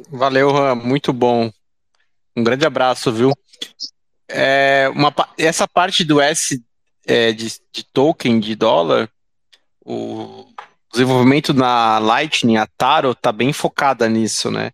Valeu, 0.09 0.51
Ram, 0.51 0.75
muito 0.75 1.13
bom. 1.13 1.49
Um 2.35 2.43
grande 2.43 2.65
abraço, 2.65 3.13
viu? 3.13 3.31
É, 4.27 4.89
uma, 4.89 5.13
essa 5.37 5.65
parte 5.65 6.03
do 6.03 6.19
S 6.19 6.61
é, 7.05 7.31
de, 7.31 7.53
de, 7.71 7.83
token 7.93 8.39
de 8.39 8.55
dólar, 8.55 9.09
o 9.85 10.47
desenvolvimento 10.91 11.53
na 11.53 11.99
Lightning, 11.99 12.57
a 12.57 12.67
Taro, 12.67 13.11
está 13.11 13.31
bem 13.31 13.53
focada 13.53 14.07
nisso, 14.09 14.49
né? 14.49 14.71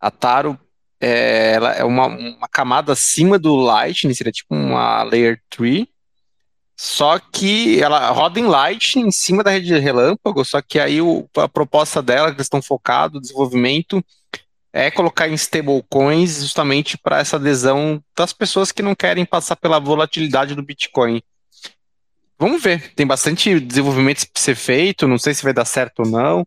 A 0.00 0.10
Taro 0.10 0.58
é, 1.00 1.52
ela 1.54 1.72
é 1.72 1.84
uma, 1.84 2.06
uma 2.06 2.48
camada 2.48 2.92
acima 2.92 3.38
do 3.38 3.56
Lightning, 3.56 4.14
seria 4.14 4.32
tipo 4.32 4.54
uma 4.54 5.02
Layer 5.02 5.40
3, 5.48 5.86
só 6.76 7.18
que 7.18 7.82
ela 7.82 8.10
roda 8.10 8.40
em 8.40 8.46
Lightning 8.46 9.08
em 9.08 9.10
cima 9.10 9.42
da 9.42 9.50
rede 9.50 9.66
de 9.66 9.78
relâmpago, 9.78 10.44
só 10.44 10.62
que 10.62 10.78
aí 10.78 11.00
o, 11.00 11.28
a 11.36 11.48
proposta 11.48 12.02
dela, 12.02 12.28
que 12.28 12.36
eles 12.36 12.46
estão 12.46 12.62
focados, 12.62 13.18
o 13.18 13.20
desenvolvimento, 13.20 14.02
é 14.72 14.90
colocar 14.90 15.28
em 15.28 15.34
stablecoins 15.34 16.40
justamente 16.40 16.96
para 16.96 17.18
essa 17.18 17.36
adesão 17.36 18.02
das 18.16 18.32
pessoas 18.32 18.70
que 18.70 18.82
não 18.82 18.94
querem 18.94 19.24
passar 19.24 19.56
pela 19.56 19.78
volatilidade 19.78 20.54
do 20.54 20.62
Bitcoin. 20.62 21.20
Vamos 22.40 22.62
ver. 22.62 22.94
Tem 22.94 23.06
bastante 23.06 23.60
desenvolvimento 23.60 24.26
para 24.32 24.40
ser 24.42 24.56
feito. 24.56 25.06
Não 25.06 25.18
sei 25.18 25.34
se 25.34 25.42
vai 25.42 25.52
dar 25.52 25.66
certo 25.66 26.00
ou 26.00 26.08
não. 26.08 26.46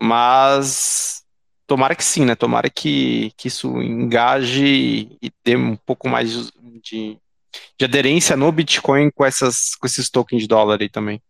Mas 0.00 1.22
tomara 1.66 1.94
que 1.94 2.02
sim, 2.02 2.24
né? 2.24 2.34
Tomara 2.34 2.70
que, 2.70 3.30
que 3.36 3.48
isso 3.48 3.82
engaje 3.82 5.18
e 5.20 5.30
dê 5.44 5.54
um 5.54 5.76
pouco 5.76 6.08
mais 6.08 6.50
de, 6.82 7.18
de 7.78 7.84
aderência 7.84 8.38
no 8.38 8.50
Bitcoin 8.50 9.10
com, 9.10 9.22
essas, 9.22 9.74
com 9.74 9.86
esses 9.86 10.08
tokens 10.08 10.40
de 10.42 10.48
dólar 10.48 10.80
aí 10.80 10.88
também. 10.88 11.20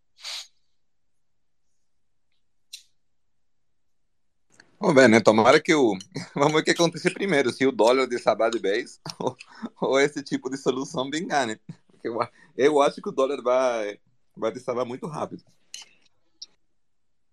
Vamos 4.78 4.94
ver, 4.94 5.08
né? 5.08 5.20
Tomara 5.20 5.60
que 5.60 5.74
o. 5.74 5.96
Vamos 6.36 6.52
ver 6.52 6.60
o 6.60 6.64
que 6.64 6.70
acontecer 6.70 7.10
primeiro, 7.12 7.50
se 7.50 7.66
o 7.66 7.72
dólar 7.72 8.06
de 8.06 8.16
de 8.16 8.58
base 8.60 9.00
ou, 9.18 9.36
ou 9.80 9.98
esse 9.98 10.22
tipo 10.22 10.48
de 10.48 10.56
solução 10.56 11.10
vingar, 11.10 11.48
né? 11.48 11.58
Eu, 12.08 12.18
eu 12.56 12.82
acho 12.82 13.00
que 13.00 13.08
o 13.08 13.12
dólar 13.12 13.42
vai, 13.42 13.98
vai 14.36 14.52
desabar 14.52 14.84
muito 14.84 15.06
rápido. 15.06 15.42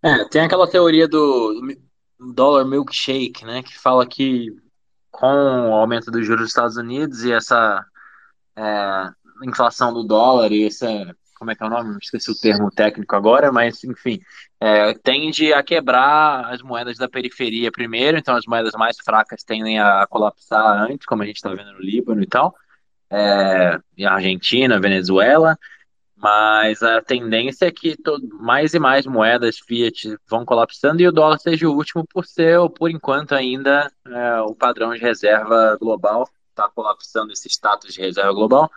É, 0.02 0.26
tem 0.26 0.42
aquela 0.42 0.70
teoria 0.70 1.08
do 1.08 1.76
dólar 2.20 2.66
milkshake, 2.66 3.46
né? 3.46 3.64
Que 3.64 3.78
fala 3.78 4.06
que 4.06 4.56
com 5.10 5.28
o 5.28 5.74
aumento 5.74 6.12
dos 6.12 6.26
juros 6.26 6.42
dos 6.42 6.50
Estados 6.50 6.76
Unidos 6.76 7.24
e 7.24 7.32
essa 7.32 7.86
é, 8.56 9.10
inflação 9.44 9.94
do 9.94 10.04
dólar 10.04 10.52
e 10.52 10.66
essa 10.66 11.16
como 11.44 11.52
é 11.52 11.56
que 11.56 11.64
é 11.64 11.68
o 11.68 11.70
nome? 11.70 11.98
Esqueci 12.02 12.32
o 12.32 12.40
termo 12.40 12.72
técnico 12.72 13.16
agora, 13.18 13.52
mas 13.52 13.84
enfim, 13.84 14.22
é, 14.62 14.94
tende 14.94 15.52
a 15.52 15.62
quebrar 15.62 16.54
as 16.54 16.62
moedas 16.62 16.98
da 16.98 17.10
periferia 17.10 17.70
primeiro, 17.70 18.18
então 18.18 18.34
as 18.34 18.46
moedas 18.46 18.72
mais 18.76 18.96
fracas 19.04 19.44
tendem 19.44 19.78
a 19.78 20.08
colapsar 20.10 20.90
antes, 20.90 21.06
como 21.06 21.22
a 21.22 21.26
gente 21.26 21.36
está 21.36 21.50
vendo 21.50 21.74
no 21.74 21.82
Líbano 21.82 22.24
e 22.24 22.28
tal, 22.28 22.56
é, 23.14 24.06
Argentina, 24.06 24.80
Venezuela, 24.80 25.58
mas 26.16 26.82
a 26.82 27.02
tendência 27.02 27.66
é 27.66 27.72
que 27.72 27.96
todo, 27.98 28.28
mais 28.40 28.74
e 28.74 28.80
mais 28.80 29.06
moedas 29.06 29.60
fiat 29.60 30.18
vão 30.28 30.46
colapsando 30.46 31.02
e 31.02 31.08
o 31.08 31.12
dólar 31.12 31.38
seja 31.40 31.68
o 31.68 31.76
último 31.76 32.06
por 32.08 32.26
ser, 32.26 32.58
por 32.78 32.90
enquanto 32.90 33.34
ainda, 33.34 33.92
é, 34.08 34.42
o 34.42 34.56
padrão 34.56 34.94
de 34.94 35.00
reserva 35.00 35.78
global 35.80 36.28
está 36.50 36.70
colapsando 36.70 37.34
esse 37.34 37.50
status 37.50 37.94
de 37.94 38.02
reserva 38.02 38.32
global 38.32 38.72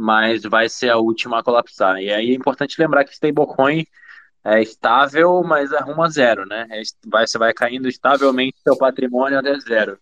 mas 0.00 0.42
vai 0.42 0.68
ser 0.68 0.90
a 0.90 0.96
última 0.96 1.38
a 1.38 1.42
colapsar. 1.42 2.00
E 2.00 2.10
aí 2.10 2.30
é 2.30 2.34
importante 2.34 2.80
lembrar 2.80 3.04
que 3.04 3.12
stablecoin 3.12 3.84
é 4.42 4.62
estável, 4.62 5.42
mas 5.44 5.72
arruma 5.72 6.08
zero, 6.08 6.46
né? 6.46 6.66
É, 6.70 6.82
vai, 7.06 7.26
você 7.26 7.38
vai 7.38 7.52
caindo 7.52 7.86
estavelmente 7.88 8.58
seu 8.62 8.76
patrimônio 8.76 9.38
até 9.38 9.58
zero. 9.60 9.98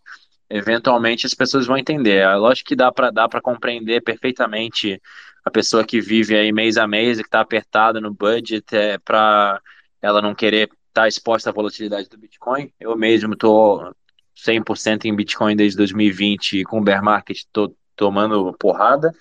Eventualmente 0.51 1.27
as 1.27 1.35
pessoas 1.35 1.67
vão 1.67 1.77
entender. 1.77 2.19
É 2.19 2.35
lógico 2.35 2.69
que 2.69 2.77
dá 2.77 2.91
para 2.91 3.11
dá 3.11 3.29
para 3.29 3.41
compreender 3.41 4.03
perfeitamente 4.03 5.01
a 5.45 5.51
pessoa 5.51 5.85
que 5.85 6.01
vive 6.01 6.37
aí 6.37 6.53
mês 6.53 6.77
a 6.77 6.87
mês 6.87 7.19
e 7.19 7.23
que 7.23 7.29
está 7.29 7.41
apertada 7.41 8.01
no 8.01 8.13
budget 8.13 8.75
é, 8.75 8.99
para 8.99 9.61
ela 10.01 10.23
não 10.23 10.35
querer 10.35 10.69
estar 10.89 11.03
tá 11.03 11.09
exposta 11.09 11.51
à 11.51 11.53
volatilidade 11.53 12.09
do 12.09 12.19
Bitcoin. 12.19 12.73
Eu 12.81 12.97
mesmo 12.97 13.35
estou 13.35 13.95
100% 14.37 15.05
em 15.05 15.15
Bitcoin 15.15 15.57
desde 15.57 15.77
2020 15.77 16.65
com 16.65 16.79
o 16.79 16.85
bear 16.85 17.03
market 17.03 17.43
tô 17.53 17.75
tomando 17.97 18.55
porrada 18.59 19.13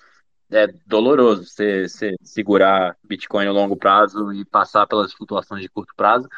é 0.50 0.66
doloroso 0.86 1.44
você 1.44 1.86
segurar 2.22 2.96
Bitcoin 3.04 3.46
no 3.46 3.52
longo 3.52 3.76
prazo 3.76 4.32
e 4.32 4.44
passar 4.44 4.86
pelas 4.86 5.12
flutuações 5.12 5.62
de 5.62 5.68
curto 5.68 5.92
prazo. 5.96 6.28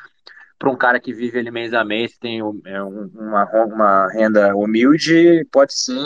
Para 0.61 0.71
um 0.71 0.77
cara 0.77 1.01
que 1.01 1.11
vive 1.15 1.39
ali 1.39 1.51
mês 1.51 1.73
a 1.73 1.83
mês, 1.83 2.19
tem 2.19 2.41
é, 2.67 2.83
uma, 2.83 3.65
uma 3.65 4.13
renda 4.13 4.55
humilde, 4.55 5.43
pode 5.51 5.73
ser 5.73 5.97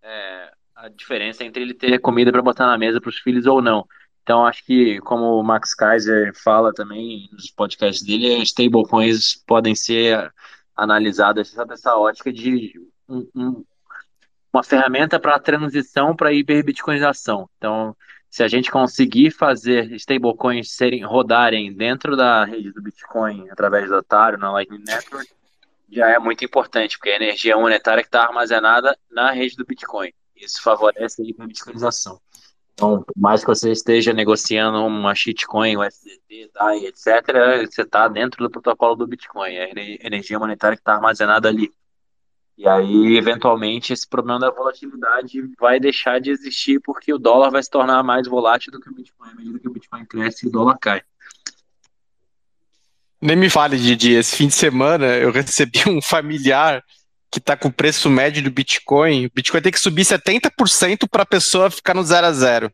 é, 0.00 0.52
a 0.76 0.88
diferença 0.88 1.42
entre 1.42 1.62
ele 1.62 1.74
ter 1.74 1.98
comida 1.98 2.30
para 2.30 2.40
botar 2.40 2.66
na 2.66 2.78
mesa 2.78 3.00
para 3.00 3.10
os 3.10 3.18
filhos 3.18 3.46
ou 3.46 3.60
não. 3.60 3.84
Então, 4.22 4.46
acho 4.46 4.64
que, 4.64 5.00
como 5.00 5.38
o 5.38 5.42
Max 5.42 5.74
Kaiser 5.74 6.32
fala 6.42 6.72
também 6.72 7.28
nos 7.32 7.50
podcasts 7.50 8.06
dele, 8.06 8.42
stablecoins 8.42 9.34
podem 9.44 9.74
ser 9.74 10.32
analisadas 10.76 11.52
dessa 11.66 11.96
ótica 11.96 12.32
de 12.32 12.72
um, 13.08 13.28
um, 13.34 13.64
uma 14.52 14.62
ferramenta 14.62 15.18
para 15.18 15.34
a 15.34 15.40
transição 15.40 16.14
para 16.14 16.28
a 16.28 16.32
hiperbitcoinização. 16.32 17.50
Então, 17.58 17.96
se 18.34 18.42
a 18.42 18.48
gente 18.48 18.68
conseguir 18.68 19.30
fazer 19.30 19.92
stablecoins 19.92 20.72
serem 20.72 21.04
rodarem 21.04 21.72
dentro 21.72 22.16
da 22.16 22.44
rede 22.44 22.72
do 22.72 22.82
Bitcoin 22.82 23.48
através 23.48 23.88
do 23.88 23.94
Otário, 23.94 24.36
na 24.36 24.50
Lightning 24.50 24.82
Network, 24.84 25.30
já 25.88 26.08
é 26.08 26.18
muito 26.18 26.44
importante, 26.44 26.98
porque 26.98 27.10
é 27.10 27.12
a 27.12 27.22
energia 27.22 27.56
monetária 27.56 28.02
que 28.02 28.08
está 28.08 28.24
armazenada 28.24 28.98
na 29.08 29.30
rede 29.30 29.54
do 29.54 29.64
Bitcoin. 29.64 30.12
Isso 30.34 30.60
favorece 30.60 31.22
a 31.22 31.24
hiperbitcoinização. 31.24 32.20
Então, 32.72 33.04
por 33.04 33.14
mais 33.16 33.42
que 33.42 33.46
você 33.46 33.70
esteja 33.70 34.12
negociando 34.12 34.84
uma 34.84 35.14
shitcoin, 35.14 35.76
USDT, 35.76 36.50
DAI, 36.52 36.86
etc., 36.86 37.68
você 37.70 37.82
está 37.82 38.08
dentro 38.08 38.42
do 38.42 38.50
protocolo 38.50 38.96
do 38.96 39.06
Bitcoin, 39.06 39.52
é 39.52 39.66
a 39.66 40.06
energia 40.08 40.40
monetária 40.40 40.76
que 40.76 40.80
está 40.80 40.94
armazenada 40.94 41.48
ali. 41.48 41.70
E 42.56 42.68
aí, 42.68 43.16
eventualmente, 43.16 43.92
esse 43.92 44.08
problema 44.08 44.38
da 44.38 44.50
volatilidade 44.50 45.42
vai 45.58 45.80
deixar 45.80 46.20
de 46.20 46.30
existir 46.30 46.80
porque 46.80 47.12
o 47.12 47.18
dólar 47.18 47.50
vai 47.50 47.62
se 47.62 47.68
tornar 47.68 48.02
mais 48.04 48.28
volátil 48.28 48.70
do 48.70 48.80
que 48.80 48.88
o 48.88 48.94
Bitcoin. 48.94 49.30
À 49.30 49.34
medida 49.34 49.58
que 49.58 49.68
o 49.68 49.72
Bitcoin 49.72 50.04
cresce, 50.06 50.46
o 50.46 50.50
dólar 50.50 50.78
cai. 50.78 51.02
Nem 53.20 53.36
me 53.36 53.50
fale, 53.50 53.76
Didi. 53.76 54.12
Esse 54.12 54.36
fim 54.36 54.46
de 54.46 54.54
semana 54.54 55.06
eu 55.16 55.32
recebi 55.32 55.80
um 55.88 56.00
familiar 56.00 56.84
que 57.30 57.40
está 57.40 57.56
com 57.56 57.66
o 57.66 57.72
preço 57.72 58.08
médio 58.08 58.44
do 58.44 58.50
Bitcoin. 58.50 59.26
O 59.26 59.30
Bitcoin 59.34 59.60
tem 59.60 59.72
que 59.72 59.80
subir 59.80 60.04
70% 60.04 61.08
para 61.10 61.24
a 61.24 61.26
pessoa 61.26 61.70
ficar 61.70 61.94
no 61.94 62.04
zero 62.04 62.28
a 62.28 62.32
zero. 62.32 62.72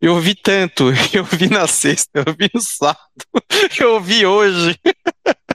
Eu 0.00 0.18
vi 0.18 0.34
tanto, 0.34 0.84
eu 1.12 1.24
vi 1.24 1.50
na 1.50 1.66
sexta, 1.66 2.24
eu 2.26 2.34
vi 2.38 2.50
no 2.54 2.60
sábado, 2.62 3.00
eu 3.78 4.00
vi 4.00 4.24
hoje. 4.24 4.78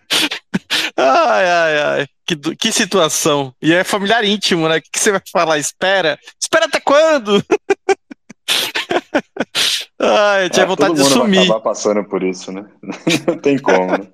Ai, 0.98 1.46
ai, 1.46 1.78
ai. 1.78 2.08
Que, 2.26 2.38
que 2.56 2.72
situação. 2.72 3.54
E 3.62 3.74
é 3.74 3.84
familiar 3.84 4.24
íntimo, 4.24 4.70
né? 4.70 4.78
O 4.78 4.82
que, 4.82 4.90
que 4.92 5.00
você 5.00 5.12
vai 5.12 5.22
falar? 5.32 5.58
Espera. 5.58 6.18
Espera 6.40 6.66
até 6.66 6.80
quando? 6.80 7.44
ai, 10.00 10.46
eu 10.46 10.50
tinha 10.50 10.64
é, 10.64 10.68
vontade 10.68 10.96
de 10.96 11.04
sumir. 11.04 11.36
Vai 11.36 11.46
acabar 11.46 11.60
passando 11.60 12.04
por 12.06 12.24
isso, 12.24 12.52
né? 12.52 12.66
Não 13.28 13.38
tem 13.38 13.60
como, 13.60 13.92
né? 13.92 14.08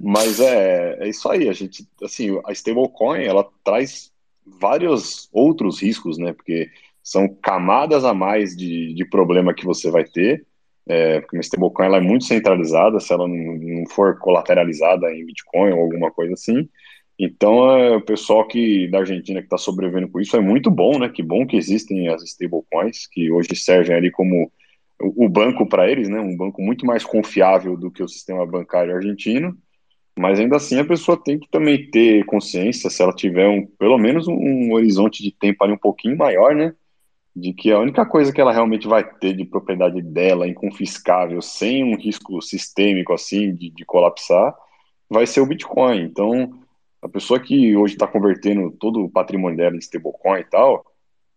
Mas 0.00 0.40
é, 0.40 0.98
é 1.00 1.08
isso 1.08 1.28
aí. 1.28 1.48
A 1.48 1.52
gente, 1.52 1.86
assim, 2.02 2.40
a 2.46 2.52
stablecoin, 2.52 3.24
ela 3.24 3.46
traz 3.64 4.12
vários 4.46 5.28
outros 5.32 5.82
riscos, 5.82 6.16
né? 6.16 6.32
Porque 6.32 6.70
são 7.02 7.28
camadas 7.28 8.04
a 8.04 8.14
mais 8.14 8.56
de, 8.56 8.94
de 8.94 9.04
problema 9.04 9.52
que 9.52 9.64
você 9.64 9.90
vai 9.90 10.04
ter 10.04 10.46
é, 10.86 11.20
porque 11.20 11.36
uma 11.36 11.40
stablecoin 11.40 11.86
ela 11.86 11.96
é 11.98 12.00
muito 12.00 12.24
centralizada, 12.24 13.00
se 13.00 13.12
ela 13.12 13.26
não, 13.26 13.36
não, 13.36 13.86
for 13.88 14.18
colateralizada 14.18 15.10
em 15.12 15.24
Bitcoin 15.24 15.72
ou 15.72 15.80
alguma 15.80 16.10
coisa 16.10 16.34
assim. 16.34 16.68
Então, 17.18 17.70
é, 17.70 17.96
o 17.96 18.00
pessoal 18.00 18.46
que 18.46 18.88
da 18.88 18.98
Argentina 18.98 19.40
que 19.40 19.46
está 19.46 19.56
sobrevivendo 19.56 20.08
com 20.08 20.20
isso 20.20 20.36
é 20.36 20.40
muito 20.40 20.70
bom, 20.70 20.98
né? 20.98 21.08
Que 21.08 21.22
bom 21.22 21.46
que 21.46 21.56
existem 21.56 22.08
as 22.08 22.22
stablecoins, 22.22 23.06
que 23.06 23.30
hoje 23.30 23.54
servem 23.56 23.96
ali 23.96 24.10
como 24.10 24.50
o, 25.00 25.26
o 25.26 25.28
banco 25.28 25.66
para 25.66 25.90
eles, 25.90 26.08
né? 26.08 26.20
Um 26.20 26.36
banco 26.36 26.60
muito 26.60 26.84
mais 26.84 27.04
confiável 27.04 27.76
do 27.76 27.90
que 27.90 28.02
o 28.02 28.08
sistema 28.08 28.44
bancário 28.46 28.94
argentino. 28.94 29.56
Mas 30.18 30.38
ainda 30.38 30.56
assim 30.56 30.78
a 30.78 30.84
pessoa 30.84 31.20
tem 31.22 31.38
que 31.38 31.48
também 31.48 31.90
ter 31.90 32.24
consciência, 32.26 32.90
se 32.90 33.02
ela 33.02 33.12
tiver 33.12 33.48
um, 33.48 33.66
pelo 33.66 33.98
menos 33.98 34.28
um, 34.28 34.34
um 34.34 34.72
horizonte 34.72 35.22
de 35.22 35.32
tempo 35.32 35.64
ali 35.64 35.72
um 35.72 35.78
pouquinho 35.78 36.16
maior, 36.16 36.54
né? 36.54 36.74
De 37.34 37.52
que 37.52 37.72
a 37.72 37.80
única 37.80 38.06
coisa 38.06 38.32
que 38.32 38.40
ela 38.40 38.52
realmente 38.52 38.86
vai 38.86 39.02
ter 39.02 39.34
de 39.34 39.44
propriedade 39.44 40.00
dela, 40.00 40.46
inconfiscável, 40.46 41.42
sem 41.42 41.82
um 41.82 41.96
risco 41.96 42.40
sistêmico 42.40 43.12
assim 43.12 43.54
de, 43.54 43.70
de 43.70 43.84
colapsar, 43.84 44.54
vai 45.10 45.26
ser 45.26 45.40
o 45.40 45.46
Bitcoin. 45.46 46.02
Então, 46.02 46.60
a 47.02 47.08
pessoa 47.08 47.40
que 47.40 47.76
hoje 47.76 47.94
está 47.94 48.06
convertendo 48.06 48.70
todo 48.70 49.04
o 49.04 49.10
patrimônio 49.10 49.56
dela 49.56 49.74
em 49.74 49.80
stablecoin 49.80 50.40
e 50.40 50.44
tal, 50.44 50.84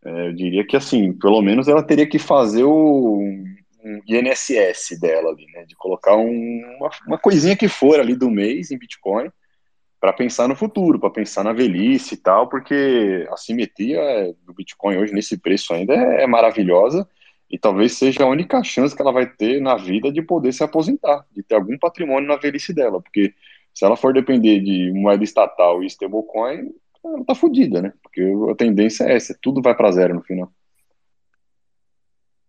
é, 0.05 0.27
eu 0.27 0.33
diria 0.33 0.65
que 0.65 0.77
assim, 0.77 1.11
pelo 1.13 1.41
menos 1.41 1.67
ela 1.67 1.81
teria 1.81 2.07
que 2.07 2.19
fazer 2.19 2.63
o 2.63 3.19
um 3.83 4.01
INSS 4.05 4.99
dela 4.99 5.31
ali, 5.31 5.45
né? 5.53 5.65
De 5.65 5.75
colocar 5.75 6.15
um, 6.15 6.61
uma, 6.79 6.89
uma 7.07 7.17
coisinha 7.17 7.55
que 7.55 7.67
for 7.67 7.99
ali 7.99 8.15
do 8.15 8.29
mês 8.29 8.69
em 8.69 8.77
Bitcoin 8.77 9.29
para 9.99 10.13
pensar 10.13 10.47
no 10.47 10.55
futuro, 10.55 10.99
para 10.99 11.09
pensar 11.09 11.43
na 11.43 11.53
velhice 11.53 12.13
e 12.13 12.17
tal, 12.17 12.47
porque 12.47 13.27
a 13.31 13.37
simetria 13.37 14.01
do 14.45 14.53
Bitcoin 14.53 14.97
hoje 14.97 15.13
nesse 15.13 15.37
preço 15.37 15.73
ainda 15.73 15.93
é, 15.93 16.23
é 16.23 16.27
maravilhosa 16.27 17.07
e 17.49 17.57
talvez 17.57 17.93
seja 17.93 18.23
a 18.23 18.27
única 18.27 18.63
chance 18.63 18.95
que 18.95 19.01
ela 19.01 19.11
vai 19.11 19.25
ter 19.25 19.61
na 19.61 19.75
vida 19.75 20.11
de 20.11 20.21
poder 20.21 20.51
se 20.51 20.63
aposentar, 20.63 21.25
de 21.31 21.41
ter 21.41 21.55
algum 21.55 21.77
patrimônio 21.77 22.27
na 22.27 22.35
velhice 22.35 22.73
dela, 22.73 23.01
porque 23.01 23.33
se 23.73 23.85
ela 23.85 23.95
for 23.95 24.13
depender 24.13 24.59
de 24.59 24.91
moeda 24.91 25.23
estatal 25.23 25.83
e 25.83 25.87
stablecoin, 25.87 26.71
ela 27.03 27.23
tá 27.25 27.35
fodida, 27.35 27.81
né? 27.81 27.93
Porque 28.03 28.21
a 28.51 28.55
tendência 28.55 29.05
é 29.05 29.15
essa, 29.15 29.37
tudo 29.41 29.61
vai 29.61 29.75
para 29.75 29.91
zero 29.91 30.15
no 30.15 30.23
final. 30.23 30.51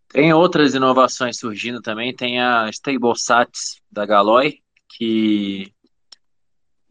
Tem 0.08 0.32
outras 0.32 0.74
inovações 0.74 1.38
surgindo 1.38 1.82
também, 1.82 2.14
tem 2.14 2.40
a 2.40 2.68
StableSats 2.70 3.82
da 3.92 4.06
Galoy, 4.06 4.58
que 4.96 5.70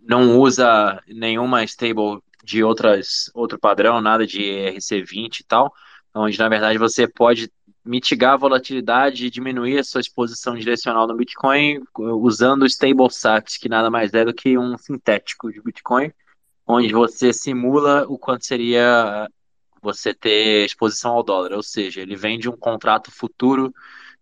não 0.08 0.40
usa 0.40 1.02
nenhuma 1.08 1.64
stable 1.66 2.22
de 2.44 2.64
outras, 2.64 3.30
outro 3.34 3.60
padrão, 3.60 4.02
nada 4.02 4.26
de 4.26 4.42
ERC20 4.42 5.42
e 5.42 5.44
tal, 5.44 5.74
onde 6.16 6.40
na 6.40 6.48
verdade 6.48 6.78
você 6.78 7.06
pode 7.06 7.52
mitigar 7.84 8.34
a 8.34 8.38
volatilidade 8.38 9.26
e 9.26 9.30
diminuir 9.30 9.80
a 9.80 9.84
sua 9.84 10.02
exposição 10.02 10.56
direcional 10.56 11.08
no 11.08 11.16
Bitcoin 11.16 11.84
usando 11.98 12.64
o 12.64 12.66
stable 12.66 13.10
sats, 13.12 13.58
que 13.58 13.70
nada 13.70 13.90
mais 13.90 14.14
é 14.14 14.24
do 14.24 14.34
que 14.34 14.58
um 14.58 14.78
sintético 14.78 15.52
de 15.52 15.62
Bitcoin, 15.62 16.12
onde 16.66 16.94
você 16.94 17.34
simula 17.34 18.06
o 18.08 18.18
quanto 18.18 18.46
seria 18.46 19.30
você 19.82 20.14
ter 20.14 20.66
exposição 20.66 21.12
ao 21.12 21.24
dólar, 21.24 21.54
ou 21.54 21.64
seja, 21.64 22.02
ele 22.02 22.16
vende 22.16 22.50
um 22.50 22.58
contrato 22.58 23.12
futuro 23.12 23.74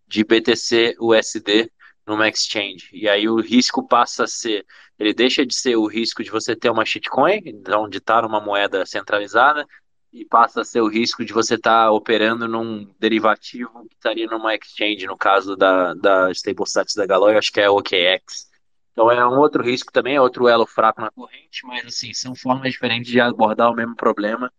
de 0.07 0.23
BTC 0.23 0.95
USD 0.99 1.71
numa 2.05 2.27
exchange. 2.27 2.89
E 2.93 3.09
aí 3.09 3.27
o 3.27 3.39
risco 3.39 3.87
passa 3.87 4.25
a 4.25 4.27
ser, 4.27 4.65
ele 4.99 5.13
deixa 5.13 5.45
de 5.45 5.55
ser 5.55 5.75
o 5.75 5.87
risco 5.87 6.23
de 6.23 6.29
você 6.29 6.55
ter 6.55 6.69
uma 6.69 6.85
shitcoin, 6.85 7.41
então 7.45 7.89
de 7.89 7.97
estar 7.97 8.21
numa 8.21 8.39
moeda 8.39 8.85
centralizada, 8.85 9.65
e 10.13 10.23
passa 10.23 10.61
a 10.61 10.65
ser 10.65 10.79
o 10.81 10.87
risco 10.87 11.25
de 11.25 11.33
você 11.33 11.55
estar 11.55 11.91
operando 11.91 12.47
num 12.47 12.89
derivativo 12.97 13.85
que 13.89 13.95
estaria 13.95 14.27
numa 14.27 14.55
exchange, 14.55 15.05
no 15.05 15.17
caso 15.17 15.57
da, 15.57 15.93
da 15.93 16.31
StableSats 16.31 16.95
da 16.95 17.05
Galoy, 17.05 17.35
acho 17.35 17.51
que 17.51 17.59
é 17.59 17.69
OKX. 17.69 18.49
Então 18.93 19.11
é 19.11 19.27
um 19.27 19.37
outro 19.37 19.61
risco 19.61 19.91
também, 19.91 20.15
é 20.15 20.21
outro 20.21 20.47
elo 20.47 20.65
fraco 20.65 21.01
na 21.01 21.11
corrente, 21.11 21.65
mas 21.65 21.85
assim, 21.85 22.13
são 22.13 22.33
formas 22.33 22.71
diferentes 22.71 23.11
de 23.11 23.19
abordar 23.19 23.69
o 23.69 23.75
mesmo 23.75 23.93
problema 23.93 24.49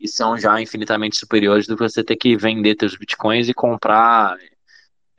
e 0.00 0.08
são 0.08 0.38
já 0.38 0.58
infinitamente 0.60 1.16
superiores 1.16 1.66
do 1.66 1.76
que 1.76 1.82
você 1.82 2.02
ter 2.02 2.16
que 2.16 2.34
vender 2.34 2.74
seus 2.80 2.96
bitcoins 2.96 3.50
e 3.50 3.54
comprar 3.54 4.38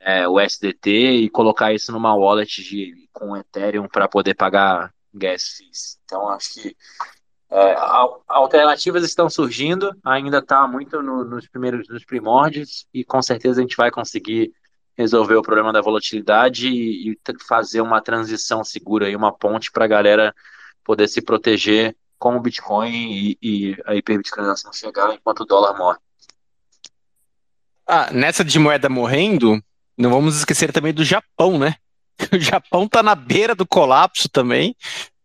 é, 0.04 0.28
o 0.28 0.38
SDT 0.38 0.90
e 0.90 1.30
colocar 1.30 1.72
isso 1.72 1.90
numa 1.90 2.14
wallet 2.14 2.62
de, 2.62 3.08
com 3.10 3.34
Ethereum 3.34 3.88
para 3.88 4.06
poder 4.06 4.34
pagar 4.34 4.92
gas 5.12 5.44
fees. 5.56 5.98
Então 6.04 6.28
acho 6.28 6.52
que 6.52 6.76
é, 7.50 7.74
alternativas 8.28 9.02
estão 9.02 9.30
surgindo, 9.30 9.96
ainda 10.04 10.38
está 10.38 10.68
muito 10.68 11.00
no, 11.00 11.24
nos 11.24 11.48
primeiros 11.48 11.88
nos 11.88 12.04
primórdios 12.04 12.86
e 12.92 13.02
com 13.02 13.22
certeza 13.22 13.60
a 13.60 13.62
gente 13.62 13.76
vai 13.76 13.90
conseguir 13.90 14.52
resolver 14.96 15.36
o 15.36 15.42
problema 15.42 15.72
da 15.72 15.80
volatilidade 15.80 16.68
e, 16.68 17.12
e 17.12 17.18
fazer 17.48 17.80
uma 17.80 18.02
transição 18.02 18.62
segura 18.62 19.08
e 19.08 19.16
uma 19.16 19.32
ponte 19.32 19.72
para 19.72 19.86
a 19.86 19.88
galera 19.88 20.34
poder 20.84 21.08
se 21.08 21.22
proteger 21.22 21.96
com 22.18 22.36
o 22.36 22.40
Bitcoin 22.40 22.92
e, 22.92 23.38
e 23.42 23.82
a 23.86 23.94
hiperbitcoinização 23.94 24.72
chegar 24.72 25.14
enquanto 25.14 25.40
o 25.40 25.46
dólar 25.46 25.76
morre. 25.78 25.98
Ah, 27.86 28.10
nessa 28.12 28.44
de 28.44 28.58
moeda 28.58 28.88
morrendo, 28.88 29.62
não 29.96 30.10
vamos 30.10 30.36
esquecer 30.36 30.72
também 30.72 30.92
do 30.92 31.04
Japão, 31.04 31.58
né? 31.58 31.76
O 32.32 32.38
Japão 32.38 32.84
está 32.84 33.02
na 33.02 33.14
beira 33.14 33.54
do 33.54 33.66
colapso 33.66 34.28
também. 34.28 34.76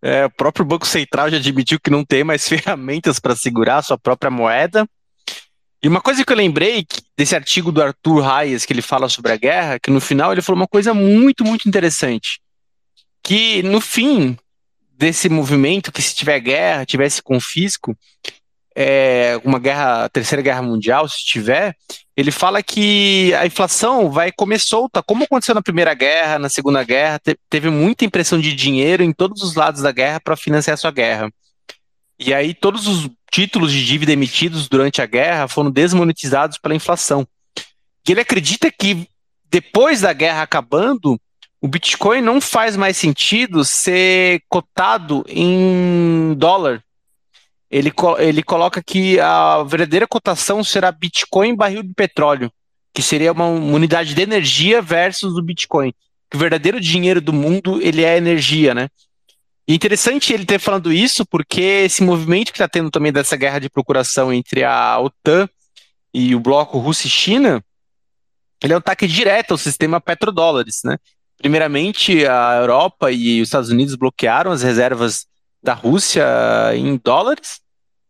É, 0.02 0.26
o 0.26 0.30
próprio 0.30 0.66
Banco 0.66 0.88
Central 0.88 1.30
já 1.30 1.38
admitiu 1.38 1.80
que 1.80 1.90
não 1.90 2.04
tem 2.04 2.24
mais 2.24 2.48
ferramentas 2.50 3.20
para 3.20 3.36
segurar 3.36 3.78
a 3.78 3.82
sua 3.82 3.98
própria 3.98 4.32
moeda. 4.32 4.88
E 5.82 5.88
uma 5.88 6.02
coisa 6.02 6.26
que 6.26 6.32
eu 6.32 6.38
lembrei 6.38 6.86
desse 7.18 7.36
artigo 7.36 7.72
do 7.72 7.82
Arthur 7.82 8.26
Hayes, 8.26 8.66
que 8.66 8.74
ele 8.74 8.82
fala 8.82 9.08
sobre 9.08 9.32
a 9.32 9.38
guerra, 9.38 9.80
que 9.80 9.90
no 9.90 10.02
final 10.02 10.32
ele 10.32 10.41
falou 10.41 10.60
uma 10.60 10.68
coisa 10.68 10.94
muito, 10.94 11.46
muito 11.46 11.70
interessante. 11.70 12.41
Que 13.24 13.64
no 13.64 13.80
fim 13.80 14.38
desse 14.91 15.30
movimento, 15.30 15.91
que 15.91 16.02
se 16.02 16.14
tiver 16.14 16.40
guerra, 16.41 16.86
tivesse 16.86 17.22
confisco, 17.22 17.98
é, 18.76 19.40
uma 19.44 19.60
guerra, 19.60 20.10
terceira 20.10 20.41
guerra 20.41 20.62
mundial, 20.62 21.08
se 21.08 21.24
tiver, 21.26 21.76
ele 22.16 22.32
fala 22.32 22.62
que 22.62 23.34
a 23.36 23.46
inflação 23.46 24.12
vai 24.12 24.32
comer 24.32 24.60
solta, 24.60 25.02
como 25.02 25.24
aconteceu 25.24 25.56
na 25.56 25.62
Primeira 25.62 25.94
Guerra, 25.94 26.40
na 26.40 26.50
Segunda 26.50 26.84
Guerra, 26.84 27.20
te, 27.20 27.38
teve 27.50 27.70
muita 27.70 28.06
impressão 28.06 28.40
de 28.40 28.54
dinheiro 28.54 29.04
em 29.04 29.14
todos 29.14 29.41
os 29.41 29.56
lados 29.56 29.82
da 29.82 29.91
guerra 29.91 30.20
para 30.20 30.36
financiar 30.36 30.74
a 30.74 30.78
sua 30.78 30.91
guerra. 30.91 31.32
E 32.20 32.34
aí 32.34 32.54
todos 32.54 32.88
os 32.88 33.10
títulos 33.32 33.72
de 33.72 33.86
dívida 33.86 34.12
emitidos 34.12 34.68
durante 34.68 35.02
a 35.02 35.06
guerra 35.06 35.48
foram 35.48 35.72
desmonetizados 35.72 36.58
pela 36.58 36.76
inflação. 36.76 37.26
E 38.08 38.12
ele 38.12 38.22
acredita 38.22 38.70
que 38.72 39.08
depois 39.50 40.02
da 40.02 40.12
guerra 40.12 40.41
acabando, 40.41 41.20
o 41.62 41.68
Bitcoin 41.68 42.22
não 42.22 42.40
faz 42.41 42.76
mais 42.76 42.98
sentido 42.98 43.64
ser 43.64 44.41
cotado 44.48 45.26
em 45.28 46.34
dólar, 46.38 46.84
ele, 47.70 47.91
ele 48.18 48.41
coloca 48.41 48.82
que 48.82 49.20
a 49.20 49.64
verdadeira 49.64 50.08
cotação 50.08 50.64
será 50.64 50.91
Bitcoin 50.91 51.56
barril 51.56 51.84
de 51.84 51.94
petróleo, 51.94 52.52
que 52.94 53.02
seria 53.02 53.32
uma, 53.32 53.46
uma 53.46 53.76
unidade 53.76 54.16
de 54.16 54.22
energia 54.22 54.82
versus 54.82 55.38
o 55.38 55.44
Bitcoin. 55.44 55.94
Que 56.30 56.38
o 56.38 56.40
verdadeiro 56.40 56.80
dinheiro 56.80 57.22
do 57.22 57.34
mundo 57.34 57.80
ele 57.82 58.04
é 58.04 58.18
energia, 58.18 58.74
né? 58.74 58.90
E 59.68 59.76
interessante 59.76 60.34
ele 60.34 60.46
ter 60.46 60.60
falando 60.60 60.91
isso, 60.91 61.24
porque 61.26 61.62
esse 61.62 62.02
movimento 62.02 62.52
que 62.52 62.58
está 62.58 62.68
tendo 62.68 62.90
também 62.90 63.12
dessa 63.12 63.38
guerra 63.38 63.60
de 63.60 63.70
procuração 63.70 64.34
entre 64.34 64.64
a 64.64 65.00
OTAN 65.00 65.48
e 66.12 66.34
o 66.34 66.40
bloco 66.40 66.80
Rússia 66.80 67.08
e 67.08 67.12
China, 67.12 67.64
ele 68.64 68.74
é 68.74 68.76
um 68.76 68.80
ataque 68.80 69.06
direto 69.08 69.52
ao 69.52 69.58
sistema 69.60 70.02
petrodólares, 70.02 70.82
né? 70.84 70.98
Primeiramente, 71.38 72.26
a 72.26 72.58
Europa 72.58 73.12
e 73.12 73.41
os 73.41 73.48
Estados 73.48 73.70
Unidos 73.70 73.96
bloquearam 73.96 74.52
as 74.52 74.64
reservas 74.64 75.29
da 75.61 75.73
Rússia 75.73 76.26
em 76.76 76.98
dólares. 77.03 77.60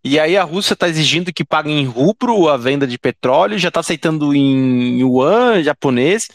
E 0.03 0.19
aí 0.19 0.37
a 0.37 0.43
Rússia 0.43 0.73
está 0.73 0.87
exigindo 0.87 1.33
que 1.33 1.43
paguem 1.43 1.81
em 1.81 1.85
rubro 1.85 2.47
a 2.47 2.55
venda 2.55 2.87
de 2.87 2.97
petróleo, 2.97 3.59
já 3.59 3.67
está 3.67 3.81
aceitando 3.81 4.33
em 4.33 4.99
yuan 4.99 5.61
japonês, 5.61 6.27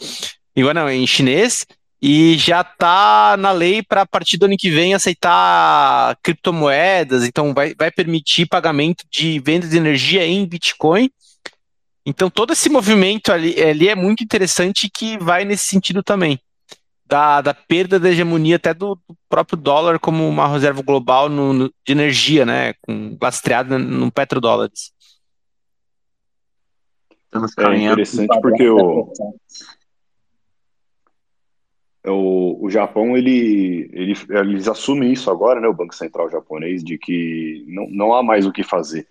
yuan 0.55 0.73
não, 0.73 0.89
em 0.89 1.07
chinês, 1.07 1.65
e 1.99 2.37
já 2.37 2.61
está 2.61 3.35
na 3.37 3.51
lei 3.51 3.81
para 3.81 4.01
a 4.01 4.05
partir 4.05 4.37
do 4.37 4.45
ano 4.45 4.55
que 4.55 4.69
vem 4.69 4.93
aceitar 4.93 6.15
criptomoedas, 6.21 7.23
então 7.23 7.55
vai, 7.55 7.73
vai 7.73 7.89
permitir 7.89 8.45
pagamento 8.45 9.03
de 9.11 9.39
venda 9.39 9.67
de 9.67 9.77
energia 9.77 10.23
em 10.25 10.45
Bitcoin. 10.45 11.09
Então 12.05 12.29
todo 12.29 12.53
esse 12.53 12.69
movimento 12.69 13.31
ali, 13.31 13.59
ali 13.59 13.89
é 13.89 13.95
muito 13.95 14.23
interessante 14.23 14.87
que 14.93 15.17
vai 15.17 15.43
nesse 15.43 15.65
sentido 15.65 16.03
também 16.03 16.39
da, 17.05 17.41
da 17.41 17.53
perda 17.53 17.99
da 17.99 18.09
hegemonia 18.09 18.55
até 18.55 18.73
do, 18.73 18.95
do 19.07 19.15
próprio 19.29 19.57
dólar 19.57 19.99
como 19.99 20.27
uma 20.27 20.47
reserva 20.47 20.81
global 20.81 21.29
no, 21.29 21.53
no, 21.53 21.73
de 21.85 21.91
energia, 21.91 22.45
né, 22.45 22.73
com, 22.81 23.17
lastreada 23.21 23.77
no 23.77 24.11
petrodólares. 24.11 24.93
É 27.33 27.75
interessante 27.77 28.39
porque 28.41 28.67
o, 28.69 29.11
é 32.05 32.09
o, 32.09 32.57
o 32.61 32.69
Japão, 32.69 33.17
ele, 33.17 33.89
ele, 33.91 34.13
eles 34.29 34.67
assumem 34.67 35.11
isso 35.11 35.29
agora, 35.29 35.59
né, 35.59 35.67
o 35.67 35.73
Banco 35.73 35.93
Central 35.93 36.29
japonês, 36.29 36.83
de 36.83 36.97
que 36.97 37.65
não, 37.67 37.87
não 37.89 38.13
há 38.13 38.23
mais 38.23 38.45
o 38.45 38.51
que 38.51 38.63
fazer. 38.63 39.07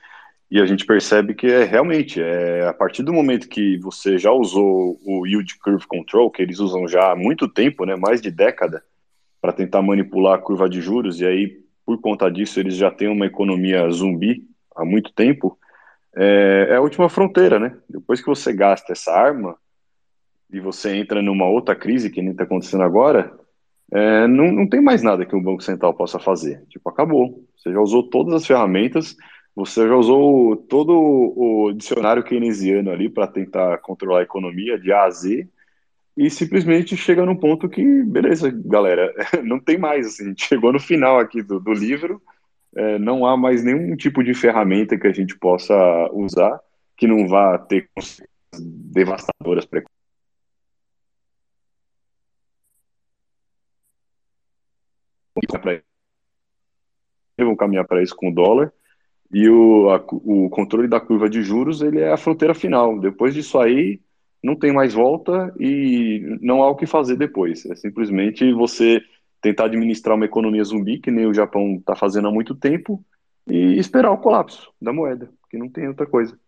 E 0.54 0.60
a 0.60 0.66
gente 0.66 0.86
percebe 0.86 1.34
que 1.34 1.48
é 1.48 1.64
realmente, 1.64 2.22
é, 2.22 2.64
a 2.68 2.72
partir 2.72 3.02
do 3.02 3.12
momento 3.12 3.48
que 3.48 3.76
você 3.78 4.16
já 4.16 4.30
usou 4.30 5.00
o 5.04 5.26
Yield 5.26 5.58
Curve 5.58 5.84
Control, 5.84 6.30
que 6.30 6.40
eles 6.40 6.60
usam 6.60 6.86
já 6.86 7.10
há 7.10 7.16
muito 7.16 7.48
tempo, 7.48 7.84
né, 7.84 7.96
mais 7.96 8.22
de 8.22 8.30
década, 8.30 8.80
para 9.40 9.52
tentar 9.52 9.82
manipular 9.82 10.34
a 10.34 10.38
curva 10.38 10.68
de 10.68 10.80
juros, 10.80 11.20
e 11.20 11.26
aí, 11.26 11.58
por 11.84 12.00
conta 12.00 12.30
disso, 12.30 12.60
eles 12.60 12.76
já 12.76 12.88
têm 12.88 13.08
uma 13.08 13.26
economia 13.26 13.90
zumbi 13.90 14.44
há 14.76 14.84
muito 14.84 15.12
tempo, 15.12 15.58
é, 16.14 16.68
é 16.70 16.76
a 16.76 16.80
última 16.80 17.08
fronteira, 17.08 17.58
né? 17.58 17.76
Depois 17.90 18.20
que 18.20 18.28
você 18.28 18.52
gasta 18.52 18.92
essa 18.92 19.10
arma 19.10 19.56
e 20.52 20.60
você 20.60 20.94
entra 20.94 21.20
numa 21.20 21.46
outra 21.46 21.74
crise 21.74 22.10
que 22.10 22.22
nem 22.22 22.30
está 22.30 22.44
acontecendo 22.44 22.84
agora, 22.84 23.36
é, 23.90 24.28
não, 24.28 24.52
não 24.52 24.68
tem 24.68 24.80
mais 24.80 25.02
nada 25.02 25.26
que 25.26 25.34
o 25.34 25.42
Banco 25.42 25.64
Central 25.64 25.94
possa 25.94 26.20
fazer. 26.20 26.64
Tipo, 26.68 26.88
acabou. 26.88 27.44
Você 27.56 27.72
já 27.72 27.80
usou 27.80 28.08
todas 28.08 28.34
as 28.34 28.46
ferramentas, 28.46 29.16
você 29.54 29.86
já 29.86 29.94
usou 29.94 30.56
todo 30.56 30.92
o 30.92 31.72
dicionário 31.72 32.24
keynesiano 32.24 32.90
ali 32.90 33.08
para 33.08 33.26
tentar 33.28 33.78
controlar 33.78 34.20
a 34.20 34.24
economia 34.24 34.78
de 34.78 34.92
A 34.92 35.04
a 35.04 35.10
Z 35.10 35.48
e 36.16 36.30
simplesmente 36.30 36.96
chega 36.96 37.24
num 37.24 37.36
ponto 37.36 37.68
que, 37.68 38.02
beleza, 38.04 38.50
galera, 38.50 39.12
não 39.44 39.60
tem 39.60 39.78
mais, 39.78 40.06
assim, 40.06 40.34
chegou 40.38 40.72
no 40.72 40.80
final 40.80 41.18
aqui 41.18 41.42
do, 41.42 41.60
do 41.60 41.72
livro, 41.72 42.20
é, 42.76 42.98
não 42.98 43.24
há 43.24 43.36
mais 43.36 43.62
nenhum 43.62 43.96
tipo 43.96 44.22
de 44.22 44.34
ferramenta 44.34 44.98
que 44.98 45.06
a 45.06 45.12
gente 45.12 45.36
possa 45.38 45.74
usar 46.12 46.60
que 46.96 47.06
não 47.06 47.28
vá 47.28 47.58
ter 47.58 47.88
consequências 47.94 48.28
devastadoras 48.60 49.64
para 49.64 49.82
caminhar 57.56 57.84
para 57.86 58.02
isso 58.02 58.14
com 58.14 58.28
o 58.28 58.34
dólar 58.34 58.72
e 59.34 59.48
o, 59.48 59.90
a, 59.90 59.96
o 60.12 60.48
controle 60.48 60.86
da 60.86 61.00
curva 61.00 61.28
de 61.28 61.42
juros 61.42 61.82
ele 61.82 61.98
é 61.98 62.12
a 62.12 62.16
fronteira 62.16 62.54
final. 62.54 63.00
Depois 63.00 63.34
disso 63.34 63.58
aí, 63.58 64.00
não 64.40 64.54
tem 64.54 64.72
mais 64.72 64.94
volta 64.94 65.52
e 65.58 66.38
não 66.40 66.62
há 66.62 66.70
o 66.70 66.76
que 66.76 66.86
fazer 66.86 67.16
depois. 67.16 67.66
É 67.66 67.74
simplesmente 67.74 68.52
você 68.52 69.02
tentar 69.42 69.64
administrar 69.64 70.14
uma 70.14 70.24
economia 70.24 70.62
zumbi, 70.62 71.00
que 71.00 71.10
nem 71.10 71.26
o 71.26 71.34
Japão 71.34 71.74
está 71.74 71.96
fazendo 71.96 72.28
há 72.28 72.30
muito 72.30 72.54
tempo, 72.54 73.04
e 73.44 73.76
esperar 73.76 74.12
o 74.12 74.18
colapso 74.18 74.70
da 74.80 74.92
moeda, 74.92 75.28
que 75.50 75.58
não 75.58 75.68
tem 75.68 75.88
outra 75.88 76.06
coisa. 76.06 76.38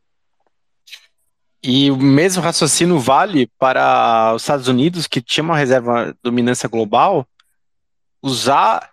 E 1.60 1.90
o 1.90 1.96
mesmo 1.96 2.40
raciocínio 2.40 3.00
vale 3.00 3.50
para 3.58 4.32
os 4.36 4.42
Estados 4.42 4.68
Unidos, 4.68 5.08
que 5.08 5.20
tinha 5.20 5.42
uma 5.42 5.56
reserva 5.56 6.16
dominância 6.22 6.68
global, 6.68 7.26
usar 8.22 8.92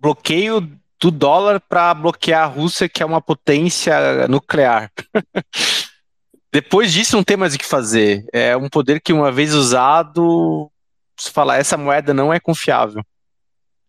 bloqueio 0.00 0.68
do 1.00 1.10
dólar 1.10 1.60
para 1.60 1.94
bloquear 1.94 2.44
a 2.44 2.46
Rússia, 2.46 2.88
que 2.88 3.02
é 3.02 3.06
uma 3.06 3.22
potência 3.22 4.28
nuclear. 4.28 4.92
Depois 6.52 6.92
disso, 6.92 7.16
não 7.16 7.24
tem 7.24 7.36
mais 7.36 7.54
o 7.54 7.58
que 7.58 7.64
fazer. 7.64 8.26
É 8.32 8.56
um 8.56 8.68
poder 8.68 9.00
que, 9.00 9.12
uma 9.12 9.32
vez 9.32 9.54
usado, 9.54 10.70
se 11.16 11.30
falar 11.30 11.58
essa 11.58 11.76
moeda 11.76 12.12
não 12.12 12.32
é 12.32 12.38
confiável. 12.38 13.02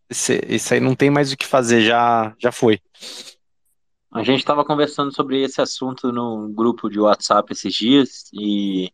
isso 0.10 0.74
aí 0.74 0.80
não 0.80 0.96
tem 0.96 1.10
mais 1.10 1.32
o 1.32 1.38
que 1.38 1.46
fazer, 1.46 1.82
já, 1.82 2.34
já 2.40 2.52
foi. 2.52 2.80
A 4.14 4.24
gente 4.24 4.40
estava 4.40 4.64
conversando 4.64 5.14
sobre 5.14 5.42
esse 5.42 5.62
assunto 5.62 6.12
no 6.12 6.50
grupo 6.50 6.90
de 6.90 7.00
WhatsApp 7.00 7.52
esses 7.52 7.74
dias 7.74 8.30
e 8.34 8.92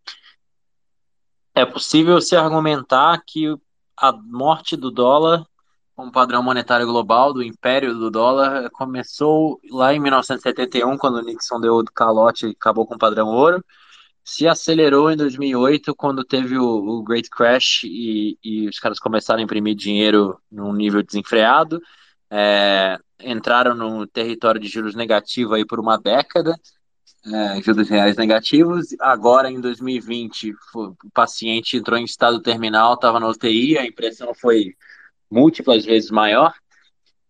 é 1.56 1.65
possível 1.65 2.22
se 2.22 2.35
argumentar 2.35 3.22
que 3.26 3.48
a 3.98 4.11
morte 4.14 4.77
do 4.77 4.91
dólar 4.91 5.44
como 5.98 6.11
padrão 6.11 6.44
monetário 6.44 6.86
global, 6.86 7.34
do 7.34 7.41
império 7.41 7.95
do 7.95 8.11
dólar, 8.11 8.69
começou 8.69 9.60
lá 9.72 9.95
em 9.95 9.99
1971, 9.99 10.95
quando 10.95 11.24
Nixon 11.24 11.60
deu 11.60 11.80
o 11.80 11.84
calote 11.86 12.45
e 12.45 12.52
acabou 12.52 12.86
com 12.86 12.94
o 12.94 12.99
padrão 12.99 13.30
ouro, 13.30 13.65
se 14.24 14.48
acelerou 14.48 15.10
em 15.10 15.18
2008, 15.18 15.95
quando 15.95 16.24
teve 16.24 16.56
o, 16.56 16.64
o 16.64 17.03
Great 17.03 17.32
Crash 17.32 17.84
e, 17.86 18.38
e, 18.44 18.69
os 18.69 18.78
caras 18.78 18.99
começaram 18.99 19.40
a 19.40 19.44
imprimir 19.44 19.74
dinheiro 19.74 20.40
num 20.52 20.72
nível 20.72 21.02
desenfreado, 21.02 21.82
é, 22.30 22.99
entraram 23.19 23.74
no 23.74 24.06
território 24.06 24.61
de 24.61 24.68
juros 24.68 24.94
negativos 24.94 25.53
aí 25.56 25.65
por 25.65 25.80
uma 25.80 25.98
década, 25.98 26.56
é, 27.26 27.60
juros 27.64 27.90
reais 27.90 28.15
negativos. 28.18 28.90
Agora, 28.99 29.49
em 29.49 29.60
2020, 29.60 30.53
o 30.76 30.95
paciente 31.11 31.76
entrou 31.76 31.98
em 31.98 32.03
estado 32.03 32.40
terminal, 32.40 32.94
estava 32.94 33.19
na 33.19 33.28
UTI, 33.28 33.80
a 33.80 33.88
impressão 33.88 34.32
foi 34.36 34.76
múltiplas 35.29 35.85
vezes 35.85 36.11
maior. 36.11 36.53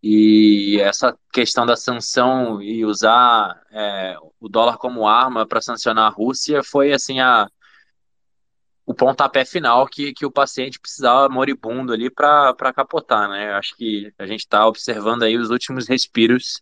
E 0.01 0.79
essa 0.81 1.17
questão 1.33 1.65
da 1.65 1.75
sanção 1.75 2.61
e 2.61 2.85
usar 2.85 3.61
é, 3.71 4.15
o 4.39 4.47
dólar 4.47 4.77
como 4.77 5.07
arma 5.07 5.45
para 5.45 5.61
sancionar 5.61 6.05
a 6.05 6.13
Rússia 6.13 6.63
foi 6.63 6.93
assim 6.93 7.19
a 7.19 7.49
o 8.85 8.93
pontapé 8.93 9.43
final 9.43 9.85
que, 9.85 10.13
que 10.13 10.25
o 10.25 10.31
paciente 10.31 10.79
precisava 10.79 11.27
moribundo 11.27 11.91
ali 11.91 12.09
para 12.09 12.73
capotar, 12.73 13.27
né? 13.27 13.51
Acho 13.51 13.75
que 13.75 14.13
a 14.17 14.25
gente 14.25 14.39
está 14.39 14.65
observando 14.65 15.23
aí 15.23 15.37
os 15.37 15.49
últimos 15.49 15.89
respiros 15.89 16.61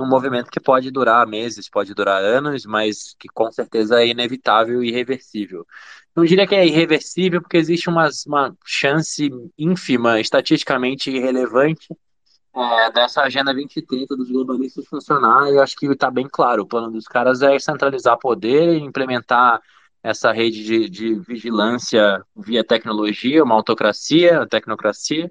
um 0.00 0.08
movimento 0.08 0.50
que 0.50 0.60
pode 0.60 0.90
durar 0.90 1.26
meses, 1.26 1.68
pode 1.68 1.94
durar 1.94 2.22
anos, 2.22 2.64
mas 2.66 3.14
que 3.18 3.28
com 3.28 3.50
certeza 3.50 4.00
é 4.00 4.08
inevitável 4.08 4.82
e 4.82 4.88
irreversível. 4.88 5.66
Não 6.14 6.24
diria 6.24 6.46
que 6.46 6.54
é 6.54 6.66
irreversível, 6.66 7.40
porque 7.40 7.56
existe 7.56 7.88
uma, 7.88 8.08
chance 8.64 9.30
ínfima, 9.56 10.20
estatisticamente 10.20 11.10
irrelevante, 11.10 11.88
é, 12.54 12.90
dessa 12.90 13.22
Agenda 13.22 13.52
2030 13.52 14.16
dos 14.16 14.28
globalistas 14.28 14.84
funcionar, 14.86 15.48
e 15.48 15.54
eu 15.54 15.62
acho 15.62 15.76
que 15.76 15.86
está 15.86 16.10
bem 16.10 16.28
claro. 16.28 16.62
O 16.62 16.66
plano 16.66 16.90
dos 16.90 17.06
caras 17.06 17.42
é 17.42 17.56
centralizar 17.58 18.18
poder 18.18 18.74
e 18.74 18.80
implementar 18.80 19.60
essa 20.02 20.32
rede 20.32 20.64
de, 20.64 20.88
de 20.88 21.14
vigilância 21.14 22.24
via 22.34 22.64
tecnologia, 22.64 23.44
uma 23.44 23.54
autocracia, 23.54 24.46
tecnocracia, 24.46 25.30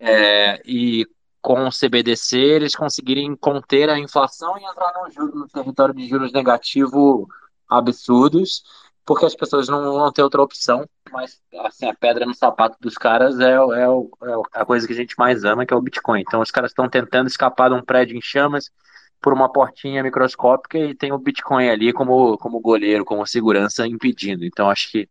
é, 0.00 0.60
e 0.64 1.06
com 1.46 1.64
o 1.64 1.70
CBDC 1.70 2.36
eles 2.36 2.74
conseguirem 2.74 3.36
conter 3.36 3.88
a 3.88 3.96
inflação 3.96 4.58
e 4.58 4.64
entrar 4.64 4.92
no, 4.94 5.26
no 5.28 5.46
território 5.46 5.94
de 5.94 6.08
juros 6.08 6.32
negativo 6.32 7.28
absurdos, 7.68 8.64
porque 9.04 9.24
as 9.24 9.36
pessoas 9.36 9.68
não 9.68 9.80
vão 9.92 10.10
ter 10.10 10.24
outra 10.24 10.42
opção. 10.42 10.84
Mas 11.12 11.40
assim, 11.60 11.86
a 11.86 11.94
pedra 11.94 12.26
no 12.26 12.34
sapato 12.34 12.76
dos 12.80 12.98
caras 12.98 13.38
é, 13.38 13.52
é, 13.52 13.84
é 13.84 14.34
a 14.54 14.64
coisa 14.64 14.88
que 14.88 14.92
a 14.92 14.96
gente 14.96 15.14
mais 15.16 15.44
ama, 15.44 15.64
que 15.64 15.72
é 15.72 15.76
o 15.76 15.80
Bitcoin. 15.80 16.20
Então 16.20 16.40
os 16.40 16.50
caras 16.50 16.72
estão 16.72 16.88
tentando 16.88 17.28
escapar 17.28 17.70
de 17.70 17.76
um 17.76 17.82
prédio 17.84 18.16
em 18.16 18.20
chamas 18.20 18.68
por 19.22 19.32
uma 19.32 19.48
portinha 19.48 20.02
microscópica 20.02 20.76
e 20.76 20.96
tem 20.96 21.12
o 21.12 21.18
Bitcoin 21.18 21.68
ali 21.68 21.92
como, 21.92 22.36
como 22.38 22.58
goleiro, 22.58 23.04
como 23.04 23.24
segurança 23.24 23.86
impedindo. 23.86 24.44
Então 24.44 24.68
acho 24.68 24.90
que 24.90 25.08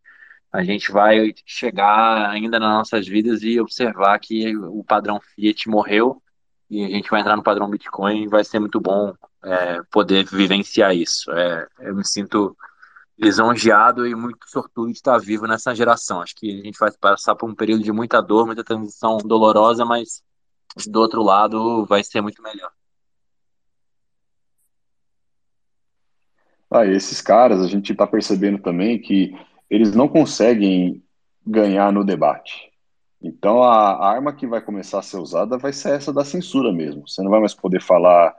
a 0.52 0.62
gente 0.62 0.92
vai 0.92 1.32
chegar 1.46 2.28
ainda 2.28 2.60
nas 2.60 2.74
nossas 2.74 3.08
vidas 3.08 3.42
e 3.42 3.58
observar 3.58 4.18
que 4.18 4.54
o 4.54 4.84
padrão 4.84 5.18
Fiat 5.34 5.66
morreu 5.66 6.22
e 6.68 6.84
a 6.84 6.88
gente 6.88 7.10
vai 7.10 7.20
entrar 7.20 7.36
no 7.36 7.42
padrão 7.42 7.70
Bitcoin 7.70 8.24
e 8.24 8.28
vai 8.28 8.44
ser 8.44 8.58
muito 8.58 8.80
bom 8.80 9.14
é, 9.42 9.82
poder 9.90 10.24
vivenciar 10.24 10.94
isso. 10.94 11.30
É, 11.32 11.66
eu 11.80 11.94
me 11.94 12.04
sinto 12.04 12.56
lisonjeado 13.18 14.06
e 14.06 14.14
muito 14.14 14.48
sortudo 14.48 14.88
de 14.88 14.98
estar 14.98 15.18
vivo 15.18 15.46
nessa 15.46 15.74
geração. 15.74 16.20
Acho 16.20 16.34
que 16.34 16.60
a 16.60 16.64
gente 16.64 16.78
vai 16.78 16.90
passar 17.00 17.34
por 17.34 17.48
um 17.48 17.54
período 17.54 17.82
de 17.82 17.92
muita 17.92 18.20
dor, 18.20 18.46
muita 18.46 18.64
transição 18.64 19.18
dolorosa, 19.18 19.84
mas 19.84 20.22
do 20.86 21.00
outro 21.00 21.22
lado 21.22 21.86
vai 21.86 22.04
ser 22.04 22.20
muito 22.20 22.42
melhor. 22.42 22.70
Ah, 26.70 26.84
esses 26.84 27.20
caras, 27.20 27.62
a 27.62 27.68
gente 27.68 27.92
está 27.92 28.06
percebendo 28.06 28.58
também 28.58 29.00
que 29.00 29.32
eles 29.70 29.94
não 29.94 30.08
conseguem 30.08 31.02
ganhar 31.46 31.92
no 31.92 32.04
debate. 32.04 32.72
Então 33.22 33.62
a, 33.62 34.08
arma 34.08 34.32
que 34.32 34.46
vai 34.46 34.60
começar 34.60 34.98
a 34.98 35.02
ser 35.02 35.18
usada 35.18 35.58
vai 35.58 35.72
ser 35.72 35.90
essa 35.94 36.12
da 36.12 36.24
censura 36.24 36.72
mesmo. 36.72 37.08
Você 37.08 37.22
não 37.22 37.30
vai 37.30 37.40
mais 37.40 37.54
poder 37.54 37.80
falar 37.80 38.34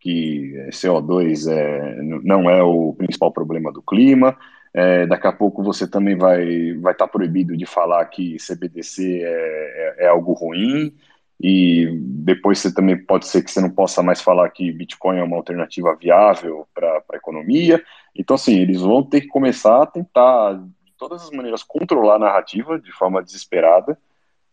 que 0.00 0.54
CO2 0.70 1.50
é, 1.50 2.02
não 2.02 2.50
é 2.50 2.62
o 2.62 2.94
principal 2.94 3.32
problema 3.32 3.72
do 3.72 3.82
clima. 3.82 4.36
É, 4.74 5.06
daqui 5.06 5.26
a 5.26 5.32
pouco 5.32 5.62
você 5.62 5.86
também 5.88 6.16
vai 6.16 6.74
vai 6.78 6.92
estar 6.92 7.06
tá 7.06 7.08
proibido 7.08 7.56
de 7.56 7.66
falar 7.66 8.04
que 8.06 8.36
CBDC 8.38 9.22
é, 9.22 9.96
é, 10.00 10.04
é, 10.04 10.08
algo 10.08 10.32
ruim. 10.32 10.94
E 11.40 11.88
depois 12.00 12.58
você 12.60 12.72
também 12.72 12.96
pode 12.96 13.26
ser 13.26 13.42
que 13.42 13.50
você 13.50 13.60
não 13.60 13.70
possa 13.70 14.02
mais 14.02 14.20
falar 14.20 14.48
que 14.50 14.72
Bitcoin 14.72 15.18
é 15.18 15.24
uma 15.24 15.36
alternativa 15.36 15.94
viável 15.96 16.66
para 16.74 17.02
a 17.12 17.16
economia. 17.16 17.82
Então, 18.14 18.34
assim, 18.36 18.60
eles 18.60 18.80
vão 18.80 19.02
ter 19.02 19.22
que 19.22 19.26
começar 19.26 19.82
a 19.82 19.86
tentar, 19.86 20.54
de 20.54 20.92
todas 20.96 21.22
as 21.22 21.30
maneiras, 21.30 21.64
controlar 21.64 22.16
a 22.16 22.20
narrativa 22.20 22.78
de 22.78 22.92
forma 22.92 23.22
desesperada 23.22 23.98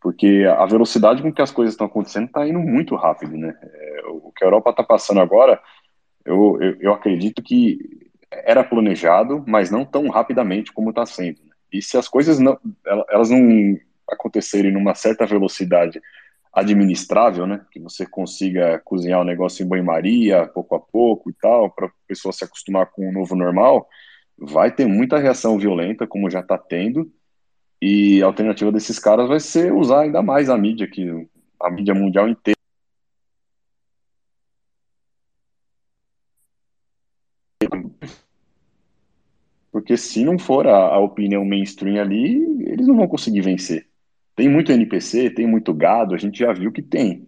porque 0.01 0.45
a 0.57 0.65
velocidade 0.65 1.21
com 1.21 1.31
que 1.31 1.41
as 1.41 1.51
coisas 1.51 1.73
estão 1.73 1.87
acontecendo 1.87 2.27
está 2.27 2.47
indo 2.47 2.59
muito 2.59 2.95
rápido, 2.95 3.37
né? 3.37 3.55
É, 3.61 4.01
o 4.07 4.31
que 4.31 4.43
a 4.43 4.47
Europa 4.47 4.69
está 4.69 4.83
passando 4.83 5.19
agora, 5.19 5.61
eu, 6.25 6.57
eu, 6.61 6.77
eu, 6.79 6.93
acredito 6.93 7.41
que 7.41 7.79
era 8.31 8.63
planejado, 8.63 9.43
mas 9.47 9.69
não 9.69 9.83
tão 9.83 10.07
rapidamente 10.07 10.71
como 10.71 10.91
está 10.91 11.05
sendo. 11.05 11.39
Né? 11.43 11.51
E 11.73 11.81
se 11.81 11.97
as 11.97 12.07
coisas 12.07 12.39
não, 12.39 12.57
elas 13.09 13.29
não 13.29 13.77
acontecerem 14.09 14.71
numa 14.71 14.95
certa 14.95 15.25
velocidade 15.25 15.99
administrável, 16.53 17.45
né? 17.45 17.61
Que 17.71 17.79
você 17.79 18.05
consiga 18.05 18.79
cozinhar 18.83 19.21
o 19.21 19.25
negócio 19.25 19.63
em 19.63 19.67
banho-maria, 19.67 20.47
pouco 20.47 20.75
a 20.75 20.79
pouco 20.79 21.29
e 21.29 21.33
tal, 21.33 21.69
para 21.69 21.87
a 21.87 21.91
pessoa 22.07 22.31
se 22.31 22.43
acostumar 22.43 22.87
com 22.87 23.07
o 23.07 23.11
novo 23.11 23.35
normal, 23.35 23.87
vai 24.37 24.71
ter 24.71 24.85
muita 24.85 25.19
reação 25.19 25.57
violenta, 25.57 26.07
como 26.07 26.29
já 26.29 26.39
está 26.39 26.57
tendo, 26.57 27.11
e 27.81 28.21
a 28.21 28.25
alternativa 28.25 28.71
desses 28.71 28.99
caras 28.99 29.27
vai 29.27 29.39
ser 29.39 29.73
usar 29.73 30.01
ainda 30.01 30.21
mais 30.21 30.49
a 30.49 30.57
mídia, 30.57 30.87
que 30.89 31.27
a 31.61 31.69
mídia 31.71 31.93
mundial 31.93 32.27
inteira. 32.27 32.57
Porque 39.71 39.95
se 39.97 40.23
não 40.23 40.37
for 40.37 40.67
a, 40.67 40.75
a 40.75 40.99
opinião 40.99 41.45
mainstream 41.45 42.01
ali, 42.01 42.35
eles 42.67 42.87
não 42.87 42.97
vão 42.97 43.07
conseguir 43.07 43.41
vencer. 43.41 43.87
Tem 44.35 44.49
muito 44.49 44.71
NPC, 44.71 45.29
tem 45.29 45.47
muito 45.47 45.73
gado, 45.73 46.15
a 46.15 46.17
gente 46.17 46.39
já 46.39 46.51
viu 46.53 46.71
que 46.71 46.81
tem. 46.81 47.27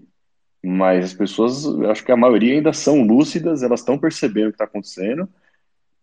Mas 0.63 1.05
as 1.05 1.13
pessoas, 1.13 1.65
acho 1.89 2.03
que 2.03 2.11
a 2.11 2.17
maioria 2.17 2.53
ainda 2.55 2.73
são 2.73 3.03
lúcidas, 3.03 3.63
elas 3.63 3.81
estão 3.81 3.97
percebendo 3.97 4.47
o 4.47 4.51
que 4.51 4.55
está 4.55 4.65
acontecendo 4.65 5.27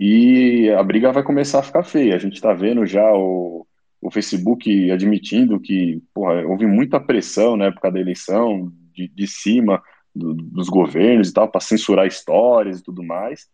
e 0.00 0.70
a 0.70 0.82
briga 0.82 1.12
vai 1.12 1.22
começar 1.22 1.60
a 1.60 1.62
ficar 1.62 1.84
feia. 1.84 2.16
A 2.16 2.18
gente 2.18 2.34
está 2.34 2.52
vendo 2.54 2.86
já 2.86 3.12
o, 3.12 3.66
o 4.00 4.10
Facebook 4.10 4.90
admitindo 4.90 5.58
que 5.58 6.02
porra, 6.14 6.46
houve 6.46 6.66
muita 6.66 7.00
pressão 7.00 7.56
na 7.56 7.66
época 7.66 7.90
da 7.90 8.00
eleição, 8.00 8.72
de, 8.94 9.08
de 9.08 9.26
cima 9.26 9.82
do, 10.14 10.34
dos 10.34 10.68
governos 10.68 11.28
e 11.28 11.32
tal, 11.32 11.48
para 11.48 11.60
censurar 11.60 12.06
histórias 12.06 12.80
e 12.80 12.82
tudo 12.82 13.02
mais. 13.02 13.48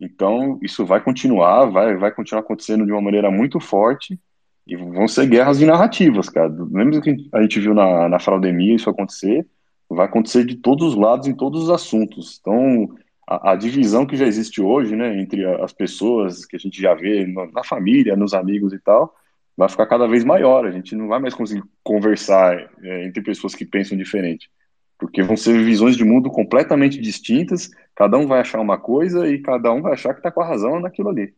Então, 0.00 0.58
isso 0.62 0.84
vai 0.84 1.00
continuar, 1.00 1.66
vai, 1.66 1.96
vai 1.96 2.12
continuar 2.12 2.42
acontecendo 2.42 2.84
de 2.84 2.92
uma 2.92 3.00
maneira 3.00 3.30
muito 3.30 3.60
forte 3.60 4.18
e 4.66 4.76
vão 4.76 5.06
ser 5.06 5.26
guerras 5.28 5.58
de 5.58 5.66
narrativas, 5.66 6.28
cara. 6.28 6.48
Lembra 6.48 7.00
que 7.00 7.28
a 7.32 7.42
gente 7.42 7.60
viu 7.60 7.74
na, 7.74 8.08
na 8.08 8.18
fraudemia 8.18 8.74
isso 8.74 8.90
acontecer? 8.90 9.46
Vai 9.88 10.06
acontecer 10.06 10.44
de 10.44 10.56
todos 10.56 10.88
os 10.88 10.94
lados, 10.96 11.28
em 11.28 11.34
todos 11.34 11.64
os 11.64 11.70
assuntos. 11.70 12.38
Então, 12.40 12.88
a, 13.26 13.52
a 13.52 13.56
divisão 13.56 14.06
que 14.06 14.16
já 14.16 14.26
existe 14.26 14.60
hoje, 14.60 14.96
né, 14.96 15.20
entre 15.20 15.44
as 15.62 15.72
pessoas 15.72 16.44
que 16.44 16.56
a 16.56 16.58
gente 16.58 16.80
já 16.80 16.94
vê 16.94 17.26
na 17.26 17.62
família, 17.62 18.16
nos 18.16 18.34
amigos 18.34 18.72
e 18.72 18.78
tal, 18.78 19.14
vai 19.56 19.68
ficar 19.68 19.86
cada 19.86 20.06
vez 20.06 20.24
maior. 20.24 20.66
A 20.66 20.70
gente 20.70 20.94
não 20.94 21.08
vai 21.08 21.20
mais 21.20 21.34
conseguir 21.34 21.62
conversar 21.82 22.56
é, 22.82 23.06
entre 23.06 23.22
pessoas 23.22 23.54
que 23.54 23.64
pensam 23.64 23.96
diferente, 23.96 24.50
porque 24.98 25.22
vão 25.22 25.36
ser 25.36 25.62
visões 25.64 25.96
de 25.96 26.04
mundo 26.04 26.30
completamente 26.30 27.00
distintas. 27.00 27.70
Cada 27.94 28.16
um 28.18 28.26
vai 28.26 28.40
achar 28.40 28.60
uma 28.60 28.78
coisa 28.78 29.28
e 29.28 29.40
cada 29.40 29.72
um 29.72 29.82
vai 29.82 29.92
achar 29.92 30.12
que 30.12 30.20
está 30.20 30.30
com 30.30 30.40
a 30.40 30.46
razão 30.46 30.80
naquilo 30.80 31.08
ali. 31.08 31.34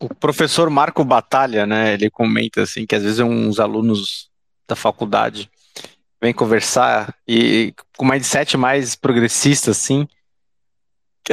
O 0.00 0.14
professor 0.14 0.68
Marco 0.68 1.04
Batalha, 1.04 1.66
né? 1.66 1.94
Ele 1.94 2.10
comenta 2.10 2.62
assim 2.62 2.84
que 2.84 2.94
às 2.94 3.02
vezes 3.02 3.20
uns 3.20 3.58
alunos 3.58 4.30
da 4.68 4.76
faculdade 4.76 5.50
vêm 6.20 6.32
conversar 6.32 7.14
e 7.28 7.74
com 7.96 8.04
mindset 8.04 8.56
mais 8.56 8.96
progressista, 8.96 9.70
assim, 9.70 10.08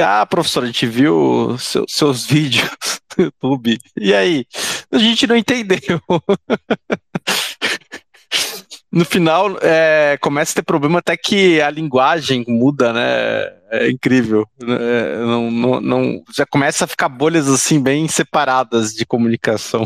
ah, 0.00 0.24
professor, 0.26 0.62
a 0.62 0.66
gente 0.66 0.86
viu 0.86 1.56
seu, 1.58 1.84
seus 1.88 2.24
vídeos 2.26 2.70
no 3.16 3.24
YouTube. 3.24 3.78
E 3.98 4.14
aí? 4.14 4.46
A 4.90 4.98
gente 4.98 5.26
não 5.26 5.36
entendeu. 5.36 6.00
no 8.92 9.04
final 9.04 9.56
é, 9.62 10.18
começa 10.20 10.52
a 10.52 10.54
ter 10.56 10.62
problema 10.62 10.98
até 10.98 11.16
que 11.16 11.60
a 11.60 11.70
linguagem 11.70 12.44
muda, 12.46 12.92
né? 12.92 13.62
É 13.70 13.90
incrível. 13.90 14.46
É, 14.62 15.18
não, 15.18 15.50
não, 15.50 15.80
não, 15.80 16.22
já 16.34 16.44
começa 16.44 16.84
a 16.84 16.88
ficar 16.88 17.08
bolhas 17.08 17.48
assim 17.48 17.82
bem 17.82 18.06
separadas 18.06 18.92
de 18.92 19.06
comunicação. 19.06 19.84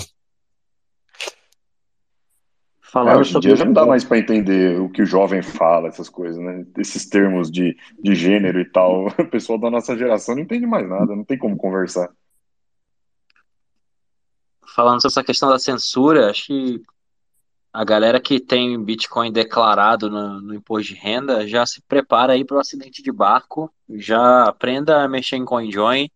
Falando 2.89 3.17
é, 3.17 3.19
hoje 3.19 3.37
em 3.37 3.41
dia 3.41 3.57
já 3.57 3.65
não 3.65 3.73
dá 3.73 3.85
mais 3.85 4.05
para 4.05 4.19
entender 4.19 4.81
o 4.81 4.89
que 4.89 5.03
o 5.03 5.07
jovem 5.07 5.43
fala, 5.43 5.89
essas 5.89 6.09
coisas, 6.09 6.41
né? 6.41 6.65
Esses 6.79 7.05
termos 7.09 7.51
de, 7.51 7.77
de 8.01 8.15
gênero 8.15 8.61
e 8.61 8.65
tal. 8.65 9.07
O 9.19 9.29
pessoal 9.29 9.59
da 9.59 9.69
nossa 9.69 9.97
geração 9.97 10.37
não 10.37 10.43
entende 10.43 10.67
mais 10.67 10.89
nada, 10.89 11.17
não 11.17 11.25
tem 11.25 11.37
como 11.37 11.57
conversar. 11.57 12.09
Falando 14.75 15.03
sobre 15.03 15.13
essa 15.13 15.25
questão 15.25 15.49
da 15.49 15.59
censura, 15.59 16.31
acho 16.31 16.47
que 16.47 16.83
a 17.73 17.85
galera 17.85 18.21
que 18.21 18.39
tem 18.39 18.81
Bitcoin 18.83 19.33
declarado 19.33 20.09
no, 20.09 20.41
no 20.41 20.55
imposto 20.55 20.95
de 20.95 21.01
renda 21.01 21.47
já 21.47 21.67
se 21.67 21.83
prepara 21.83 22.35
aí 22.35 22.45
para 22.45 22.57
o 22.57 22.61
acidente 22.61 23.03
de 23.03 23.11
barco, 23.11 23.73
já 23.91 24.45
aprenda 24.45 25.03
a 25.03 25.09
mexer 25.09 25.37
em 25.37 25.45
CoinJoin, 25.45 26.09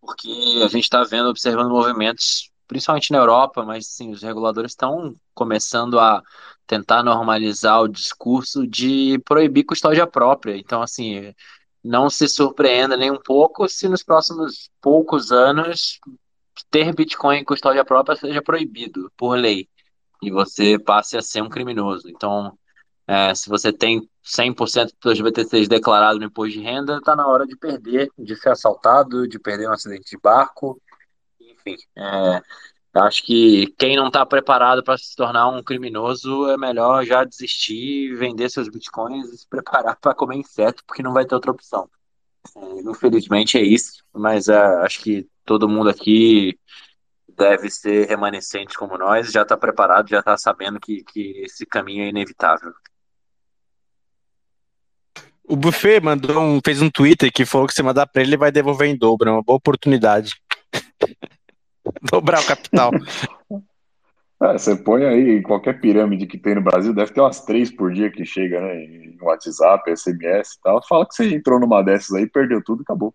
porque 0.00 0.60
a 0.64 0.68
gente 0.68 0.84
está 0.84 1.02
vendo, 1.02 1.28
observando 1.28 1.70
movimentos 1.70 2.50
principalmente 2.66 3.12
na 3.12 3.18
Europa, 3.18 3.64
mas 3.64 3.86
sim, 3.88 4.10
os 4.10 4.22
reguladores 4.22 4.72
estão 4.72 5.14
começando 5.34 5.98
a 5.98 6.22
tentar 6.66 7.02
normalizar 7.02 7.82
o 7.82 7.88
discurso 7.88 8.66
de 8.66 9.18
proibir 9.24 9.64
custódia 9.64 10.06
própria. 10.06 10.56
Então, 10.56 10.82
assim, 10.82 11.34
não 11.82 12.08
se 12.08 12.28
surpreenda 12.28 12.96
nem 12.96 13.10
um 13.10 13.20
pouco 13.20 13.68
se 13.68 13.88
nos 13.88 14.02
próximos 14.02 14.70
poucos 14.80 15.30
anos 15.30 16.00
ter 16.70 16.94
Bitcoin 16.94 17.38
em 17.38 17.44
custódia 17.44 17.84
própria 17.84 18.16
seja 18.16 18.42
proibido 18.42 19.10
por 19.16 19.36
lei 19.36 19.68
e 20.22 20.30
você 20.30 20.78
passe 20.78 21.16
a 21.16 21.22
ser 21.22 21.42
um 21.42 21.48
criminoso. 21.48 22.08
Então, 22.08 22.56
é, 23.06 23.34
se 23.34 23.48
você 23.48 23.72
tem 23.72 24.08
100% 24.24 24.92
dos 25.02 25.20
BTCs 25.20 25.68
declarado 25.68 26.18
no 26.18 26.24
imposto 26.24 26.58
de 26.58 26.64
renda, 26.64 26.96
está 26.96 27.14
na 27.14 27.26
hora 27.26 27.46
de 27.46 27.56
perder, 27.56 28.10
de 28.18 28.34
ser 28.36 28.50
assaltado, 28.50 29.28
de 29.28 29.38
perder 29.38 29.68
um 29.68 29.72
acidente 29.72 30.10
de 30.10 30.18
barco, 30.18 30.80
enfim, 31.66 31.76
é, 31.96 32.42
acho 32.94 33.24
que 33.24 33.66
quem 33.78 33.96
não 33.96 34.08
está 34.08 34.24
preparado 34.24 34.82
para 34.82 34.98
se 34.98 35.14
tornar 35.16 35.48
um 35.48 35.62
criminoso 35.62 36.48
é 36.50 36.56
melhor 36.56 37.04
já 37.04 37.24
desistir, 37.24 38.14
vender 38.16 38.50
seus 38.50 38.68
bitcoins 38.68 39.28
e 39.30 39.38
se 39.38 39.48
preparar 39.48 39.96
para 40.00 40.14
comer 40.14 40.36
inseto, 40.36 40.82
porque 40.86 41.02
não 41.02 41.12
vai 41.12 41.24
ter 41.24 41.34
outra 41.34 41.50
opção. 41.50 41.88
É, 42.56 42.90
infelizmente 42.90 43.58
é 43.58 43.62
isso, 43.62 44.04
mas 44.12 44.48
é, 44.48 44.56
acho 44.56 45.00
que 45.00 45.26
todo 45.44 45.68
mundo 45.68 45.88
aqui 45.88 46.58
deve 47.36 47.70
ser 47.70 48.06
remanescente 48.06 48.76
como 48.76 48.96
nós, 48.96 49.32
já 49.32 49.42
está 49.42 49.56
preparado, 49.56 50.08
já 50.08 50.20
está 50.20 50.36
sabendo 50.36 50.78
que, 50.78 51.02
que 51.04 51.42
esse 51.44 51.66
caminho 51.66 52.04
é 52.04 52.08
inevitável. 52.08 52.72
O 55.46 55.56
Buffet 55.56 56.00
mandou 56.00 56.40
um, 56.40 56.60
fez 56.64 56.80
um 56.80 56.88
Twitter 56.88 57.30
que 57.32 57.44
falou 57.44 57.66
que 57.66 57.74
se 57.74 57.82
mandar 57.82 58.06
para 58.06 58.22
ele, 58.22 58.30
ele 58.30 58.36
vai 58.38 58.50
devolver 58.50 58.88
em 58.88 58.96
dobro. 58.96 59.28
É 59.28 59.32
uma 59.32 59.42
boa 59.42 59.56
oportunidade. 59.56 60.40
Dobrar 62.10 62.40
o 62.40 62.46
capital. 62.46 62.90
É, 64.42 64.52
você 64.52 64.76
põe 64.76 65.04
aí 65.04 65.42
qualquer 65.42 65.80
pirâmide 65.80 66.26
que 66.26 66.38
tem 66.38 66.54
no 66.54 66.62
Brasil, 66.62 66.94
deve 66.94 67.12
ter 67.12 67.20
umas 67.20 67.40
três 67.44 67.70
por 67.70 67.92
dia 67.92 68.10
que 68.10 68.24
chega, 68.24 68.60
né? 68.60 68.84
Em 68.84 69.16
WhatsApp, 69.20 69.90
SMS 69.90 70.54
e 70.54 70.60
tal. 70.60 70.86
Fala 70.86 71.06
que 71.06 71.14
você 71.14 71.34
entrou 71.34 71.60
numa 71.60 71.82
dessas 71.82 72.12
aí, 72.14 72.28
perdeu 72.28 72.62
tudo 72.62 72.80
e 72.80 72.82
acabou. 72.82 73.14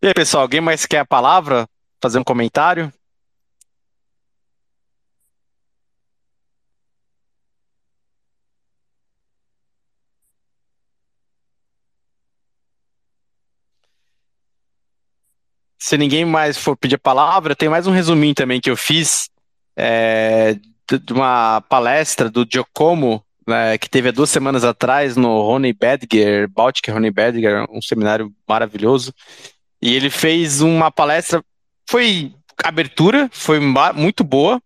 E 0.00 0.06
aí, 0.06 0.14
pessoal, 0.14 0.42
alguém 0.42 0.60
mais 0.60 0.86
quer 0.86 0.98
a 0.98 1.04
palavra? 1.06 1.66
Fazer 2.02 2.18
um 2.18 2.24
comentário? 2.24 2.92
Se 15.84 15.98
ninguém 15.98 16.24
mais 16.24 16.56
for 16.56 16.74
pedir 16.74 16.94
a 16.94 16.98
palavra, 16.98 17.54
tem 17.54 17.68
mais 17.68 17.86
um 17.86 17.90
resuminho 17.90 18.34
também 18.34 18.58
que 18.58 18.70
eu 18.70 18.76
fiz 18.76 19.28
é, 19.76 20.56
de 20.88 21.12
uma 21.12 21.60
palestra 21.68 22.30
do 22.30 22.46
Giacomo, 22.50 23.22
né, 23.46 23.76
que 23.76 23.90
teve 23.90 24.08
há 24.08 24.10
duas 24.10 24.30
semanas 24.30 24.64
atrás 24.64 25.14
no 25.14 25.42
Rony 25.42 25.74
Badger, 25.74 26.48
Baltic 26.48 26.88
Rony 26.88 27.10
Badger, 27.10 27.66
um 27.68 27.82
seminário 27.82 28.32
maravilhoso. 28.48 29.12
E 29.82 29.94
ele 29.94 30.08
fez 30.08 30.62
uma 30.62 30.90
palestra, 30.90 31.44
foi 31.86 32.32
abertura, 32.64 33.28
foi 33.30 33.60
muito 33.60 34.24
boa. 34.24 34.62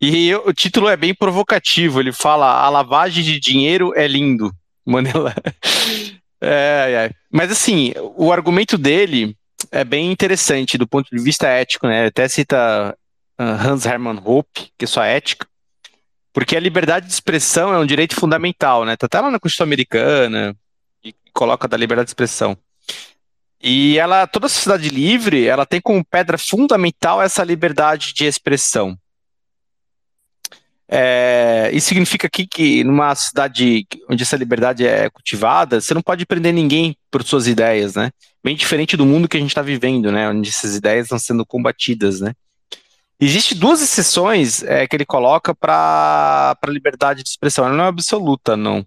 E 0.00 0.34
o 0.34 0.52
título 0.52 0.88
é 0.88 0.96
bem 0.96 1.14
provocativo. 1.14 2.00
Ele 2.00 2.12
fala: 2.12 2.60
A 2.60 2.68
lavagem 2.68 3.22
de 3.22 3.38
dinheiro 3.38 3.92
é 3.94 4.08
lindo. 4.08 4.50
Manela. 4.84 5.32
É, 6.40 7.06
é. 7.06 7.10
Mas 7.30 7.52
assim, 7.52 7.94
o 8.16 8.32
argumento 8.32 8.76
dele 8.76 9.36
é 9.70 9.84
bem 9.84 10.10
interessante 10.10 10.78
do 10.78 10.86
ponto 10.86 11.14
de 11.14 11.22
vista 11.22 11.46
ético, 11.48 11.86
né? 11.86 12.06
Até 12.06 12.28
cita 12.28 12.96
uh, 13.38 13.42
Hans 13.42 13.86
Hermann 13.86 14.20
Hoppe, 14.24 14.72
que 14.78 14.84
é 14.84 14.88
sua 14.88 15.06
ética, 15.06 15.46
porque 16.32 16.56
a 16.56 16.60
liberdade 16.60 17.06
de 17.06 17.12
expressão 17.12 17.72
é 17.72 17.78
um 17.78 17.86
direito 17.86 18.14
fundamental, 18.14 18.84
né? 18.84 18.96
Tá 18.96 19.06
até 19.06 19.20
lá 19.20 19.30
na 19.30 19.40
Constituição 19.40 19.64
Americana 19.64 20.56
e 21.02 21.14
coloca 21.32 21.66
da 21.66 21.76
liberdade 21.76 22.06
de 22.06 22.10
expressão. 22.10 22.56
E 23.62 23.98
ela, 23.98 24.26
toda 24.26 24.48
sociedade 24.48 24.88
livre, 24.90 25.46
ela 25.46 25.64
tem 25.64 25.80
como 25.80 26.04
pedra 26.04 26.36
fundamental 26.36 27.22
essa 27.22 27.42
liberdade 27.42 28.12
de 28.12 28.26
expressão. 28.26 28.96
É, 30.88 31.68
isso 31.72 31.88
significa 31.88 32.28
aqui 32.28 32.46
que 32.46 32.84
numa 32.84 33.14
cidade 33.14 33.86
onde 34.08 34.22
essa 34.22 34.36
liberdade 34.36 34.86
é 34.86 35.10
cultivada, 35.10 35.80
você 35.80 35.92
não 35.92 36.02
pode 36.02 36.24
prender 36.24 36.54
ninguém 36.54 36.96
por 37.10 37.24
suas 37.24 37.48
ideias, 37.48 37.94
né? 37.96 38.10
Bem 38.42 38.54
diferente 38.54 38.96
do 38.96 39.04
mundo 39.04 39.28
que 39.28 39.36
a 39.36 39.40
gente 39.40 39.50
está 39.50 39.62
vivendo, 39.62 40.12
né? 40.12 40.28
Onde 40.28 40.48
essas 40.48 40.76
ideias 40.76 41.06
estão 41.06 41.18
sendo 41.18 41.44
combatidas, 41.44 42.20
né? 42.20 42.32
Existem 43.18 43.56
duas 43.58 43.80
exceções 43.80 44.62
é, 44.62 44.86
que 44.86 44.94
ele 44.94 45.06
coloca 45.06 45.54
para 45.54 46.56
a 46.60 46.70
liberdade 46.70 47.22
de 47.22 47.30
expressão. 47.30 47.64
Ela 47.64 47.74
não 47.74 47.84
é 47.84 47.88
absoluta, 47.88 48.56
não. 48.56 48.86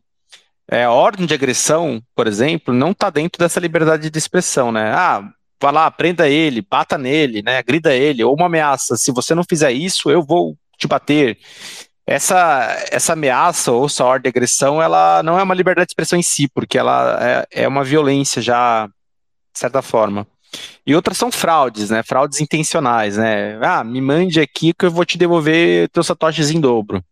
É, 0.71 0.83
a 0.83 0.91
ordem 0.91 1.25
de 1.25 1.33
agressão, 1.33 2.01
por 2.15 2.27
exemplo, 2.27 2.73
não 2.73 2.91
está 2.91 3.09
dentro 3.09 3.39
dessa 3.39 3.59
liberdade 3.59 4.09
de 4.09 4.17
expressão, 4.17 4.71
né? 4.71 4.91
Ah, 4.93 5.27
vá 5.59 5.71
lá, 5.71 5.89
prenda 5.89 6.29
ele, 6.29 6.61
bata 6.61 6.97
nele, 6.97 7.41
né? 7.41 7.57
Agrida 7.57 7.93
ele, 7.93 8.23
ou 8.23 8.35
uma 8.35 8.45
ameaça. 8.45 8.95
Se 8.95 9.11
você 9.11 9.33
não 9.33 9.43
fizer 9.43 9.71
isso, 9.71 10.11
eu 10.11 10.23
vou 10.23 10.55
te 10.77 10.87
bater 10.87 11.37
essa, 12.09 12.87
essa 12.91 13.13
ameaça 13.13 13.71
ou 13.71 13.85
essa 13.85 14.03
ordem 14.03 14.23
de 14.23 14.35
agressão, 14.35 14.81
ela 14.81 15.21
não 15.21 15.37
é 15.37 15.43
uma 15.43 15.53
liberdade 15.53 15.85
de 15.85 15.91
expressão 15.91 16.17
em 16.17 16.23
si, 16.23 16.47
porque 16.47 16.75
ela 16.75 17.19
é, 17.21 17.63
é 17.63 17.67
uma 17.67 17.83
violência 17.83 18.41
já, 18.41 18.87
de 18.87 19.59
certa 19.59 19.83
forma. 19.83 20.25
E 20.87 20.95
outras 20.95 21.19
são 21.19 21.31
fraudes, 21.31 21.91
né? 21.91 22.01
Fraudes 22.01 22.41
intencionais, 22.41 23.17
né? 23.17 23.59
Ah, 23.61 23.83
me 23.83 24.01
mande 24.01 24.41
aqui 24.41 24.73
que 24.73 24.87
eu 24.87 24.91
vou 24.91 25.05
te 25.05 25.19
devolver 25.19 25.87
teus 25.89 26.07
satoshis 26.07 26.49
em 26.49 26.59
dobro. 26.59 27.03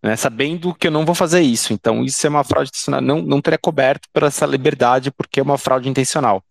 Né? 0.00 0.14
Sabendo 0.14 0.72
que 0.72 0.86
eu 0.86 0.92
não 0.92 1.04
vou 1.04 1.16
fazer 1.16 1.40
isso. 1.40 1.72
Então, 1.72 2.04
isso 2.04 2.24
é 2.24 2.30
uma 2.30 2.44
fraude 2.44 2.68
intencional. 2.68 3.00
Não, 3.00 3.20
não 3.20 3.40
teria 3.40 3.58
coberto 3.58 4.08
por 4.12 4.22
essa 4.22 4.46
liberdade, 4.46 5.10
porque 5.10 5.40
é 5.40 5.42
uma 5.42 5.58
fraude 5.58 5.88
intencional. 5.88 6.44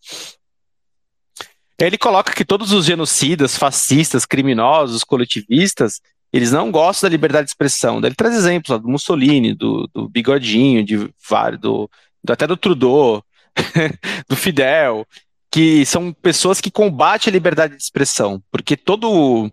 Ele 1.80 1.98
coloca 1.98 2.34
que 2.34 2.44
todos 2.44 2.74
os 2.74 2.86
genocidas, 2.86 3.56
fascistas, 3.56 4.26
criminosos, 4.26 5.06
coletivistas, 5.06 6.02
eles 6.32 6.52
não 6.52 6.72
gostam 6.72 7.08
da 7.08 7.12
liberdade 7.12 7.46
de 7.46 7.52
expressão. 7.52 8.00
Ele 8.00 8.16
traz 8.16 8.36
exemplos 8.36 8.72
ó, 8.72 8.78
do 8.78 8.88
Mussolini, 8.88 9.54
do, 9.54 9.90
do 9.94 10.10
Bigodinho, 10.10 10.84
de 10.84 11.10
vários, 11.30 11.62
do, 11.62 11.90
do, 12.24 12.34
até 12.34 12.46
do 12.46 12.58
Trudeau, 12.58 13.24
do 14.28 14.36
Fidel, 14.36 15.06
que 15.52 15.86
são 15.86 16.14
pessoas 16.14 16.60
que 16.60 16.70
combatem 16.70 17.32
a 17.32 17.34
liberdade 17.34 17.76
de 17.76 17.82
expressão, 17.82 18.42
porque 18.52 18.76
todo 18.76 19.52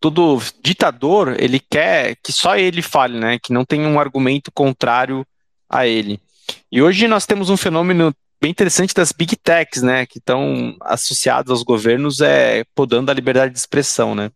todo 0.00 0.42
ditador 0.60 1.36
ele 1.38 1.60
quer 1.60 2.16
que 2.22 2.32
só 2.32 2.56
ele 2.56 2.82
fale, 2.82 3.18
né? 3.20 3.38
Que 3.40 3.52
não 3.52 3.64
tem 3.64 3.86
um 3.86 4.00
argumento 4.00 4.50
contrário 4.50 5.24
a 5.70 5.86
ele. 5.86 6.20
E 6.70 6.82
hoje 6.82 7.06
nós 7.06 7.24
temos 7.24 7.48
um 7.50 7.56
fenômeno 7.56 8.12
bem 8.40 8.50
interessante 8.50 8.92
das 8.92 9.12
big 9.12 9.36
techs, 9.36 9.80
né? 9.80 10.04
Que 10.04 10.18
estão 10.18 10.76
associados 10.80 11.52
aos 11.52 11.62
governos 11.62 12.20
é 12.20 12.64
podando 12.74 13.12
a 13.12 13.14
liberdade 13.14 13.52
de 13.52 13.58
expressão, 13.60 14.14
né? 14.14 14.30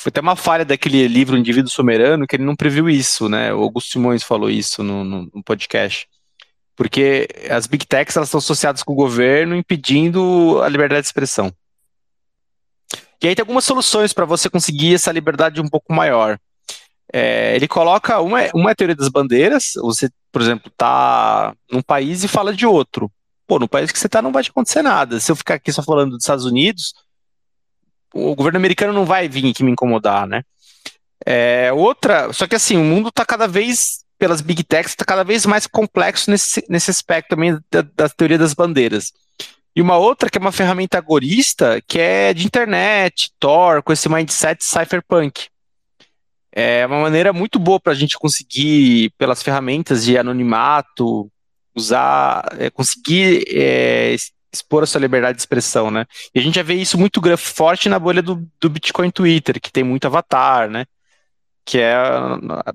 Foi 0.00 0.08
até 0.08 0.18
uma 0.22 0.34
falha 0.34 0.64
daquele 0.64 1.06
livro 1.06 1.36
Indivíduo 1.36 1.70
Somerano 1.70 2.26
que 2.26 2.34
ele 2.34 2.42
não 2.42 2.56
previu 2.56 2.88
isso, 2.88 3.28
né? 3.28 3.52
O 3.52 3.62
Augusto 3.62 3.90
Simões 3.90 4.22
falou 4.22 4.48
isso 4.48 4.82
no, 4.82 5.04
no, 5.04 5.30
no 5.34 5.44
podcast. 5.44 6.08
Porque 6.74 7.28
as 7.50 7.66
big 7.66 7.86
techs 7.86 8.16
elas 8.16 8.28
estão 8.28 8.38
associadas 8.38 8.82
com 8.82 8.94
o 8.94 8.96
governo, 8.96 9.54
impedindo 9.54 10.58
a 10.62 10.70
liberdade 10.70 11.02
de 11.02 11.08
expressão. 11.08 11.52
E 13.22 13.28
aí 13.28 13.34
tem 13.34 13.42
algumas 13.42 13.66
soluções 13.66 14.14
para 14.14 14.24
você 14.24 14.48
conseguir 14.48 14.94
essa 14.94 15.12
liberdade 15.12 15.60
um 15.60 15.68
pouco 15.68 15.92
maior. 15.92 16.38
É, 17.12 17.54
ele 17.54 17.68
coloca 17.68 18.20
uma, 18.20 18.48
uma 18.54 18.70
é 18.70 18.72
a 18.72 18.74
teoria 18.74 18.96
das 18.96 19.10
bandeiras. 19.10 19.72
Você, 19.82 20.08
por 20.32 20.40
exemplo, 20.40 20.72
tá 20.78 21.54
num 21.70 21.82
país 21.82 22.24
e 22.24 22.28
fala 22.28 22.54
de 22.54 22.64
outro. 22.64 23.12
Pô, 23.46 23.58
no 23.58 23.68
país 23.68 23.92
que 23.92 23.98
você 23.98 24.08
tá 24.08 24.22
não 24.22 24.32
vai 24.32 24.42
te 24.42 24.48
acontecer 24.48 24.80
nada. 24.80 25.20
Se 25.20 25.30
eu 25.30 25.36
ficar 25.36 25.56
aqui 25.56 25.70
só 25.70 25.82
falando 25.82 26.12
dos 26.12 26.22
Estados 26.22 26.46
Unidos, 26.46 26.94
o 28.14 28.34
governo 28.34 28.58
americano 28.58 28.92
não 28.92 29.04
vai 29.04 29.28
vir 29.28 29.50
aqui 29.50 29.62
me 29.62 29.70
incomodar, 29.72 30.26
né? 30.26 30.42
É, 31.24 31.70
outra, 31.72 32.32
só 32.32 32.46
que 32.46 32.54
assim, 32.54 32.76
o 32.76 32.84
mundo 32.84 33.08
está 33.08 33.24
cada 33.24 33.46
vez, 33.46 34.04
pelas 34.18 34.40
big 34.40 34.64
techs, 34.64 34.92
está 34.92 35.04
cada 35.04 35.22
vez 35.22 35.44
mais 35.46 35.66
complexo 35.66 36.30
nesse, 36.30 36.64
nesse 36.68 36.90
aspecto 36.90 37.30
também 37.30 37.58
da, 37.70 37.82
da 37.94 38.08
teoria 38.08 38.38
das 38.38 38.54
bandeiras. 38.54 39.12
E 39.74 39.82
uma 39.82 39.96
outra 39.96 40.28
que 40.28 40.38
é 40.38 40.40
uma 40.40 40.52
ferramenta 40.52 40.98
agorista, 40.98 41.80
que 41.86 41.98
é 41.98 42.34
de 42.34 42.44
internet, 42.44 43.30
Tor, 43.38 43.82
com 43.82 43.92
esse 43.92 44.08
mindset 44.08 44.64
cypherpunk. 44.64 45.48
É 46.52 46.84
uma 46.86 47.02
maneira 47.02 47.32
muito 47.32 47.58
boa 47.58 47.78
para 47.78 47.92
a 47.92 47.96
gente 47.96 48.18
conseguir, 48.18 49.12
pelas 49.16 49.42
ferramentas 49.42 50.04
de 50.04 50.18
anonimato, 50.18 51.30
usar, 51.74 52.44
é, 52.58 52.68
conseguir 52.70 53.44
é, 53.48 54.16
expor 54.52 54.82
a 54.82 54.86
sua 54.86 55.00
liberdade 55.00 55.36
de 55.36 55.42
expressão, 55.42 55.90
né? 55.90 56.06
E 56.34 56.40
a 56.40 56.42
gente 56.42 56.56
já 56.56 56.62
vê 56.62 56.74
isso 56.74 56.98
muito 56.98 57.20
forte 57.36 57.88
na 57.88 57.98
bolha 57.98 58.22
do, 58.22 58.46
do 58.60 58.70
Bitcoin 58.70 59.10
Twitter, 59.10 59.60
que 59.60 59.72
tem 59.72 59.84
muito 59.84 60.06
avatar, 60.06 60.68
né? 60.68 60.86
Que 61.64 61.78
é 61.78 61.94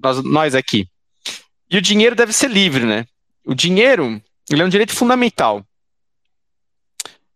nós, 0.02 0.24
nós 0.24 0.56
aqui. 0.56 0.88
E 1.70 1.78
o 1.78 1.82
dinheiro 1.82 2.16
deve 2.16 2.32
ser 2.32 2.50
livre, 2.50 2.86
né? 2.86 3.06
O 3.46 3.54
dinheiro, 3.54 4.22
ele 4.50 4.62
é 4.62 4.66
um 4.66 4.70
direito 4.70 4.94
fundamental. 4.94 5.66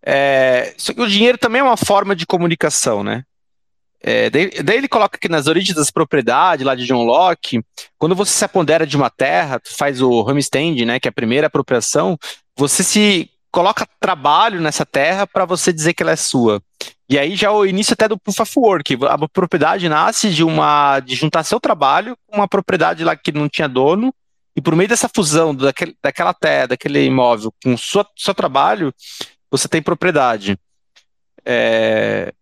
É, 0.02 0.74
só 0.78 0.94
que 0.94 1.02
o 1.02 1.08
dinheiro 1.08 1.38
também 1.38 1.60
é 1.60 1.64
uma 1.64 1.78
forma 1.78 2.16
de 2.16 2.26
comunicação, 2.26 3.04
né? 3.04 3.24
É, 4.02 4.30
daí, 4.30 4.50
daí, 4.64 4.78
ele 4.78 4.88
coloca 4.88 5.18
aqui 5.18 5.28
nas 5.28 5.48
origens 5.48 5.76
das 5.76 5.92
propriedades, 5.92 6.66
lá 6.66 6.74
de 6.74 6.86
John 6.86 7.04
Locke, 7.04 7.62
quando 7.98 8.16
você 8.16 8.32
se 8.32 8.46
apodera 8.46 8.88
de 8.88 8.96
uma 8.96 9.10
terra, 9.10 9.62
faz 9.66 10.02
o 10.02 10.10
homestead, 10.10 10.86
né, 10.86 11.00
que 11.02 11.08
é 11.08 11.12
a 11.12 11.14
primeira 11.14 11.48
apropriação, 11.48 12.18
você 12.56 12.82
se 12.82 13.30
coloca 13.52 13.88
trabalho 14.00 14.62
nessa 14.62 14.86
terra 14.86 15.26
para 15.26 15.46
você 15.46 15.74
dizer 15.74 15.94
que 15.94 16.04
ela 16.04 16.12
é 16.12 16.16
sua. 16.16 16.62
E 17.10 17.18
aí 17.18 17.36
já 17.36 17.48
é 17.48 17.52
o 17.52 17.66
início 17.66 17.94
até 17.94 18.08
do 18.08 18.20
proof 18.20 18.40
of 18.40 18.54
work. 18.58 18.98
A 19.08 19.28
propriedade 19.28 19.90
nasce 19.90 20.30
de 20.30 20.44
uma 20.44 21.00
de 21.00 21.16
juntar 21.16 21.44
seu 21.44 21.60
trabalho 21.60 22.16
com 22.28 22.38
uma 22.38 22.48
propriedade 22.48 23.04
lá 23.04 23.16
que 23.16 23.32
não 23.32 23.50
tinha 23.50 23.68
dono, 23.68 24.14
e 24.56 24.62
por 24.62 24.76
meio 24.76 24.90
dessa 24.90 25.10
fusão 25.10 25.56
daquele, 25.56 25.96
daquela 26.04 26.34
terra, 26.34 26.68
daquele 26.68 27.04
imóvel 27.06 27.54
com 27.64 27.74
o 27.74 27.78
seu, 27.78 28.34
trabalho, 28.36 28.94
você 29.50 29.68
tem 29.68 29.82
propriedade. 29.82 30.58
É... 31.46 32.34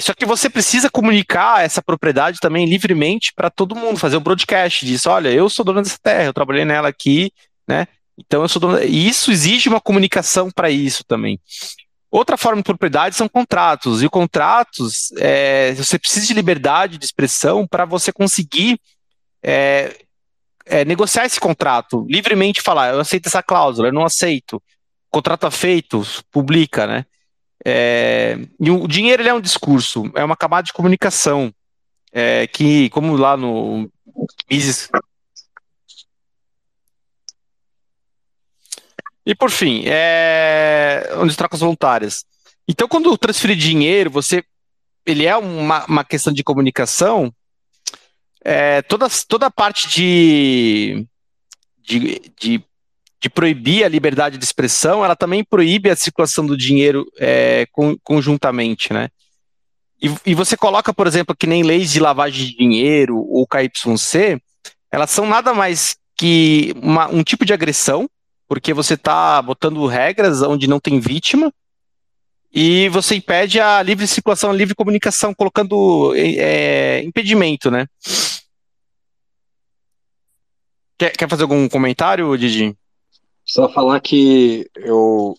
Só 0.00 0.14
que 0.14 0.24
você 0.24 0.48
precisa 0.48 0.88
comunicar 0.88 1.62
essa 1.62 1.82
propriedade 1.82 2.38
também 2.40 2.64
livremente 2.64 3.32
para 3.34 3.50
todo 3.50 3.74
mundo, 3.74 3.98
fazer 3.98 4.16
um 4.16 4.22
broadcast 4.22 4.86
disso. 4.86 5.10
Olha, 5.10 5.28
eu 5.28 5.50
sou 5.50 5.64
dono 5.64 5.82
dessa 5.82 5.98
terra, 6.02 6.24
eu 6.24 6.32
trabalhei 6.32 6.64
nela 6.64 6.88
aqui, 6.88 7.30
né? 7.68 7.86
Então 8.24 8.42
eu 8.42 8.48
sou 8.48 8.60
dono. 8.60 8.82
Isso 8.82 9.30
exige 9.30 9.68
uma 9.68 9.80
comunicação 9.80 10.50
para 10.50 10.70
isso 10.70 11.04
também. 11.04 11.40
Outra 12.10 12.36
forma 12.36 12.60
de 12.60 12.64
propriedade 12.64 13.14
são 13.14 13.28
contratos. 13.28 14.02
E 14.02 14.08
contratos, 14.08 15.12
é, 15.18 15.72
você 15.74 15.98
precisa 15.98 16.26
de 16.26 16.34
liberdade 16.34 16.98
de 16.98 17.04
expressão 17.04 17.66
para 17.66 17.84
você 17.84 18.12
conseguir 18.12 18.78
é, 19.42 19.96
é, 20.66 20.84
negociar 20.84 21.24
esse 21.24 21.40
contrato, 21.40 22.06
livremente 22.08 22.62
falar, 22.62 22.92
eu 22.94 23.00
aceito 23.00 23.26
essa 23.26 23.42
cláusula, 23.42 23.88
eu 23.88 23.92
não 23.92 24.04
aceito. 24.04 24.62
Contrato 25.10 25.46
é 25.46 25.50
feito, 25.50 26.02
publica, 26.30 26.86
né? 26.86 27.04
É, 27.64 28.38
e 28.58 28.70
o 28.70 28.86
dinheiro 28.86 29.26
é 29.26 29.34
um 29.34 29.40
discurso, 29.40 30.10
é 30.14 30.24
uma 30.24 30.36
camada 30.36 30.62
de 30.64 30.72
comunicação 30.72 31.52
é, 32.12 32.46
que, 32.46 32.88
como 32.90 33.16
lá 33.16 33.36
no 33.36 33.90
Mises. 34.50 34.88
E 39.24 39.34
por 39.34 39.50
fim, 39.50 39.82
é, 39.86 41.12
onde 41.16 41.36
trocas 41.36 41.60
voluntárias. 41.60 42.24
Então, 42.66 42.88
quando 42.88 43.16
transferir 43.18 43.56
dinheiro, 43.56 44.10
você, 44.10 44.42
ele 45.04 45.26
é 45.26 45.36
uma, 45.36 45.84
uma 45.86 46.04
questão 46.04 46.32
de 46.32 46.42
comunicação. 46.42 47.32
É, 48.42 48.80
toda, 48.82 49.06
toda 49.28 49.46
a 49.46 49.50
parte 49.50 49.88
de, 49.88 51.06
de, 51.82 52.22
de 52.40 52.64
de 53.20 53.28
proibir 53.28 53.84
a 53.84 53.88
liberdade 53.88 54.38
de 54.38 54.44
expressão, 54.44 55.04
ela 55.04 55.14
também 55.14 55.44
proíbe 55.44 55.90
a 55.90 55.96
circulação 55.96 56.46
do 56.46 56.56
dinheiro 56.56 57.06
é, 57.18 57.66
conjuntamente, 58.02 58.92
né? 58.92 59.10
E, 60.02 60.10
e, 60.24 60.34
você 60.34 60.56
coloca, 60.56 60.94
por 60.94 61.06
exemplo, 61.06 61.36
que 61.36 61.46
nem 61.46 61.62
leis 61.62 61.92
de 61.92 62.00
lavagem 62.00 62.46
de 62.46 62.56
dinheiro 62.56 63.18
ou 63.18 63.46
KYC, 63.46 64.40
elas 64.90 65.10
são 65.10 65.26
nada 65.26 65.52
mais 65.52 65.98
que 66.16 66.72
uma, 66.82 67.08
um 67.08 67.22
tipo 67.22 67.44
de 67.44 67.52
agressão, 67.52 68.08
porque 68.50 68.74
você 68.74 68.94
está 68.94 69.40
botando 69.40 69.86
regras 69.86 70.42
onde 70.42 70.66
não 70.66 70.80
tem 70.80 70.98
vítima, 70.98 71.54
e 72.52 72.88
você 72.88 73.14
impede 73.14 73.60
a 73.60 73.80
livre 73.80 74.08
circulação, 74.08 74.50
a 74.50 74.52
livre 74.52 74.74
comunicação, 74.74 75.32
colocando 75.32 76.12
é, 76.16 77.00
impedimento, 77.04 77.70
né? 77.70 77.86
Quer, 80.98 81.10
quer 81.12 81.28
fazer 81.28 81.44
algum 81.44 81.68
comentário, 81.68 82.36
Didi? 82.36 82.76
Só 83.44 83.68
falar 83.68 84.00
que 84.00 84.68
eu 84.74 85.36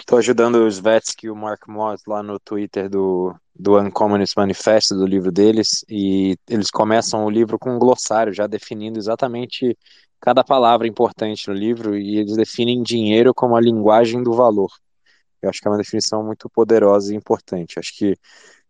estou 0.00 0.18
ajudando 0.18 0.66
os 0.66 0.80
Vetsky 0.80 1.26
e 1.26 1.30
o 1.30 1.36
Mark 1.36 1.68
Moss 1.68 2.02
lá 2.08 2.24
no 2.24 2.40
Twitter 2.40 2.90
do, 2.90 3.32
do 3.54 3.78
Uncommunist 3.78 4.34
Manifesto, 4.36 4.96
do 4.96 5.06
livro 5.06 5.30
deles, 5.30 5.84
e 5.88 6.36
eles 6.50 6.72
começam 6.72 7.24
o 7.24 7.30
livro 7.30 7.56
com 7.56 7.76
um 7.76 7.78
glossário, 7.78 8.34
já 8.34 8.48
definindo 8.48 8.98
exatamente 8.98 9.78
cada 10.22 10.44
palavra 10.44 10.86
importante 10.86 11.48
no 11.48 11.54
livro, 11.54 11.98
e 11.98 12.16
eles 12.16 12.36
definem 12.36 12.80
dinheiro 12.80 13.34
como 13.34 13.56
a 13.56 13.60
linguagem 13.60 14.22
do 14.22 14.32
valor. 14.32 14.70
Eu 15.42 15.50
acho 15.50 15.60
que 15.60 15.66
é 15.66 15.70
uma 15.70 15.76
definição 15.76 16.24
muito 16.24 16.48
poderosa 16.48 17.12
e 17.12 17.16
importante. 17.16 17.80
Acho 17.80 17.92
que 17.98 18.16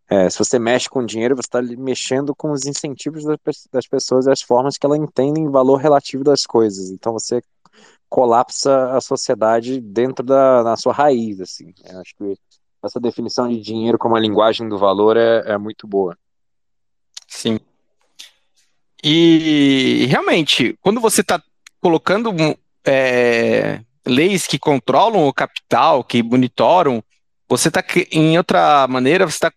é, 0.09 0.27
se 0.31 0.39
você 0.39 0.57
mexe 0.57 0.89
com 0.89 1.05
dinheiro, 1.05 1.35
você 1.35 1.45
está 1.45 1.61
mexendo 1.61 2.35
com 2.35 2.51
os 2.51 2.65
incentivos 2.65 3.23
das 3.71 3.85
pessoas 3.85 4.25
e 4.25 4.31
as 4.31 4.41
formas 4.41 4.79
que 4.79 4.85
elas 4.85 4.97
entendem 4.97 5.47
o 5.47 5.51
valor 5.51 5.77
relativo 5.77 6.23
das 6.23 6.43
coisas. 6.43 6.89
Então 6.89 7.13
você 7.13 7.39
colapsa 8.09 8.91
a 8.91 8.99
sociedade 8.99 9.79
dentro 9.79 10.25
da 10.25 10.63
na 10.63 10.75
sua 10.75 10.91
raiz, 10.91 11.39
assim. 11.39 11.71
Eu 11.85 11.99
acho 11.99 12.15
que 12.15 12.35
essa 12.83 12.99
definição 12.99 13.47
de 13.47 13.61
dinheiro 13.61 13.99
como 13.99 14.15
a 14.15 14.19
linguagem 14.19 14.67
do 14.67 14.79
valor 14.79 15.17
é, 15.17 15.53
é 15.53 15.57
muito 15.59 15.87
boa. 15.87 16.17
Sim. 17.27 17.59
E 19.03 20.05
realmente, 20.09 20.75
quando 20.81 21.01
você 21.01 21.21
está 21.21 21.41
colocando 21.81 22.33
é, 22.85 23.81
leis 24.05 24.47
que 24.47 24.57
controlam 24.57 25.27
o 25.27 25.33
capital, 25.33 26.03
que 26.03 26.23
monitoram, 26.23 27.03
você 27.49 27.67
está, 27.67 27.83
em 28.11 28.37
outra 28.37 28.87
maneira, 28.87 29.25
você 29.25 29.35
está 29.35 29.51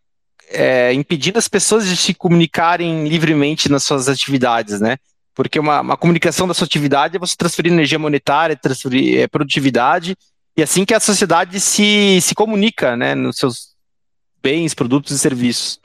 é, 0.48 0.92
impedindo 0.92 1.38
as 1.38 1.48
pessoas 1.48 1.86
de 1.86 1.96
se 1.96 2.12
comunicarem 2.12 3.08
livremente 3.08 3.70
nas 3.70 3.84
suas 3.84 4.08
atividades, 4.08 4.80
né? 4.80 4.96
Porque 5.34 5.58
uma, 5.58 5.80
uma 5.80 5.96
comunicação 5.96 6.48
da 6.48 6.54
sua 6.54 6.64
atividade 6.64 7.16
é 7.16 7.20
você 7.20 7.36
transferir 7.36 7.72
energia 7.72 7.98
monetária, 7.98 8.56
transferir 8.56 9.20
é, 9.20 9.28
produtividade, 9.28 10.16
e 10.56 10.62
assim 10.62 10.84
que 10.84 10.94
a 10.94 11.00
sociedade 11.00 11.60
se, 11.60 12.18
se 12.20 12.34
comunica 12.34 12.96
né, 12.96 13.14
nos 13.14 13.36
seus 13.36 13.76
bens, 14.42 14.74
produtos 14.74 15.12
e 15.12 15.18
serviços. 15.18 15.78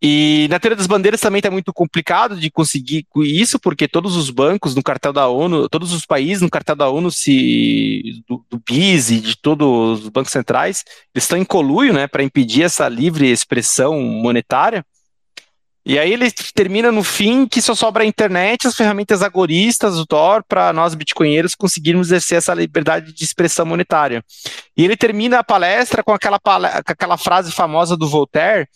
E 0.00 0.46
na 0.48 0.60
teoria 0.60 0.76
das 0.76 0.86
bandeiras 0.86 1.20
também 1.20 1.40
está 1.40 1.50
muito 1.50 1.72
complicado 1.72 2.36
de 2.36 2.50
conseguir 2.50 3.04
isso, 3.16 3.58
porque 3.58 3.88
todos 3.88 4.16
os 4.16 4.30
bancos 4.30 4.74
no 4.76 4.82
cartel 4.82 5.12
da 5.12 5.26
ONU, 5.26 5.68
todos 5.68 5.92
os 5.92 6.06
países 6.06 6.40
no 6.40 6.50
cartel 6.50 6.76
da 6.76 6.88
ONU, 6.88 7.10
se, 7.10 8.22
do, 8.28 8.44
do 8.48 8.62
BIS 8.64 9.10
e 9.10 9.20
de 9.20 9.36
todos 9.36 10.04
os 10.04 10.08
bancos 10.08 10.30
centrais, 10.30 10.84
eles 11.12 11.24
estão 11.24 11.36
em 11.36 11.44
coluio 11.44 11.92
né, 11.92 12.06
para 12.06 12.22
impedir 12.22 12.62
essa 12.62 12.88
livre 12.88 13.28
expressão 13.28 14.00
monetária. 14.00 14.84
E 15.84 15.98
aí 15.98 16.12
ele 16.12 16.30
termina 16.54 16.92
no 16.92 17.02
fim 17.02 17.46
que 17.46 17.62
só 17.62 17.74
sobra 17.74 18.02
a 18.02 18.06
internet, 18.06 18.66
as 18.66 18.76
ferramentas 18.76 19.22
agoristas, 19.22 19.96
o 19.98 20.06
Tor, 20.06 20.44
para 20.46 20.70
nós 20.70 20.94
bitcoinheiros 20.94 21.54
conseguirmos 21.54 22.08
exercer 22.08 22.36
essa 22.38 22.52
liberdade 22.52 23.12
de 23.12 23.24
expressão 23.24 23.64
monetária. 23.64 24.22
E 24.76 24.84
ele 24.84 24.98
termina 24.98 25.38
a 25.38 25.44
palestra 25.44 26.04
com 26.04 26.12
aquela, 26.12 26.38
com 26.38 26.92
aquela 26.92 27.16
frase 27.16 27.50
famosa 27.50 27.96
do 27.96 28.06
Voltaire, 28.06 28.68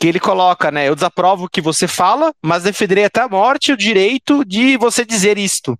que 0.00 0.08
ele 0.08 0.18
coloca, 0.18 0.70
né? 0.70 0.88
Eu 0.88 0.94
desaprovo 0.94 1.44
o 1.44 1.48
que 1.48 1.60
você 1.60 1.86
fala, 1.86 2.32
mas 2.42 2.64
defenderei 2.64 3.04
até 3.04 3.20
a 3.20 3.28
morte 3.28 3.70
o 3.70 3.76
direito 3.76 4.44
de 4.44 4.76
você 4.76 5.04
dizer 5.04 5.38
isto. 5.38 5.78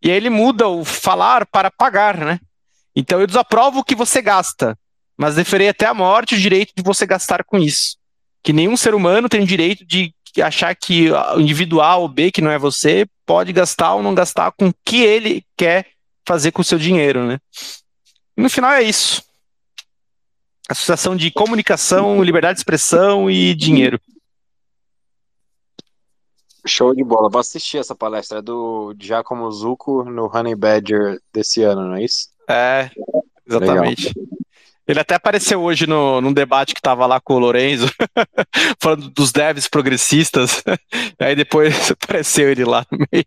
E 0.00 0.10
aí 0.10 0.16
ele 0.16 0.30
muda 0.30 0.68
o 0.68 0.84
falar 0.84 1.44
para 1.44 1.70
pagar, 1.70 2.16
né? 2.16 2.38
Então 2.94 3.20
eu 3.20 3.26
desaprovo 3.26 3.80
o 3.80 3.84
que 3.84 3.96
você 3.96 4.22
gasta, 4.22 4.78
mas 5.16 5.34
defenderei 5.34 5.70
até 5.70 5.86
a 5.86 5.92
morte 5.92 6.36
o 6.36 6.38
direito 6.38 6.72
de 6.76 6.82
você 6.82 7.04
gastar 7.04 7.42
com 7.44 7.58
isso 7.58 7.98
que 8.42 8.52
nenhum 8.52 8.76
ser 8.76 8.94
humano 8.94 9.28
tem 9.28 9.42
o 9.42 9.46
direito 9.46 9.84
de 9.84 10.12
achar 10.42 10.74
que 10.74 11.10
o 11.10 11.40
indivíduo 11.40 11.80
A 11.80 11.96
ou 11.96 12.08
B, 12.08 12.30
que 12.30 12.40
não 12.40 12.50
é 12.50 12.58
você, 12.58 13.06
pode 13.26 13.52
gastar 13.52 13.94
ou 13.94 14.02
não 14.02 14.14
gastar 14.14 14.52
com 14.52 14.68
o 14.68 14.74
que 14.84 15.02
ele 15.02 15.44
quer 15.56 15.86
fazer 16.26 16.52
com 16.52 16.62
o 16.62 16.64
seu 16.64 16.78
dinheiro, 16.78 17.26
né? 17.26 17.38
no 18.36 18.48
final 18.48 18.72
é 18.72 18.82
isso. 18.82 19.22
Associação 20.68 21.16
de 21.16 21.30
comunicação, 21.30 22.22
liberdade 22.22 22.56
de 22.56 22.60
expressão 22.60 23.30
e 23.30 23.54
dinheiro. 23.54 23.98
Show 26.66 26.94
de 26.94 27.02
bola. 27.02 27.30
Vou 27.30 27.40
assistir 27.40 27.78
essa 27.78 27.94
palestra 27.94 28.42
do 28.42 28.94
Giacomo 29.00 29.50
Zucco 29.50 30.04
no 30.04 30.26
Honey 30.26 30.54
Badger 30.54 31.18
desse 31.32 31.62
ano, 31.62 31.88
não 31.88 31.94
é 31.94 32.04
isso? 32.04 32.28
É, 32.46 32.90
exatamente. 33.46 34.08
Legal. 34.08 34.38
Ele 34.88 35.00
até 35.00 35.14
apareceu 35.14 35.62
hoje 35.62 35.86
no, 35.86 36.18
num 36.22 36.32
debate 36.32 36.74
que 36.74 36.80
tava 36.80 37.04
lá 37.04 37.20
com 37.20 37.34
o 37.34 37.38
Lorenzo, 37.38 37.92
falando 38.80 39.10
dos 39.10 39.30
devs 39.30 39.68
progressistas. 39.68 40.64
Aí 41.20 41.36
depois 41.36 41.90
apareceu 41.92 42.50
ele 42.50 42.64
lá 42.64 42.86
no 42.90 42.98
meio. 43.12 43.26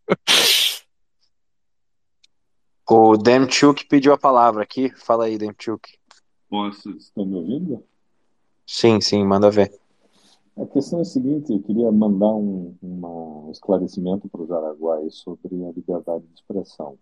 O 2.90 3.16
Demchuk 3.16 3.86
pediu 3.86 4.12
a 4.12 4.18
palavra 4.18 4.64
aqui. 4.64 4.92
Fala 4.98 5.26
aí, 5.26 5.38
Demchuk. 5.38 6.01
Posso, 6.52 6.90
estão 6.98 7.26
me 7.26 7.36
ouvindo? 7.36 7.82
Sim, 8.68 9.00
sim, 9.00 9.24
manda 9.24 9.50
ver. 9.50 9.72
A 10.58 10.66
questão 10.66 11.00
é 11.00 11.04
a 11.04 11.06
seguinte, 11.06 11.54
eu 11.54 11.62
queria 11.62 11.90
mandar 11.94 12.36
um, 12.36 12.76
uma, 12.82 13.10
um 13.46 13.52
esclarecimento 13.52 14.28
para 14.28 14.42
o 14.42 14.48
Jaraguá 14.48 15.00
sobre 15.12 15.64
a 15.66 15.72
liberdade 15.72 16.26
de 16.28 16.34
expressão. 16.34 17.00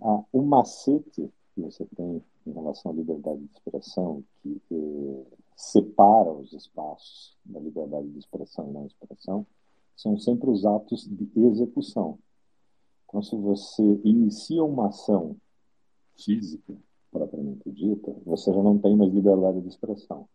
Ah, 0.00 0.22
o 0.32 0.42
macete 0.42 1.28
que 1.52 1.60
você 1.60 1.84
tem 1.96 2.22
em 2.46 2.52
relação 2.52 2.92
à 2.92 2.94
liberdade 2.94 3.40
de 3.40 3.50
expressão, 3.52 4.22
que 4.40 4.62
eh, 4.70 5.26
separa 5.56 6.30
os 6.32 6.52
espaços 6.52 7.36
da 7.44 7.58
liberdade 7.58 8.08
de 8.08 8.20
expressão 8.20 8.70
e 8.70 8.72
não 8.72 8.86
expressão, 8.86 9.44
são 9.96 10.16
sempre 10.16 10.48
os 10.48 10.64
atos 10.64 11.08
de 11.08 11.28
execução. 11.44 12.20
Então, 13.08 13.20
se 13.20 13.34
você 13.34 13.82
inicia 14.04 14.62
uma 14.62 14.90
ação 14.90 15.36
física, 16.16 16.72
propriamente 17.10 17.70
dita, 17.70 18.14
você 18.24 18.52
já 18.52 18.62
não 18.62 18.78
tem 18.78 18.96
mais 18.96 19.12
liberdade 19.12 19.60
de 19.60 19.68
expressão. 19.68 20.28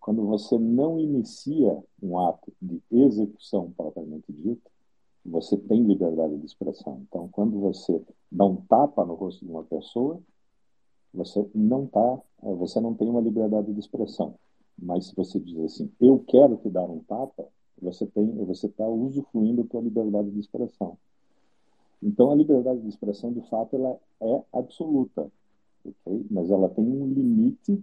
Quando 0.00 0.26
você 0.26 0.58
não 0.58 0.98
inicia 0.98 1.82
um 2.02 2.18
ato 2.18 2.52
de 2.60 2.82
execução 2.90 3.72
propriamente 3.76 4.32
dita, 4.32 4.70
você 5.24 5.56
tem 5.56 5.82
liberdade 5.84 6.36
de 6.36 6.46
expressão. 6.46 7.00
Então, 7.08 7.28
quando 7.28 7.60
você 7.60 8.02
dá 8.30 8.44
um 8.44 8.56
tapa 8.56 9.04
no 9.04 9.14
rosto 9.14 9.44
de 9.44 9.50
uma 9.50 9.62
pessoa, 9.62 10.20
você 11.14 11.48
não 11.54 11.86
tá, 11.86 12.20
você 12.42 12.80
não 12.80 12.94
tem 12.94 13.08
uma 13.08 13.20
liberdade 13.20 13.72
de 13.72 13.78
expressão. 13.78 14.34
Mas 14.76 15.06
se 15.06 15.14
você 15.14 15.38
diz 15.38 15.58
assim, 15.60 15.92
eu 16.00 16.18
quero 16.26 16.56
te 16.56 16.68
dar 16.68 16.90
um 16.90 16.98
tapa, 17.00 17.46
você 17.80 18.06
tem, 18.06 18.26
você 18.44 18.66
está 18.66 18.88
usufruindo 18.88 19.62
da 19.62 19.68
tua 19.68 19.80
liberdade 19.80 20.30
de 20.30 20.40
expressão. 20.40 20.96
Então, 22.02 22.32
a 22.32 22.34
liberdade 22.34 22.80
de 22.80 22.88
expressão, 22.88 23.32
de 23.32 23.42
fato, 23.48 23.76
ela 23.76 23.96
é 24.20 24.42
absoluta, 24.52 25.30
okay? 25.84 26.26
mas 26.30 26.50
ela 26.50 26.68
tem 26.68 26.84
um 26.84 27.06
limite 27.06 27.82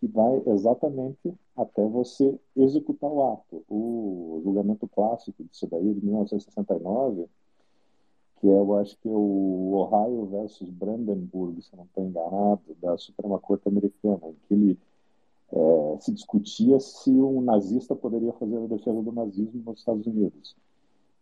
que 0.00 0.06
vai 0.06 0.42
exatamente 0.46 1.34
até 1.56 1.86
você 1.86 2.38
executar 2.56 3.10
o 3.10 3.32
ato. 3.32 3.64
O 3.68 4.40
julgamento 4.44 4.86
clássico 4.88 5.42
disso 5.44 5.66
daí, 5.70 5.94
de 5.94 6.04
1969, 6.04 7.26
que 8.40 8.48
é, 8.48 8.58
eu 8.58 8.76
acho 8.76 8.98
que 8.98 9.08
é 9.08 9.12
o 9.12 9.72
Ohio 9.72 10.26
versus 10.26 10.68
Brandenburg, 10.68 11.62
se 11.62 11.74
não 11.76 11.84
estou 11.84 12.04
enganado, 12.04 12.60
da 12.82 12.98
Suprema 12.98 13.38
Corte 13.38 13.68
Americana, 13.68 14.20
em 14.28 14.36
que 14.46 14.54
ele 14.54 14.78
é, 15.52 15.96
se 16.00 16.12
discutia 16.12 16.78
se 16.80 17.10
um 17.10 17.40
nazista 17.40 17.94
poderia 17.94 18.32
fazer 18.34 18.58
a 18.58 18.66
defesa 18.66 19.02
do 19.02 19.12
nazismo 19.12 19.62
nos 19.64 19.78
Estados 19.78 20.06
Unidos. 20.06 20.56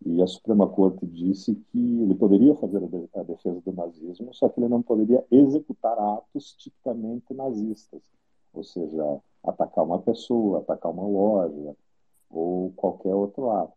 E 0.05 0.21
a 0.21 0.27
Suprema 0.27 0.69
Corte 0.69 1.07
disse 1.07 1.55
que 1.55 2.03
ele 2.03 2.15
poderia 2.15 2.55
fazer 2.57 2.79
a 3.15 3.23
defesa 3.23 3.61
do 3.61 3.73
nazismo, 3.73 4.35
só 4.35 4.49
que 4.49 4.61
ele 4.61 4.69
não 4.69 4.83
poderia 4.83 5.25
executar 5.31 5.99
atos 5.99 6.55
tipicamente 6.57 7.33
nazistas, 7.33 8.03
ou 8.53 8.65
seja, 8.65 9.21
atacar 9.45 9.85
uma 9.85 10.01
pessoa, 10.01 10.59
atacar 10.59 10.93
uma 10.93 11.07
loja 11.07 11.77
ou 12.31 12.73
qualquer 12.73 13.15
outro 13.15 13.51
ato. 13.51 13.75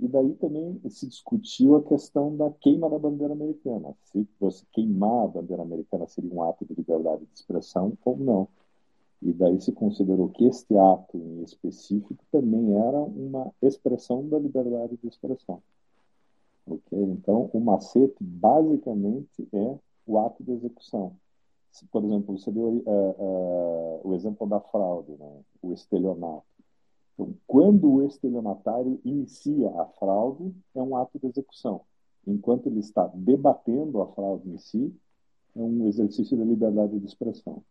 E 0.00 0.08
daí 0.08 0.34
também 0.34 0.80
se 0.88 1.06
discutiu 1.06 1.76
a 1.76 1.82
questão 1.82 2.36
da 2.36 2.50
queima 2.50 2.90
da 2.90 2.98
bandeira 2.98 3.32
americana. 3.32 3.94
Se 4.02 4.26
você 4.40 4.64
queimar 4.72 5.24
a 5.24 5.28
bandeira 5.28 5.62
americana 5.62 6.06
seria 6.08 6.32
um 6.32 6.42
ato 6.42 6.64
de 6.64 6.74
liberdade 6.74 7.24
de 7.24 7.34
expressão 7.34 7.96
ou 8.04 8.16
não. 8.16 8.48
E 9.24 9.32
daí 9.32 9.58
se 9.58 9.72
considerou 9.72 10.28
que 10.28 10.44
este 10.44 10.76
ato 10.76 11.16
em 11.16 11.42
específico 11.42 12.22
também 12.30 12.76
era 12.76 12.98
uma 12.98 13.50
expressão 13.62 14.28
da 14.28 14.38
liberdade 14.38 14.98
de 14.98 15.08
expressão. 15.08 15.62
Ok? 16.66 16.82
Então, 16.92 17.48
o 17.54 17.58
macete 17.58 18.16
basicamente 18.20 19.48
é 19.50 19.78
o 20.06 20.18
ato 20.18 20.44
de 20.44 20.52
execução. 20.52 21.16
Se, 21.72 21.86
por 21.86 22.04
exemplo, 22.04 22.38
você 22.38 22.52
deu 22.52 22.64
uh, 22.64 22.82
uh, 22.86 24.00
o 24.04 24.14
exemplo 24.14 24.46
da 24.46 24.60
fraude, 24.60 25.12
né? 25.12 25.40
o 25.62 25.72
estelionato. 25.72 26.44
Então, 27.14 27.34
quando 27.46 27.90
o 27.90 28.02
estelionatário 28.02 29.00
inicia 29.06 29.70
a 29.80 29.86
fraude, 29.86 30.54
é 30.74 30.82
um 30.82 30.98
ato 30.98 31.18
de 31.18 31.26
execução. 31.28 31.80
Enquanto 32.26 32.66
ele 32.66 32.80
está 32.80 33.10
debatendo 33.14 34.02
a 34.02 34.06
fraude 34.08 34.50
em 34.50 34.58
si, 34.58 34.94
é 35.56 35.62
um 35.62 35.86
exercício 35.86 36.36
da 36.36 36.44
liberdade 36.44 36.98
de 36.98 37.06
expressão. 37.06 37.62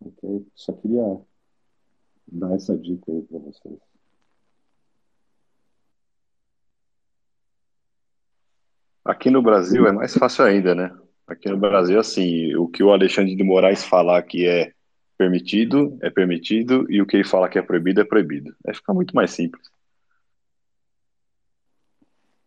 Ok? 0.00 0.46
Só 0.54 0.72
queria 0.72 1.20
dar 2.26 2.54
essa 2.54 2.76
dica 2.76 3.10
aí 3.10 3.22
para 3.22 3.38
vocês. 3.38 3.78
Aqui 9.04 9.30
no 9.30 9.40
Brasil 9.40 9.86
é 9.86 9.92
mais 9.92 10.14
fácil 10.14 10.44
ainda, 10.44 10.74
né? 10.74 10.92
Aqui 11.26 11.48
no 11.48 11.56
Brasil, 11.56 11.98
assim, 11.98 12.54
o 12.56 12.66
que 12.66 12.82
o 12.82 12.92
Alexandre 12.92 13.36
de 13.36 13.42
Moraes 13.44 13.84
falar 13.84 14.22
que 14.22 14.46
é 14.46 14.72
permitido, 15.16 15.96
é 16.02 16.10
permitido, 16.10 16.90
e 16.90 17.00
o 17.00 17.06
que 17.06 17.16
ele 17.16 17.24
fala 17.24 17.48
que 17.48 17.58
é 17.58 17.62
proibido, 17.62 18.00
é 18.00 18.04
proibido. 18.04 18.54
Aí 18.66 18.74
fica 18.74 18.92
muito 18.92 19.14
mais 19.14 19.30
simples. 19.30 19.70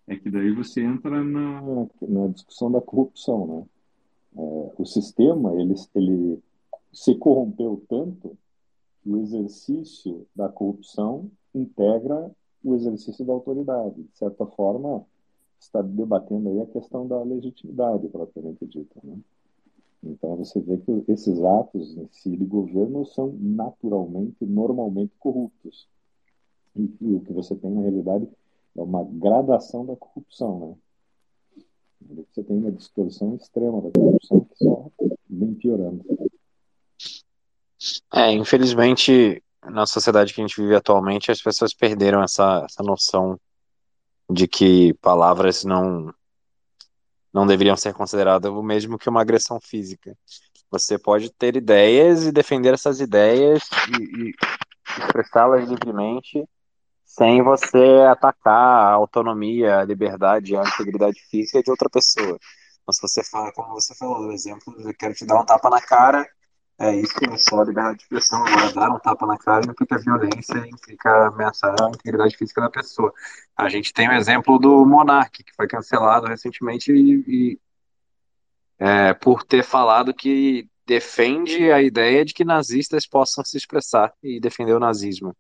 É 0.07 0.15
que 0.15 0.29
daí 0.29 0.51
você 0.51 0.81
entra 0.81 1.23
na, 1.23 1.61
na 2.01 2.27
discussão 2.27 2.71
da 2.71 2.81
corrupção, 2.81 3.47
né? 3.47 3.65
É, 4.37 4.73
o 4.77 4.85
sistema, 4.85 5.53
ele, 5.59 5.75
ele 5.95 6.39
se 6.91 7.15
corrompeu 7.15 7.83
tanto 7.87 8.37
que 9.01 9.09
o 9.09 9.17
exercício 9.17 10.25
da 10.35 10.49
corrupção 10.49 11.29
integra 11.53 12.31
o 12.63 12.75
exercício 12.75 13.25
da 13.25 13.33
autoridade. 13.33 14.03
De 14.03 14.17
certa 14.17 14.45
forma, 14.45 15.05
está 15.59 15.81
debatendo 15.81 16.49
aí 16.49 16.61
a 16.61 16.65
questão 16.65 17.07
da 17.07 17.21
legitimidade 17.23 18.07
propriamente 18.07 18.65
dita. 18.65 18.99
Né? 19.03 19.17
Então 20.03 20.35
você 20.37 20.59
vê 20.59 20.77
que 20.77 21.03
esses 21.07 21.43
atos 21.43 21.97
em 21.97 22.07
si 22.11 22.35
de 22.35 22.45
governo 22.45 23.05
são 23.05 23.33
naturalmente, 23.39 24.45
normalmente 24.45 25.13
corruptos. 25.19 25.87
E, 26.75 26.89
e 27.01 27.15
o 27.15 27.21
que 27.21 27.33
você 27.33 27.55
tem 27.55 27.71
na 27.71 27.81
realidade 27.81 28.27
é 28.77 28.81
uma 28.81 29.03
gradação 29.03 29.85
da 29.85 29.95
corrupção, 29.95 30.59
né? 30.59 30.75
Você 32.31 32.43
tem 32.43 32.57
uma 32.57 32.71
distorção 32.71 33.35
extrema 33.35 33.81
da 33.81 33.91
corrupção 33.91 34.39
que 34.39 34.63
só 34.63 34.89
vem 35.29 35.53
piorando. 35.55 36.03
É, 38.13 38.31
infelizmente, 38.31 39.43
na 39.63 39.85
sociedade 39.85 40.33
que 40.33 40.41
a 40.41 40.47
gente 40.47 40.59
vive 40.59 40.75
atualmente, 40.75 41.31
as 41.31 41.41
pessoas 41.41 41.73
perderam 41.73 42.21
essa, 42.21 42.65
essa 42.65 42.83
noção 42.83 43.39
de 44.29 44.47
que 44.47 44.93
palavras 44.95 45.63
não 45.63 46.13
não 47.31 47.45
deveriam 47.45 47.77
ser 47.77 47.93
consideradas 47.93 48.51
o 48.51 48.63
mesmo 48.63 48.97
que 48.97 49.07
uma 49.07 49.21
agressão 49.21 49.59
física. 49.61 50.17
Você 50.71 50.97
pode 50.97 51.31
ter 51.31 51.55
ideias 51.55 52.25
e 52.25 52.31
defender 52.31 52.73
essas 52.73 52.99
ideias 52.99 53.63
e, 53.99 54.29
e 54.29 54.33
expressá-las 54.99 55.69
livremente 55.69 56.43
sem 57.05 57.41
você 57.43 58.05
atacar 58.09 58.53
a 58.53 58.91
autonomia, 58.93 59.79
a 59.79 59.83
liberdade, 59.83 60.55
a 60.55 60.61
integridade 60.61 61.19
física 61.29 61.61
de 61.61 61.71
outra 61.71 61.89
pessoa. 61.89 62.37
Então, 62.81 62.93
se 62.93 63.01
você 63.01 63.23
fala, 63.23 63.51
como 63.51 63.73
você 63.73 63.95
falou, 63.95 64.27
o 64.27 64.31
exemplo, 64.31 64.75
eu 64.79 64.93
quero 64.93 65.13
te 65.13 65.25
dar 65.25 65.41
um 65.41 65.45
tapa 65.45 65.69
na 65.69 65.81
cara, 65.81 66.27
é 66.79 66.95
isso 66.95 67.13
não 67.25 67.33
é 67.33 67.37
só 67.37 67.61
liberdade 67.61 67.97
de 67.97 68.03
expressão. 68.03 68.45
Agora, 68.45 68.73
dar 68.73 68.89
um 68.91 68.99
tapa 68.99 69.25
na 69.25 69.37
cara 69.37 69.65
implica 69.69 69.97
violência, 69.97 70.57
implica 70.65 71.27
ameaçar 71.27 71.75
a 71.81 71.89
integridade 71.89 72.37
física 72.37 72.61
da 72.61 72.69
pessoa. 72.69 73.13
A 73.55 73.67
gente 73.67 73.93
tem 73.93 74.07
o 74.07 74.13
exemplo 74.13 74.57
do 74.57 74.85
Monark, 74.85 75.43
que 75.43 75.55
foi 75.55 75.67
cancelado 75.67 76.27
recentemente 76.27 76.91
e, 76.91 77.23
e 77.27 77.59
é, 78.79 79.13
por 79.13 79.43
ter 79.43 79.63
falado 79.63 80.13
que 80.13 80.69
defende 80.87 81.71
a 81.71 81.81
ideia 81.81 82.23
de 82.23 82.33
que 82.33 82.45
nazistas 82.45 83.05
possam 83.05 83.43
se 83.43 83.57
expressar 83.57 84.13
e 84.23 84.39
defender 84.39 84.73
o 84.73 84.79
nazismo. 84.79 85.35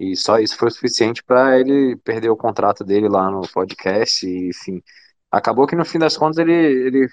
E 0.00 0.16
só 0.16 0.38
isso 0.38 0.56
foi 0.56 0.70
suficiente 0.70 1.22
para 1.22 1.58
ele 1.58 1.96
perder 1.96 2.30
o 2.30 2.36
contrato 2.36 2.82
dele 2.82 3.08
lá 3.08 3.30
no 3.30 3.42
podcast, 3.52 4.26
e, 4.26 4.48
enfim. 4.48 4.82
Acabou 5.30 5.66
que 5.66 5.76
no 5.76 5.84
fim 5.84 5.98
das 5.98 6.16
contas 6.16 6.38
ele, 6.38 6.52
ele 6.52 7.08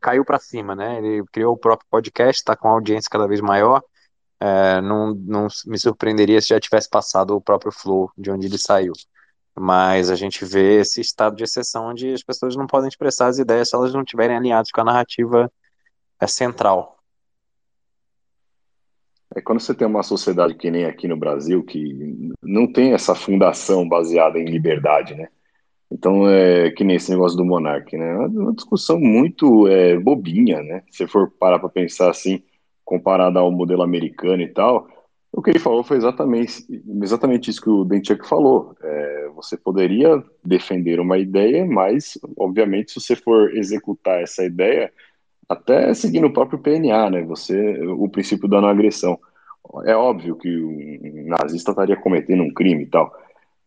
caiu 0.00 0.24
para 0.24 0.38
cima, 0.38 0.74
né? 0.74 0.98
Ele 0.98 1.24
criou 1.32 1.54
o 1.54 1.58
próprio 1.58 1.88
podcast, 1.90 2.40
está 2.40 2.56
com 2.56 2.68
audiência 2.68 3.10
cada 3.10 3.26
vez 3.26 3.40
maior. 3.40 3.82
É, 4.40 4.80
não, 4.80 5.14
não 5.14 5.48
me 5.66 5.78
surpreenderia 5.78 6.40
se 6.40 6.48
já 6.48 6.60
tivesse 6.60 6.88
passado 6.88 7.34
o 7.34 7.40
próprio 7.40 7.72
Flow 7.72 8.10
de 8.16 8.30
onde 8.30 8.46
ele 8.46 8.58
saiu. 8.58 8.92
Mas 9.58 10.10
a 10.10 10.14
gente 10.14 10.44
vê 10.44 10.80
esse 10.80 11.00
estado 11.00 11.36
de 11.36 11.44
exceção 11.44 11.86
onde 11.86 12.12
as 12.12 12.22
pessoas 12.22 12.54
não 12.54 12.66
podem 12.66 12.88
expressar 12.88 13.26
as 13.26 13.38
ideias 13.38 13.68
se 13.68 13.74
elas 13.74 13.92
não 13.92 14.02
estiverem 14.02 14.36
alinhadas 14.36 14.70
com 14.70 14.80
a 14.80 14.84
narrativa 14.84 15.50
é, 16.20 16.26
central. 16.26 16.98
É 19.34 19.40
quando 19.40 19.60
você 19.60 19.74
tem 19.74 19.86
uma 19.86 20.02
sociedade 20.02 20.54
que 20.54 20.70
nem 20.70 20.86
aqui 20.86 21.06
no 21.06 21.16
Brasil, 21.16 21.62
que 21.62 22.32
não 22.42 22.70
tem 22.72 22.94
essa 22.94 23.14
fundação 23.14 23.86
baseada 23.86 24.38
em 24.38 24.46
liberdade, 24.46 25.14
né? 25.14 25.28
Então, 25.90 26.28
é 26.28 26.70
que 26.70 26.84
nem 26.84 26.96
esse 26.96 27.10
negócio 27.10 27.36
do 27.36 27.44
monarca, 27.44 27.96
né? 27.96 28.10
É 28.10 28.26
uma 28.26 28.52
discussão 28.52 28.98
muito 29.00 29.66
é, 29.68 29.98
bobinha, 29.98 30.62
né? 30.62 30.82
Se 30.90 31.06
for 31.06 31.30
parar 31.30 31.58
para 31.58 31.68
pensar 31.68 32.10
assim, 32.10 32.42
comparada 32.84 33.40
ao 33.40 33.50
modelo 33.50 33.82
americano 33.82 34.42
e 34.42 34.48
tal, 34.48 34.86
o 35.32 35.42
que 35.42 35.50
ele 35.50 35.58
falou 35.58 35.82
foi 35.84 35.96
exatamente, 35.96 36.64
exatamente 37.02 37.50
isso 37.50 37.60
que 37.60 37.70
o 37.70 37.84
Denchuk 37.84 38.26
falou. 38.26 38.74
É, 38.82 39.28
você 39.34 39.56
poderia 39.56 40.22
defender 40.44 41.00
uma 41.00 41.18
ideia, 41.18 41.64
mas, 41.66 42.18
obviamente, 42.36 42.92
se 42.92 43.00
você 43.00 43.16
for 43.16 43.54
executar 43.56 44.22
essa 44.22 44.44
ideia, 44.44 44.92
até 45.48 45.94
seguindo 45.94 46.26
o 46.26 46.32
próprio 46.32 46.58
PNA, 46.58 47.10
né? 47.10 47.22
Você, 47.24 47.78
o 47.82 48.08
princípio 48.08 48.48
da 48.48 48.60
não 48.60 48.68
agressão. 48.68 49.18
É 49.84 49.94
óbvio 49.94 50.36
que 50.36 50.48
o 50.56 51.28
nazista 51.28 51.72
estaria 51.72 51.96
cometendo 51.96 52.42
um 52.42 52.52
crime 52.52 52.84
e 52.84 52.86
tal, 52.86 53.12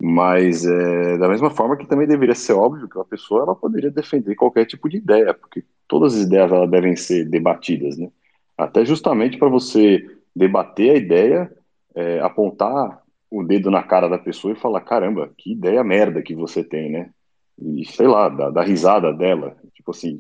mas 0.02 0.66
é, 0.66 1.18
da 1.18 1.30
mesma 1.30 1.52
forma 1.52 1.78
que 1.78 1.86
também 1.86 2.08
deveria 2.08 2.34
ser 2.34 2.54
óbvio 2.54 2.90
que 2.90 2.98
uma 2.98 3.06
pessoa 3.06 3.44
ela 3.44 3.56
poderia 3.56 3.92
defender 3.92 4.34
qualquer 4.36 4.66
tipo 4.66 4.90
de 4.90 4.98
ideia, 4.98 5.34
porque 5.34 5.64
todas 5.88 6.16
as 6.16 6.22
ideias 6.22 6.52
ela 6.52 6.68
devem 6.68 6.96
ser 6.96 7.26
debatidas, 7.26 7.98
né? 7.98 8.10
Até 8.58 8.84
justamente 8.84 9.38
para 9.38 9.48
você 9.48 10.04
debater 10.36 10.92
a 10.92 10.96
ideia, 10.96 11.52
é, 11.94 12.20
apontar 12.20 13.02
o 13.30 13.44
dedo 13.44 13.70
na 13.70 13.84
cara 13.84 14.10
da 14.10 14.18
pessoa 14.18 14.54
e 14.54 14.60
falar, 14.60 14.82
caramba, 14.82 15.32
que 15.38 15.52
ideia 15.52 15.84
merda 15.84 16.22
que 16.22 16.34
você 16.34 16.64
tem, 16.64 16.92
né? 16.92 17.10
E 17.60 17.86
sei 17.86 18.08
lá, 18.08 18.28
dar, 18.28 18.64
risada 18.64 19.14
dela, 19.14 19.56
tipo 19.74 19.92
assim, 19.92 20.18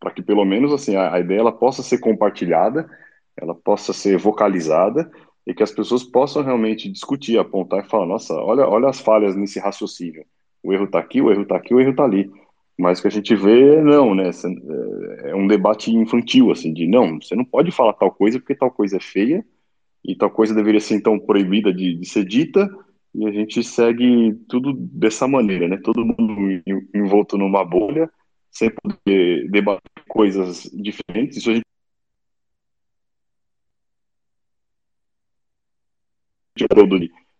para 0.00 0.10
que 0.10 0.22
pelo 0.22 0.44
menos 0.44 0.72
assim 0.72 0.96
a, 0.96 1.14
a, 1.14 1.20
ideia 1.20 1.38
ela 1.38 1.52
possa 1.52 1.82
ser 1.82 1.98
compartilhada, 1.98 2.90
ela 3.36 3.54
possa 3.54 3.92
ser 3.92 4.18
vocalizada 4.18 5.10
e 5.46 5.54
que 5.54 5.62
as 5.62 5.72
pessoas 5.72 6.04
possam 6.04 6.42
realmente 6.42 6.90
discutir, 6.90 7.38
apontar 7.38 7.84
e 7.84 7.88
falar, 7.88 8.06
nossa, 8.06 8.34
olha, 8.34 8.66
olha 8.66 8.88
as 8.88 9.00
falhas 9.00 9.34
nesse 9.34 9.58
raciocínio. 9.58 10.24
O 10.62 10.72
erro 10.72 10.84
está 10.84 10.98
aqui, 10.98 11.20
o 11.20 11.30
erro 11.30 11.42
está 11.42 11.56
aqui, 11.56 11.74
o 11.74 11.80
erro 11.80 11.90
está 11.90 12.04
ali. 12.04 12.30
Mas 12.78 12.98
o 12.98 13.02
que 13.02 13.08
a 13.08 13.10
gente 13.10 13.34
vê, 13.34 13.80
não, 13.82 14.14
né? 14.14 14.30
É, 15.24 15.30
é 15.30 15.34
um 15.34 15.46
debate 15.46 15.90
infantil, 15.92 16.50
assim, 16.50 16.72
de 16.72 16.86
não, 16.86 17.20
você 17.20 17.34
não 17.34 17.44
pode 17.44 17.70
falar 17.70 17.92
tal 17.94 18.10
coisa 18.10 18.38
porque 18.38 18.54
tal 18.54 18.70
coisa 18.70 18.96
é 18.96 19.00
feia 19.00 19.44
e 20.04 20.14
tal 20.14 20.30
coisa 20.30 20.54
deveria 20.54 20.80
ser 20.80 20.94
então 20.94 21.18
proibida 21.18 21.72
de, 21.72 21.94
de 21.94 22.08
ser 22.08 22.24
dita 22.24 22.70
e 23.14 23.26
a 23.26 23.32
gente 23.32 23.62
segue 23.62 24.34
tudo 24.48 24.72
dessa 24.72 25.26
maneira, 25.26 25.68
né? 25.68 25.76
Todo 25.82 26.04
mundo 26.04 26.62
envolto 26.94 27.36
numa 27.36 27.64
bolha, 27.64 28.10
sem 28.50 28.70
poder 28.70 29.50
debater 29.50 29.82
coisas 30.08 30.70
diferentes. 30.72 31.38
Isso 31.38 31.50
a 31.50 31.54
gente 31.54 31.64
de 36.56 36.66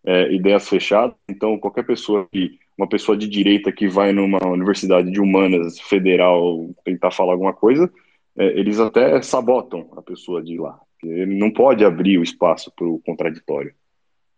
é, 0.05 0.33
ideias 0.33 0.69
fechadas. 0.69 1.15
Então, 1.29 1.59
qualquer 1.59 1.85
pessoa 1.85 2.27
que 2.31 2.59
uma 2.77 2.89
pessoa 2.89 3.17
de 3.17 3.29
direita 3.29 3.71
que 3.71 3.87
vai 3.87 4.11
numa 4.11 4.43
universidade 4.47 5.11
de 5.11 5.21
humanas 5.21 5.79
federal 5.81 6.71
tentar 6.83 7.11
falar 7.11 7.33
alguma 7.33 7.53
coisa, 7.53 7.93
é, 8.39 8.59
eles 8.59 8.81
até 8.81 9.21
sabotam 9.21 9.89
a 9.97 10.03
pessoa 10.03 10.43
de 10.43 10.55
ir 10.55 10.59
lá. 10.59 10.81
Ele 11.03 11.39
não 11.39 11.51
pode 11.51 11.85
abrir 11.85 12.19
o 12.19 12.23
espaço 12.23 12.73
para 12.75 12.87
o 12.87 12.99
contraditório. 13.01 13.75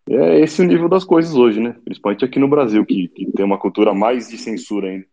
É 0.08 0.40
esse 0.40 0.60
o 0.60 0.64
nível 0.64 0.88
das 0.88 1.04
coisas 1.04 1.34
hoje, 1.34 1.60
né? 1.60 1.76
Principalmente 1.84 2.24
aqui 2.24 2.38
no 2.38 2.48
Brasil, 2.48 2.84
que, 2.84 3.06
que 3.08 3.30
tem 3.30 3.44
uma 3.44 3.58
cultura 3.58 3.94
mais 3.94 4.28
de 4.28 4.36
censura 4.36 4.88
ainda. 4.88 5.06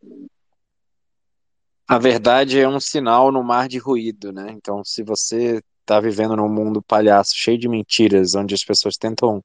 A 1.87 1.99
verdade 1.99 2.59
é 2.59 2.67
um 2.67 2.79
sinal 2.79 3.31
no 3.31 3.43
mar 3.43 3.67
de 3.67 3.77
ruído, 3.77 4.31
né? 4.31 4.51
Então, 4.51 4.83
se 4.83 5.03
você 5.03 5.61
está 5.89 5.99
vivendo 5.99 6.35
num 6.35 6.49
mundo 6.49 6.81
palhaço, 6.81 7.33
cheio 7.35 7.57
de 7.57 7.67
mentiras, 7.67 8.35
onde 8.35 8.53
as 8.53 8.63
pessoas 8.63 8.97
tentam 8.97 9.43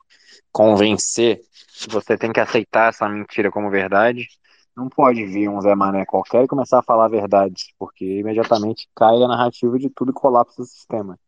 convencer 0.53 1.41
você 1.89 2.17
tem 2.17 2.33
que 2.33 2.41
aceitar 2.41 2.91
essa 2.91 3.09
mentira 3.09 3.51
como 3.51 3.71
verdade. 3.71 4.29
Não 4.77 4.89
pode 4.89 5.25
vir 5.25 5.49
um 5.49 5.61
Zé 5.61 5.75
Mané 5.75 6.05
qualquer 6.05 6.45
e 6.45 6.49
começar 6.49 6.79
a 6.79 6.83
falar 6.83 7.09
verdades, 7.09 7.67
porque 7.79 8.21
imediatamente 8.21 8.89
cai 8.95 9.23
a 9.23 9.29
narrativa 9.29 9.79
de 9.79 9.91
tudo 9.91 10.11
e 10.11 10.15
colapsa 10.15 10.63
o 10.63 10.65
sistema. 10.65 11.19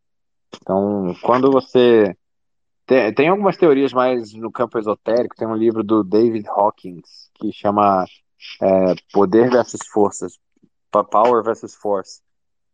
Então, 0.61 1.15
quando 1.23 1.51
você. 1.51 2.17
Tem, 2.87 3.13
tem 3.13 3.29
algumas 3.29 3.57
teorias 3.57 3.93
mais 3.93 4.33
no 4.33 4.51
campo 4.51 4.79
esotérico, 4.79 5.35
tem 5.35 5.47
um 5.47 5.57
livro 5.57 5.83
do 5.83 6.05
David 6.05 6.47
Hawkins 6.49 7.31
que 7.35 7.53
chama 7.53 8.05
é, 8.63 8.95
Poder 9.13 9.51
versus 9.51 9.81
Forças, 9.89 10.39
Power 11.11 11.43
versus 11.43 11.75
Force. 11.75 12.21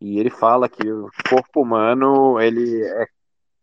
E 0.03 0.19
ele 0.19 0.29
fala 0.29 0.67
que 0.67 0.85
o 0.91 1.09
corpo 1.29 1.61
humano 1.61 2.37
ele 2.37 2.83
é 2.83 3.07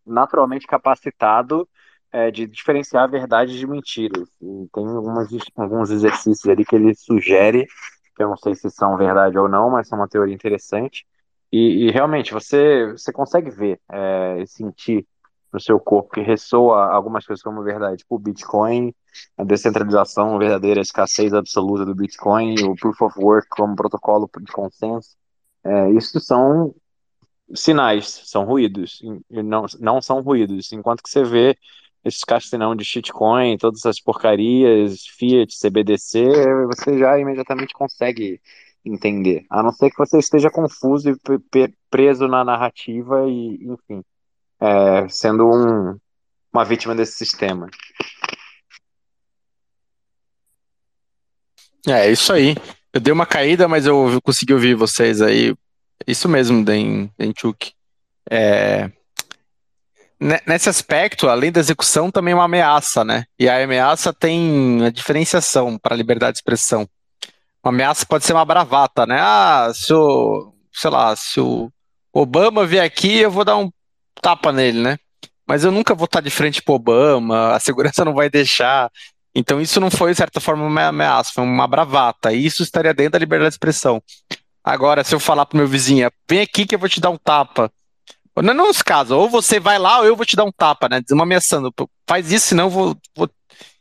naturalmente 0.07 0.67
capacitado 0.67 1.69
é, 2.11 2.31
de 2.31 2.47
diferenciar 2.47 3.11
verdades 3.11 3.55
de 3.59 3.67
mentiras. 3.67 4.27
E 4.41 4.67
tem 4.73 4.87
algumas, 4.89 5.29
alguns 5.55 5.91
exercícios 5.91 6.47
ali 6.47 6.65
que 6.65 6.75
ele 6.75 6.95
sugere, 6.95 7.67
que 8.17 8.23
eu 8.23 8.31
não 8.31 8.39
sei 8.39 8.55
se 8.55 8.71
são 8.71 8.97
verdade 8.97 9.39
ou 9.39 9.51
não, 9.51 9.69
mas 9.69 9.87
são 9.87 9.99
uma 9.99 10.09
teoria 10.09 10.35
interessante. 10.35 11.07
E, 11.53 11.89
e 11.89 11.91
realmente, 11.91 12.33
você, 12.33 12.91
você 12.93 13.13
consegue 13.13 13.51
ver 13.51 13.79
é, 13.93 14.41
e 14.41 14.47
sentir 14.47 15.07
no 15.53 15.61
seu 15.61 15.79
corpo 15.79 16.15
que 16.15 16.23
ressoa 16.23 16.87
algumas 16.87 17.27
coisas 17.27 17.43
como 17.43 17.63
verdade, 17.63 17.99
tipo 17.99 18.15
o 18.15 18.19
Bitcoin, 18.19 18.95
a 19.37 19.45
descentralização 19.45 20.39
verdadeira, 20.39 20.81
a 20.81 20.83
escassez 20.83 21.35
absoluta 21.35 21.85
do 21.85 21.95
Bitcoin, 21.95 22.55
o 22.63 22.75
Proof 22.77 23.03
of 23.03 23.21
Work 23.21 23.49
como 23.51 23.77
protocolo 23.77 24.31
de 24.41 24.53
consenso. 24.53 25.20
É, 25.65 25.91
isso 25.91 26.19
são 26.21 26.75
sinais, 27.55 28.23
são 28.25 28.45
ruídos, 28.45 29.01
não, 29.29 29.67
não 29.79 30.01
são 30.01 30.21
ruídos. 30.21 30.73
Enquanto 30.73 31.03
que 31.03 31.11
você 31.11 31.25
vê 31.25 31.57
esses 32.05 32.25
castinão 32.25 32.75
de 32.75 32.85
shitcoin, 32.85 33.59
todas 33.59 33.81
essas 33.81 34.01
porcarias, 34.01 35.05
Fiat, 35.07 35.55
CBDC, 35.55 36.25
você 36.67 36.99
já 36.99 37.19
imediatamente 37.19 37.75
consegue 37.75 38.41
entender. 38.85 39.45
A 39.51 39.63
não 39.63 39.73
ser 39.73 39.91
que 39.91 39.99
você 39.99 40.19
esteja 40.19 40.51
confuso 40.51 41.11
e 41.11 41.75
preso 41.91 42.27
na 42.27 42.45
narrativa 42.45 43.29
e, 43.29 43.59
enfim, 43.65 44.03
é, 44.59 45.09
sendo 45.09 45.47
um, 45.47 45.99
uma 46.53 46.65
vítima 46.65 46.95
desse 46.95 47.13
sistema. 47.13 47.69
É, 51.87 52.11
isso 52.11 52.33
aí. 52.33 52.55
Eu 52.93 53.01
dei 53.01 53.13
uma 53.13 53.27
caída, 53.27 53.69
mas 53.69 53.87
eu 53.87 54.21
consegui 54.23 54.53
ouvir 54.53 54.75
vocês 54.75 55.23
aí. 55.23 55.55
Isso 56.07 56.29
mesmo, 56.29 56.65
Den, 56.65 57.11
Denchuk. 57.19 57.73
É, 58.31 58.91
nesse 60.47 60.69
aspecto, 60.69 61.29
além 61.29 61.51
da 61.51 61.61
execução, 61.61 62.11
também 62.11 62.33
é 62.33 62.35
uma 62.35 62.45
ameaça, 62.45 63.05
né? 63.05 63.25
E 63.39 63.49
a 63.49 63.63
ameaça 63.63 64.13
tem 64.13 64.85
a 64.85 64.91
diferenciação 64.91 65.79
para 65.79 65.95
a 65.95 65.97
liberdade 65.97 66.35
de 66.35 66.39
expressão. 66.39 66.89
Uma 67.63 67.73
ameaça 67.73 68.05
pode 68.07 68.25
ser 68.25 68.35
uma 68.35 68.45
bravata, 68.45 69.07
né? 69.07 69.19
Ah, 69.21 69.71
se 69.75 69.93
o, 69.93 70.53
sei 70.73 70.91
lá, 70.91 71.15
se 71.17 71.41
o 71.41 71.71
Obama 72.13 72.67
vier 72.67 72.85
aqui, 72.85 73.19
eu 73.19 73.31
vou 73.31 73.45
dar 73.45 73.57
um 73.57 73.71
tapa 74.21 74.53
nele, 74.53 74.81
né? 74.81 74.99
Mas 75.47 75.65
eu 75.65 75.73
nunca 75.73 75.95
vou 75.95 76.05
estar 76.05 76.21
de 76.21 76.31
frente 76.31 76.63
pro 76.63 76.75
Obama, 76.75 77.55
a 77.55 77.61
segurança 77.61 78.05
não 78.05 78.15
vai 78.15 78.29
deixar. 78.31 78.91
Então 79.35 79.61
isso 79.61 79.81
não 79.81 79.91
foi, 79.91 80.13
de 80.13 80.17
certa 80.17 80.41
forma, 80.41 80.65
uma 80.65 80.87
ameaça, 80.87 81.33
foi 81.35 81.45
uma 81.45 81.67
bravata. 81.67 82.33
E 82.33 82.45
isso 82.45 82.63
estaria 82.63 82.93
dentro 82.93 83.13
da 83.13 83.19
liberdade 83.19 83.51
de 83.51 83.55
expressão. 83.55 84.03
Agora, 84.63 85.05
se 85.05 85.15
eu 85.15 85.21
falar 85.21 85.47
pro 85.47 85.57
meu 85.57 85.67
vizinho, 85.67 86.11
vem 86.29 86.41
aqui 86.41 86.67
que 86.67 86.75
eu 86.75 86.79
vou 86.79 86.89
te 86.89 87.01
dar 87.01 87.11
um 87.11 87.17
tapa, 87.17 87.73
não, 88.37 88.55
não 88.55 88.69
nos 88.69 88.83
casos, 88.83 89.13
ou 89.13 89.29
você 89.29 89.59
vai 89.59 89.79
lá 89.79 90.01
ou 90.01 90.07
eu 90.07 90.17
vou 90.17 90.25
te 90.25 90.37
dar 90.37 90.45
um 90.45 90.53
tapa, 90.53 90.89
né? 90.89 91.03
Uma 91.11 91.25
ameaçando. 91.25 91.73
Faz 92.07 92.31
isso, 92.33 92.49
senão 92.49 92.65
eu 92.65 92.71
vou, 92.71 92.97
vou... 93.17 93.29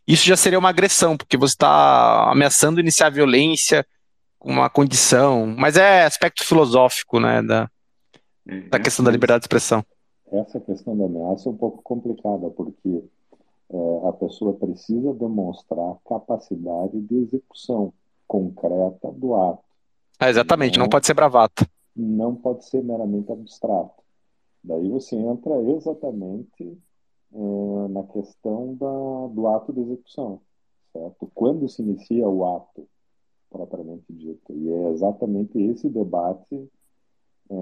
Isso 0.07 0.25
já 0.25 0.35
seria 0.35 0.57
uma 0.57 0.69
agressão, 0.69 1.15
porque 1.15 1.37
você 1.37 1.53
está 1.53 2.31
ameaçando 2.31 2.79
iniciar 2.79 3.09
violência 3.09 3.85
com 4.37 4.51
uma 4.51 4.69
condição. 4.69 5.45
Mas 5.57 5.77
é 5.77 6.03
aspecto 6.03 6.43
filosófico, 6.43 7.19
né? 7.19 7.41
Da, 7.41 7.69
da 8.45 8.77
uhum. 8.77 8.83
questão 8.83 9.05
da 9.05 9.11
liberdade 9.11 9.41
de 9.41 9.45
expressão. 9.45 9.85
Essa 10.31 10.59
questão 10.59 10.97
da 10.97 11.05
ameaça 11.05 11.47
é 11.47 11.51
um 11.51 11.57
pouco 11.57 11.81
complicada, 11.83 12.49
porque 12.49 12.79
é, 12.87 13.01
a 14.07 14.13
pessoa 14.13 14.53
precisa 14.53 15.13
demonstrar 15.13 15.97
capacidade 16.07 16.99
de 17.01 17.15
execução 17.15 17.93
concreta 18.27 19.11
do 19.11 19.35
ato. 19.35 19.63
É, 20.19 20.29
exatamente, 20.29 20.77
não, 20.77 20.85
não 20.85 20.89
pode 20.89 21.05
ser 21.05 21.13
bravata. 21.13 21.69
Não 21.95 22.35
pode 22.35 22.65
ser 22.65 22.83
meramente 22.83 23.31
abstrato. 23.31 24.03
Daí 24.63 24.89
você 24.89 25.15
entra 25.15 25.55
exatamente 25.61 26.77
é, 27.33 27.87
na 27.89 28.03
questão 28.03 28.75
da, 28.75 29.33
do 29.33 29.47
ato 29.47 29.71
de 29.71 29.81
execução, 29.81 30.41
certo? 30.91 31.31
Quando 31.33 31.69
se 31.69 31.81
inicia 31.81 32.27
o 32.27 32.45
ato 32.55 32.87
propriamente 33.49 34.05
dito. 34.13 34.53
E 34.53 34.69
é 34.69 34.89
exatamente 34.91 35.59
esse 35.59 35.89
debate 35.89 36.69
é, 37.49 37.55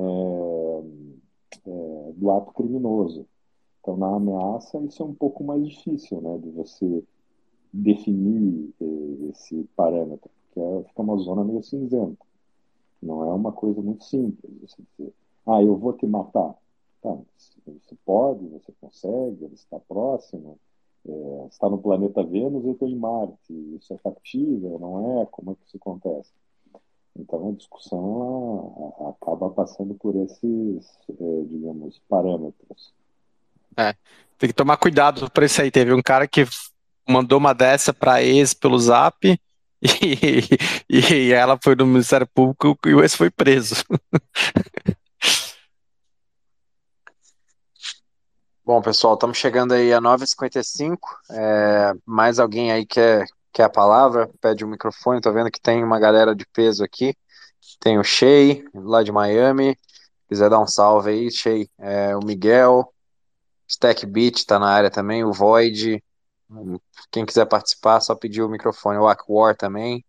é, 1.65 2.11
do 2.13 2.31
ato 2.31 2.51
criminoso. 2.53 3.25
Então, 3.87 3.95
na 3.95 4.17
ameaça, 4.17 4.77
isso 4.79 5.01
é 5.01 5.05
um 5.05 5.13
pouco 5.13 5.45
mais 5.45 5.65
difícil, 5.65 6.19
né, 6.19 6.37
de 6.39 6.49
você 6.49 7.01
definir 7.71 8.73
é, 8.81 9.29
esse 9.29 9.63
parâmetro, 9.77 10.29
porque 10.53 10.89
fica 10.89 11.01
uma 11.01 11.15
zona 11.15 11.41
meio 11.45 11.63
cinzenta. 11.63 12.25
Não 13.01 13.23
é 13.23 13.33
uma 13.33 13.53
coisa 13.53 13.81
muito 13.81 14.03
simples. 14.03 14.51
Você 14.59 14.83
dizer, 14.91 15.13
ah, 15.45 15.63
eu 15.63 15.77
vou 15.77 15.93
te 15.93 16.05
matar. 16.05 16.53
Tá, 17.01 17.17
você 17.65 17.95
pode, 18.05 18.45
você 18.47 18.73
consegue, 18.81 19.45
ele 19.45 19.53
está 19.53 19.79
próximo, 19.79 20.59
é, 21.07 21.47
está 21.49 21.69
no 21.69 21.77
planeta 21.77 22.21
Vênus 22.25 22.65
e 22.65 22.71
estou 22.71 22.89
em 22.89 22.95
Marte. 22.97 23.53
Isso 23.77 23.93
é 23.93 23.97
factível, 23.99 24.79
não 24.79 25.21
é? 25.21 25.25
Como 25.27 25.51
é 25.51 25.55
que 25.55 25.65
isso 25.65 25.77
acontece? 25.77 26.33
Então, 27.17 27.53
discussão 27.53 28.93
ela 28.99 29.11
acaba 29.11 29.49
passando 29.49 29.95
por 29.95 30.13
esses, 30.17 30.99
é, 31.09 31.41
digamos, 31.45 32.01
parâmetros. 32.09 32.93
É, 33.77 33.93
tem 34.37 34.49
que 34.49 34.53
tomar 34.53 34.77
cuidado 34.77 35.29
por 35.31 35.43
isso 35.43 35.61
aí. 35.61 35.69
Teve 35.71 35.93
um 35.93 36.01
cara 36.01 36.27
que 36.27 36.45
mandou 37.07 37.37
uma 37.37 37.53
dessa 37.53 37.93
para 37.93 38.23
ex 38.23 38.53
pelo 38.53 38.77
Zap 38.79 39.15
e, 39.81 40.47
e 40.89 41.31
ela 41.31 41.57
foi 41.63 41.75
no 41.75 41.85
Ministério 41.85 42.27
Público 42.27 42.77
e 42.85 42.93
o 42.93 43.01
ex 43.01 43.15
foi 43.15 43.29
preso. 43.29 43.75
Bom, 48.67 48.81
pessoal, 48.81 49.13
estamos 49.13 49.37
chegando 49.37 49.73
aí 49.73 49.93
a 49.93 50.01
9h55. 50.01 50.97
É, 51.31 51.93
mais 52.05 52.37
alguém 52.37 52.69
aí 52.69 52.85
quer, 52.85 53.25
quer 53.53 53.63
a 53.63 53.69
palavra? 53.69 54.29
Pede 54.41 54.65
o 54.65 54.67
microfone. 54.67 55.21
Tô 55.21 55.31
vendo 55.31 55.49
que 55.49 55.61
tem 55.61 55.81
uma 55.81 55.97
galera 55.97 56.35
de 56.35 56.45
peso 56.51 56.83
aqui. 56.83 57.15
Tem 57.79 57.97
o 57.97 58.03
Shea, 58.03 58.65
lá 58.73 59.03
de 59.03 59.11
Miami. 59.11 59.77
Quiser 60.27 60.49
dar 60.49 60.59
um 60.59 60.67
salve 60.67 61.11
aí, 61.11 61.31
Shea. 61.31 61.65
É, 61.79 62.13
o 62.17 62.19
Miguel. 62.19 62.93
Stack 63.67 64.05
Beat 64.05 64.45
tá 64.45 64.57
na 64.57 64.69
área 64.69 64.89
também. 64.89 65.23
O 65.23 65.33
Void. 65.33 66.03
Quem 67.11 67.25
quiser 67.25 67.45
participar, 67.45 67.99
só 67.99 68.15
pedir 68.15 68.41
o 68.41 68.49
microfone. 68.49 68.97
O 68.97 69.07
Aquar 69.07 69.55
também. 69.55 70.03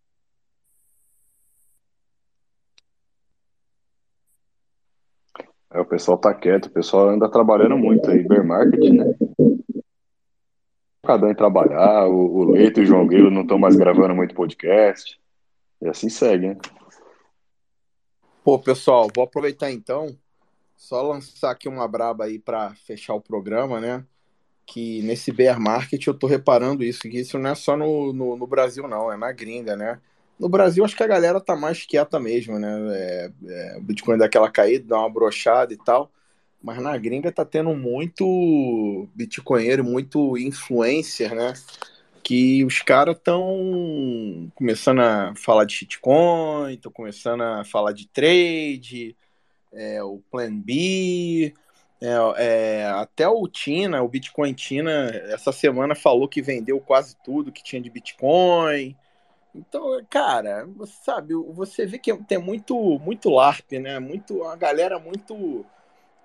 É, 5.71 5.79
o 5.79 5.85
pessoal 5.85 6.17
tá 6.17 6.33
quieto, 6.33 6.65
o 6.65 6.71
pessoal 6.71 7.09
anda 7.09 7.29
trabalhando 7.29 7.77
muito 7.77 8.09
aí, 8.09 8.27
bear 8.27 8.43
market, 8.43 8.91
né? 8.91 9.05
Cada 11.05 11.27
um 11.27 11.33
trabalhar, 11.35 12.07
o, 12.07 12.37
o 12.37 12.51
Leito 12.51 12.79
e 12.79 12.83
o 12.83 12.85
João 12.85 13.07
Guilherme 13.07 13.35
não 13.35 13.43
estão 13.43 13.59
mais 13.59 13.75
gravando 13.75 14.15
muito 14.15 14.33
podcast. 14.33 15.19
E 15.81 15.87
assim 15.87 16.09
segue, 16.09 16.47
né? 16.49 16.57
Pô, 18.43 18.57
pessoal, 18.57 19.07
vou 19.15 19.23
aproveitar 19.23 19.71
então, 19.71 20.17
só 20.79 21.01
lançar 21.01 21.51
aqui 21.51 21.67
uma 21.67 21.85
braba 21.89 22.23
aí 22.23 22.39
para 22.39 22.73
fechar 22.73 23.13
o 23.13 23.21
programa, 23.21 23.81
né? 23.81 24.05
Que 24.65 25.01
nesse 25.03 25.29
bear 25.29 25.59
market 25.59 26.07
eu 26.07 26.13
tô 26.13 26.25
reparando 26.25 26.83
isso, 26.85 27.01
que 27.01 27.19
isso 27.19 27.37
não 27.37 27.49
é 27.49 27.55
só 27.55 27.75
no, 27.75 28.13
no, 28.13 28.37
no 28.37 28.47
Brasil, 28.47 28.87
não, 28.87 29.11
é 29.11 29.17
na 29.17 29.29
gringa, 29.33 29.75
né? 29.75 29.99
No 30.39 30.47
Brasil, 30.47 30.85
acho 30.85 30.95
que 30.95 31.03
a 31.03 31.07
galera 31.07 31.41
tá 31.41 31.53
mais 31.53 31.85
quieta 31.85 32.17
mesmo, 32.17 32.57
né? 32.57 32.69
É, 32.93 33.31
é, 33.45 33.77
o 33.77 33.81
Bitcoin 33.81 34.17
dá 34.17 34.25
aquela 34.25 34.49
caída, 34.49 34.87
dá 34.87 34.99
uma 34.99 35.09
brochada 35.09 35.73
e 35.73 35.77
tal. 35.77 36.09
Mas 36.63 36.81
na 36.81 36.97
gringa 36.97 37.29
tá 37.29 37.43
tendo 37.43 37.75
muito 37.75 39.07
bitcoinheiro, 39.13 39.83
muito 39.83 40.37
influencer, 40.37 41.35
né? 41.35 41.53
Que 42.23 42.63
os 42.63 42.81
caras 42.81 43.17
estão 43.17 44.49
começando 44.55 45.01
a 45.01 45.33
falar 45.35 45.65
de 45.65 45.73
shitcoin, 45.73 46.73
estão 46.73 46.91
começando 46.91 47.41
a 47.41 47.65
falar 47.65 47.91
de 47.91 48.07
trade, 48.07 49.15
é, 49.73 50.03
o 50.03 50.21
Plan 50.31 50.55
B, 50.59 51.53
é, 52.01 52.07
é, 52.37 52.85
até 52.85 53.27
o 53.27 53.47
Tina, 53.47 54.01
o 54.01 54.07
Bitcoin 54.07 54.53
Tina, 54.53 55.09
essa 55.29 55.51
semana 55.51 55.95
falou 55.95 56.27
que 56.27 56.41
vendeu 56.41 56.79
quase 56.79 57.15
tudo 57.23 57.51
que 57.51 57.63
tinha 57.63 57.81
de 57.81 57.89
Bitcoin. 57.89 58.95
Então, 59.53 60.05
cara, 60.09 60.65
você 60.65 60.93
sabe, 61.03 61.33
você 61.33 61.85
vê 61.85 61.97
que 61.97 62.15
tem 62.23 62.37
muito, 62.37 62.99
muito 62.99 63.29
LARP, 63.29 63.73
né? 63.73 63.99
Muito, 63.99 64.37
uma 64.37 64.55
galera 64.55 64.99
muito 64.99 65.65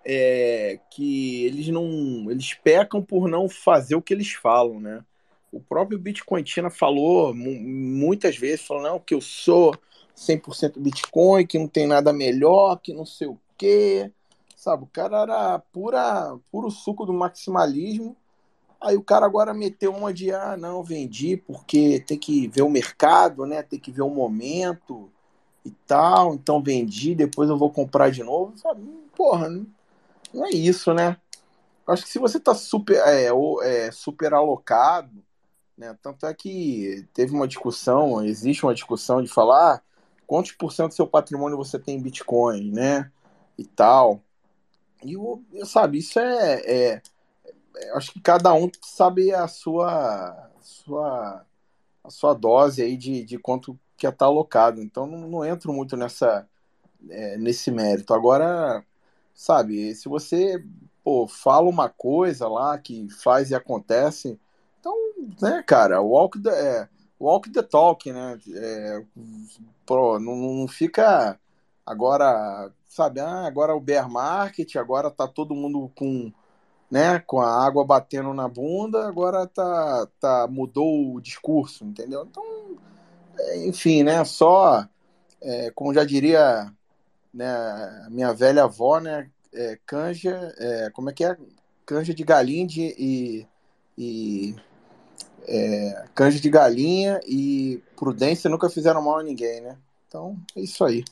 é, 0.04 0.78
que 0.90 1.44
eles 1.46 1.68
não, 1.68 2.30
eles 2.30 2.54
pecam 2.54 3.02
por 3.02 3.28
não 3.28 3.48
fazer 3.48 3.96
o 3.96 4.02
que 4.02 4.12
eles 4.14 4.32
falam, 4.32 4.78
né? 4.78 5.02
O 5.50 5.60
próprio 5.60 5.98
Bitcoin 5.98 6.44
China 6.44 6.70
falou 6.70 7.32
muitas 7.34 8.36
vezes, 8.36 8.66
falou 8.66 8.82
não, 8.82 9.00
que 9.00 9.14
eu 9.14 9.20
sou 9.20 9.74
100% 10.16 10.78
Bitcoin, 10.78 11.46
que 11.46 11.58
não 11.58 11.68
tem 11.68 11.86
nada 11.86 12.12
melhor, 12.12 12.76
que 12.76 12.92
não 12.92 13.06
sei 13.06 13.28
o 13.28 13.38
quê. 13.56 14.10
Sabe, 14.56 14.84
o 14.84 14.86
cara 14.86 15.22
era 15.22 15.58
pura, 15.58 16.38
puro 16.50 16.70
suco 16.70 17.04
do 17.04 17.12
maximalismo 17.12 18.16
Aí 18.84 18.96
o 18.96 19.02
cara 19.02 19.24
agora 19.24 19.54
meteu 19.54 19.94
uma 19.94 20.12
de, 20.12 20.30
ah, 20.30 20.58
não, 20.58 20.84
vendi 20.84 21.38
porque 21.38 22.00
tem 22.00 22.18
que 22.18 22.48
ver 22.48 22.60
o 22.60 22.68
mercado, 22.68 23.46
né? 23.46 23.62
Tem 23.62 23.80
que 23.80 23.90
ver 23.90 24.02
o 24.02 24.10
momento 24.10 25.10
e 25.64 25.70
tal. 25.86 26.34
Então 26.34 26.62
vendi, 26.62 27.14
depois 27.14 27.48
eu 27.48 27.56
vou 27.56 27.70
comprar 27.70 28.10
de 28.10 28.22
novo. 28.22 28.56
Sabe? 28.58 28.82
Porra, 29.16 29.48
não 30.34 30.44
é 30.44 30.50
isso, 30.50 30.92
né? 30.92 31.16
Acho 31.86 32.02
que 32.04 32.10
se 32.10 32.18
você 32.18 32.38
tá 32.38 32.54
super, 32.54 32.96
é, 33.06 33.30
é, 33.62 33.90
super 33.90 34.34
alocado, 34.34 35.24
né? 35.78 35.96
Tanto 36.02 36.26
é 36.26 36.34
que 36.34 37.08
teve 37.14 37.34
uma 37.34 37.48
discussão, 37.48 38.22
existe 38.22 38.66
uma 38.66 38.74
discussão 38.74 39.22
de 39.22 39.28
falar 39.28 39.82
quantos 40.26 40.52
por 40.52 40.72
cento 40.72 40.88
do 40.88 40.94
seu 40.94 41.06
patrimônio 41.06 41.56
você 41.56 41.78
tem 41.78 41.96
em 41.96 42.02
Bitcoin, 42.02 42.70
né? 42.72 43.10
E 43.56 43.64
tal. 43.64 44.20
E, 45.02 45.16
sabe, 45.64 45.98
isso 45.98 46.18
é, 46.18 46.62
é 46.64 47.02
acho 47.94 48.12
que 48.12 48.20
cada 48.20 48.52
um 48.54 48.70
sabe 48.82 49.32
a 49.32 49.46
sua, 49.48 50.50
sua, 50.60 51.44
a 52.02 52.10
sua 52.10 52.34
dose 52.34 52.82
aí 52.82 52.96
de, 52.96 53.24
de 53.24 53.38
quanto 53.38 53.78
que 53.96 54.06
está 54.06 54.26
alocado. 54.26 54.82
Então 54.82 55.06
não, 55.06 55.28
não 55.28 55.44
entro 55.44 55.72
muito 55.72 55.96
nessa, 55.96 56.46
é, 57.08 57.36
nesse 57.36 57.70
mérito. 57.70 58.14
Agora, 58.14 58.84
sabe, 59.34 59.94
se 59.94 60.08
você 60.08 60.64
pô, 61.02 61.26
fala 61.26 61.68
uma 61.68 61.88
coisa 61.88 62.48
lá 62.48 62.78
que 62.78 63.08
faz 63.10 63.50
e 63.50 63.54
acontece, 63.54 64.38
então, 64.80 64.94
né, 65.40 65.62
cara, 65.66 66.00
walk 66.00 66.40
the, 66.40 66.50
é, 66.50 66.88
walk 67.24 67.50
the 67.50 67.62
talk, 67.62 68.10
né? 68.12 68.38
É, 68.54 69.02
pro, 69.86 70.18
não, 70.18 70.36
não 70.36 70.68
fica 70.68 71.38
agora, 71.84 72.70
sabe, 72.86 73.20
ah, 73.20 73.46
agora 73.46 73.74
o 73.74 73.80
bear 73.80 74.10
market, 74.10 74.76
agora 74.76 75.10
tá 75.10 75.26
todo 75.26 75.54
mundo 75.54 75.90
com 75.94 76.32
né, 76.90 77.18
com 77.18 77.40
a 77.40 77.66
água 77.66 77.84
batendo 77.84 78.32
na 78.32 78.46
bunda, 78.46 79.08
agora 79.08 79.46
tá, 79.48 80.06
tá 80.20 80.46
mudou 80.48 81.14
o 81.14 81.20
discurso, 81.20 81.84
entendeu? 81.84 82.24
Então, 82.30 82.44
é, 83.38 83.66
enfim, 83.66 84.04
né, 84.04 84.24
só, 84.24 84.86
é, 85.42 85.70
como 85.72 85.92
já 85.92 86.04
diria 86.04 86.72
né, 87.32 88.06
minha 88.10 88.32
velha 88.32 88.64
avó, 88.64 89.00
né, 89.00 89.28
é, 89.52 89.78
canja, 89.86 90.54
é, 90.58 90.90
como 90.90 91.10
é 91.10 91.12
que 91.12 91.24
é? 91.24 91.36
Canja 91.86 92.14
de 92.14 92.24
galinha 92.24 92.66
e, 92.70 93.46
e 93.96 94.56
é, 95.46 96.30
de 96.30 96.50
galinha 96.50 97.20
e 97.26 97.82
prudência 97.96 98.50
nunca 98.50 98.68
fizeram 98.68 99.02
mal 99.02 99.18
a 99.18 99.22
ninguém, 99.22 99.60
né? 99.60 99.76
Então, 100.08 100.36
é 100.56 100.60
isso 100.60 100.84
aí. 100.84 101.04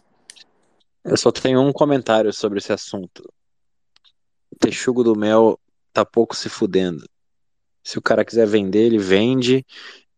Eu 1.05 1.17
só 1.17 1.33
tenho 1.33 1.61
um 1.61 1.73
comentário 1.73 2.33
sobre 2.33 2.59
esse 2.59 2.73
assunto. 2.73 3.29
O 4.51 4.57
texugo 4.57 5.03
do 5.03 5.17
mel 5.17 5.59
tá 5.93 6.05
pouco 6.05 6.37
se 6.37 6.49
fudendo. 6.49 7.05
Se 7.83 7.99
o 7.99 8.03
cara 8.03 8.25
quiser 8.25 8.47
vender, 8.47 8.87
ele 8.87 8.99
vende. 8.99 9.67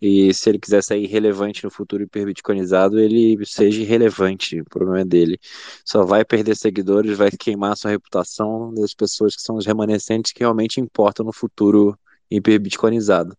E 0.00 0.34
se 0.34 0.50
ele 0.50 0.58
quiser 0.58 0.82
sair 0.82 1.06
relevante 1.06 1.64
no 1.64 1.70
futuro 1.70 2.02
hiperbitcoinizado, 2.02 3.00
ele 3.00 3.42
seja 3.46 3.80
irrelevante. 3.80 4.60
O 4.60 4.64
problema 4.66 5.00
é 5.00 5.04
dele. 5.04 5.38
Só 5.82 6.04
vai 6.04 6.24
perder 6.24 6.54
seguidores, 6.56 7.16
vai 7.16 7.30
queimar 7.30 7.74
sua 7.74 7.92
reputação 7.92 8.74
das 8.74 8.92
pessoas 8.92 9.34
que 9.34 9.40
são 9.40 9.56
os 9.56 9.64
remanescentes 9.64 10.32
que 10.32 10.40
realmente 10.40 10.78
importam 10.78 11.24
no 11.24 11.32
futuro 11.32 11.98
hiperbitcoinizado. 12.30 13.36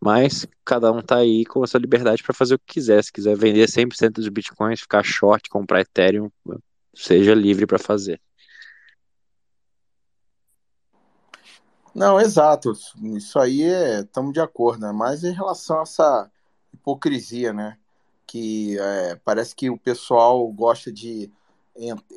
Mas 0.00 0.46
cada 0.64 0.92
um 0.92 1.02
tá 1.02 1.16
aí 1.16 1.44
com 1.44 1.62
a 1.62 1.66
sua 1.66 1.80
liberdade 1.80 2.22
para 2.22 2.34
fazer 2.34 2.54
o 2.54 2.58
que 2.58 2.74
quiser. 2.74 3.02
Se 3.02 3.12
quiser 3.12 3.36
vender 3.36 3.66
100% 3.66 4.12
dos 4.12 4.28
bitcoins, 4.28 4.80
ficar 4.80 5.02
short, 5.02 5.48
comprar 5.48 5.80
Ethereum, 5.80 6.30
seja 6.94 7.34
livre 7.34 7.66
para 7.66 7.78
fazer. 7.78 8.20
Não, 11.94 12.20
exato. 12.20 12.72
Isso 13.16 13.38
aí 13.40 13.62
é, 13.62 14.00
estamos 14.00 14.32
de 14.32 14.40
acordo, 14.40 14.86
né? 14.86 14.92
Mas 14.92 15.24
em 15.24 15.32
relação 15.32 15.80
a 15.80 15.82
essa 15.82 16.30
hipocrisia, 16.72 17.52
né? 17.52 17.76
Que 18.24 18.78
é, 18.78 19.16
parece 19.24 19.56
que 19.56 19.68
o 19.68 19.76
pessoal 19.76 20.46
gosta 20.52 20.92
de 20.92 21.30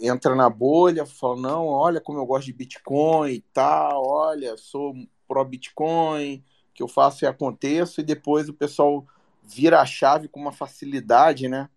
entra 0.02 0.36
na 0.36 0.50
bolha, 0.50 1.06
fala, 1.06 1.36
não, 1.40 1.68
olha 1.68 2.02
como 2.02 2.18
eu 2.18 2.26
gosto 2.26 2.46
de 2.46 2.54
Bitcoin 2.54 3.32
e 3.32 3.42
tal, 3.54 4.08
olha, 4.08 4.58
sou 4.58 4.96
pró 5.32 5.46
Bitcoin, 5.46 6.44
que 6.74 6.84
eu 6.84 6.90
faço 6.90 7.24
e 7.24 7.28
aconteço, 7.28 8.02
e 8.02 8.04
depois 8.04 8.50
o 8.50 8.54
pessoal 8.54 9.06
vira 9.42 9.80
a 9.80 9.86
chave 9.86 10.28
com 10.28 10.42
uma 10.42 10.52
facilidade, 10.52 11.48
né? 11.48 11.70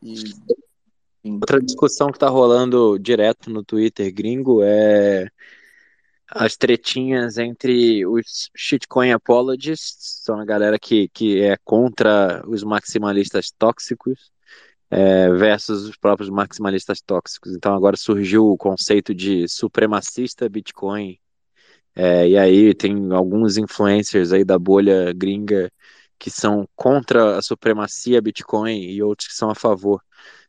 E... 0.00 0.14
Outra 1.24 1.60
discussão 1.60 2.12
que 2.12 2.18
tá 2.18 2.28
rolando 2.28 2.98
direto 3.00 3.50
no 3.50 3.64
Twitter 3.64 4.12
gringo 4.14 4.60
é 4.62 5.28
as 6.28 6.56
tretinhas 6.56 7.36
entre 7.36 8.06
os 8.06 8.48
shitcoin 8.56 9.10
apologists, 9.10 10.22
são 10.24 10.38
a 10.38 10.44
galera 10.44 10.78
que, 10.78 11.08
que 11.08 11.42
é 11.42 11.56
contra 11.64 12.42
os 12.46 12.62
maximalistas 12.62 13.50
tóxicos, 13.50 14.32
é, 14.88 15.30
versus 15.30 15.84
os 15.84 15.96
próprios 15.96 16.30
maximalistas 16.30 17.00
tóxicos. 17.00 17.54
Então 17.56 17.74
agora 17.74 17.96
surgiu 17.96 18.46
o 18.46 18.56
conceito 18.56 19.14
de 19.14 19.48
supremacista 19.48 20.48
Bitcoin, 20.48 21.18
é, 21.94 22.28
e 22.28 22.38
aí 22.38 22.74
tem 22.74 23.12
alguns 23.12 23.56
influencers 23.56 24.32
aí 24.32 24.44
da 24.44 24.58
bolha 24.58 25.12
gringa 25.12 25.70
que 26.18 26.30
são 26.30 26.68
contra 26.76 27.38
a 27.38 27.42
supremacia 27.42 28.22
Bitcoin 28.22 28.80
e 28.80 29.02
outros 29.02 29.28
que 29.28 29.34
são 29.34 29.50
a 29.50 29.54
favor. 29.54 30.00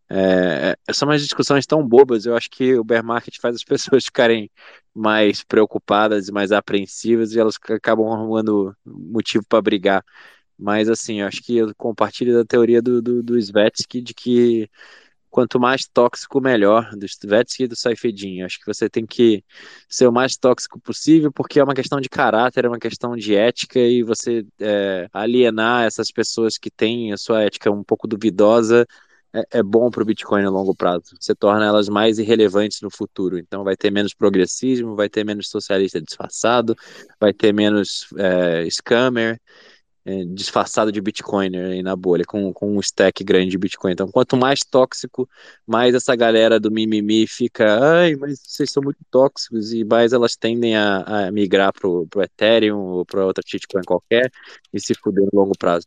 É, 0.09 0.75
é, 0.87 0.93
são 0.93 1.07
umas 1.07 1.21
discussões 1.23 1.65
tão 1.65 1.85
bobas, 1.87 2.25
eu 2.25 2.35
acho 2.35 2.49
que 2.49 2.75
o 2.75 2.83
bear 2.83 3.03
market 3.03 3.35
faz 3.41 3.55
as 3.55 3.63
pessoas 3.65 4.05
ficarem 4.05 4.49
mais 4.93 5.43
preocupadas 5.43 6.27
e 6.27 6.31
mais 6.31 6.51
apreensivas 6.51 7.33
e 7.33 7.39
elas 7.39 7.55
acabam 7.69 8.07
arrumando 8.11 8.75
motivo 8.85 9.43
para 9.47 9.61
brigar. 9.61 10.03
Mas 10.57 10.89
assim, 10.89 11.21
eu 11.21 11.27
acho 11.27 11.41
que 11.41 11.57
eu 11.57 11.73
compartilho 11.75 12.33
da 12.33 12.45
teoria 12.45 12.81
do, 12.81 13.01
do, 13.01 13.23
do 13.23 13.37
Svetsky 13.37 14.01
de 14.01 14.13
que 14.13 14.69
quanto 15.33 15.59
mais 15.59 15.87
tóxico, 15.87 16.39
melhor, 16.39 16.91
do 16.95 17.07
Svetsky 17.07 17.63
e 17.63 17.67
do 17.67 17.75
Saifedin. 17.75 18.43
Acho 18.43 18.59
que 18.59 18.67
você 18.67 18.87
tem 18.87 19.03
que 19.03 19.43
ser 19.89 20.05
o 20.07 20.11
mais 20.11 20.37
tóxico 20.37 20.79
possível, 20.79 21.31
porque 21.31 21.59
é 21.59 21.63
uma 21.63 21.73
questão 21.73 21.99
de 21.99 22.07
caráter, 22.07 22.65
é 22.65 22.67
uma 22.67 22.77
questão 22.77 23.15
de 23.15 23.35
ética, 23.35 23.79
e 23.79 24.03
você 24.03 24.45
é, 24.59 25.09
alienar 25.11 25.85
essas 25.85 26.11
pessoas 26.11 26.59
que 26.59 26.69
têm 26.69 27.11
a 27.11 27.17
sua 27.17 27.41
ética 27.41 27.71
um 27.71 27.83
pouco 27.83 28.07
duvidosa 28.07 28.85
é, 29.33 29.59
é 29.59 29.63
bom 29.63 29.89
para 29.89 30.03
o 30.03 30.05
Bitcoin 30.05 30.43
a 30.43 30.49
longo 30.51 30.75
prazo. 30.75 31.15
Você 31.19 31.33
torna 31.33 31.65
elas 31.65 31.89
mais 31.89 32.19
irrelevantes 32.19 32.81
no 32.81 32.91
futuro. 32.91 33.39
Então 33.39 33.63
vai 33.63 33.75
ter 33.75 33.89
menos 33.89 34.13
progressismo, 34.13 34.95
vai 34.95 35.09
ter 35.09 35.25
menos 35.25 35.49
socialista 35.49 35.99
disfarçado, 35.99 36.75
vai 37.19 37.33
ter 37.33 37.51
menos 37.51 38.07
é, 38.19 38.69
scammer 38.69 39.41
é, 40.05 40.25
disfarçado 40.25 40.91
de 40.91 40.99
Bitcoin 40.99 41.55
aí 41.55 41.81
na 41.81 41.95
bolha, 41.95 42.25
com, 42.25 42.51
com 42.53 42.75
um 42.75 42.79
stack 42.79 43.23
grande 43.23 43.51
de 43.51 43.57
Bitcoin. 43.57 43.93
Então, 43.93 44.07
quanto 44.07 44.35
mais 44.35 44.59
tóxico, 44.59 45.29
mais 45.65 45.95
essa 45.95 46.15
galera 46.15 46.59
do 46.59 46.69
mimimi 46.69 47.25
fica, 47.25 47.79
ai, 47.79 48.15
mas 48.15 48.39
vocês 48.43 48.69
são 48.71 48.83
muito 48.83 48.99
tóxicos, 49.09 49.73
e 49.73 49.83
mais 49.83 50.11
elas 50.13 50.35
tendem 50.35 50.75
a, 50.75 51.27
a 51.27 51.31
migrar 51.31 51.71
pro, 51.71 52.05
pro 52.07 52.21
Ethereum 52.21 52.79
ou 52.79 53.05
para 53.05 53.25
outra 53.25 53.43
shitcoin 53.45 53.83
qualquer 53.85 54.29
e 54.73 54.79
se 54.79 54.93
fuder 54.93 55.27
no 55.31 55.39
longo 55.39 55.57
prazo. 55.57 55.85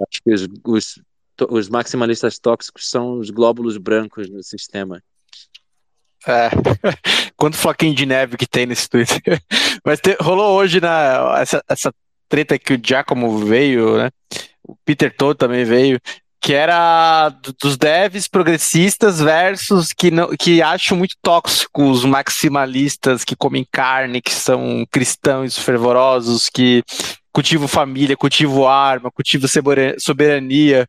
Acho 0.00 0.22
que 0.22 0.32
os, 0.32 0.48
os, 0.64 1.02
os 1.48 1.68
maximalistas 1.68 2.38
tóxicos 2.38 2.90
são 2.90 3.18
os 3.18 3.30
glóbulos 3.30 3.76
brancos 3.78 4.28
no 4.28 4.42
sistema. 4.42 5.02
É. 6.26 6.50
Quanto 7.36 7.56
floquinho 7.56 7.94
de 7.94 8.04
neve 8.04 8.36
que 8.36 8.46
tem 8.46 8.66
nesse 8.66 8.88
Twitter. 8.88 9.40
Mas 9.84 10.00
te, 10.00 10.16
rolou 10.20 10.56
hoje 10.56 10.80
na, 10.80 11.34
né, 11.34 11.42
essa, 11.42 11.64
essa 11.68 11.94
treta 12.28 12.58
que 12.58 12.74
o 12.74 12.80
Giacomo 12.82 13.38
veio, 13.38 13.98
né? 13.98 14.10
O 14.62 14.76
Peter 14.84 15.14
Todd 15.14 15.38
também 15.38 15.64
veio, 15.64 16.00
que 16.40 16.52
era 16.52 17.28
dos 17.60 17.76
devs 17.76 18.28
progressistas 18.28 19.20
versus 19.20 19.92
que 19.92 20.10
não 20.10 20.28
que 20.28 20.62
acham 20.62 20.96
muito 20.96 21.16
tóxicos 21.22 22.04
maximalistas 22.04 23.24
que 23.24 23.34
comem 23.34 23.66
carne, 23.70 24.22
que 24.22 24.32
são 24.32 24.86
cristãos 24.90 25.58
fervorosos, 25.58 26.48
que 26.48 26.84
cultivam 27.32 27.66
família, 27.66 28.16
cultivam 28.16 28.68
arma, 28.68 29.10
cultivam 29.10 29.48
soberania. 29.98 30.86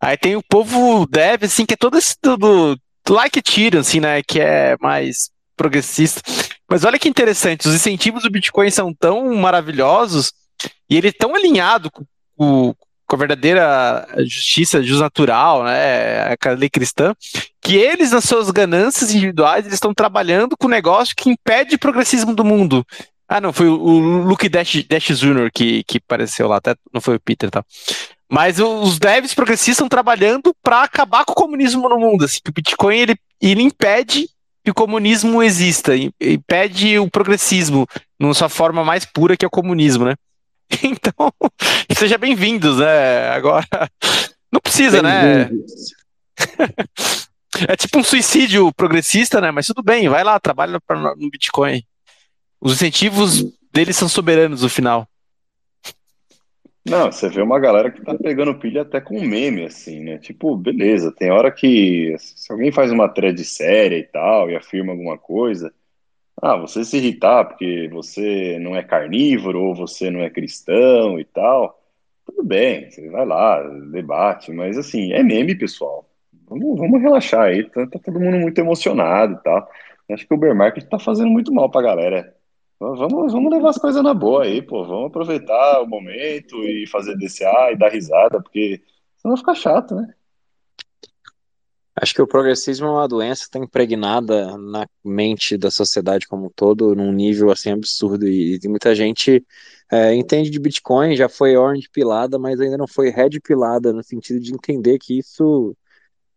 Aí 0.00 0.16
tem 0.16 0.36
o 0.36 0.42
povo 0.48 1.06
dev 1.06 1.44
assim 1.44 1.66
que 1.66 1.74
é 1.74 1.76
todo 1.76 1.98
esse 1.98 2.14
do, 2.22 2.76
like 3.08 3.42
Tyrion 3.42 3.80
assim, 3.80 4.00
né, 4.00 4.22
que 4.22 4.40
é 4.40 4.76
mais 4.80 5.30
progressista. 5.56 6.22
Mas 6.70 6.84
olha 6.84 6.98
que 6.98 7.08
interessante, 7.08 7.68
os 7.68 7.74
incentivos 7.74 8.22
do 8.22 8.30
Bitcoin 8.30 8.70
são 8.70 8.94
tão 8.94 9.34
maravilhosos 9.34 10.32
e 10.88 10.96
ele 10.96 11.08
é 11.08 11.12
tão 11.12 11.34
alinhado 11.34 11.90
com, 11.90 12.04
com, 13.06 13.16
a 13.16 13.18
verdadeira 13.18 14.06
justiça, 14.20 14.82
jus 14.82 15.00
natural, 15.00 15.64
né, 15.64 16.32
a 16.32 16.50
lei 16.56 16.70
cristã, 16.70 17.14
que 17.60 17.76
eles, 17.76 18.10
nas 18.10 18.24
suas 18.24 18.50
ganâncias 18.50 19.14
individuais, 19.14 19.64
eles 19.64 19.74
estão 19.74 19.94
trabalhando 19.94 20.56
com 20.56 20.66
um 20.66 20.70
negócio 20.70 21.14
que 21.16 21.30
impede 21.30 21.76
o 21.76 21.78
progressismo 21.78 22.34
do 22.34 22.44
mundo. 22.44 22.84
Ah, 23.28 23.40
não, 23.40 23.52
foi 23.52 23.66
o, 23.66 23.98
Luke 23.98 24.46
Dash, 24.46 24.84
Dash 24.86 25.18
Jr. 25.18 25.50
Que, 25.52 25.82
que 25.84 25.96
apareceu 25.98 26.46
lá, 26.46 26.56
até 26.56 26.74
não 26.92 27.00
foi 27.00 27.16
o 27.16 27.20
Peter 27.20 27.48
e 27.48 27.50
tá? 27.50 27.62
tal. 27.62 27.66
Mas 28.30 28.58
os 28.58 28.98
devs 28.98 29.34
progressistas 29.34 29.74
estão 29.74 29.88
trabalhando 29.88 30.54
para 30.62 30.82
acabar 30.82 31.24
com 31.24 31.32
o 31.32 31.36
comunismo 31.36 31.88
no 31.88 31.98
mundo. 31.98 32.24
Assim, 32.24 32.40
o 32.48 32.52
Bitcoin 32.52 32.96
ele, 32.96 33.16
ele 33.40 33.62
impede 33.62 34.28
que 34.64 34.70
o 34.70 34.74
comunismo 34.74 35.42
exista, 35.42 35.92
impede 36.20 36.98
o 36.98 37.10
progressismo, 37.10 37.86
na 38.18 38.32
sua 38.32 38.48
forma 38.48 38.84
mais 38.84 39.04
pura 39.04 39.36
que 39.36 39.44
é 39.44 39.48
o 39.48 39.50
comunismo, 39.50 40.04
né? 40.04 40.14
Então, 40.82 41.32
seja 41.92 42.18
bem-vindos, 42.18 42.78
né? 42.78 43.28
Agora, 43.30 43.66
não 44.50 44.60
precisa, 44.60 45.02
né? 45.02 45.50
é 47.68 47.76
tipo 47.76 47.98
um 47.98 48.04
suicídio 48.04 48.72
progressista, 48.72 49.40
né? 49.40 49.50
Mas 49.50 49.66
tudo 49.66 49.82
bem, 49.82 50.08
vai 50.08 50.24
lá, 50.24 50.38
trabalha 50.40 50.80
pra, 50.80 51.14
no 51.16 51.30
Bitcoin. 51.30 51.82
Os 52.60 52.74
incentivos 52.74 53.44
deles 53.72 53.96
são 53.96 54.08
soberanos 54.08 54.62
no 54.62 54.68
final. 54.68 55.06
Não, 56.84 57.12
você 57.12 57.28
vê 57.28 57.40
uma 57.40 57.60
galera 57.60 57.92
que 57.92 58.02
tá 58.02 58.14
pegando 58.14 58.58
pilha 58.58 58.82
até 58.82 59.00
com 59.00 59.20
meme, 59.20 59.64
assim, 59.64 60.00
né? 60.00 60.18
Tipo, 60.18 60.56
beleza, 60.56 61.12
tem 61.12 61.30
hora 61.30 61.50
que 61.52 62.16
se 62.18 62.50
alguém 62.50 62.72
faz 62.72 62.90
uma 62.90 63.08
thread 63.08 63.44
séria 63.44 63.96
e 63.96 64.02
tal 64.02 64.50
e 64.50 64.56
afirma 64.56 64.90
alguma 64.90 65.16
coisa, 65.16 65.72
ah, 66.42 66.56
você 66.56 66.84
se 66.84 66.96
irritar 66.96 67.44
porque 67.44 67.88
você 67.92 68.58
não 68.58 68.74
é 68.74 68.82
carnívoro 68.82 69.62
ou 69.62 69.74
você 69.74 70.10
não 70.10 70.20
é 70.20 70.28
cristão 70.28 71.18
e 71.18 71.24
tal, 71.24 71.80
tudo 72.26 72.42
bem, 72.42 72.90
você 72.90 73.08
vai 73.10 73.24
lá, 73.24 73.62
debate, 73.92 74.52
mas 74.52 74.76
assim, 74.76 75.12
é 75.12 75.22
meme, 75.22 75.54
pessoal. 75.54 76.04
Vamos, 76.48 76.78
vamos 76.78 77.00
relaxar 77.00 77.42
aí, 77.42 77.62
tá, 77.70 77.86
tá 77.86 77.98
todo 77.98 78.20
mundo 78.20 78.38
muito 78.38 78.58
emocionado 78.58 79.34
e 79.34 79.42
tal. 79.44 79.68
Acho 80.10 80.26
que 80.26 80.34
o 80.34 80.36
bear 80.36 80.54
market 80.54 80.84
tá 80.88 80.98
fazendo 80.98 81.30
muito 81.30 81.52
mal 81.54 81.70
pra 81.70 81.82
galera. 81.82 82.34
Vamos, 82.78 83.32
vamos 83.32 83.52
levar 83.52 83.70
as 83.70 83.78
coisas 83.78 84.02
na 84.02 84.12
boa 84.12 84.42
aí, 84.42 84.60
pô. 84.60 84.84
Vamos 84.84 85.06
aproveitar 85.06 85.80
o 85.82 85.86
momento 85.86 86.56
e 86.64 86.86
fazer 86.88 87.16
DCA 87.16 87.70
e 87.72 87.76
dar 87.76 87.88
risada, 87.90 88.42
porque 88.42 88.82
senão 89.16 89.36
fica 89.36 89.54
chato, 89.54 89.94
né? 89.94 90.12
Acho 91.94 92.14
que 92.14 92.22
o 92.22 92.26
progressismo 92.26 92.86
é 92.86 92.90
uma 92.90 93.08
doença 93.08 93.42
que 93.42 93.48
está 93.48 93.58
impregnada 93.58 94.56
na 94.56 94.86
mente 95.04 95.58
da 95.58 95.70
sociedade 95.70 96.26
como 96.26 96.46
um 96.46 96.50
todo, 96.50 96.94
num 96.94 97.12
nível 97.12 97.50
assim 97.50 97.70
absurdo. 97.70 98.26
E, 98.26 98.58
e 98.62 98.68
muita 98.68 98.94
gente 98.94 99.44
é, 99.90 100.14
entende 100.14 100.48
de 100.48 100.58
Bitcoin, 100.58 101.14
já 101.14 101.28
foi 101.28 101.54
orange 101.56 101.88
pilada, 101.92 102.38
mas 102.38 102.60
ainda 102.60 102.78
não 102.78 102.88
foi 102.88 103.10
red 103.10 103.38
pilada, 103.40 103.92
no 103.92 104.02
sentido 104.02 104.40
de 104.40 104.54
entender 104.54 104.98
que 104.98 105.18
isso 105.18 105.76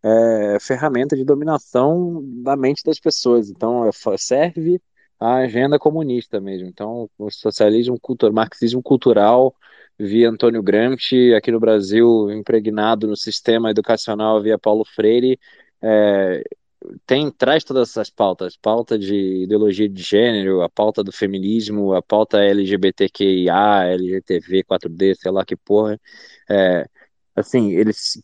é 0.04 0.60
ferramenta 0.60 1.16
de 1.16 1.24
dominação 1.24 2.22
da 2.44 2.56
mente 2.58 2.84
das 2.84 3.00
pessoas. 3.00 3.50
Então, 3.50 3.88
é, 3.88 3.92
serve 4.18 4.82
a 5.20 5.38
agenda 5.38 5.80
comunista 5.80 6.40
mesmo. 6.42 6.68
Então, 6.68 7.10
o 7.18 7.32
socialismo 7.32 8.00
cultural, 8.00 8.34
marxismo 8.34 8.84
cultural 8.84 9.56
via 9.98 10.30
Antônio 10.30 10.62
Gramsci, 10.62 11.34
aqui 11.34 11.52
no 11.52 11.60
Brasil, 11.60 12.30
impregnado 12.32 13.08
no 13.08 13.16
sistema 13.16 13.72
educacional 13.72 14.42
via 14.42 14.60
Paulo 14.60 14.84
Freire, 14.86 15.40
é, 15.82 16.44
tem 17.06 17.32
traz 17.32 17.64
todas 17.64 17.90
essas 17.90 18.10
pautas, 18.10 18.58
pauta 18.58 18.98
de 18.98 19.44
ideologia 19.44 19.90
de 19.90 20.02
gênero, 20.02 20.62
a 20.62 20.70
pauta 20.70 21.04
do 21.04 21.12
feminismo, 21.12 21.94
a 21.94 22.02
pauta 22.02 22.44
LGBTQIA, 22.44 23.86
LGTV, 23.86 24.64
4D, 24.64 25.16
sei 25.16 25.32
lá 25.32 25.46
que 25.46 25.56
porra. 25.56 26.00
É, 26.50 26.88
assim, 27.36 27.72
eles 27.74 28.22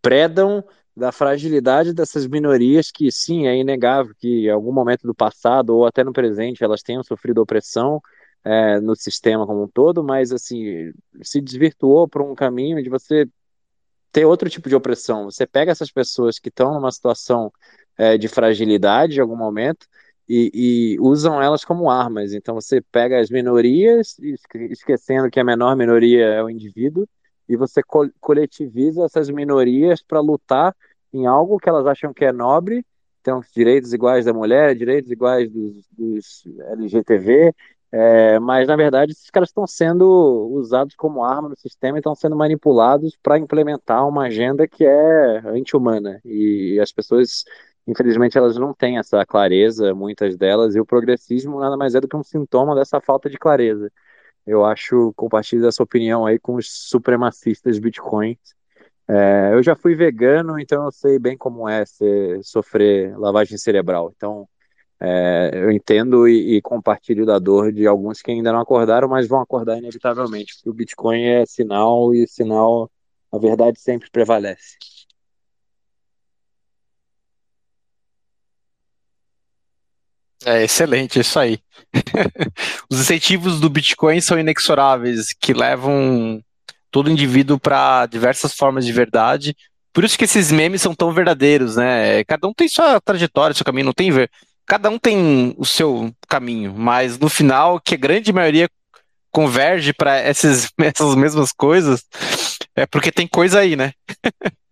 predam 0.00 0.64
da 0.96 1.10
fragilidade 1.12 1.94
dessas 1.94 2.26
minorias 2.26 2.90
que, 2.90 3.10
sim, 3.10 3.46
é 3.46 3.56
inegável 3.56 4.14
que 4.18 4.46
em 4.46 4.50
algum 4.50 4.72
momento 4.72 5.06
do 5.06 5.14
passado 5.14 5.70
ou 5.74 5.86
até 5.86 6.04
no 6.04 6.12
presente 6.12 6.62
elas 6.62 6.82
tenham 6.82 7.02
sofrido 7.02 7.40
opressão 7.40 8.00
é, 8.44 8.80
no 8.80 8.96
sistema 8.96 9.46
como 9.46 9.64
um 9.64 9.68
todo, 9.68 10.02
mas, 10.02 10.32
assim, 10.32 10.92
se 11.22 11.40
desvirtuou 11.40 12.08
para 12.08 12.22
um 12.22 12.34
caminho 12.34 12.82
de 12.82 12.88
você 12.88 13.28
ter 14.10 14.26
outro 14.26 14.48
tipo 14.50 14.68
de 14.68 14.76
opressão. 14.76 15.24
Você 15.24 15.46
pega 15.46 15.72
essas 15.72 15.90
pessoas 15.90 16.38
que 16.38 16.48
estão 16.48 16.74
numa 16.74 16.92
situação 16.92 17.52
é, 17.96 18.18
de 18.18 18.28
fragilidade 18.28 19.16
em 19.16 19.20
algum 19.20 19.36
momento 19.36 19.86
e, 20.28 20.50
e, 20.94 21.00
usam 21.00 21.42
elas 21.42 21.64
como 21.64 21.90
armas. 21.90 22.32
Então 22.32 22.54
você 22.54 22.80
pega 22.80 23.18
as 23.20 23.30
minorias, 23.30 24.16
esquecendo 24.70 25.30
que 25.30 25.40
a 25.40 25.44
menor 25.44 25.76
minoria 25.76 26.26
é 26.26 26.42
o 26.42 26.50
indivíduo, 26.50 27.08
e 27.48 27.56
você 27.56 27.82
co 27.82 28.08
coletiviza 28.20 29.04
essas 29.04 29.28
minorias 29.28 30.02
para 30.02 30.20
lutar 30.20 30.74
em 31.12 31.26
algo 31.26 31.58
que 31.58 31.68
elas 31.68 31.86
acham 31.86 32.12
que 32.14 32.24
é 32.24 32.32
nobre, 32.32 32.84
então 33.20 33.40
direitos 33.54 33.92
iguais 33.92 34.24
da 34.24 34.32
mulher, 34.32 34.74
direitos 34.74 35.10
iguais 35.10 35.50
dos, 35.50 35.86
dos 35.92 36.44
LGTV, 36.72 37.54
é, 37.92 38.38
mas 38.38 38.66
na 38.66 38.76
verdade 38.76 39.12
esses 39.12 39.30
caras 39.30 39.50
estão 39.50 39.66
sendo 39.66 40.48
usados 40.52 40.94
como 40.94 41.22
arma 41.22 41.48
no 41.50 41.56
sistema 41.56 41.98
e 41.98 42.00
estão 42.00 42.14
sendo 42.14 42.34
manipulados 42.34 43.16
para 43.22 43.38
implementar 43.38 44.08
uma 44.08 44.24
agenda 44.24 44.66
que 44.66 44.84
é 44.84 45.38
anti-humana 45.46 46.20
e 46.24 46.78
as 46.80 46.90
pessoas 46.90 47.44
infelizmente 47.86 48.38
elas 48.38 48.56
não 48.56 48.72
têm 48.74 48.98
essa 48.98 49.24
clareza, 49.26 49.94
muitas 49.94 50.36
delas, 50.36 50.74
e 50.74 50.80
o 50.80 50.86
progressismo 50.86 51.60
nada 51.60 51.76
mais 51.76 51.94
é 51.94 52.00
do 52.00 52.08
que 52.08 52.16
um 52.16 52.22
sintoma 52.22 52.74
dessa 52.74 53.00
falta 53.00 53.28
de 53.28 53.38
clareza. 53.38 53.90
Eu 54.46 54.64
acho, 54.64 55.12
compartilho 55.14 55.66
essa 55.66 55.82
opinião 55.82 56.26
aí 56.26 56.38
com 56.38 56.54
os 56.56 56.68
supremacistas 56.88 57.78
bitcoins. 57.78 58.38
É, 59.08 59.50
eu 59.52 59.62
já 59.62 59.74
fui 59.76 59.94
vegano, 59.94 60.58
então 60.58 60.84
eu 60.84 60.92
sei 60.92 61.18
bem 61.18 61.36
como 61.36 61.68
é 61.68 61.84
ser, 61.84 62.42
sofrer 62.44 63.16
lavagem 63.18 63.58
cerebral. 63.58 64.12
Então, 64.16 64.48
é, 65.04 65.50
eu 65.54 65.72
entendo 65.72 66.28
e, 66.28 66.58
e, 66.58 66.62
compartilho 66.62 67.26
da 67.26 67.36
dor 67.36 67.72
de 67.72 67.88
alguns 67.88 68.22
que 68.22 68.30
ainda 68.30 68.52
não 68.52 68.60
acordaram, 68.60 69.08
mas 69.08 69.26
vão 69.26 69.40
acordar 69.40 69.76
inevitavelmente, 69.76 70.54
porque 70.54 70.70
o 70.70 70.72
Bitcoin 70.72 71.24
é 71.24 71.44
sinal 71.44 72.14
e 72.14 72.24
sinal, 72.28 72.88
a 73.32 73.36
verdade 73.36 73.80
sempre 73.80 74.08
prevalece. 74.10 74.76
É 80.44 80.62
excelente, 80.62 81.18
isso 81.18 81.36
aí. 81.38 81.58
Os 82.88 83.00
incentivos 83.00 83.60
do 83.60 83.68
Bitcoin 83.68 84.20
são 84.20 84.38
inexoráveis, 84.38 85.32
que 85.32 85.52
levam 85.52 86.40
todo 86.92 87.10
indivíduo 87.10 87.58
para 87.58 88.06
diversas 88.06 88.54
formas 88.54 88.86
de 88.86 88.92
verdade. 88.92 89.56
Por 89.92 90.04
isso 90.04 90.16
que 90.16 90.24
esses 90.24 90.52
memes 90.52 90.80
são 90.80 90.94
tão 90.94 91.12
verdadeiros, 91.12 91.76
né? 91.76 92.22
Cada 92.24 92.46
um 92.46 92.54
tem 92.54 92.68
sua 92.68 93.00
trajetória, 93.00 93.54
seu 93.54 93.64
caminho, 93.66 93.86
não 93.86 93.92
tem 93.92 94.10
ver 94.12 94.30
Cada 94.66 94.88
um 94.90 94.98
tem 94.98 95.54
o 95.58 95.64
seu 95.64 96.14
caminho, 96.28 96.72
mas 96.74 97.18
no 97.18 97.28
final, 97.28 97.80
que 97.80 97.94
a 97.94 97.98
grande 97.98 98.32
maioria 98.32 98.68
converge 99.30 99.92
para 99.92 100.16
essas 100.22 100.70
mesmas 101.16 101.52
coisas, 101.52 102.04
é 102.74 102.86
porque 102.86 103.10
tem 103.10 103.26
coisa 103.26 103.60
aí, 103.60 103.76
né? 103.76 103.92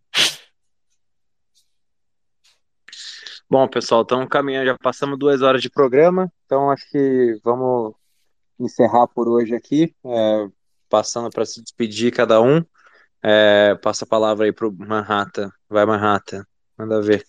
Bom, 3.49 3.67
pessoal, 3.67 4.03
estamos 4.03 4.29
caminhando, 4.29 4.67
já 4.67 4.79
passamos 4.79 5.19
duas 5.19 5.43
horas 5.43 5.61
de 5.61 5.69
programa, 5.69 6.33
então 6.47 6.71
acho 6.71 6.89
que 6.89 7.37
vamos 7.43 7.95
encerrar 8.61 9.09
por 9.09 9.29
hoje 9.29 9.57
aqui, 9.57 9.93
é, 10.05 10.47
passando 10.89 11.31
para 11.31 11.45
se 11.45 11.61
despedir 11.61 12.13
cada 12.13 12.41
um. 12.41 12.65
É, 13.23 13.75
passa 13.83 14.05
a 14.05 14.09
palavra 14.09 14.47
aí 14.47 14.53
pro 14.53 14.73
Manhattan. 14.73 15.51
Vai, 15.69 15.85
Manhattan. 15.85 16.45
Manda 16.79 17.03
ver. 17.03 17.25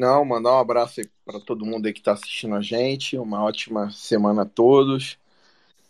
Não, 0.00 0.24
mandar 0.24 0.54
um 0.54 0.58
abraço 0.58 1.02
para 1.26 1.38
todo 1.38 1.66
mundo 1.66 1.84
aí 1.84 1.92
que 1.92 1.98
está 1.98 2.12
assistindo 2.12 2.54
a 2.54 2.62
gente. 2.62 3.18
Uma 3.18 3.44
ótima 3.44 3.90
semana 3.90 4.42
a 4.42 4.46
todos. 4.46 5.18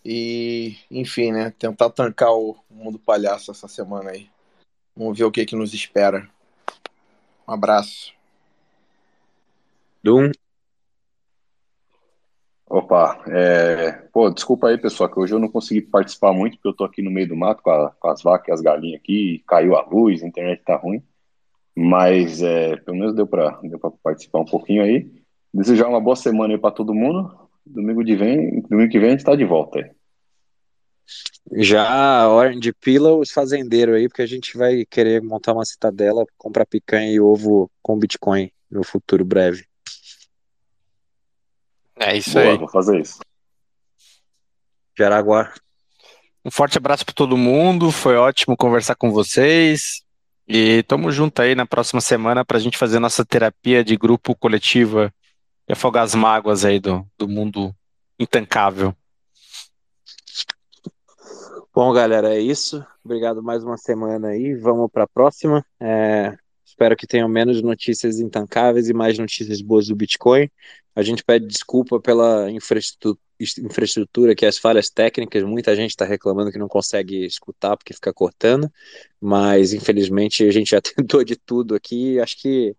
E, 0.05 0.77
enfim, 0.91 1.31
né? 1.31 1.53
Tentar 1.57 1.91
tancar 1.91 2.32
o 2.32 2.57
mundo 2.69 2.99
palhaço 2.99 3.53
essa 3.53 3.69
semana 3.69 4.11
aí. 4.11 4.28
Vamos 4.97 5.16
ver 5.16 5.23
o 5.27 5.31
que, 5.31 5.47
que 5.47 5.55
nos 5.55 5.73
espera. 5.73 6.28
Um 7.47 7.53
abraço. 7.53 8.12
Dum. 10.03 10.32
Opa, 12.69 13.23
é... 13.28 13.93
pô, 14.12 14.28
desculpa 14.28 14.70
aí, 14.70 14.78
pessoal, 14.78 15.09
que 15.09 15.20
hoje 15.20 15.35
eu 15.35 15.39
não 15.39 15.49
consegui 15.49 15.82
participar 15.82 16.32
muito, 16.32 16.57
porque 16.57 16.69
eu 16.69 16.74
tô 16.74 16.82
aqui 16.82 17.01
no 17.01 17.12
meio 17.12 17.28
do 17.28 17.37
mato 17.37 17.62
com, 17.62 17.70
a, 17.70 17.91
com 17.93 18.09
as 18.09 18.23
vacas 18.24 18.49
e 18.49 18.53
as 18.55 18.61
galinhas 18.61 19.01
aqui, 19.01 19.45
caiu 19.47 19.77
a 19.77 19.82
luz, 19.87 20.20
a 20.24 20.27
internet 20.27 20.65
tá 20.65 20.74
ruim, 20.74 21.01
mas 21.82 22.43
é, 22.43 22.77
pelo 22.77 22.98
menos 22.98 23.15
deu 23.15 23.27
para 23.27 23.59
deu 23.62 23.78
pra 23.78 23.90
participar 24.02 24.40
um 24.40 24.44
pouquinho 24.44 24.82
aí. 24.82 25.11
Desejar 25.52 25.89
uma 25.89 26.01
boa 26.01 26.15
semana 26.15 26.52
aí 26.52 26.61
para 26.61 26.70
todo 26.70 26.94
mundo. 26.94 27.48
Domingo, 27.65 28.05
de 28.05 28.15
vem, 28.15 28.61
domingo 28.69 28.90
que 28.90 28.98
vem 28.98 29.09
a 29.09 29.12
gente 29.12 29.24
tá 29.24 29.35
de 29.35 29.47
volta 29.47 29.78
aí. 29.78 29.90
Já 31.52 32.28
Orange 32.28 32.70
Pila 32.74 33.16
os 33.16 33.31
fazendeiros 33.31 33.94
aí, 33.94 34.09
porque 34.09 34.20
a 34.20 34.27
gente 34.27 34.59
vai 34.59 34.85
querer 34.85 35.23
montar 35.23 35.55
uma 35.55 35.65
citadela, 35.65 36.27
comprar 36.36 36.66
picanha 36.66 37.11
e 37.11 37.19
ovo 37.19 37.70
com 37.81 37.98
Bitcoin 37.98 38.52
no 38.70 38.85
futuro 38.85 39.24
breve. 39.24 39.65
É 41.98 42.15
isso 42.15 42.35
Boa, 42.35 42.44
aí. 42.44 42.59
vou 42.59 42.69
fazer 42.69 43.01
isso. 43.01 43.20
Jaraguá. 44.98 45.51
Um 46.44 46.51
forte 46.51 46.77
abraço 46.77 47.07
para 47.07 47.15
todo 47.15 47.39
mundo. 47.39 47.90
Foi 47.90 48.16
ótimo 48.16 48.57
conversar 48.57 48.97
com 48.97 49.11
vocês. 49.11 50.02
E 50.53 50.83
tamo 50.83 51.13
junto 51.13 51.41
aí 51.41 51.55
na 51.55 51.65
próxima 51.65 52.01
semana 52.01 52.45
para 52.45 52.57
a 52.57 52.61
gente 52.61 52.77
fazer 52.77 52.99
nossa 52.99 53.25
terapia 53.25 53.85
de 53.85 53.97
grupo 53.97 54.35
coletiva 54.35 55.15
e 55.69 55.73
afogar 55.73 56.03
as 56.03 56.13
mágoas 56.13 56.65
aí 56.65 56.81
do, 56.81 57.07
do 57.17 57.29
mundo 57.29 57.73
intancável. 58.19 58.93
Bom, 61.73 61.93
galera, 61.93 62.35
é 62.35 62.41
isso. 62.41 62.85
Obrigado 63.05 63.41
mais 63.41 63.63
uma 63.63 63.77
semana 63.77 64.31
aí. 64.31 64.57
Vamos 64.57 64.91
para 64.91 65.05
a 65.05 65.07
próxima. 65.07 65.65
É, 65.79 66.37
espero 66.71 66.97
que 66.97 67.07
tenham 67.07 67.29
menos 67.29 67.61
notícias 67.63 68.19
intancáveis 68.21 68.89
e 68.89 68.95
mais 68.95 69.19
notícias 69.19 69.61
boas 69.61 69.89
do 69.89 69.97
Bitcoin. 69.97 70.49
A 70.95 71.03
gente 71.03 71.23
pede 71.25 71.47
desculpa 71.47 72.01
pela 72.01 72.49
infraestrutura, 72.51 74.35
que 74.35 74.47
as 74.47 74.59
falhas 74.59 74.91
técnicas. 74.91 75.43
Muita 75.43 75.75
gente 75.77 75.91
está 75.91 76.05
reclamando 76.05 76.51
que 76.51 76.59
não 76.59 76.69
consegue 76.69 77.25
escutar 77.25 77.77
porque 77.77 77.95
fica 77.95 78.13
cortando, 78.13 78.71
mas 79.21 79.73
infelizmente 79.73 80.45
a 80.45 80.51
gente 80.51 80.71
já 80.71 80.81
tentou 80.83 81.25
de 81.25 81.37
tudo 81.37 81.75
aqui. 81.75 82.19
Acho 82.21 82.41
que 82.41 82.75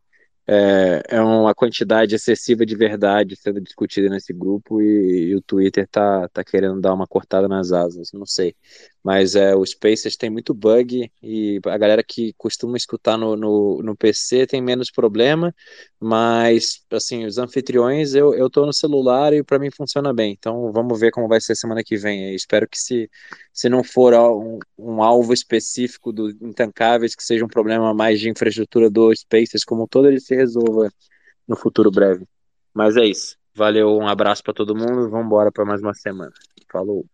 é, 0.48 1.04
é 1.10 1.22
uma 1.22 1.54
quantidade 1.54 2.16
excessiva 2.16 2.66
de 2.66 2.76
verdade 2.76 3.36
sendo 3.36 3.62
discutida 3.62 4.10
nesse 4.10 4.34
grupo 4.34 4.82
e, 4.82 5.30
e 5.30 5.36
o 5.36 5.42
Twitter 5.42 5.88
tá, 5.88 6.28
tá 6.30 6.44
querendo 6.44 6.82
dar 6.82 6.94
uma 6.94 7.08
cortada 7.08 7.48
nas 7.48 7.72
asas, 7.72 8.12
não 8.14 8.26
sei. 8.26 8.56
Mas 9.04 9.36
é, 9.36 9.56
o 9.56 9.66
Spaces 9.66 10.16
tem 10.16 10.30
muito 10.30 10.54
bug 10.54 11.12
e 11.24 11.60
a 11.66 11.78
galera 11.78 12.04
que 12.04 12.34
costuma 12.38 12.78
escutar 12.78 13.18
no, 13.18 13.36
no, 13.36 13.82
no 13.82 13.96
PC 13.96 14.46
tem 14.46 14.62
menos 14.62 14.92
problema, 14.92 15.54
mas 16.00 16.84
assim, 16.92 17.26
os 17.26 17.40
anfitriões 17.40 18.14
eu, 18.14 18.34
eu 18.36 18.50
tô 18.50 18.64
no 18.66 18.74
celular 18.74 19.34
e 19.34 19.44
para 19.44 19.58
mim 19.58 19.72
funciona 19.72 20.14
bem. 20.14 20.34
Então 20.38 20.72
vamos 20.72 21.00
ver 21.00 21.12
como 21.12 21.28
vai 21.28 21.42
ser 21.42 21.56
semana 21.56 21.84
que 21.84 21.98
vem. 21.98 22.30
Eu 22.30 22.36
espero 22.36 22.68
que 22.68 22.80
se, 22.80 23.10
se 23.52 23.68
não 23.70 23.84
for 23.84 24.14
um, 24.14 24.60
um 24.78 25.02
alvo 25.02 25.34
específico 25.34 26.12
do 26.12 26.30
Intancáveis, 26.30 27.16
que 27.16 27.24
seja 27.24 27.44
um 27.44 27.48
problema 27.48 27.94
mais 27.94 28.20
de 28.20 28.30
infraestrutura 28.30 28.90
do 28.90 29.14
Spaces 29.16 29.66
como 29.66 29.88
todo, 29.88 30.08
ele 30.08 30.20
se 30.20 30.36
resolva 30.36 30.92
no 31.48 31.56
futuro 31.56 31.90
breve. 31.90 32.26
Mas 32.74 32.96
é 32.98 33.06
isso. 33.06 33.38
Valeu, 33.54 33.98
um 33.98 34.08
abraço 34.08 34.44
para 34.44 34.54
todo 34.54 34.76
mundo. 34.76 35.10
Vamos 35.10 35.26
embora 35.26 35.52
para 35.52 35.66
mais 35.66 35.82
uma 35.82 35.94
semana. 35.94 36.32
Falou. 36.72 37.06